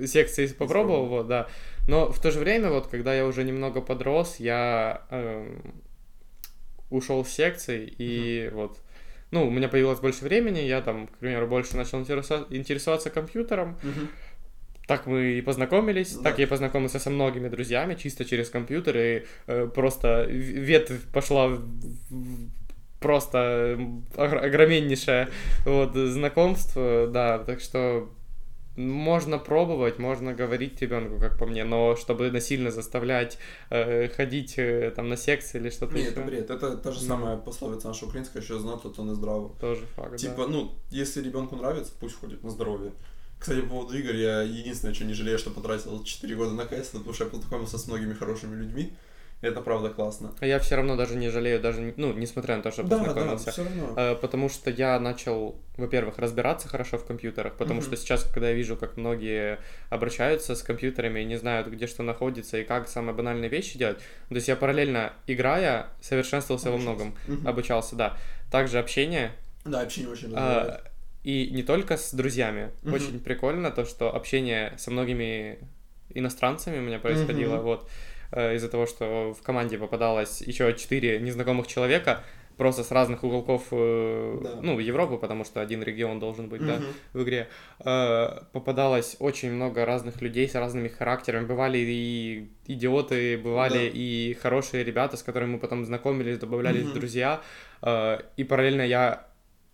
секций 0.06 0.48
попробовал, 0.54 1.06
вот, 1.06 1.26
да. 1.26 1.48
Но 1.88 2.10
в 2.10 2.20
то 2.20 2.30
же 2.30 2.38
время, 2.38 2.70
вот, 2.70 2.86
когда 2.86 3.14
я 3.14 3.26
уже 3.26 3.44
немного 3.44 3.82
подрос, 3.82 4.36
я 4.38 5.02
эм, 5.10 5.74
ушел 6.90 7.24
с 7.24 7.28
секций, 7.28 7.94
и 7.98 8.50
вот 8.52 8.78
ну, 9.32 9.46
у 9.46 9.50
меня 9.50 9.68
появилось 9.68 9.98
больше 9.98 10.24
времени, 10.24 10.60
я 10.60 10.80
там, 10.80 11.08
к 11.08 11.18
примеру, 11.18 11.48
больше 11.48 11.76
начал 11.76 12.00
интересоваться 12.00 13.10
компьютером, 13.10 13.76
uh-huh. 13.82 14.08
Так 14.86 15.06
мы 15.06 15.38
и 15.38 15.40
познакомились, 15.42 16.14
да. 16.14 16.22
так 16.30 16.38
я 16.38 16.46
познакомился 16.46 16.98
со 16.98 17.10
многими 17.10 17.48
друзьями, 17.48 17.94
чисто 17.94 18.24
через 18.24 18.50
компьютер, 18.50 18.96
и 18.96 19.24
э, 19.46 19.66
просто 19.66 20.24
ветвь 20.28 21.02
пошла 21.12 21.58
просто 23.00 23.78
огромнейшее 24.16 25.28
вот, 25.64 25.94
знакомство, 25.94 27.08
да, 27.08 27.38
так 27.38 27.60
что 27.60 28.08
можно 28.76 29.38
пробовать, 29.38 29.98
можно 29.98 30.34
говорить 30.34 30.80
ребенку, 30.82 31.18
как 31.18 31.38
по 31.38 31.46
мне, 31.46 31.64
но 31.64 31.96
чтобы 31.96 32.30
насильно 32.30 32.70
заставлять 32.70 33.38
э, 33.70 34.08
ходить 34.08 34.58
э, 34.58 34.92
там 34.94 35.08
на 35.08 35.16
секции 35.16 35.58
или 35.58 35.70
что-то 35.70 35.94
Нет, 35.94 36.12
это 36.12 36.20
бред. 36.22 36.50
Это 36.50 36.76
та 36.76 36.92
же 36.92 37.00
самая 37.00 37.38
пословица 37.38 37.88
наша 37.88 38.04
украинская, 38.04 38.42
еще 38.42 38.58
знать, 38.58 38.82
то 38.82 38.90
и 38.90 39.14
здраво. 39.14 39.54
Тоже 39.60 39.86
факт, 39.96 40.16
Типа, 40.16 40.44
да. 40.44 40.48
ну, 40.48 40.74
если 40.90 41.22
ребенку 41.22 41.56
нравится, 41.56 41.92
пусть 41.98 42.16
ходит 42.16 42.44
на 42.44 42.50
здоровье. 42.50 42.92
Кстати, 43.38 43.60
по 43.60 43.68
поводу 43.68 43.98
игр, 43.98 44.14
я 44.14 44.42
единственное, 44.42 44.94
что 44.94 45.04
не 45.04 45.14
жалею, 45.14 45.38
что 45.38 45.50
потратил 45.50 46.02
4 46.02 46.34
года 46.36 46.52
на 46.52 46.64
КС, 46.64 46.88
потому 46.88 47.12
что 47.12 47.24
я 47.24 47.30
познакомился 47.30 47.78
с 47.78 47.86
многими 47.86 48.14
хорошими 48.14 48.56
людьми. 48.56 48.92
Это 49.42 49.60
правда 49.60 49.90
классно. 49.90 50.34
А 50.40 50.46
я 50.46 50.58
все 50.58 50.76
равно 50.76 50.96
даже 50.96 51.14
не 51.14 51.28
жалею, 51.28 51.60
даже, 51.60 51.92
ну, 51.98 52.14
несмотря 52.14 52.56
на 52.56 52.62
то, 52.62 52.70
что 52.70 52.84
да, 52.84 52.96
познакомился. 52.96 53.44
Да, 53.44 53.52
все 53.52 53.64
равно. 53.64 53.94
А, 53.94 54.14
потому 54.14 54.48
что 54.48 54.70
я 54.70 54.98
начал, 54.98 55.56
во-первых, 55.76 56.18
разбираться 56.18 56.68
хорошо 56.68 56.96
в 56.96 57.04
компьютерах, 57.04 57.54
потому 57.56 57.80
mm-hmm. 57.80 57.84
что 57.84 57.96
сейчас, 57.96 58.24
когда 58.24 58.48
я 58.48 58.54
вижу, 58.54 58.76
как 58.76 58.96
многие 58.96 59.58
обращаются 59.90 60.54
с 60.54 60.62
компьютерами 60.62 61.20
и 61.20 61.24
не 61.26 61.36
знают, 61.36 61.68
где 61.68 61.86
что 61.86 62.02
находится 62.02 62.56
и 62.56 62.64
как 62.64 62.88
самые 62.88 63.14
банальные 63.14 63.50
вещи 63.50 63.78
делать, 63.78 63.98
то 64.30 64.34
есть 64.34 64.48
я 64.48 64.56
параллельно 64.56 65.12
играя 65.26 65.88
совершенствовался 66.00 66.70
обучался. 66.70 66.88
во 66.88 66.94
многом, 66.94 67.18
mm-hmm. 67.28 67.48
обучался, 67.48 67.94
да. 67.94 68.16
Также 68.50 68.78
общение. 68.78 69.32
Да, 69.66 69.82
общение 69.82 70.10
очень 70.10 70.32
а, 70.34 70.80
И 71.26 71.50
не 71.50 71.62
только 71.62 71.96
с 71.96 72.14
друзьями. 72.14 72.70
Mm-hmm. 72.82 72.94
Очень 72.94 73.20
прикольно 73.20 73.70
то, 73.70 73.84
что 73.84 74.14
общение 74.14 74.74
со 74.78 74.90
многими 74.90 75.58
иностранцами 76.14 76.78
у 76.78 76.82
меня 76.82 76.98
происходило, 76.98 77.56
mm-hmm. 77.56 77.62
вот. 77.62 77.88
Э, 78.32 78.54
из-за 78.54 78.68
того, 78.68 78.86
что 78.86 79.34
в 79.34 79.42
команде 79.42 79.78
попадалось 79.78 80.40
еще 80.40 80.74
четыре 80.74 81.18
незнакомых 81.20 81.66
человека, 81.66 82.22
просто 82.56 82.82
с 82.82 82.90
разных 82.90 83.22
уголков, 83.24 83.64
э, 83.70 84.40
да. 84.42 84.50
ну, 84.62 84.78
Европы, 84.78 85.16
потому 85.16 85.44
что 85.44 85.60
один 85.60 85.82
регион 85.82 86.18
должен 86.18 86.48
быть, 86.48 86.62
угу. 86.62 86.70
да, 86.70 86.80
в 87.12 87.22
игре, 87.22 87.48
э, 87.80 88.28
попадалось 88.52 89.16
очень 89.20 89.52
много 89.52 89.84
разных 89.84 90.22
людей 90.22 90.48
с 90.48 90.54
разными 90.54 90.88
характерами. 90.88 91.46
Бывали 91.46 91.78
и 91.78 92.50
идиоты, 92.66 93.38
бывали 93.38 93.90
да. 93.90 93.90
и 93.92 94.34
хорошие 94.34 94.84
ребята, 94.84 95.16
с 95.16 95.22
которыми 95.22 95.52
мы 95.52 95.58
потом 95.58 95.84
знакомились, 95.84 96.38
добавлялись 96.38 96.86
угу. 96.86 96.94
друзья. 96.94 97.40
И 98.36 98.44
параллельно 98.44 98.82
я 98.82 99.26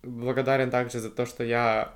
благодарен 0.03 0.69
также 0.69 0.99
за 0.99 1.09
то, 1.09 1.25
что 1.25 1.43
я 1.43 1.93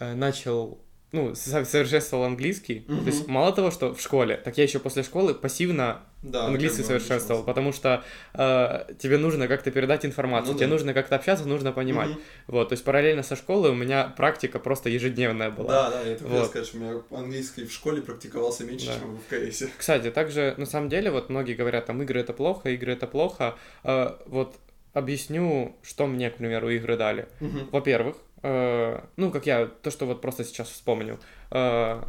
начал 0.00 0.78
ну, 1.14 1.32
совершенствовал 1.36 2.24
английский. 2.24 2.84
Мгм. 2.88 3.04
То 3.04 3.06
есть 3.06 3.28
мало 3.28 3.52
того, 3.52 3.70
что 3.70 3.94
в 3.94 4.00
школе, 4.00 4.36
так 4.36 4.58
я 4.58 4.64
еще 4.64 4.80
после 4.80 5.04
школы 5.04 5.32
пассивно 5.32 6.00
Да, 6.22 6.46
английский 6.46 6.82
совершенствовал, 6.82 7.44
потому 7.44 7.72
что 7.72 8.02
э, 8.34 8.84
тебе 8.98 9.16
нужно 9.16 9.46
как-то 9.46 9.70
передать 9.70 10.04
информацию, 10.04 10.54
Ну 10.54 10.58
тебе 10.58 10.66
да. 10.66 10.72
нужно 10.72 10.92
как-то 10.92 11.14
общаться, 11.14 11.46
нужно 11.46 11.70
понимать. 11.70 12.10
Мгм. 12.10 12.20
Вот, 12.48 12.70
то 12.70 12.72
есть 12.72 12.82
параллельно 12.82 13.22
со 13.22 13.36
школой 13.36 13.70
у 13.70 13.74
меня 13.74 14.12
практика 14.16 14.58
просто 14.58 14.88
ежедневная 14.88 15.50
была. 15.50 15.68
Да, 15.68 15.90
да, 15.90 16.02
я 16.02 16.16
Вот. 16.20 16.50
что 16.66 16.76
у 16.76 16.80
меня 16.80 17.00
английский 17.12 17.64
в 17.64 17.72
школе 17.72 18.02
практиковался 18.02 18.64
меньше, 18.64 18.86
Да. 18.86 18.94
чем 18.98 19.16
в 19.16 19.28
КСе. 19.28 19.70
Кстати, 19.78 20.10
также 20.10 20.54
на 20.56 20.66
самом 20.66 20.88
деле 20.88 21.12
вот 21.12 21.30
многие 21.30 21.54
говорят, 21.54 21.86
там 21.86 22.02
игры 22.02 22.18
это 22.18 22.32
плохо, 22.32 22.70
игры 22.70 22.92
это 22.92 23.06
плохо. 23.06 23.54
Э, 23.84 24.16
вот 24.26 24.56
объясню, 24.94 25.76
что 25.82 26.06
мне, 26.06 26.30
к 26.30 26.36
примеру, 26.36 26.70
игры 26.70 26.96
дали. 26.96 27.28
Во-первых, 27.70 28.16
э, 28.42 29.00
ну, 29.16 29.30
как 29.30 29.46
я, 29.46 29.66
то, 29.66 29.90
что 29.90 30.06
вот 30.06 30.20
просто 30.20 30.44
сейчас 30.44 30.68
вспомнил, 30.68 31.18
э, 31.50 32.02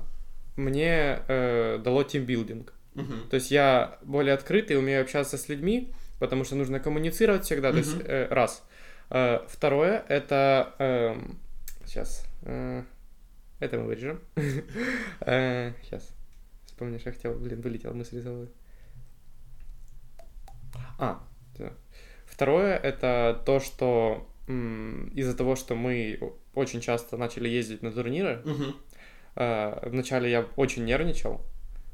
мне 0.55 1.19
э, 1.27 1.79
дало 1.83 2.03
тимбилдинг. 2.03 2.73
Мгм. 2.93 3.29
То 3.29 3.35
есть 3.35 3.51
я 3.51 3.97
более 4.03 4.33
открытый, 4.33 4.77
умею 4.77 5.01
общаться 5.01 5.37
с 5.37 5.49
людьми, 5.49 5.91
потому 6.19 6.45
что 6.45 6.55
нужно 6.55 6.79
коммуницировать 6.79 7.43
всегда. 7.43 7.71
То 7.71 7.79
есть, 7.79 7.97
э, 8.05 8.27
раз. 8.29 8.63
Э, 9.09 9.39
второе, 9.47 10.05
это... 10.07 10.73
эм, 10.79 11.39
сейчас. 11.85 12.25
э, 12.43 12.83
это 13.59 13.77
мы 13.77 13.85
вырежем. 13.85 14.19
Сейчас. 15.25 16.09
Вспомнишь, 16.65 17.03
я 17.05 17.13
хотел... 17.13 17.33
Блин, 17.35 17.61
вылетела 17.61 17.93
мысль 17.93 18.17
из 18.17 18.25
головы. 18.25 18.49
А. 20.99 21.23
Второе, 22.35 22.75
это 22.75 23.41
то, 23.45 23.61
что 23.61 24.27
из-за 24.49 25.37
того, 25.37 25.55
что 25.55 25.73
мы 25.73 26.19
очень 26.53 26.81
часто 26.81 27.15
начали 27.15 27.47
ездить 27.47 27.81
на 27.81 27.91
турниры, 27.93 28.41
Мгм. 28.43 28.75
Э, 29.37 29.79
Вначале 29.89 30.29
я 30.29 30.45
очень 30.57 30.83
нервничал, 30.83 31.39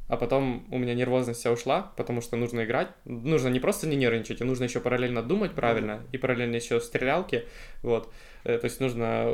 а 0.07 0.17
потом 0.17 0.65
у 0.71 0.79
меня 0.79 0.95
нервозность 0.95 1.39
вся 1.41 1.51
ушла, 1.51 1.91
потому 1.95 2.21
что 2.21 2.37
нужно 2.37 2.63
играть. 2.65 2.87
Нужно 3.05 3.49
не 3.49 3.59
просто 3.59 3.85
не 3.87 3.95
нервничать, 3.95 4.41
а 4.41 4.45
нужно 4.45 4.63
еще 4.63 4.79
параллельно 4.79 5.21
думать 5.21 5.51
правильно, 5.53 6.01
и 6.11 6.17
параллельно 6.17 6.55
еще 6.55 6.81
стрелялки. 6.81 7.43
Вот. 7.83 8.11
Э, 8.43 8.57
То 8.57 8.65
есть 8.65 8.79
нужно 8.79 9.25
э, 9.27 9.33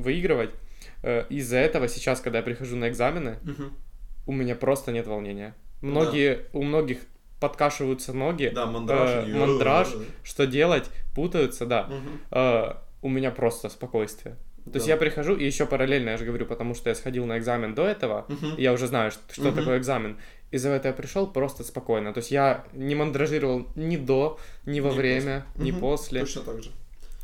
выигрывать. 0.00 0.50
Э, 1.02 1.24
Из-за 1.28 1.58
этого 1.58 1.88
сейчас, 1.88 2.20
когда 2.22 2.38
я 2.38 2.42
прихожу 2.42 2.76
на 2.76 2.88
экзамены, 2.88 3.36
Мгм. 3.42 3.72
у 4.26 4.32
меня 4.32 4.54
просто 4.54 4.92
нет 4.92 5.06
волнения. 5.06 5.54
Многие, 5.82 6.46
у 6.54 6.62
многих 6.62 6.98
подкашиваются 7.40 8.12
ноги, 8.12 8.50
Да, 8.54 8.66
мандраж. 8.66 9.10
Э, 9.26 9.36
мандраж. 9.38 9.88
что 10.24 10.46
делать, 10.46 10.84
путаются, 11.14 11.66
да. 11.66 11.84
Мгм. 11.84 12.20
Э, 12.30 12.72
у 13.02 13.08
меня 13.08 13.30
просто 13.30 13.68
спокойствие. 13.68 14.36
То 14.64 14.74
есть 14.74 14.86
Да. 14.86 14.92
я 14.92 14.96
прихожу, 14.98 15.34
и 15.34 15.44
еще 15.46 15.64
параллельно, 15.66 16.10
я 16.10 16.16
же 16.18 16.24
говорю, 16.26 16.44
потому 16.46 16.74
что 16.74 16.90
я 16.90 16.94
сходил 16.94 17.24
на 17.26 17.38
экзамен 17.38 17.74
до 17.74 17.86
этого, 17.86 18.26
Мгм. 18.28 18.56
и 18.56 18.62
я 18.62 18.72
уже 18.72 18.86
знаю, 18.86 19.10
что, 19.10 19.22
что 19.32 19.42
Мгм. 19.44 19.54
такое 19.54 19.78
экзамен. 19.78 20.18
Из-за 20.50 20.68
этого 20.70 20.92
я 20.92 20.96
пришел 20.96 21.26
просто 21.26 21.64
спокойно. 21.64 22.12
То 22.12 22.18
есть 22.18 22.30
я 22.30 22.64
не 22.74 22.94
мандражировал 22.94 23.66
ни 23.76 23.96
до, 23.96 24.38
ни 24.66 24.80
во 24.80 24.90
Ни 24.90 24.96
время, 24.96 25.46
ни 25.56 25.70
Мгм. 25.70 25.80
после. 25.80 26.20
Точно 26.20 26.42
так 26.42 26.62
же. 26.62 26.70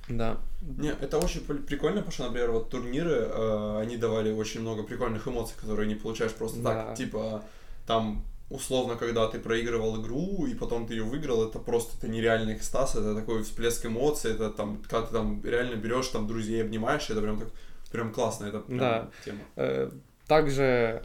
Да. 0.08 0.36
Не, 0.62 0.90
это 0.90 1.18
очень 1.18 1.40
пр- 1.40 1.62
прикольно, 1.66 1.96
потому 1.96 2.12
что, 2.12 2.24
например, 2.24 2.50
вот 2.50 2.68
турниры, 2.70 3.10
э, 3.30 3.78
они 3.82 3.96
давали 3.96 4.30
очень 4.32 4.60
много 4.60 4.82
прикольных 4.82 5.26
эмоций, 5.28 5.54
которые 5.60 5.86
не 5.88 5.94
получаешь 5.94 6.32
просто 6.32 6.60
Да. 6.60 6.84
так. 6.86 6.94
Типа, 6.96 7.42
там, 7.86 8.22
условно, 8.50 8.96
когда 8.96 9.26
ты 9.28 9.38
проигрывал 9.38 10.00
игру, 10.00 10.46
и 10.46 10.54
потом 10.54 10.86
ты 10.86 10.94
ее 10.94 11.02
выиграл, 11.04 11.48
это 11.48 11.58
просто 11.58 11.96
это 11.98 12.08
нереальный 12.08 12.54
экстаз, 12.56 12.94
это 12.94 13.14
такой 13.14 13.42
всплеск 13.42 13.86
эмоций, 13.86 14.32
это 14.32 14.50
там, 14.50 14.82
когда 14.88 15.02
ты 15.06 15.12
там 15.12 15.42
реально 15.44 15.76
берешь 15.76 16.08
там 16.08 16.26
друзей, 16.26 16.62
обнимаешь, 16.62 17.08
это 17.10 17.20
прям 17.20 17.38
так, 17.38 17.48
прям 17.90 18.12
классно, 18.12 18.46
это 18.46 18.60
прям 18.60 18.78
Да. 18.78 19.10
тема. 19.24 19.38
Э, 19.56 19.90
Также, 20.26 21.04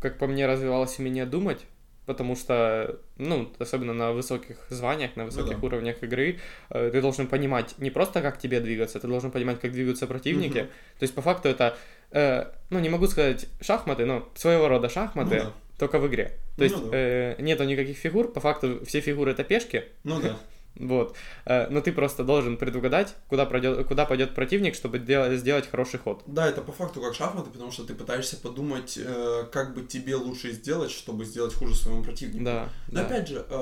как 0.00 0.18
по 0.18 0.26
мне, 0.26 0.46
развивалось 0.46 0.98
умение 0.98 1.24
думать, 1.26 1.66
потому 2.06 2.34
что, 2.36 2.98
ну, 3.16 3.52
особенно 3.58 3.92
на 3.92 4.12
высоких 4.12 4.56
званиях, 4.70 5.14
на 5.16 5.24
высоких 5.24 5.60
да. 5.60 5.66
уровнях 5.66 6.02
игры, 6.02 6.38
э, 6.70 6.90
ты 6.90 7.00
должен 7.02 7.26
понимать 7.26 7.74
не 7.78 7.90
просто, 7.90 8.22
как 8.22 8.38
тебе 8.38 8.60
двигаться, 8.60 8.98
ты 8.98 9.06
должен 9.06 9.30
понимать, 9.30 9.60
как 9.60 9.72
двигаются 9.72 10.06
противники. 10.06 10.58
Мгм. 10.58 10.66
То 10.98 11.02
есть, 11.02 11.14
по 11.14 11.20
факту, 11.22 11.48
это, 11.48 11.76
э, 12.10 12.46
ну, 12.70 12.78
не 12.80 12.88
могу 12.88 13.06
сказать 13.06 13.46
шахматы, 13.60 14.06
но 14.06 14.28
своего 14.34 14.68
рода 14.68 14.88
Ну 14.88 14.90
шахматы, 14.90 15.40
да. 15.40 15.52
Только 15.78 15.98
в 15.98 16.06
игре. 16.08 16.38
То 16.56 16.58
Ну 16.58 16.64
есть, 16.64 16.76
да. 16.76 16.96
э, 16.96 17.36
нету 17.42 17.64
никаких 17.64 17.96
фигур, 17.96 18.32
по 18.32 18.40
факту 18.40 18.84
все 18.84 19.00
фигуры 19.00 19.30
это 19.32 19.44
пешки, 19.44 19.84
Ну 20.04 20.20
да. 20.20 20.36
вот. 20.76 21.16
Э, 21.46 21.68
но 21.68 21.80
ты 21.80 21.92
просто 21.92 22.24
должен 22.24 22.56
предугадать, 22.56 23.14
куда, 23.28 23.46
пройдет, 23.46 23.86
куда 23.86 24.04
пойдет 24.04 24.34
противник, 24.34 24.74
чтобы 24.74 24.98
дел- 24.98 25.34
сделать 25.36 25.68
хороший 25.70 26.00
ход. 26.00 26.22
Да, 26.26 26.48
это 26.48 26.62
по 26.62 26.72
факту 26.72 27.00
как 27.00 27.14
шахматы, 27.14 27.50
потому 27.50 27.70
что 27.70 27.84
ты 27.84 27.94
пытаешься 27.94 28.36
подумать, 28.36 28.98
э, 29.02 29.44
как 29.52 29.74
бы 29.74 29.82
тебе 29.84 30.16
лучше 30.16 30.52
сделать, 30.52 30.90
чтобы 30.90 31.24
сделать 31.24 31.54
хуже 31.54 31.74
своему 31.74 32.02
противнику. 32.02 32.44
Да. 32.44 32.68
Но 32.88 33.00
да. 33.00 33.06
опять 33.06 33.28
же, 33.28 33.46
э, 33.48 33.52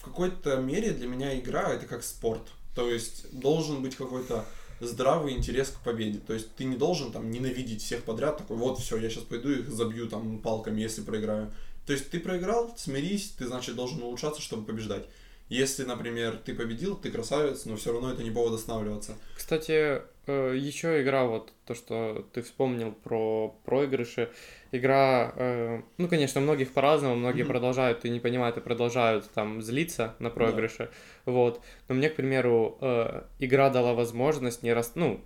в 0.00 0.04
какой-то 0.04 0.56
мере 0.58 0.90
для 0.92 1.08
меня 1.08 1.38
игра 1.38 1.72
это 1.72 1.86
как 1.86 2.02
спорт. 2.04 2.42
То 2.74 2.90
есть 2.90 3.26
должен 3.38 3.82
быть 3.82 3.96
какой-то 3.96 4.44
здравый 4.80 5.34
интерес 5.34 5.68
к 5.68 5.82
победе. 5.84 6.18
То 6.18 6.34
есть 6.34 6.54
ты 6.54 6.64
не 6.64 6.76
должен 6.76 7.12
там 7.12 7.30
ненавидеть 7.30 7.82
всех 7.82 8.04
подряд, 8.04 8.38
такой 8.38 8.56
вот 8.56 8.78
все, 8.78 8.96
я 8.96 9.10
сейчас 9.10 9.24
пойду 9.24 9.50
их 9.50 9.68
забью 9.70 10.08
там 10.08 10.38
палками, 10.38 10.80
если 10.80 11.02
проиграю. 11.02 11.52
То 11.86 11.92
есть 11.92 12.10
ты 12.10 12.20
проиграл, 12.20 12.74
смирись, 12.76 13.34
ты 13.38 13.46
значит 13.46 13.74
должен 13.76 14.02
улучшаться, 14.02 14.40
чтобы 14.40 14.64
побеждать. 14.64 15.06
Если, 15.48 15.84
например, 15.84 16.38
ты 16.44 16.54
победил, 16.54 16.96
ты 16.96 17.10
красавец, 17.10 17.66
но 17.66 17.76
все 17.76 17.92
равно 17.92 18.10
это 18.12 18.22
не 18.22 18.30
повод 18.30 18.54
останавливаться. 18.54 19.14
Кстати, 19.36 20.00
еще 20.26 21.02
игра, 21.02 21.24
вот 21.26 21.52
то, 21.66 21.74
что 21.74 22.26
ты 22.32 22.40
вспомнил 22.42 22.92
про 22.92 23.54
проигрыши. 23.66 24.30
Игра, 24.72 25.32
э, 25.36 25.82
ну, 25.98 26.08
конечно, 26.08 26.40
многих 26.40 26.72
по-разному, 26.72 27.14
многие 27.14 27.42
Мгм. 27.42 27.52
продолжают 27.52 28.04
и 28.06 28.10
не 28.10 28.20
понимают, 28.20 28.56
и 28.56 28.60
продолжают 28.60 29.30
там 29.32 29.60
злиться 29.60 30.14
на 30.18 30.30
проигрыши. 30.30 30.90
Вот. 31.26 31.60
Но 31.88 31.94
мне, 31.94 32.08
к 32.08 32.16
примеру, 32.16 32.78
э, 32.80 33.22
игра 33.38 33.68
дала 33.70 33.92
возможность 33.92 34.62
не 34.62 34.72
рас... 34.72 34.92
ну, 34.94 35.20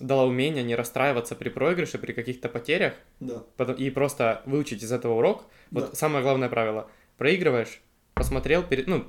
дала 0.00 0.24
умение 0.24 0.62
не 0.64 0.74
расстраиваться 0.76 1.34
при 1.34 1.48
проигрыше, 1.48 1.98
при 1.98 2.12
каких-то 2.12 2.48
потерях, 2.48 2.94
Да. 3.20 3.42
потом- 3.56 3.74
и 3.76 3.90
просто 3.90 4.40
выучить 4.46 4.82
из 4.84 4.92
этого 4.92 5.14
урок. 5.18 5.44
Вот 5.72 5.90
Да. 5.90 5.96
самое 5.96 6.22
главное 6.22 6.48
правило. 6.48 6.88
Проигрываешь, 7.18 7.80
посмотрел, 8.14 8.62
перед... 8.62 8.86
ну, 8.86 9.04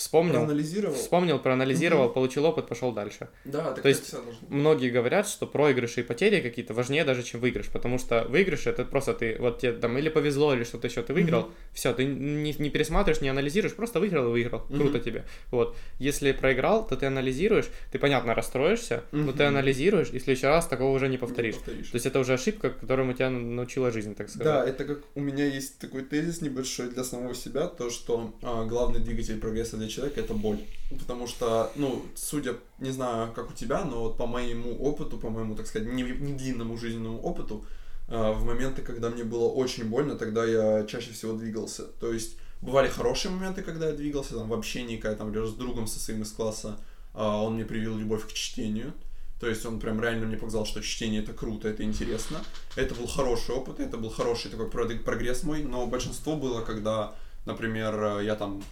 вспомнил, 0.00 0.32
Проанализировал. 0.34 0.94
вспомнил, 0.94 1.38
проанализировал, 1.38 2.08
получил 2.08 2.44
опыт, 2.46 2.66
пошел 2.66 2.92
дальше. 2.92 3.28
Да, 3.44 3.72
так 3.72 3.82
То 3.82 3.88
есть-. 3.88 4.14
Многие 4.48 4.90
говорят, 4.90 5.28
что 5.28 5.46
проигрыши 5.46 6.00
и 6.00 6.02
потери 6.02 6.40
какие-то 6.40 6.72
важнее 6.74 7.04
даже, 7.04 7.22
чем 7.22 7.40
выигрыш, 7.40 7.66
потому 7.68 7.98
что 7.98 8.24
выигрыш 8.28 8.66
это 8.66 8.84
просто 8.84 9.12
ты, 9.14 9.36
вот 9.38 9.60
тебе 9.60 9.72
там 9.72 9.96
или 9.98 10.08
повезло, 10.08 10.54
или 10.54 10.64
что-то 10.64 10.88
еще, 10.88 11.02
ты 11.02 11.12
выиграл, 11.12 11.42
Мгм. 11.42 11.52
все, 11.72 11.92
ты 11.92 12.04
не, 12.06 12.52
не 12.58 12.70
пересматриваешь, 12.70 13.20
не 13.20 13.28
анализируешь, 13.28 13.74
просто 13.76 14.00
выиграл 14.00 14.28
и 14.28 14.30
выиграл, 14.30 14.64
Мгм. 14.68 14.78
круто 14.78 14.98
тебе. 15.00 15.24
Вот. 15.50 15.76
Если 15.98 16.32
проиграл, 16.32 16.86
то 16.86 16.96
ты 16.96 17.06
анализируешь, 17.06 17.68
ты, 17.92 17.98
понятно, 17.98 18.34
расстроишься, 18.34 19.02
но 19.12 19.32
ты 19.32 19.44
анализируешь, 19.44 20.08
и 20.12 20.18
в 20.18 20.22
следующий 20.22 20.46
раз 20.46 20.66
такого 20.66 20.96
уже 20.96 21.08
не 21.08 21.18
повторишь. 21.18 21.54
Не 21.54 21.60
повторишь. 21.60 21.88
То 21.90 21.96
есть 21.96 22.06
это 22.06 22.18
уже 22.20 22.32
ошибка, 22.34 22.70
которому 22.70 23.12
тебя 23.12 23.28
научила 23.30 23.90
жизнь, 23.90 24.14
так 24.14 24.28
сказать. 24.30 24.44
Да, 24.46 24.64
это 24.66 24.84
как 24.84 24.98
у 25.14 25.20
меня 25.20 25.44
есть 25.46 25.78
такой 25.78 26.02
тезис 26.02 26.40
небольшой 26.40 26.88
для 26.88 27.04
самого 27.04 27.34
себя, 27.34 27.66
то 27.66 27.90
что 27.90 28.34
а, 28.42 28.64
главный 28.64 29.00
двигатель 29.00 29.38
прогресса 29.38 29.76
для 29.76 29.88
человека 29.90 30.20
это 30.20 30.34
боль. 30.34 30.58
Потому 30.90 31.26
что, 31.26 31.70
ну, 31.76 32.04
судя, 32.14 32.56
не 32.78 32.90
знаю, 32.90 33.32
как 33.32 33.50
у 33.50 33.54
тебя, 33.54 33.84
но 33.84 34.02
вот 34.04 34.16
по 34.16 34.26
моему 34.26 34.76
опыту, 34.76 35.18
по 35.18 35.30
моему, 35.30 35.54
так 35.54 35.66
сказать, 35.66 35.92
не, 35.92 36.02
не 36.02 36.32
длинному 36.32 36.76
жизненному 36.76 37.20
опыту, 37.20 37.64
а, 38.08 38.32
в 38.32 38.44
моменты, 38.44 38.82
когда 38.82 39.10
мне 39.10 39.24
было 39.24 39.48
очень 39.48 39.84
больно, 39.84 40.16
тогда 40.16 40.44
я 40.44 40.84
чаще 40.86 41.12
всего 41.12 41.34
двигался. 41.34 41.84
То 41.84 42.12
есть 42.12 42.36
бывали 42.60 42.88
хорошие 42.88 43.32
моменты, 43.32 43.62
когда 43.62 43.88
я 43.88 43.92
двигался, 43.92 44.34
там 44.34 44.48
в 44.48 44.54
общении, 44.54 44.96
когда 44.96 45.16
там, 45.16 45.28
например, 45.28 45.48
с 45.48 45.54
другом 45.54 45.86
со 45.86 46.00
своим 46.00 46.22
из 46.22 46.32
класса, 46.32 46.78
а, 47.14 47.42
он 47.42 47.54
мне 47.54 47.64
привил 47.64 47.96
любовь 47.96 48.26
к 48.26 48.32
чтению. 48.32 48.92
То 49.40 49.48
есть 49.48 49.64
он 49.64 49.80
прям 49.80 50.00
реально 50.02 50.26
мне 50.26 50.36
показал, 50.36 50.66
что 50.66 50.82
чтение 50.82 51.22
это 51.22 51.32
круто, 51.32 51.66
это 51.66 51.82
интересно. 51.82 52.40
Это 52.76 52.94
был 52.94 53.06
хороший 53.06 53.54
опыт, 53.54 53.80
это 53.80 53.96
был 53.96 54.10
хороший 54.10 54.50
такой 54.50 54.68
прогресс 54.68 55.42
мой, 55.44 55.62
но 55.62 55.86
большинство 55.86 56.36
было, 56.36 56.60
когда, 56.60 57.14
например, 57.46 58.18
э, 58.18 58.24
я 58.26 58.36
там, 58.36 58.62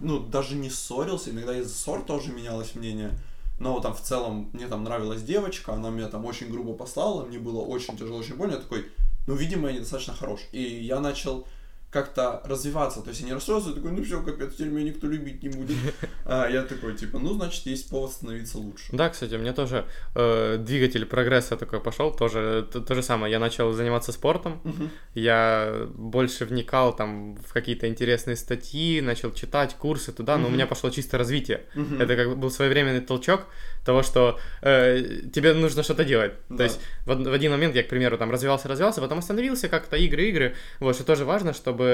ну, 0.00 0.18
даже 0.18 0.54
не 0.54 0.70
ссорился, 0.70 1.30
иногда 1.30 1.56
из-за 1.58 1.74
ссор 1.74 2.02
тоже 2.02 2.32
менялось 2.32 2.74
мнение, 2.74 3.18
но 3.58 3.80
там 3.80 3.94
в 3.94 4.00
целом 4.00 4.50
мне 4.52 4.66
там 4.66 4.84
нравилась 4.84 5.22
девочка, 5.22 5.72
она 5.72 5.90
меня 5.90 6.08
там 6.08 6.24
очень 6.24 6.50
грубо 6.50 6.74
послала, 6.74 7.24
мне 7.24 7.38
было 7.38 7.60
очень 7.62 7.96
тяжело, 7.96 8.18
очень 8.18 8.36
больно, 8.36 8.52
я 8.52 8.58
такой, 8.58 8.86
ну, 9.26 9.34
видимо, 9.34 9.68
я 9.68 9.74
недостаточно 9.74 10.14
хорош. 10.14 10.40
И 10.52 10.62
я 10.62 11.00
начал 11.00 11.46
как-то 11.90 12.42
развиваться. 12.44 13.00
То 13.00 13.08
есть 13.10 13.20
я 13.20 13.26
не 13.26 13.32
расстроился, 13.32 13.72
такой, 13.72 13.90
ну 13.92 14.02
все, 14.04 14.22
капец, 14.22 14.54
теперь 14.54 14.68
меня 14.68 14.90
никто 14.90 15.06
любить 15.06 15.42
не 15.42 15.48
будет. 15.48 15.76
А 16.28 16.48
я 16.48 16.62
такой, 16.62 16.94
типа, 16.96 17.18
ну, 17.18 17.32
значит, 17.34 17.66
есть 17.66 17.88
повод 17.88 18.10
становиться 18.12 18.58
лучше. 18.58 18.84
Да, 18.92 19.08
кстати, 19.08 19.34
у 19.34 19.38
меня 19.38 19.52
тоже 19.52 19.84
э, 20.16 20.56
двигатель 20.58 21.06
прогресса 21.06 21.56
такой 21.56 21.80
пошел, 21.80 22.12
тоже 22.14 22.66
то, 22.72 22.80
то 22.80 22.94
же 22.94 23.02
самое. 23.02 23.30
Я 23.32 23.38
начал 23.38 23.72
заниматься 23.72 24.10
спортом, 24.12 24.60
Мгм. 24.64 24.90
я 25.14 25.86
больше 25.94 26.44
вникал 26.44 26.94
там 26.96 27.36
в 27.36 27.52
какие-то 27.52 27.86
интересные 27.88 28.36
статьи, 28.36 29.00
начал 29.00 29.32
читать 29.32 29.74
курсы 29.74 30.12
туда, 30.12 30.36
но 30.36 30.48
у 30.48 30.50
меня 30.50 30.66
пошло 30.66 30.90
чисто 30.90 31.16
развитие. 31.18 31.64
Мгм. 31.74 32.00
Это 32.02 32.16
как 32.16 32.28
бы 32.28 32.36
был 32.36 32.50
своевременный 32.50 33.00
толчок 33.00 33.46
того, 33.84 34.02
что 34.02 34.38
э, 34.62 35.00
тебе 35.32 35.54
нужно 35.54 35.82
что-то 35.84 36.04
делать. 36.04 36.32
Да. 36.48 36.56
То 36.56 36.62
есть 36.64 36.80
в, 37.06 37.14
в 37.14 37.32
один 37.32 37.52
момент 37.52 37.76
я, 37.76 37.84
к 37.84 37.88
примеру, 37.88 38.18
там 38.18 38.30
развивался, 38.32 38.66
развивался, 38.68 39.00
потом 39.00 39.18
остановился 39.18 39.68
как-то, 39.68 39.96
игры, 39.96 40.24
игры. 40.28 40.54
Вот, 40.80 40.96
что 40.96 41.04
тоже 41.04 41.24
важно, 41.24 41.52
чтобы 41.54 41.85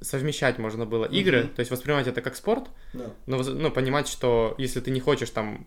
совмещать 0.00 0.58
можно 0.58 0.86
было 0.86 1.04
игры, 1.06 1.44
Мгм. 1.44 1.54
то 1.54 1.60
есть 1.60 1.70
воспринимать 1.70 2.06
это 2.06 2.20
как 2.20 2.36
спорт, 2.36 2.68
Да. 2.92 3.12
но 3.26 3.42
ну, 3.42 3.70
понимать, 3.70 4.08
что 4.08 4.54
если 4.58 4.80
ты 4.80 4.90
не 4.90 5.00
хочешь 5.00 5.30
там 5.30 5.66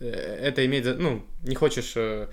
э, 0.00 0.06
это 0.08 0.64
иметь, 0.66 0.84
ну, 0.98 1.24
не 1.42 1.54
хочешь 1.54 1.92
э, 1.96 2.28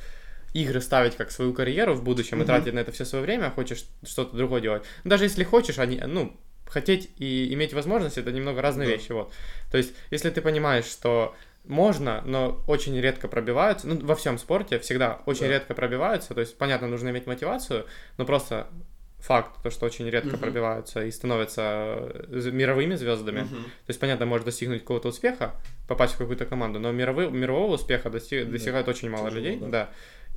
игры 0.53 0.81
ставить 0.81 1.15
как 1.15 1.31
свою 1.31 1.53
карьеру 1.53 1.93
в 1.93 2.03
будущем 2.03 2.38
и 2.38 2.39
Мгм. 2.39 2.47
тратить 2.47 2.73
на 2.73 2.80
это 2.80 2.91
все 2.91 3.06
свое 3.06 3.23
время, 3.23 3.47
а 3.47 3.51
хочешь 3.51 3.85
что-то 4.03 4.35
другое 4.35 4.61
делать. 4.61 4.84
Даже 5.03 5.26
если 5.26 5.43
хочешь, 5.43 5.80
они, 5.80 6.01
ну, 6.06 6.35
хотеть 6.65 7.10
и 7.18 7.53
иметь 7.53 7.73
возможность, 7.73 8.18
это 8.18 8.31
немного 8.31 8.61
разные 8.61 8.88
Да. 8.88 8.93
вещи, 8.95 9.11
вот. 9.11 9.31
То 9.72 9.77
есть, 9.77 9.93
если 10.11 10.30
ты 10.30 10.41
понимаешь, 10.41 10.85
что 10.85 11.35
можно, 11.65 12.22
но 12.26 12.64
очень 12.68 12.99
редко 12.99 13.27
пробиваются, 13.27 13.88
ну, 13.88 13.99
во 14.06 14.15
всем 14.15 14.38
спорте 14.38 14.80
всегда 14.80 15.22
очень 15.26 15.41
Да. 15.41 15.49
редко 15.49 15.73
пробиваются, 15.73 16.34
то 16.34 16.41
есть, 16.41 16.57
понятно, 16.57 16.88
нужно 16.88 17.10
иметь 17.10 17.27
мотивацию, 17.27 17.85
но 18.18 18.26
просто 18.26 18.68
факт, 19.20 19.62
то, 19.64 19.70
что 19.70 19.86
очень 19.86 20.10
редко 20.10 20.30
Мгм. 20.32 20.40
пробиваются 20.40 21.06
и 21.06 21.12
становятся 21.12 21.62
э, 21.62 22.50
мировыми 22.52 22.96
звездами, 22.96 23.41
Мгм. 23.41 23.64
то 23.64 23.90
есть, 23.90 24.00
понятно, 24.00 24.26
может 24.26 24.46
достигнуть 24.46 24.82
какого-то 24.82 25.10
успеха, 25.10 25.56
попасть 25.88 26.14
в 26.14 26.18
какую-то 26.18 26.46
команду, 26.46 26.80
но 26.80 26.91
мировой, 26.91 27.30
мирового 27.30 27.74
успеха 27.76 28.10
дости- 28.10 28.46
Да. 28.46 28.52
достигает 28.52 28.88
очень 28.88 29.10
мало 29.10 29.30
Тяжело, 29.30 29.46
людей, 29.46 29.60
да. 29.60 29.68
да. 29.68 29.90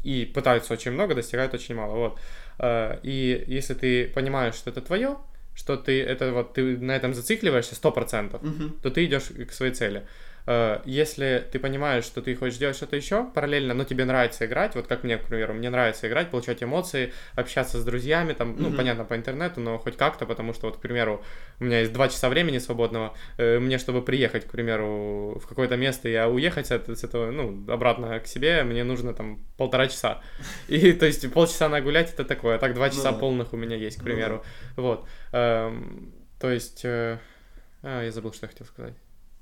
И 0.03 0.25
пытаются 0.25 0.73
очень 0.75 0.91
много, 0.93 1.15
достигают 1.15 1.55
очень 1.55 1.75
мало, 1.77 1.95
вот. 1.97 2.19
Э, 2.59 2.99
И 3.05 3.45
если 3.47 3.75
ты 3.75 4.09
понимаешь, 4.09 4.55
что 4.57 4.71
это 4.71 4.81
твое, 4.81 5.17
что 5.55 5.77
ты 5.77 6.03
это 6.03 6.33
вот 6.33 6.55
ты 6.55 6.77
на 6.79 6.93
этом 6.97 7.15
зацикливаешься 7.15 7.75
сто 7.75 7.93
процентов, 7.93 8.43
Мгм. 8.43 8.73
то 8.83 8.91
ты 8.91 9.05
идешь 9.05 9.29
к 9.49 9.53
своей 9.53 9.73
цели. 9.75 10.03
Э, 10.47 10.81
Если 10.85 11.45
ты 11.53 11.59
понимаешь, 11.59 12.05
что 12.05 12.21
ты 12.23 12.35
хочешь 12.35 12.59
делать 12.59 12.77
что-то 12.77 12.97
еще 12.97 13.25
параллельно, 13.35 13.75
но 13.75 13.85
тебе 13.85 14.05
нравится 14.05 14.47
играть, 14.47 14.75
вот 14.75 14.87
как 14.87 15.05
мне, 15.05 15.19
к 15.19 15.25
примеру, 15.27 15.55
мне 15.55 15.71
нравится 15.71 16.09
играть, 16.09 16.31
получать 16.31 16.63
эмоции, 16.63 17.13
общаться 17.35 17.79
с 17.79 17.85
друзьями, 17.85 18.33
там, 18.33 18.57
ну, 18.59 18.69
Мгм. 18.69 18.77
понятно, 18.77 19.05
по 19.05 19.15
интернету, 19.17 19.61
но 19.61 19.79
хоть 19.79 19.97
как-то, 19.97 20.27
потому 20.27 20.53
что, 20.55 20.67
вот, 20.67 20.77
к 20.79 20.81
примеру, 20.81 21.23
у 21.61 21.65
меня 21.65 21.81
есть 21.81 21.93
два 21.93 22.09
часа 22.09 22.29
времени 22.29 22.59
свободного, 22.59 23.15
э, 23.39 23.59
мне, 23.59 23.79
чтобы 23.79 24.03
приехать, 24.03 24.47
к 24.47 24.51
примеру, 24.51 25.39
в 25.43 25.47
какое-то 25.47 25.77
место 25.77 26.09
и 26.09 26.17
уехать 26.19 26.67
с 26.67 26.73
с 26.73 27.05
этого, 27.05 27.31
ну, 27.31 27.65
обратно 27.73 28.19
к 28.21 28.27
себе, 28.27 28.63
мне 28.65 28.85
нужно 28.85 29.15
там 29.15 29.39
полтора 29.57 29.87
часа. 29.89 30.21
И, 30.69 30.93
то 30.93 31.07
есть, 31.07 31.31
полчаса 31.33 31.69
нагулять 31.69 32.13
это 32.13 32.25
такое, 32.25 32.57
а 32.57 32.59
так 32.59 32.75
два 32.75 32.89
Ну 32.89 32.95
часа 32.95 33.13
полных 33.13 33.53
у 33.53 33.57
меня 33.57 33.77
есть, 33.77 33.97
к 33.99 34.01
Ну 34.01 34.05
примеру. 34.07 34.45
Вот. 34.77 35.07
Эм, 35.33 36.13
То 36.41 36.51
есть, 36.51 36.85
э, 36.85 37.19
а, 37.83 38.03
я 38.05 38.11
забыл, 38.11 38.33
что 38.33 38.47
я 38.47 38.49
хотел 38.51 38.67
сказать. 38.67 38.95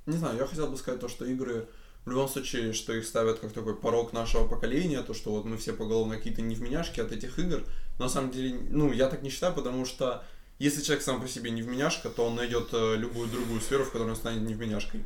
Не 0.06 0.16
знаю, 0.16 0.38
я 0.38 0.46
хотел 0.46 0.66
бы 0.66 0.76
сказать 0.76 1.00
то, 1.00 1.08
что 1.08 1.24
игры 1.24 1.68
в 2.04 2.10
любом 2.10 2.28
случае, 2.28 2.72
что 2.72 2.92
их 2.92 3.04
ставят 3.04 3.40
как 3.40 3.52
такой 3.52 3.76
порог 3.76 4.12
нашего 4.12 4.46
поколения, 4.48 5.02
то, 5.02 5.14
что 5.14 5.32
вот 5.32 5.44
мы 5.44 5.56
все 5.58 5.72
поголовно 5.72 6.16
какие-то 6.16 6.42
невменяшки 6.42 7.00
от 7.00 7.12
этих 7.12 7.38
игр. 7.38 7.62
Но 7.98 8.04
на 8.06 8.10
самом 8.10 8.30
деле, 8.30 8.58
ну, 8.70 8.92
я 8.92 9.08
так 9.08 9.22
не 9.22 9.30
считаю, 9.30 9.54
потому 9.54 9.84
что 9.84 10.24
если 10.58 10.82
человек 10.82 11.04
сам 11.04 11.20
по 11.20 11.28
себе 11.28 11.50
невменяшка, 11.50 12.08
то 12.08 12.24
он 12.24 12.36
найдет 12.36 12.68
э, 12.72 12.96
любую 12.96 13.28
другую 13.28 13.60
сферу, 13.60 13.84
в 13.84 13.92
которой 13.92 14.10
он 14.10 14.16
станет 14.16 14.48
невменяшкой. 14.48 15.04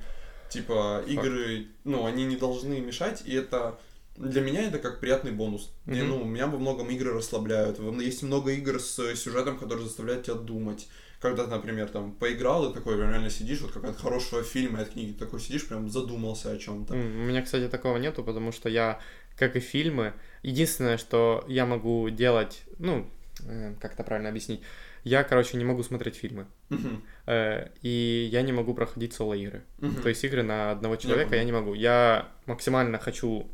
Типа, 0.50 1.02
игры, 1.06 1.66
ну, 1.82 2.06
они 2.06 2.24
не 2.24 2.36
должны 2.36 2.80
мешать, 2.80 3.22
и 3.24 3.34
это 3.34 3.78
для 4.16 4.40
меня 4.40 4.62
это 4.62 4.78
как 4.78 5.00
приятный 5.00 5.32
бонус. 5.32 5.72
И, 5.86 5.90
Мгм. 5.90 6.08
ну, 6.08 6.24
меня 6.24 6.46
во 6.46 6.58
многом 6.58 6.88
игры 6.90 7.12
расслабляют. 7.12 7.80
Есть 8.00 8.22
много 8.22 8.52
игр 8.52 8.78
с 8.78 9.16
сюжетом, 9.16 9.58
который 9.58 9.82
заставляет 9.82 10.24
тебя 10.24 10.34
думать. 10.34 10.86
Когда 11.20 11.44
ты, 11.44 11.50
например, 11.50 11.88
там 11.88 12.12
поиграл 12.12 12.70
и 12.70 12.74
такой 12.74 12.96
реально 12.96 13.30
сидишь, 13.30 13.60
вот 13.60 13.72
как 13.72 13.84
от 13.84 13.96
хорошего 13.96 14.42
фильма, 14.42 14.80
от 14.80 14.90
книги 14.90 15.12
такой 15.12 15.40
сидишь, 15.40 15.66
прям 15.66 15.88
задумался 15.88 16.50
о 16.50 16.56
чем-то. 16.58 16.94
У 16.94 16.96
меня, 16.96 17.42
кстати, 17.42 17.68
такого 17.68 17.96
нету, 17.96 18.22
потому 18.22 18.52
что 18.52 18.68
я, 18.68 19.00
как 19.38 19.56
и 19.56 19.60
фильмы, 19.60 20.12
единственное, 20.42 20.98
что 20.98 21.44
я 21.48 21.64
могу 21.66 22.10
делать, 22.10 22.62
ну, 22.78 23.08
э, 23.46 23.74
как 23.80 23.94
это 23.94 24.04
правильно 24.04 24.28
объяснить, 24.28 24.60
я, 25.04 25.22
короче, 25.22 25.56
не 25.56 25.64
могу 25.64 25.82
смотреть 25.82 26.16
фильмы, 26.16 26.46
Мгм. 26.70 27.02
э, 27.26 27.68
и 27.82 28.28
я 28.32 28.42
не 28.42 28.52
могу 28.52 28.74
проходить 28.74 29.12
соло-игры. 29.12 29.62
Мгм. 29.78 30.02
То 30.02 30.08
есть 30.08 30.24
игры 30.24 30.42
на 30.42 30.70
одного 30.72 30.96
человека 30.96 31.30
понял. 31.30 31.40
я 31.40 31.44
не 31.44 31.52
могу. 31.52 31.74
Я 31.74 32.28
максимально 32.46 32.98
хочу 32.98 33.46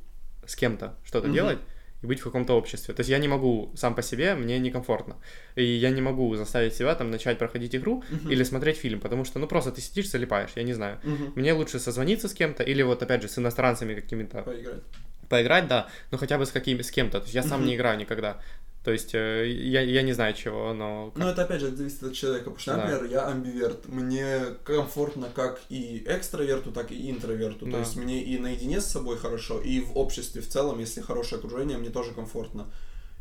с 0.46 0.54
кем-то 0.56 0.94
что-то 1.04 1.26
Мгм. 1.26 1.34
делать 1.34 1.58
и 2.02 2.06
быть 2.06 2.20
в 2.20 2.24
каком-то 2.24 2.54
обществе. 2.54 2.94
То 2.94 3.00
есть 3.00 3.10
я 3.10 3.18
не 3.18 3.28
могу 3.28 3.72
сам 3.76 3.94
по 3.94 4.02
себе, 4.02 4.34
мне 4.34 4.58
некомфортно. 4.58 5.16
И 5.56 5.62
я 5.64 5.90
не 5.90 6.00
могу 6.00 6.34
заставить 6.36 6.74
себя 6.74 6.94
там 6.94 7.10
начать 7.10 7.38
проходить 7.38 7.74
игру 7.74 8.02
Мгм. 8.10 8.30
или 8.30 8.42
смотреть 8.44 8.76
фильм, 8.78 9.00
потому 9.00 9.24
что, 9.24 9.38
ну, 9.38 9.46
просто 9.46 9.70
ты 9.70 9.80
сидишь, 9.80 10.10
залипаешь, 10.10 10.50
я 10.56 10.62
не 10.62 10.72
знаю. 10.74 10.98
Мгм. 11.04 11.32
Мне 11.36 11.52
лучше 11.52 11.78
созвониться 11.78 12.28
с 12.28 12.32
кем-то 12.34 12.62
или 12.62 12.82
вот, 12.82 13.02
опять 13.02 13.22
же, 13.22 13.28
с 13.28 13.38
иностранцами 13.38 13.94
какими-то 13.94 14.42
Поиграть. 14.42 14.82
поиграть, 15.28 15.68
да, 15.68 15.88
но 16.10 16.18
хотя 16.18 16.38
бы 16.38 16.46
с 16.46 16.50
каким 16.50 16.80
с 16.82 16.90
кем-то. 16.90 17.18
То 17.18 17.24
есть 17.24 17.34
я 17.34 17.42
сам 17.42 17.60
Мгм. 17.60 17.68
не 17.68 17.76
играю 17.76 17.98
никогда. 17.98 18.40
То 18.82 18.92
есть 18.92 19.14
э, 19.14 19.46
я, 19.46 19.82
я 19.82 20.00
не 20.00 20.12
знаю 20.12 20.32
чего, 20.32 20.72
но... 20.72 21.12
Ну, 21.14 21.26
это 21.28 21.42
опять 21.42 21.60
же 21.60 21.70
зависит 21.76 22.02
от 22.02 22.14
человека, 22.14 22.44
потому 22.50 22.60
что, 22.60 22.76
Да. 22.76 22.76
например, 22.78 23.04
я 23.10 23.26
амбиверт, 23.26 23.88
мне 23.88 24.40
комфортно 24.64 25.28
как 25.34 25.60
и 25.68 26.02
экстраверту, 26.06 26.72
так 26.72 26.90
и 26.90 27.10
интроверту, 27.10 27.66
Да. 27.66 27.72
то 27.72 27.78
есть 27.80 27.96
мне 27.96 28.22
и 28.22 28.38
наедине 28.38 28.80
с 28.80 28.86
собой 28.86 29.18
хорошо, 29.18 29.60
и 29.60 29.80
в 29.80 29.98
обществе 29.98 30.40
в 30.40 30.48
целом, 30.48 30.78
если 30.80 31.02
хорошее 31.02 31.38
окружение, 31.40 31.76
мне 31.76 31.90
тоже 31.90 32.12
комфортно. 32.12 32.70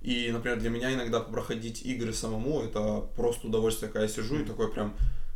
И, 0.02 0.30
например, 0.32 0.60
для 0.62 0.70
меня 0.70 0.94
иногда 0.94 1.20
проходить 1.20 1.82
игры 1.82 2.14
самому, 2.14 2.62
это 2.62 3.02
просто 3.18 3.48
удовольствие, 3.48 3.92
когда 3.92 4.04
я 4.04 4.10
сижу 4.10 4.40
и 4.40 4.46
такой 4.46 4.72
прям 4.72 4.96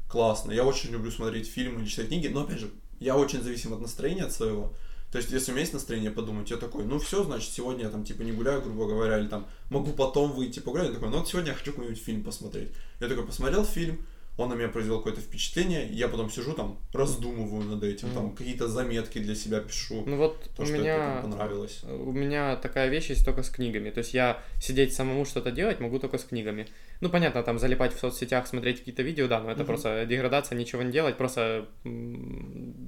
классно. 0.09 0.53
Я 0.53 0.63
очень 0.63 0.91
люблю 0.91 1.11
смотреть 1.11 1.49
фильмы 1.49 1.81
или 1.81 1.87
читать 1.89 2.07
книги, 2.07 2.29
но, 2.29 2.43
опять 2.43 2.59
же, 2.59 2.69
я 3.01 3.17
очень 3.17 3.41
зависим 3.43 3.73
от 3.73 3.81
настроения 3.81 4.23
от 4.23 4.31
своего. 4.31 4.73
То 5.13 5.19
есть, 5.19 5.31
если 5.31 5.51
у 5.51 5.53
меня 5.53 5.61
есть 5.61 5.73
настроение 5.73 6.09
подумать, 6.09 6.49
я 6.49 6.57
такой, 6.57 6.85
ну 6.85 6.97
все, 6.97 7.23
значит, 7.23 7.51
сегодня 7.51 7.83
я 7.83 7.91
там 7.91 8.03
типа 8.03 8.23
не 8.23 8.31
гуляю, 8.31 8.63
грубо 8.63 8.87
говоря, 8.87 9.19
или 9.19 9.27
там 9.27 9.45
могу 9.69 9.91
потом 9.91 10.31
выйти 10.31 10.59
погулять. 10.59 10.87
Я 10.87 10.93
такой, 10.95 11.09
ну 11.09 11.19
вот 11.19 11.27
сегодня 11.29 11.51
я 11.51 11.55
хочу 11.55 11.71
какой-нибудь 11.71 12.01
фильм 12.03 12.23
посмотреть. 12.23 12.69
Я 12.99 13.07
такой 13.07 13.23
посмотрел 13.23 13.63
фильм, 13.63 14.03
он 14.39 14.49
на 14.49 14.55
меня 14.55 14.69
произвел 14.69 14.97
какое-то 14.97 15.21
впечатление, 15.21 15.87
и 15.87 15.93
я 15.93 16.07
потом 16.07 16.31
сижу 16.31 16.53
там, 16.53 16.79
раздумываю 16.93 17.63
над 17.63 17.83
этим, 17.83 18.09
там 18.09 18.25
Мгм. 18.25 18.35
какие-то 18.35 18.67
заметки 18.67 19.19
для 19.19 19.35
себя 19.35 19.59
пишу, 19.59 20.01
Ну 20.07 20.17
вот 20.17 20.49
то, 20.55 20.63
у 20.63 20.65
что 20.65 20.75
меня... 20.75 20.95
это 20.95 21.21
там 21.21 21.31
понравилось. 21.31 21.83
У 21.83 22.11
меня 22.11 22.55
такая 22.55 22.89
вещь 22.89 23.11
есть 23.11 23.23
только 23.23 23.43
с 23.43 23.51
книгами. 23.51 23.91
То 23.91 23.99
есть 23.99 24.15
я 24.15 24.41
сидеть 24.59 24.95
самому 24.95 25.25
что-то 25.25 25.51
делать 25.51 25.79
могу 25.79 25.99
только 25.99 26.17
с 26.17 26.23
книгами. 26.23 26.67
Ну, 27.03 27.09
понятно, 27.09 27.43
там 27.43 27.59
залипать 27.59 27.93
в 27.93 27.99
соцсетях, 27.99 28.47
смотреть 28.47 28.79
какие-то 28.79 29.03
видео, 29.03 29.27
да, 29.27 29.41
но 29.41 29.51
это 29.51 29.59
Мгм. 29.59 29.67
просто 29.67 30.05
деградация, 30.05 30.57
ничего 30.57 30.83
не 30.83 30.91
делать, 30.93 31.17
просто 31.17 31.65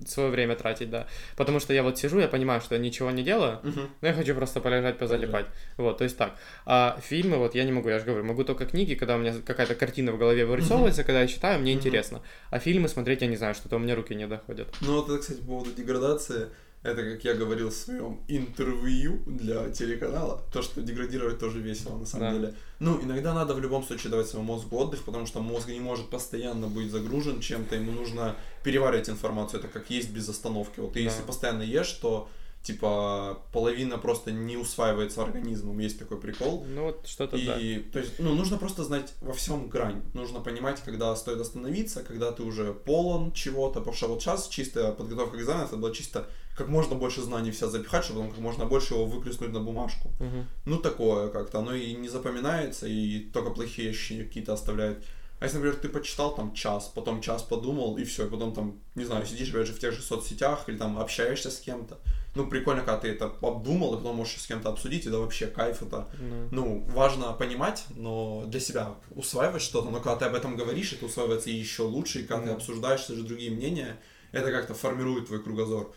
свое 0.08 0.30
время 0.30 0.56
тратить, 0.56 0.90
да. 0.90 1.06
Потому 1.36 1.60
что 1.60 1.74
я 1.74 1.84
вот 1.84 1.98
сижу, 1.98 2.20
я 2.20 2.30
понимаю, 2.30 2.62
что 2.62 2.76
я 2.76 2.82
ничего 2.82 3.12
не 3.12 3.24
делаю, 3.24 3.60
Мгм. 3.64 3.90
но 4.00 4.08
я 4.08 4.14
хочу 4.14 4.34
просто 4.34 4.62
полежать, 4.62 4.98
позалипать. 4.98 5.48
Вот, 5.76 5.98
то 5.98 6.06
есть 6.06 6.18
так. 6.18 6.32
А 6.66 6.98
фильмы, 7.02 7.36
вот 7.38 7.56
я 7.56 7.66
не 7.66 7.74
могу, 7.74 7.90
я 7.90 8.00
же 8.00 8.06
говорю, 8.06 8.24
могу 8.24 8.46
только 8.46 8.66
книги, 8.66 8.96
когда 8.96 9.16
у 9.16 9.18
меня 9.20 9.34
какая-то 9.46 9.76
картина 9.76 10.14
в 10.14 10.18
голове 10.18 10.46
вырисовывается, 10.46 11.04
когда 11.04 11.20
я 11.22 11.28
читаю, 11.28 11.60
мне 11.60 11.74
Мгм. 11.74 11.80
интересно. 11.82 12.22
А 12.52 12.60
фильмы 12.60 12.88
смотреть, 12.88 13.22
я 13.22 13.28
не 13.28 13.36
знаю, 13.36 13.54
что-то 13.54 13.76
у 13.76 13.80
меня 13.80 13.96
руки 13.96 14.16
не 14.16 14.28
доходят. 14.28 14.70
Ну 14.80 14.96
вот 14.96 15.10
это, 15.10 15.18
кстати, 15.20 15.40
по 15.42 15.48
поводу 15.48 15.74
деградации, 15.74 16.48
это, 16.86 17.04
как 17.04 17.24
я 17.26 17.34
говорил 17.34 17.70
в 17.70 17.74
своем 17.74 18.20
интервью 18.28 19.22
для 19.26 19.70
телеканала, 19.72 20.42
то, 20.54 20.62
что 20.62 20.82
деградировать 20.82 21.40
тоже 21.40 21.60
весело, 21.60 21.98
на 21.98 22.06
самом 22.06 22.28
Да. 22.28 22.34
деле. 22.34 22.54
Ну, 22.80 23.02
иногда 23.02 23.34
надо 23.34 23.54
в 23.54 23.60
любом 23.60 23.84
случае 23.84 24.12
давать 24.12 24.28
своему 24.28 24.54
мозгу 24.54 24.78
отдых, 24.78 25.04
потому 25.04 25.26
что 25.26 25.42
мозг 25.42 25.68
не 25.70 25.80
может 25.80 26.10
постоянно 26.10 26.68
быть 26.68 26.92
загружен 26.92 27.40
чем-то, 27.40 27.76
ему 27.76 27.92
нужно 27.92 28.36
переваривать 28.64 29.10
информацию, 29.10 29.60
это 29.60 29.68
как 29.68 29.90
есть 29.90 30.10
без 30.12 30.30
остановки. 30.30 30.80
Вот 30.80 30.94
ты 30.94 31.00
Да. 31.04 31.10
если 31.10 31.24
постоянно 31.24 31.64
ешь, 31.64 31.92
то 31.94 32.30
типа 32.66 33.40
половина 33.52 33.98
просто 33.98 34.32
не 34.32 34.58
усваивается 34.58 35.22
организмом, 35.22 35.78
есть 35.80 36.00
такой 36.00 36.20
прикол. 36.20 36.66
Ну 36.68 36.86
вот 36.86 37.08
что-то 37.08 37.38
да. 37.38 37.60
И, 37.60 37.80
то 37.80 38.00
есть, 38.00 38.20
ну, 38.20 38.34
нужно 38.34 38.58
просто 38.58 38.84
знать 38.84 39.14
во 39.22 39.34
всем 39.34 39.70
грань. 39.70 40.02
Нужно 40.14 40.40
понимать, 40.40 40.82
когда 40.84 41.16
стоит 41.16 41.40
остановиться, 41.40 42.04
когда 42.04 42.32
ты 42.32 42.44
уже 42.44 42.74
полон 42.74 43.32
чего-то. 43.34 43.80
Потому 43.80 43.96
что 43.96 44.08
вот 44.08 44.22
сейчас 44.22 44.48
чистая 44.48 44.92
подготовка 44.92 45.38
к 45.38 45.40
экзамену, 45.40 45.66
это 45.66 45.78
было 45.78 45.94
чисто 45.94 46.28
как 46.58 46.68
можно 46.70 46.96
больше 46.96 47.22
знаний 47.22 47.52
вся 47.52 47.68
запихать, 47.68 48.06
чтобы 48.06 48.22
потом 48.22 48.34
как 48.34 48.42
можно 48.42 48.66
больше 48.66 48.94
его 48.94 49.06
выплеснуть 49.06 49.52
на 49.52 49.60
бумажку. 49.60 50.10
Мгм. 50.20 50.48
Ну, 50.66 50.78
такое 50.78 51.30
как-то. 51.30 51.60
Оно 51.60 51.76
и 51.76 51.94
не 51.94 52.10
запоминается, 52.10 52.88
и 52.88 53.20
только 53.20 53.52
плохие 53.52 53.92
ощущения 53.92 54.24
какие-то 54.24 54.54
оставляет. 54.54 55.04
А 55.40 55.46
если, 55.46 55.58
например, 55.58 55.78
ты 55.80 55.90
почитал 55.90 56.34
там 56.34 56.54
час, 56.54 56.92
потом 56.96 57.22
час 57.22 57.44
подумал, 57.44 57.98
и 57.98 58.06
все, 58.06 58.26
и 58.26 58.30
потом 58.30 58.54
там, 58.54 58.80
не 58.96 59.04
знаю, 59.04 59.26
сидишь 59.26 59.50
опять 59.50 59.68
же 59.68 59.74
в 59.74 59.80
тех 59.80 59.94
же 59.94 60.02
соцсетях, 60.02 60.70
или 60.70 60.78
там 60.78 60.98
общаешься 60.98 61.52
с 61.52 61.60
кем-то, 61.60 62.00
ну, 62.36 62.48
прикольно, 62.48 62.82
когда 62.82 62.98
ты 63.00 63.08
это 63.10 63.34
обдумал, 63.42 63.94
и 63.96 63.98
потом 63.98 64.18
можешь 64.18 64.42
с 64.42 64.46
кем-то 64.48 64.70
обсудить, 64.70 65.06
и 65.06 65.10
да 65.10 65.18
вообще 65.20 65.48
кайф 65.48 65.82
это, 65.82 66.08
Ну. 66.20 66.48
ну, 66.52 66.80
важно 66.90 67.32
понимать, 67.34 67.86
но 67.96 68.44
для 68.46 68.60
себя 68.60 68.96
усваивать 69.16 69.62
что-то, 69.62 69.90
но 69.90 70.00
когда 70.00 70.18
ты 70.18 70.26
об 70.26 70.36
этом 70.36 70.56
говоришь, 70.56 70.94
это 70.94 71.06
усваивается 71.06 71.50
еще 71.50 71.84
лучше, 71.84 72.20
и 72.20 72.24
когда 72.24 72.44
ты 72.44 72.50
Да. 72.50 72.56
обсуждаешь 72.56 73.06
даже 73.08 73.24
другие 73.24 73.52
мнения, 73.52 73.98
это 74.32 74.52
как-то 74.52 74.74
формирует 74.74 75.28
твой 75.28 75.42
кругозор. 75.42 75.94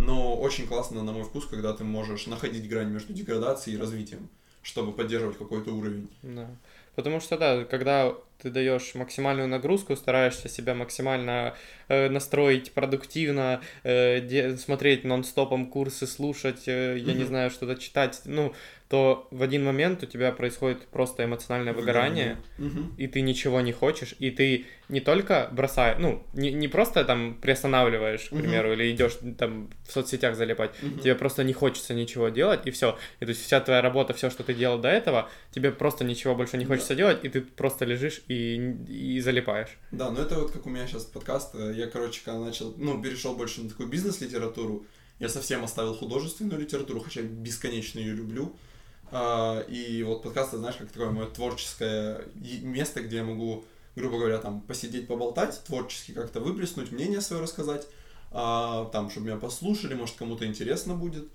Но 0.00 0.36
очень 0.36 0.66
классно, 0.66 1.02
на 1.02 1.12
мой 1.12 1.22
вкус, 1.24 1.46
когда 1.46 1.72
ты 1.72 1.84
можешь 1.84 2.26
находить 2.26 2.68
грань 2.68 2.88
между 2.90 3.12
деградацией 3.14 3.76
и 3.76 3.80
развитием, 3.80 4.28
чтобы 4.62 4.92
поддерживать 4.92 5.38
какой-то 5.38 5.70
уровень. 5.72 6.08
Да. 6.22 6.50
Потому 6.96 7.20
что, 7.20 7.38
да, 7.38 7.64
когда 7.64 8.14
ты 8.42 8.50
даешь 8.50 8.94
максимальную 8.94 9.48
нагрузку, 9.48 9.96
стараешься 9.96 10.48
себя 10.48 10.74
максимально 10.74 11.54
э, 11.88 12.08
настроить 12.08 12.72
продуктивно, 12.72 13.60
э, 13.84 14.20
де- 14.20 14.56
смотреть 14.56 15.04
нон-стопом 15.04 15.66
курсы, 15.66 16.06
слушать, 16.06 16.64
э, 16.66 16.96
я 16.98 17.12
не 17.14 17.24
знаю, 17.24 17.50
что-то 17.50 17.76
читать, 17.76 18.20
ну, 18.24 18.54
то 18.88 19.26
в 19.30 19.42
один 19.42 19.64
момент 19.64 20.02
у 20.02 20.06
тебя 20.06 20.30
происходит 20.32 20.86
просто 20.86 21.24
эмоциональное 21.24 21.72
выгорание, 21.72 22.38
Мгм. 22.58 22.94
и 22.96 23.08
ты 23.08 23.20
ничего 23.20 23.60
не 23.60 23.72
хочешь, 23.72 24.14
и 24.20 24.30
ты 24.30 24.66
не 24.88 25.00
только 25.00 25.48
бросаешь, 25.50 25.98
ну, 25.98 26.24
не, 26.34 26.52
не 26.52 26.68
просто 26.68 27.04
там 27.04 27.36
приостанавливаешь, 27.42 28.28
к 28.28 28.32
Мгм. 28.32 28.42
примеру, 28.42 28.72
или 28.72 28.92
идешь 28.92 29.18
там 29.38 29.70
в 29.86 29.92
соцсетях 29.92 30.36
залипать, 30.36 30.70
Мгм. 30.82 31.00
тебе 31.00 31.14
просто 31.16 31.42
не 31.42 31.52
хочется 31.52 31.94
ничего 31.94 32.28
делать, 32.28 32.66
и 32.66 32.70
все. 32.70 32.96
И 33.18 33.24
то 33.24 33.30
есть 33.30 33.42
вся 33.44 33.60
твоя 33.60 33.82
работа, 33.82 34.14
все, 34.14 34.30
что 34.30 34.44
ты 34.44 34.54
делал 34.54 34.78
до 34.78 34.88
этого, 34.88 35.28
тебе 35.50 35.72
просто 35.72 36.04
ничего 36.04 36.36
больше 36.36 36.56
не 36.56 36.64
Да. 36.64 36.74
хочется 36.74 36.94
делать, 36.94 37.24
и 37.24 37.28
ты 37.28 37.40
просто 37.40 37.84
лежишь 37.84 38.22
и, 38.28 38.54
и 38.88 39.20
залипаешь. 39.20 39.76
Да, 39.90 40.10
ну 40.10 40.20
это 40.20 40.36
вот 40.38 40.52
как 40.52 40.64
у 40.66 40.70
меня 40.70 40.86
сейчас 40.86 41.04
подкаст. 41.06 41.54
Я, 41.54 41.88
короче, 41.88 42.20
когда 42.24 42.38
начал, 42.40 42.72
ну, 42.76 43.02
перешел 43.02 43.34
больше 43.34 43.62
на 43.62 43.68
такую 43.68 43.88
бизнес-литературу, 43.88 44.86
я 45.18 45.28
совсем 45.28 45.64
оставил 45.64 45.94
художественную 45.94 46.60
литературу, 46.60 47.00
хотя 47.00 47.22
бесконечно 47.22 47.98
ее 47.98 48.14
люблю. 48.14 48.54
А, 49.12 49.60
И 49.68 50.02
вот 50.02 50.22
подкаст, 50.22 50.52
знаешь, 50.52 50.76
как 50.76 50.90
такое 50.90 51.10
мое 51.10 51.26
творческое 51.26 52.24
место, 52.62 53.02
где 53.02 53.16
я 53.16 53.24
могу, 53.24 53.64
грубо 53.94 54.18
говоря, 54.18 54.38
там 54.38 54.60
посидеть, 54.60 55.06
поболтать, 55.06 55.62
творчески 55.64 56.12
как-то 56.12 56.40
выплеснуть, 56.40 56.92
мнение 56.92 57.20
свое 57.20 57.42
рассказать, 57.42 57.86
а, 58.32 58.86
там, 58.86 59.10
чтобы 59.10 59.26
меня 59.26 59.36
послушали, 59.36 59.94
может, 59.94 60.16
кому-то 60.16 60.46
интересно 60.46 60.94
будет, 60.94 61.28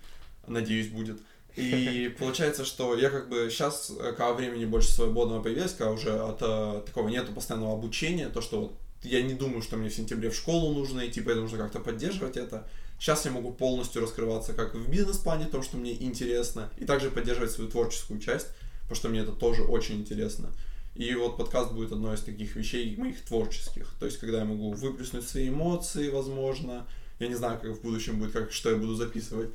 надеюсь, 0.47 0.89
будет. 0.89 1.19
И 1.55 2.13
получается, 2.19 2.65
что 2.65 2.95
я 2.95 3.09
как 3.09 3.29
бы 3.29 3.49
сейчас, 3.49 3.91
когда 3.99 4.33
времени 4.33 4.65
больше 4.65 4.91
свободного 4.91 5.41
появилось, 5.41 5.73
когда 5.73 5.91
уже 5.91 6.11
от 6.11 6.41
э, 6.41 6.81
такого 6.85 7.09
нету 7.09 7.33
постоянного 7.33 7.73
обучения, 7.73 8.29
то, 8.29 8.41
что 8.41 8.61
вот 8.61 8.73
я 9.03 9.21
не 9.21 9.33
думаю, 9.33 9.61
что 9.61 9.77
мне 9.77 9.89
в 9.89 9.93
сентябре 9.95 10.29
в 10.29 10.35
школу 10.35 10.73
нужно 10.73 11.07
идти, 11.07 11.21
поэтому 11.21 11.43
нужно 11.43 11.57
как-то 11.57 11.79
поддерживать 11.79 12.37
это. 12.37 12.67
Сейчас 13.01 13.25
я 13.25 13.31
могу 13.31 13.51
полностью 13.51 14.03
раскрываться 14.03 14.53
как 14.53 14.75
в 14.75 14.87
бизнес-плане, 14.87 15.47
том, 15.47 15.63
что 15.63 15.75
мне 15.75 15.91
интересно, 16.03 16.69
и 16.77 16.85
также 16.85 17.09
поддерживать 17.09 17.49
свою 17.49 17.67
творческую 17.67 18.19
часть, 18.19 18.49
потому 18.83 18.95
что 18.95 19.09
мне 19.09 19.21
это 19.21 19.31
тоже 19.31 19.63
очень 19.63 19.95
интересно. 19.95 20.51
И 20.93 21.15
вот 21.15 21.35
подкаст 21.35 21.71
будет 21.71 21.91
одной 21.91 22.13
из 22.13 22.21
таких 22.21 22.55
вещей 22.55 22.95
моих 22.97 23.19
творческих. 23.25 23.91
То 23.99 24.05
есть, 24.05 24.19
когда 24.19 24.37
я 24.37 24.45
могу 24.45 24.73
выплеснуть 24.73 25.27
свои 25.27 25.49
эмоции, 25.49 26.09
возможно. 26.09 26.85
Я 27.17 27.27
не 27.27 27.33
знаю, 27.33 27.59
как 27.59 27.71
в 27.71 27.81
будущем 27.81 28.19
будет, 28.19 28.33
как, 28.33 28.51
что 28.51 28.69
я 28.69 28.75
буду 28.75 28.93
записывать. 28.93 29.49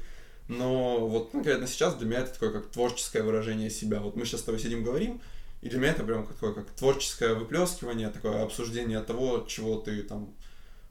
Но 0.48 1.06
вот 1.06 1.31
конкретно 1.31 1.68
сейчас 1.68 1.94
для 1.94 2.09
меня 2.09 2.20
это 2.23 2.32
такое 2.32 2.51
как 2.51 2.66
творческое 2.73 3.23
выражение 3.23 3.70
себя. 3.70 4.01
Вот 4.01 4.16
мы 4.16 4.24
сейчас 4.24 4.40
с 4.40 4.44
тобой 4.44 4.60
сидим, 4.60 4.82
говорим, 4.82 5.20
и 5.62 5.68
для 5.68 5.78
меня 5.78 5.93
это 5.93 6.02
прям 6.02 6.27
такое 6.27 6.52
как 6.52 6.68
творческое 6.73 7.35
выплескивание, 7.35 8.09
такое 8.09 8.43
обсуждение 8.43 9.01
того, 9.02 9.47
чего 9.47 9.77
ты 9.77 10.02
там 10.02 10.35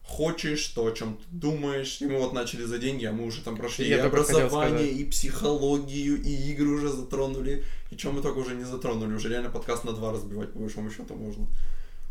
хочешь, 0.06 0.66
то, 0.68 0.86
о 0.86 0.92
чем 0.92 1.16
ты 1.16 1.24
думаешь. 1.30 2.00
И 2.00 2.06
мы 2.06 2.18
вот 2.18 2.32
начали 2.32 2.62
за 2.62 2.78
деньги, 2.78 3.04
а 3.04 3.12
мы 3.12 3.26
уже 3.26 3.42
там 3.42 3.56
прошли 3.56 3.86
и 3.86 3.90
хотел 3.90 4.06
образование, 4.06 4.88
и 4.88 5.04
психологию, 5.04 6.22
и 6.22 6.30
игры 6.52 6.68
уже 6.68 6.88
затронули. 6.88 7.64
И 7.90 7.96
чем 7.96 8.14
мы 8.14 8.22
только 8.22 8.38
уже 8.38 8.54
не 8.54 8.64
затронули. 8.64 9.14
Уже 9.14 9.28
реально 9.28 9.50
подкаст 9.50 9.84
на 9.84 9.92
два 9.92 10.12
разбивать, 10.12 10.52
по 10.52 10.58
большому 10.60 10.90
счету, 10.90 11.14
можно. 11.14 11.46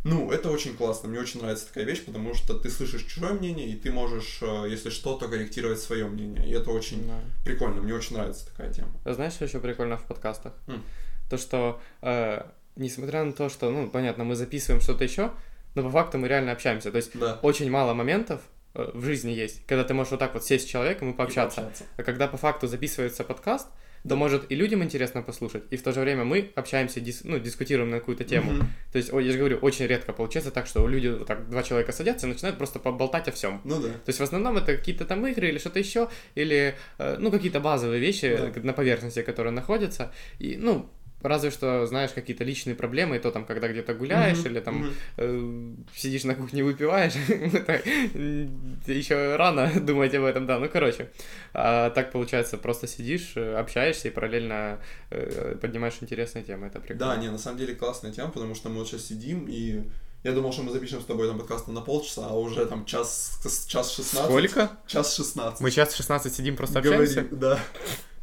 Ну, 0.03 0.29
это 0.31 0.51
очень 0.51 0.75
классно. 0.75 1.09
Мне 1.09 1.19
очень 1.19 1.39
нравится 1.41 1.67
такая 1.67 1.83
вещь, 1.83 2.03
потому 2.05 2.35
что 2.35 2.53
ты 2.53 2.69
слышишь 2.69 3.03
чужое 3.05 3.33
мнение, 3.33 3.67
и 3.67 3.75
ты 3.75 3.91
можешь, 3.91 4.37
э, 4.41 4.67
если 4.69 4.91
что, 4.91 5.15
то 5.15 5.27
корректировать 5.27 5.79
свое 5.79 6.05
мнение. 6.05 6.47
И 6.47 6.51
это 6.51 6.69
очень 6.69 7.07
Да. 7.07 7.19
прикольно. 7.43 7.81
Мне 7.81 7.93
очень 7.95 8.15
нравится 8.15 8.45
такая 8.45 8.71
тема. 8.71 8.91
А 9.03 9.13
Знаешь, 9.13 9.33
что 9.33 9.45
еще 9.45 9.59
прикольно 9.59 9.97
в 9.97 10.03
подкастах? 10.03 10.53
М. 10.67 10.83
То, 11.27 11.37
что 11.37 11.81
э, 12.03 12.43
несмотря 12.75 13.23
на 13.23 13.33
то, 13.33 13.49
что, 13.49 13.71
ну, 13.71 13.89
понятно, 13.89 14.23
мы 14.25 14.35
записываем 14.35 14.79
что-то 14.81 15.03
еще, 15.05 15.31
но 15.75 15.83
по 15.83 15.89
факту 15.91 16.17
мы 16.17 16.27
реально 16.27 16.51
общаемся. 16.53 16.91
То 16.91 16.97
есть 16.97 17.11
Да. 17.17 17.39
очень 17.41 17.69
мало 17.69 17.93
моментов 17.93 18.41
э, 18.73 18.91
в 18.93 19.03
жизни 19.05 19.31
есть, 19.31 19.65
когда 19.67 19.83
ты 19.83 19.93
можешь 19.93 20.11
вот 20.11 20.19
так 20.19 20.33
вот 20.33 20.43
сесть 20.43 20.67
с 20.67 20.69
человеком 20.69 21.11
и 21.11 21.13
пообщаться. 21.13 21.61
И 21.61 21.63
пообщаться. 21.63 21.83
А 21.97 22.03
когда 22.03 22.27
по 22.27 22.37
факту 22.37 22.67
записывается 22.67 23.23
подкаст, 23.23 23.67
то 24.07 24.15
может 24.15 24.51
и 24.51 24.55
людям 24.55 24.83
интересно 24.83 25.23
послушать, 25.23 25.63
и 25.71 25.77
в 25.77 25.81
то 25.81 25.91
же 25.91 25.99
время 25.99 26.23
мы 26.25 26.51
общаемся, 26.55 26.99
дис- 26.99 27.21
ну, 27.23 27.39
дискутируем 27.39 27.89
на 27.89 27.97
какую-то 27.99 28.23
тему. 28.23 28.51
Мгм. 28.51 28.67
То 28.91 28.97
есть, 28.99 29.11
я 29.11 29.31
же 29.31 29.37
говорю, 29.39 29.57
очень 29.57 29.87
редко 29.87 30.13
получается 30.13 30.51
так, 30.51 30.67
что 30.67 30.87
люди, 30.87 31.07
вот 31.07 31.25
так, 31.25 31.49
два 31.49 31.63
человека 31.63 31.91
садятся 31.91 32.27
и 32.27 32.29
начинают 32.29 32.57
просто 32.59 32.77
поболтать 32.77 33.27
о 33.27 33.31
всем. 33.31 33.61
Ну 33.63 33.81
да. 33.81 33.87
То 33.87 34.09
есть 34.09 34.19
в 34.19 34.23
основном 34.23 34.57
это 34.57 34.77
какие-то 34.77 35.05
там 35.05 35.25
игры 35.25 35.47
или 35.49 35.57
что-то 35.57 35.79
еще, 35.79 36.09
или, 36.35 36.75
э, 36.99 37.15
ну, 37.17 37.31
какие-то 37.31 37.59
базовые 37.59 37.99
вещи 37.99 38.37
Да. 38.53 38.61
на 38.61 38.73
поверхности, 38.73 39.23
которые 39.23 39.53
находятся. 39.53 40.11
И, 40.37 40.55
ну, 40.55 40.87
разве 41.27 41.51
что, 41.51 41.85
знаешь, 41.85 42.11
какие-то 42.11 42.43
личные 42.43 42.75
проблемы, 42.75 43.15
и 43.15 43.19
то 43.19 43.31
там, 43.31 43.45
когда 43.45 43.67
где-то 43.67 43.93
гуляешь, 43.93 44.39
Мгм. 44.39 44.47
или 44.47 44.59
там 44.59 44.75
Мгм. 44.75 44.93
э, 45.17 45.67
сидишь 45.95 46.23
на 46.23 46.35
кухне 46.35 46.63
выпиваешь, 46.63 47.13
еще 48.87 49.35
рано 49.35 49.71
думать 49.81 50.13
об 50.15 50.23
этом, 50.23 50.45
да, 50.45 50.59
ну, 50.59 50.69
короче. 50.69 51.09
А 51.53 51.89
так, 51.89 52.11
получается, 52.11 52.57
просто 52.57 52.87
сидишь, 52.87 53.33
э, 53.35 53.55
общаешься 53.55 54.07
и 54.07 54.11
параллельно 54.11 54.79
э, 55.11 55.55
поднимаешь 55.61 55.95
интересные 56.01 56.43
темы, 56.43 56.67
это 56.67 56.79
прикольно. 56.79 56.99
Да, 57.15 57.15
не, 57.17 57.29
на 57.29 57.37
самом 57.37 57.57
деле 57.57 57.75
классная 57.75 58.11
тема, 58.11 58.31
потому 58.31 58.55
что 58.55 58.69
мы 58.69 58.79
вот 58.79 58.87
сейчас 58.87 59.05
сидим, 59.05 59.45
и 59.49 59.83
я 60.23 60.31
думал, 60.31 60.51
что 60.53 60.63
мы 60.63 60.71
запишем 60.71 61.01
с 61.01 61.05
тобой 61.05 61.27
там 61.27 61.37
подкаст 61.37 61.67
на 61.67 61.81
полчаса, 61.81 62.27
а 62.27 62.33
уже 62.33 62.65
там 62.65 62.85
час, 62.85 63.39
час 63.67 63.93
16. 63.93 64.25
Сколько? 64.25 64.71
Час 64.87 65.15
16. 65.15 65.61
Мы 65.61 65.69
в 65.69 65.73
16 65.73 66.33
сидим, 66.33 66.55
просто 66.55 66.81
Говорим, 66.81 67.03
общаемся? 67.03 67.35
Да. 67.35 67.59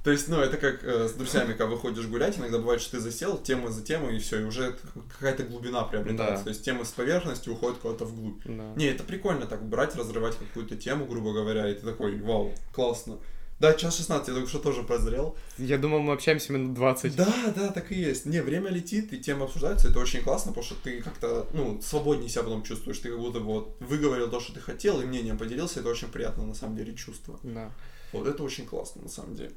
То 0.04 0.10
есть, 0.10 0.28
ну, 0.28 0.40
это 0.40 0.56
как 0.56 0.82
э, 0.82 1.08
с 1.08 1.12
друзьями, 1.12 1.52
когда 1.52 1.66
выходишь 1.66 2.06
гулять, 2.06 2.36
иногда 2.36 2.58
бывает, 2.58 2.80
что 2.80 2.92
ты 2.92 3.00
засел, 3.00 3.38
тема 3.38 3.70
за 3.70 3.84
темой, 3.84 4.16
и 4.16 4.18
все, 4.18 4.40
и 4.40 4.44
уже 4.44 4.76
какая-то 5.12 5.44
глубина 5.44 5.84
приобретается. 5.84 6.38
Да. 6.38 6.42
То 6.42 6.48
есть 6.48 6.64
темы 6.64 6.84
с 6.84 6.90
поверхности 6.90 7.48
уходят 7.48 7.78
куда-то 7.78 8.04
вглубь. 8.04 8.42
Да. 8.44 8.72
Не, 8.74 8.86
это 8.86 9.04
прикольно 9.04 9.46
так 9.46 9.64
брать, 9.64 9.94
разрывать 9.94 10.36
какую-то 10.36 10.76
тему, 10.76 11.06
грубо 11.06 11.32
говоря, 11.32 11.68
и 11.70 11.74
ты 11.74 11.86
такой, 11.86 12.20
вау, 12.20 12.52
классно. 12.72 13.18
Да, 13.60 13.74
час 13.74 13.96
16, 13.98 14.26
я 14.26 14.34
только 14.34 14.48
что 14.48 14.58
тоже 14.58 14.82
прозрел. 14.82 15.36
Я 15.56 15.78
думал, 15.78 16.00
мы 16.00 16.14
общаемся 16.14 16.52
минут 16.52 16.74
20. 16.74 17.14
Да, 17.14 17.32
да, 17.54 17.68
так 17.68 17.92
и 17.92 17.94
есть. 17.94 18.26
Не, 18.26 18.42
время 18.42 18.70
летит, 18.70 19.12
и 19.12 19.18
темы 19.18 19.44
обсуждаются, 19.44 19.86
это 19.86 20.00
очень 20.00 20.20
классно, 20.20 20.50
потому 20.50 20.64
что 20.64 20.74
ты 20.82 21.00
как-то, 21.00 21.46
ну, 21.52 21.80
свободнее 21.80 22.28
себя 22.28 22.42
потом 22.42 22.64
чувствуешь, 22.64 22.98
ты 22.98 23.10
как 23.10 23.20
будто 23.20 23.38
вот 23.38 23.76
выговорил 23.78 24.28
то, 24.28 24.40
что 24.40 24.52
ты 24.52 24.58
хотел, 24.58 25.00
и 25.00 25.04
мнением 25.04 25.38
поделился, 25.38 25.78
это 25.78 25.90
очень 25.90 26.08
приятно, 26.08 26.44
на 26.44 26.54
самом 26.54 26.74
деле, 26.74 26.92
чувство. 26.96 27.38
Да. 27.44 27.70
Вот 28.12 28.26
это 28.26 28.42
очень 28.42 28.66
классно, 28.66 29.02
на 29.02 29.08
самом 29.08 29.36
деле. 29.36 29.52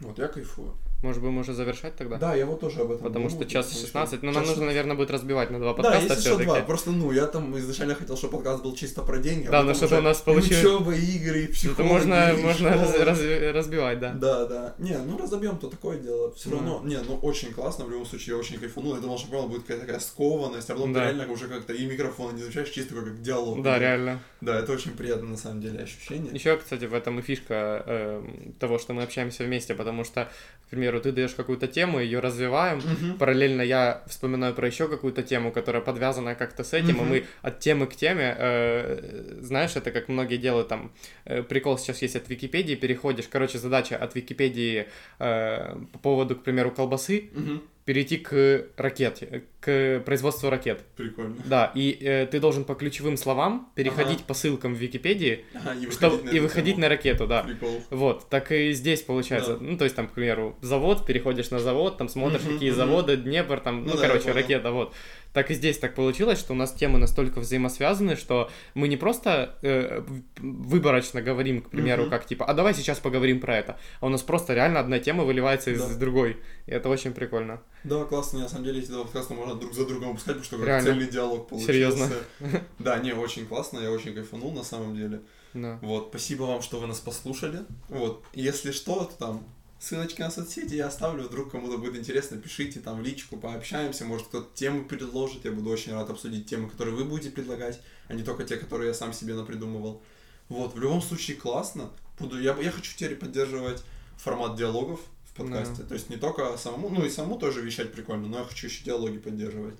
Вот, 0.00 0.18
я 0.18 0.28
кайфую. 0.28 0.74
Может, 1.02 1.22
будем 1.22 1.38
уже 1.38 1.54
завершать 1.54 1.96
тогда? 1.96 2.16
Да, 2.18 2.34
я 2.34 2.44
вот 2.44 2.60
тоже 2.60 2.80
об 2.80 2.90
этом 2.90 3.04
Потому 3.06 3.28
думал, 3.28 3.30
что 3.30 3.50
час 3.50 3.66
потому 3.66 3.78
что 3.78 3.86
16, 3.86 4.22
но 4.22 4.28
час 4.28 4.34
нам 4.34 4.42
нужно, 4.42 4.54
16. 4.54 4.66
наверное, 4.66 4.96
будет 4.96 5.10
разбивать 5.10 5.50
на 5.50 5.58
два 5.58 5.68
Да, 5.72 5.74
подкаста 5.82 6.12
если 6.14 6.28
что, 6.28 6.38
два. 6.38 6.60
Просто, 6.60 6.90
ну, 6.90 7.10
я 7.10 7.26
там 7.26 7.56
изначально 7.58 7.94
хотел, 7.94 8.18
чтобы 8.18 8.34
подкаст 8.34 8.62
был 8.62 8.74
чисто 8.76 9.00
про 9.02 9.16
деньги. 9.18 9.46
а 9.46 9.50
Да, 9.50 9.62
но 9.62 9.72
что-то 9.72 9.98
у 9.98 10.02
нас 10.02 10.20
получилось- 10.20 10.62
Учеба, 10.62 10.94
игры, 10.94 11.40
и 11.44 11.66
Это 11.68 11.82
можно, 11.84 12.32
и 12.32 12.42
можно 12.42 12.68
раз- 12.70 12.98
раз- 12.98 13.20
разбивать, 13.54 13.98
да. 13.98 14.12
Да, 14.12 14.46
да. 14.46 14.74
Не, 14.78 14.98
ну 14.98 15.16
разобьем, 15.16 15.56
то 15.56 15.68
такое 15.68 15.96
дело. 15.98 16.34
Все 16.34 16.50
Да. 16.50 16.56
равно, 16.56 16.82
не, 16.84 16.98
ну 17.00 17.16
очень 17.22 17.54
классно, 17.54 17.86
в 17.86 17.90
любом 17.90 18.04
случае, 18.04 18.34
я 18.34 18.40
очень 18.40 18.58
кайфанул. 18.58 18.94
Я 18.94 19.00
думал, 19.00 19.16
что 19.18 19.28
понял, 19.30 19.48
будет 19.48 19.62
какая-то 19.62 19.86
такая 19.86 20.00
скованность, 20.00 20.68
а 20.68 20.74
потом 20.74 20.92
Да. 20.92 21.00
ты 21.00 21.06
реально 21.06 21.32
уже 21.32 21.48
как-то 21.48 21.72
и 21.72 21.86
микрофон 21.86 22.34
не 22.34 22.42
замечаешь, 22.42 22.68
чисто 22.68 22.94
как 22.94 23.22
диалог. 23.22 23.62
Да, 23.62 23.78
реально. 23.78 24.20
Да, 24.42 24.58
это 24.58 24.72
очень 24.72 24.92
приятно 24.92 25.28
на 25.30 25.36
самом 25.38 25.62
деле 25.62 25.80
ощущение. 25.80 26.32
Еще, 26.34 26.58
кстати, 26.58 26.84
в 26.84 26.92
этом 26.92 27.18
и 27.20 27.22
фишка 27.22 27.82
э, 27.86 28.22
того, 28.58 28.78
что 28.78 28.92
мы 28.92 29.02
общаемся 29.02 29.44
вместе, 29.44 29.74
потому 29.74 30.04
что, 30.04 30.28
к 30.70 30.72
примеру, 30.90 31.00
ты 31.02 31.12
даешь 31.12 31.34
какую-то 31.34 31.66
тему, 31.66 32.00
ее 32.00 32.20
развиваем, 32.20 32.78
Мгм. 32.78 33.18
параллельно 33.18 33.62
я 33.62 34.02
вспоминаю 34.06 34.54
про 34.54 34.66
еще 34.66 34.88
какую-то 34.88 35.22
тему, 35.22 35.52
которая 35.52 35.82
подвязана 35.82 36.34
как-то 36.34 36.64
с 36.64 36.72
этим, 36.72 36.96
Мгм. 36.96 37.04
и 37.04 37.08
мы 37.08 37.24
от 37.42 37.60
темы 37.60 37.86
к 37.86 37.94
теме, 37.96 38.34
э, 38.38 39.38
знаешь, 39.40 39.76
это 39.76 39.90
как 39.92 40.08
многие 40.08 40.36
делают 40.38 40.68
там, 40.68 40.90
э, 41.26 41.42
прикол 41.42 41.78
сейчас 41.78 42.02
есть 42.02 42.16
от 42.16 42.28
Википедии, 42.28 42.74
переходишь, 42.76 43.28
короче, 43.30 43.58
задача 43.58 43.96
от 43.96 44.14
Википедии 44.16 44.86
э, 45.20 45.76
по 45.92 45.98
поводу, 45.98 46.34
к 46.36 46.42
примеру, 46.42 46.70
колбасы, 46.70 47.30
Мгм. 47.34 47.60
Перейти 47.90 48.18
к 48.18 48.66
ракете, 48.76 49.42
к 49.58 50.00
производству 50.06 50.48
ракет. 50.48 50.84
Прикольно. 50.96 51.34
Да, 51.44 51.72
и 51.74 51.98
э, 52.00 52.26
ты 52.30 52.38
должен 52.38 52.62
по 52.64 52.76
ключевым 52.76 53.16
словам 53.16 53.68
переходить 53.74 54.18
Ага. 54.18 54.24
по 54.28 54.34
ссылкам 54.34 54.74
в 54.74 54.78
Википедии 54.78 55.44
Ага, 55.54 55.74
и 55.74 55.90
чтоб- 55.90 56.12
выходить 56.12 56.32
на 56.32 56.36
и 56.36 56.40
выходить 56.40 56.78
на 56.78 56.88
ракету, 56.88 57.26
да. 57.26 57.42
Прикол. 57.42 57.82
Вот, 57.90 58.28
так 58.28 58.52
и 58.52 58.72
здесь 58.74 59.02
получается. 59.02 59.56
Да. 59.56 59.64
Ну, 59.66 59.76
то 59.76 59.82
есть 59.82 59.96
там, 59.96 60.06
к 60.06 60.12
примеру, 60.12 60.56
завод, 60.60 61.04
переходишь 61.04 61.50
на 61.50 61.58
завод, 61.58 61.98
там 61.98 62.08
смотришь, 62.08 62.42
Мгм, 62.44 62.52
какие 62.54 62.70
мгм. 62.70 62.76
заводы, 62.76 63.16
Днепр, 63.16 63.58
там, 63.58 63.82
ну, 63.84 63.90
Ну 63.94 63.96
да, 64.00 64.06
короче, 64.06 64.30
ракета, 64.30 64.70
вот. 64.70 64.94
Так 65.32 65.50
и 65.50 65.54
здесь 65.54 65.78
так 65.78 65.94
получилось, 65.94 66.40
что 66.40 66.54
у 66.54 66.56
нас 66.56 66.72
темы 66.72 66.98
настолько 66.98 67.38
взаимосвязаны, 67.38 68.16
что 68.16 68.50
мы 68.74 68.88
не 68.88 68.96
просто 68.96 69.56
э, 69.62 70.02
выборочно 70.38 71.22
говорим, 71.22 71.62
к 71.62 71.70
примеру, 71.70 72.02
Мгм. 72.02 72.10
как 72.10 72.26
типа, 72.26 72.44
а 72.44 72.54
давай 72.54 72.74
сейчас 72.74 72.98
поговорим 72.98 73.40
про 73.40 73.56
это, 73.56 73.78
а 74.00 74.06
у 74.06 74.08
нас 74.08 74.22
просто 74.22 74.54
реально 74.54 74.80
одна 74.80 74.98
тема 74.98 75.24
выливается 75.24 75.70
из 75.70 75.80
Да. 75.80 75.94
другой, 75.96 76.36
и 76.66 76.72
это 76.72 76.88
очень 76.88 77.12
прикольно. 77.12 77.62
Да, 77.84 78.04
классно, 78.04 78.40
на 78.40 78.48
самом 78.48 78.64
деле 78.64 78.80
эти 78.80 78.90
два 78.90 79.04
подкаста 79.04 79.34
можно 79.34 79.54
друг 79.54 79.72
за 79.72 79.86
другом 79.86 80.08
выпускать, 80.10 80.34
потому 80.38 80.44
что 80.44 80.56
как 80.58 80.66
Реально. 80.66 80.86
цельный 80.90 81.06
диалог 81.08 81.48
получился. 81.48 81.72
Серьезно. 81.72 82.08
Да, 82.78 82.98
не, 82.98 83.12
очень 83.12 83.46
классно, 83.46 83.78
я 83.78 83.90
очень 83.90 84.14
кайфанул 84.14 84.52
на 84.52 84.64
самом 84.64 84.96
деле. 84.96 85.20
Да. 85.54 85.78
Вот, 85.82 86.08
спасибо 86.10 86.42
вам, 86.44 86.62
что 86.62 86.78
вы 86.80 86.86
нас 86.86 86.98
послушали. 87.00 87.60
Вот, 87.88 88.24
если 88.34 88.70
что, 88.72 89.04
то 89.04 89.16
там 89.18 89.44
ссылочки 89.80 90.20
на 90.20 90.30
соцсети 90.30 90.74
я 90.74 90.86
оставлю, 90.86 91.24
вдруг 91.24 91.50
кому-то 91.50 91.78
будет 91.78 91.96
интересно, 91.96 92.36
пишите 92.36 92.80
там 92.80 93.00
в 93.00 93.02
личку, 93.02 93.36
пообщаемся, 93.38 94.04
может 94.04 94.26
кто-то 94.26 94.54
тему 94.54 94.84
предложит, 94.84 95.44
я 95.46 95.52
буду 95.52 95.70
очень 95.70 95.92
рад 95.92 96.10
обсудить 96.10 96.46
темы, 96.48 96.68
которые 96.68 96.94
вы 96.94 97.04
будете 97.04 97.30
предлагать, 97.30 97.80
а 98.06 98.14
не 98.14 98.22
только 98.22 98.44
те, 98.44 98.56
которые 98.56 98.88
я 98.88 98.94
сам 98.94 99.12
себе 99.12 99.34
напридумывал. 99.34 100.02
Вот, 100.48 100.74
в 100.74 100.78
любом 100.78 101.00
случае 101.00 101.36
классно. 101.36 101.90
Буду, 102.18 102.38
я, 102.40 102.54
я 102.58 102.70
хочу 102.70 102.94
теперь 102.94 103.16
поддерживать 103.16 103.82
формат 104.16 104.56
диалогов 104.56 105.00
в 105.24 105.34
подкасте. 105.34 105.82
То 105.84 105.94
есть 105.94 106.10
не 106.10 106.16
только 106.16 106.56
самому, 106.58 106.90
ну 106.90 107.04
и 107.04 107.08
самому 107.08 107.38
тоже 107.38 107.62
вещать 107.62 107.92
прикольно, 107.92 108.28
но 108.28 108.38
я 108.38 108.44
хочу 108.44 108.66
еще 108.66 108.84
диалоги 108.84 109.18
поддерживать. 109.18 109.76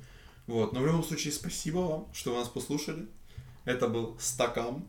Вот, 0.47 0.73
но 0.73 0.81
в 0.81 0.87
любом 0.87 1.05
случае 1.05 1.33
спасибо 1.33 1.79
вам, 1.79 2.09
что 2.15 2.31
вы 2.33 2.39
нас 2.39 2.49
послушали. 2.49 3.07
Это 3.65 3.89
был 3.89 4.17
Стакам. 4.19 4.89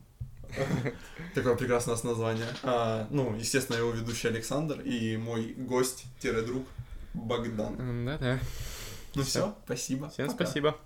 Такое 1.34 1.56
прекрасное 1.56 1.96
название. 2.02 2.46
А, 2.62 3.06
ну, 3.10 3.34
естественно, 3.36 3.76
его 3.76 3.90
ведущий 3.90 4.28
Александр 4.28 4.80
и 4.80 5.16
мой 5.16 5.54
гость-друг 5.56 6.66
Богдан. 7.14 8.06
Да-да. 8.06 8.38
Ну 9.14 9.22
все, 9.22 9.54
спасибо. 9.64 10.08
Всем 10.10 10.28
Пока. 10.28 10.44
спасибо. 10.44 10.76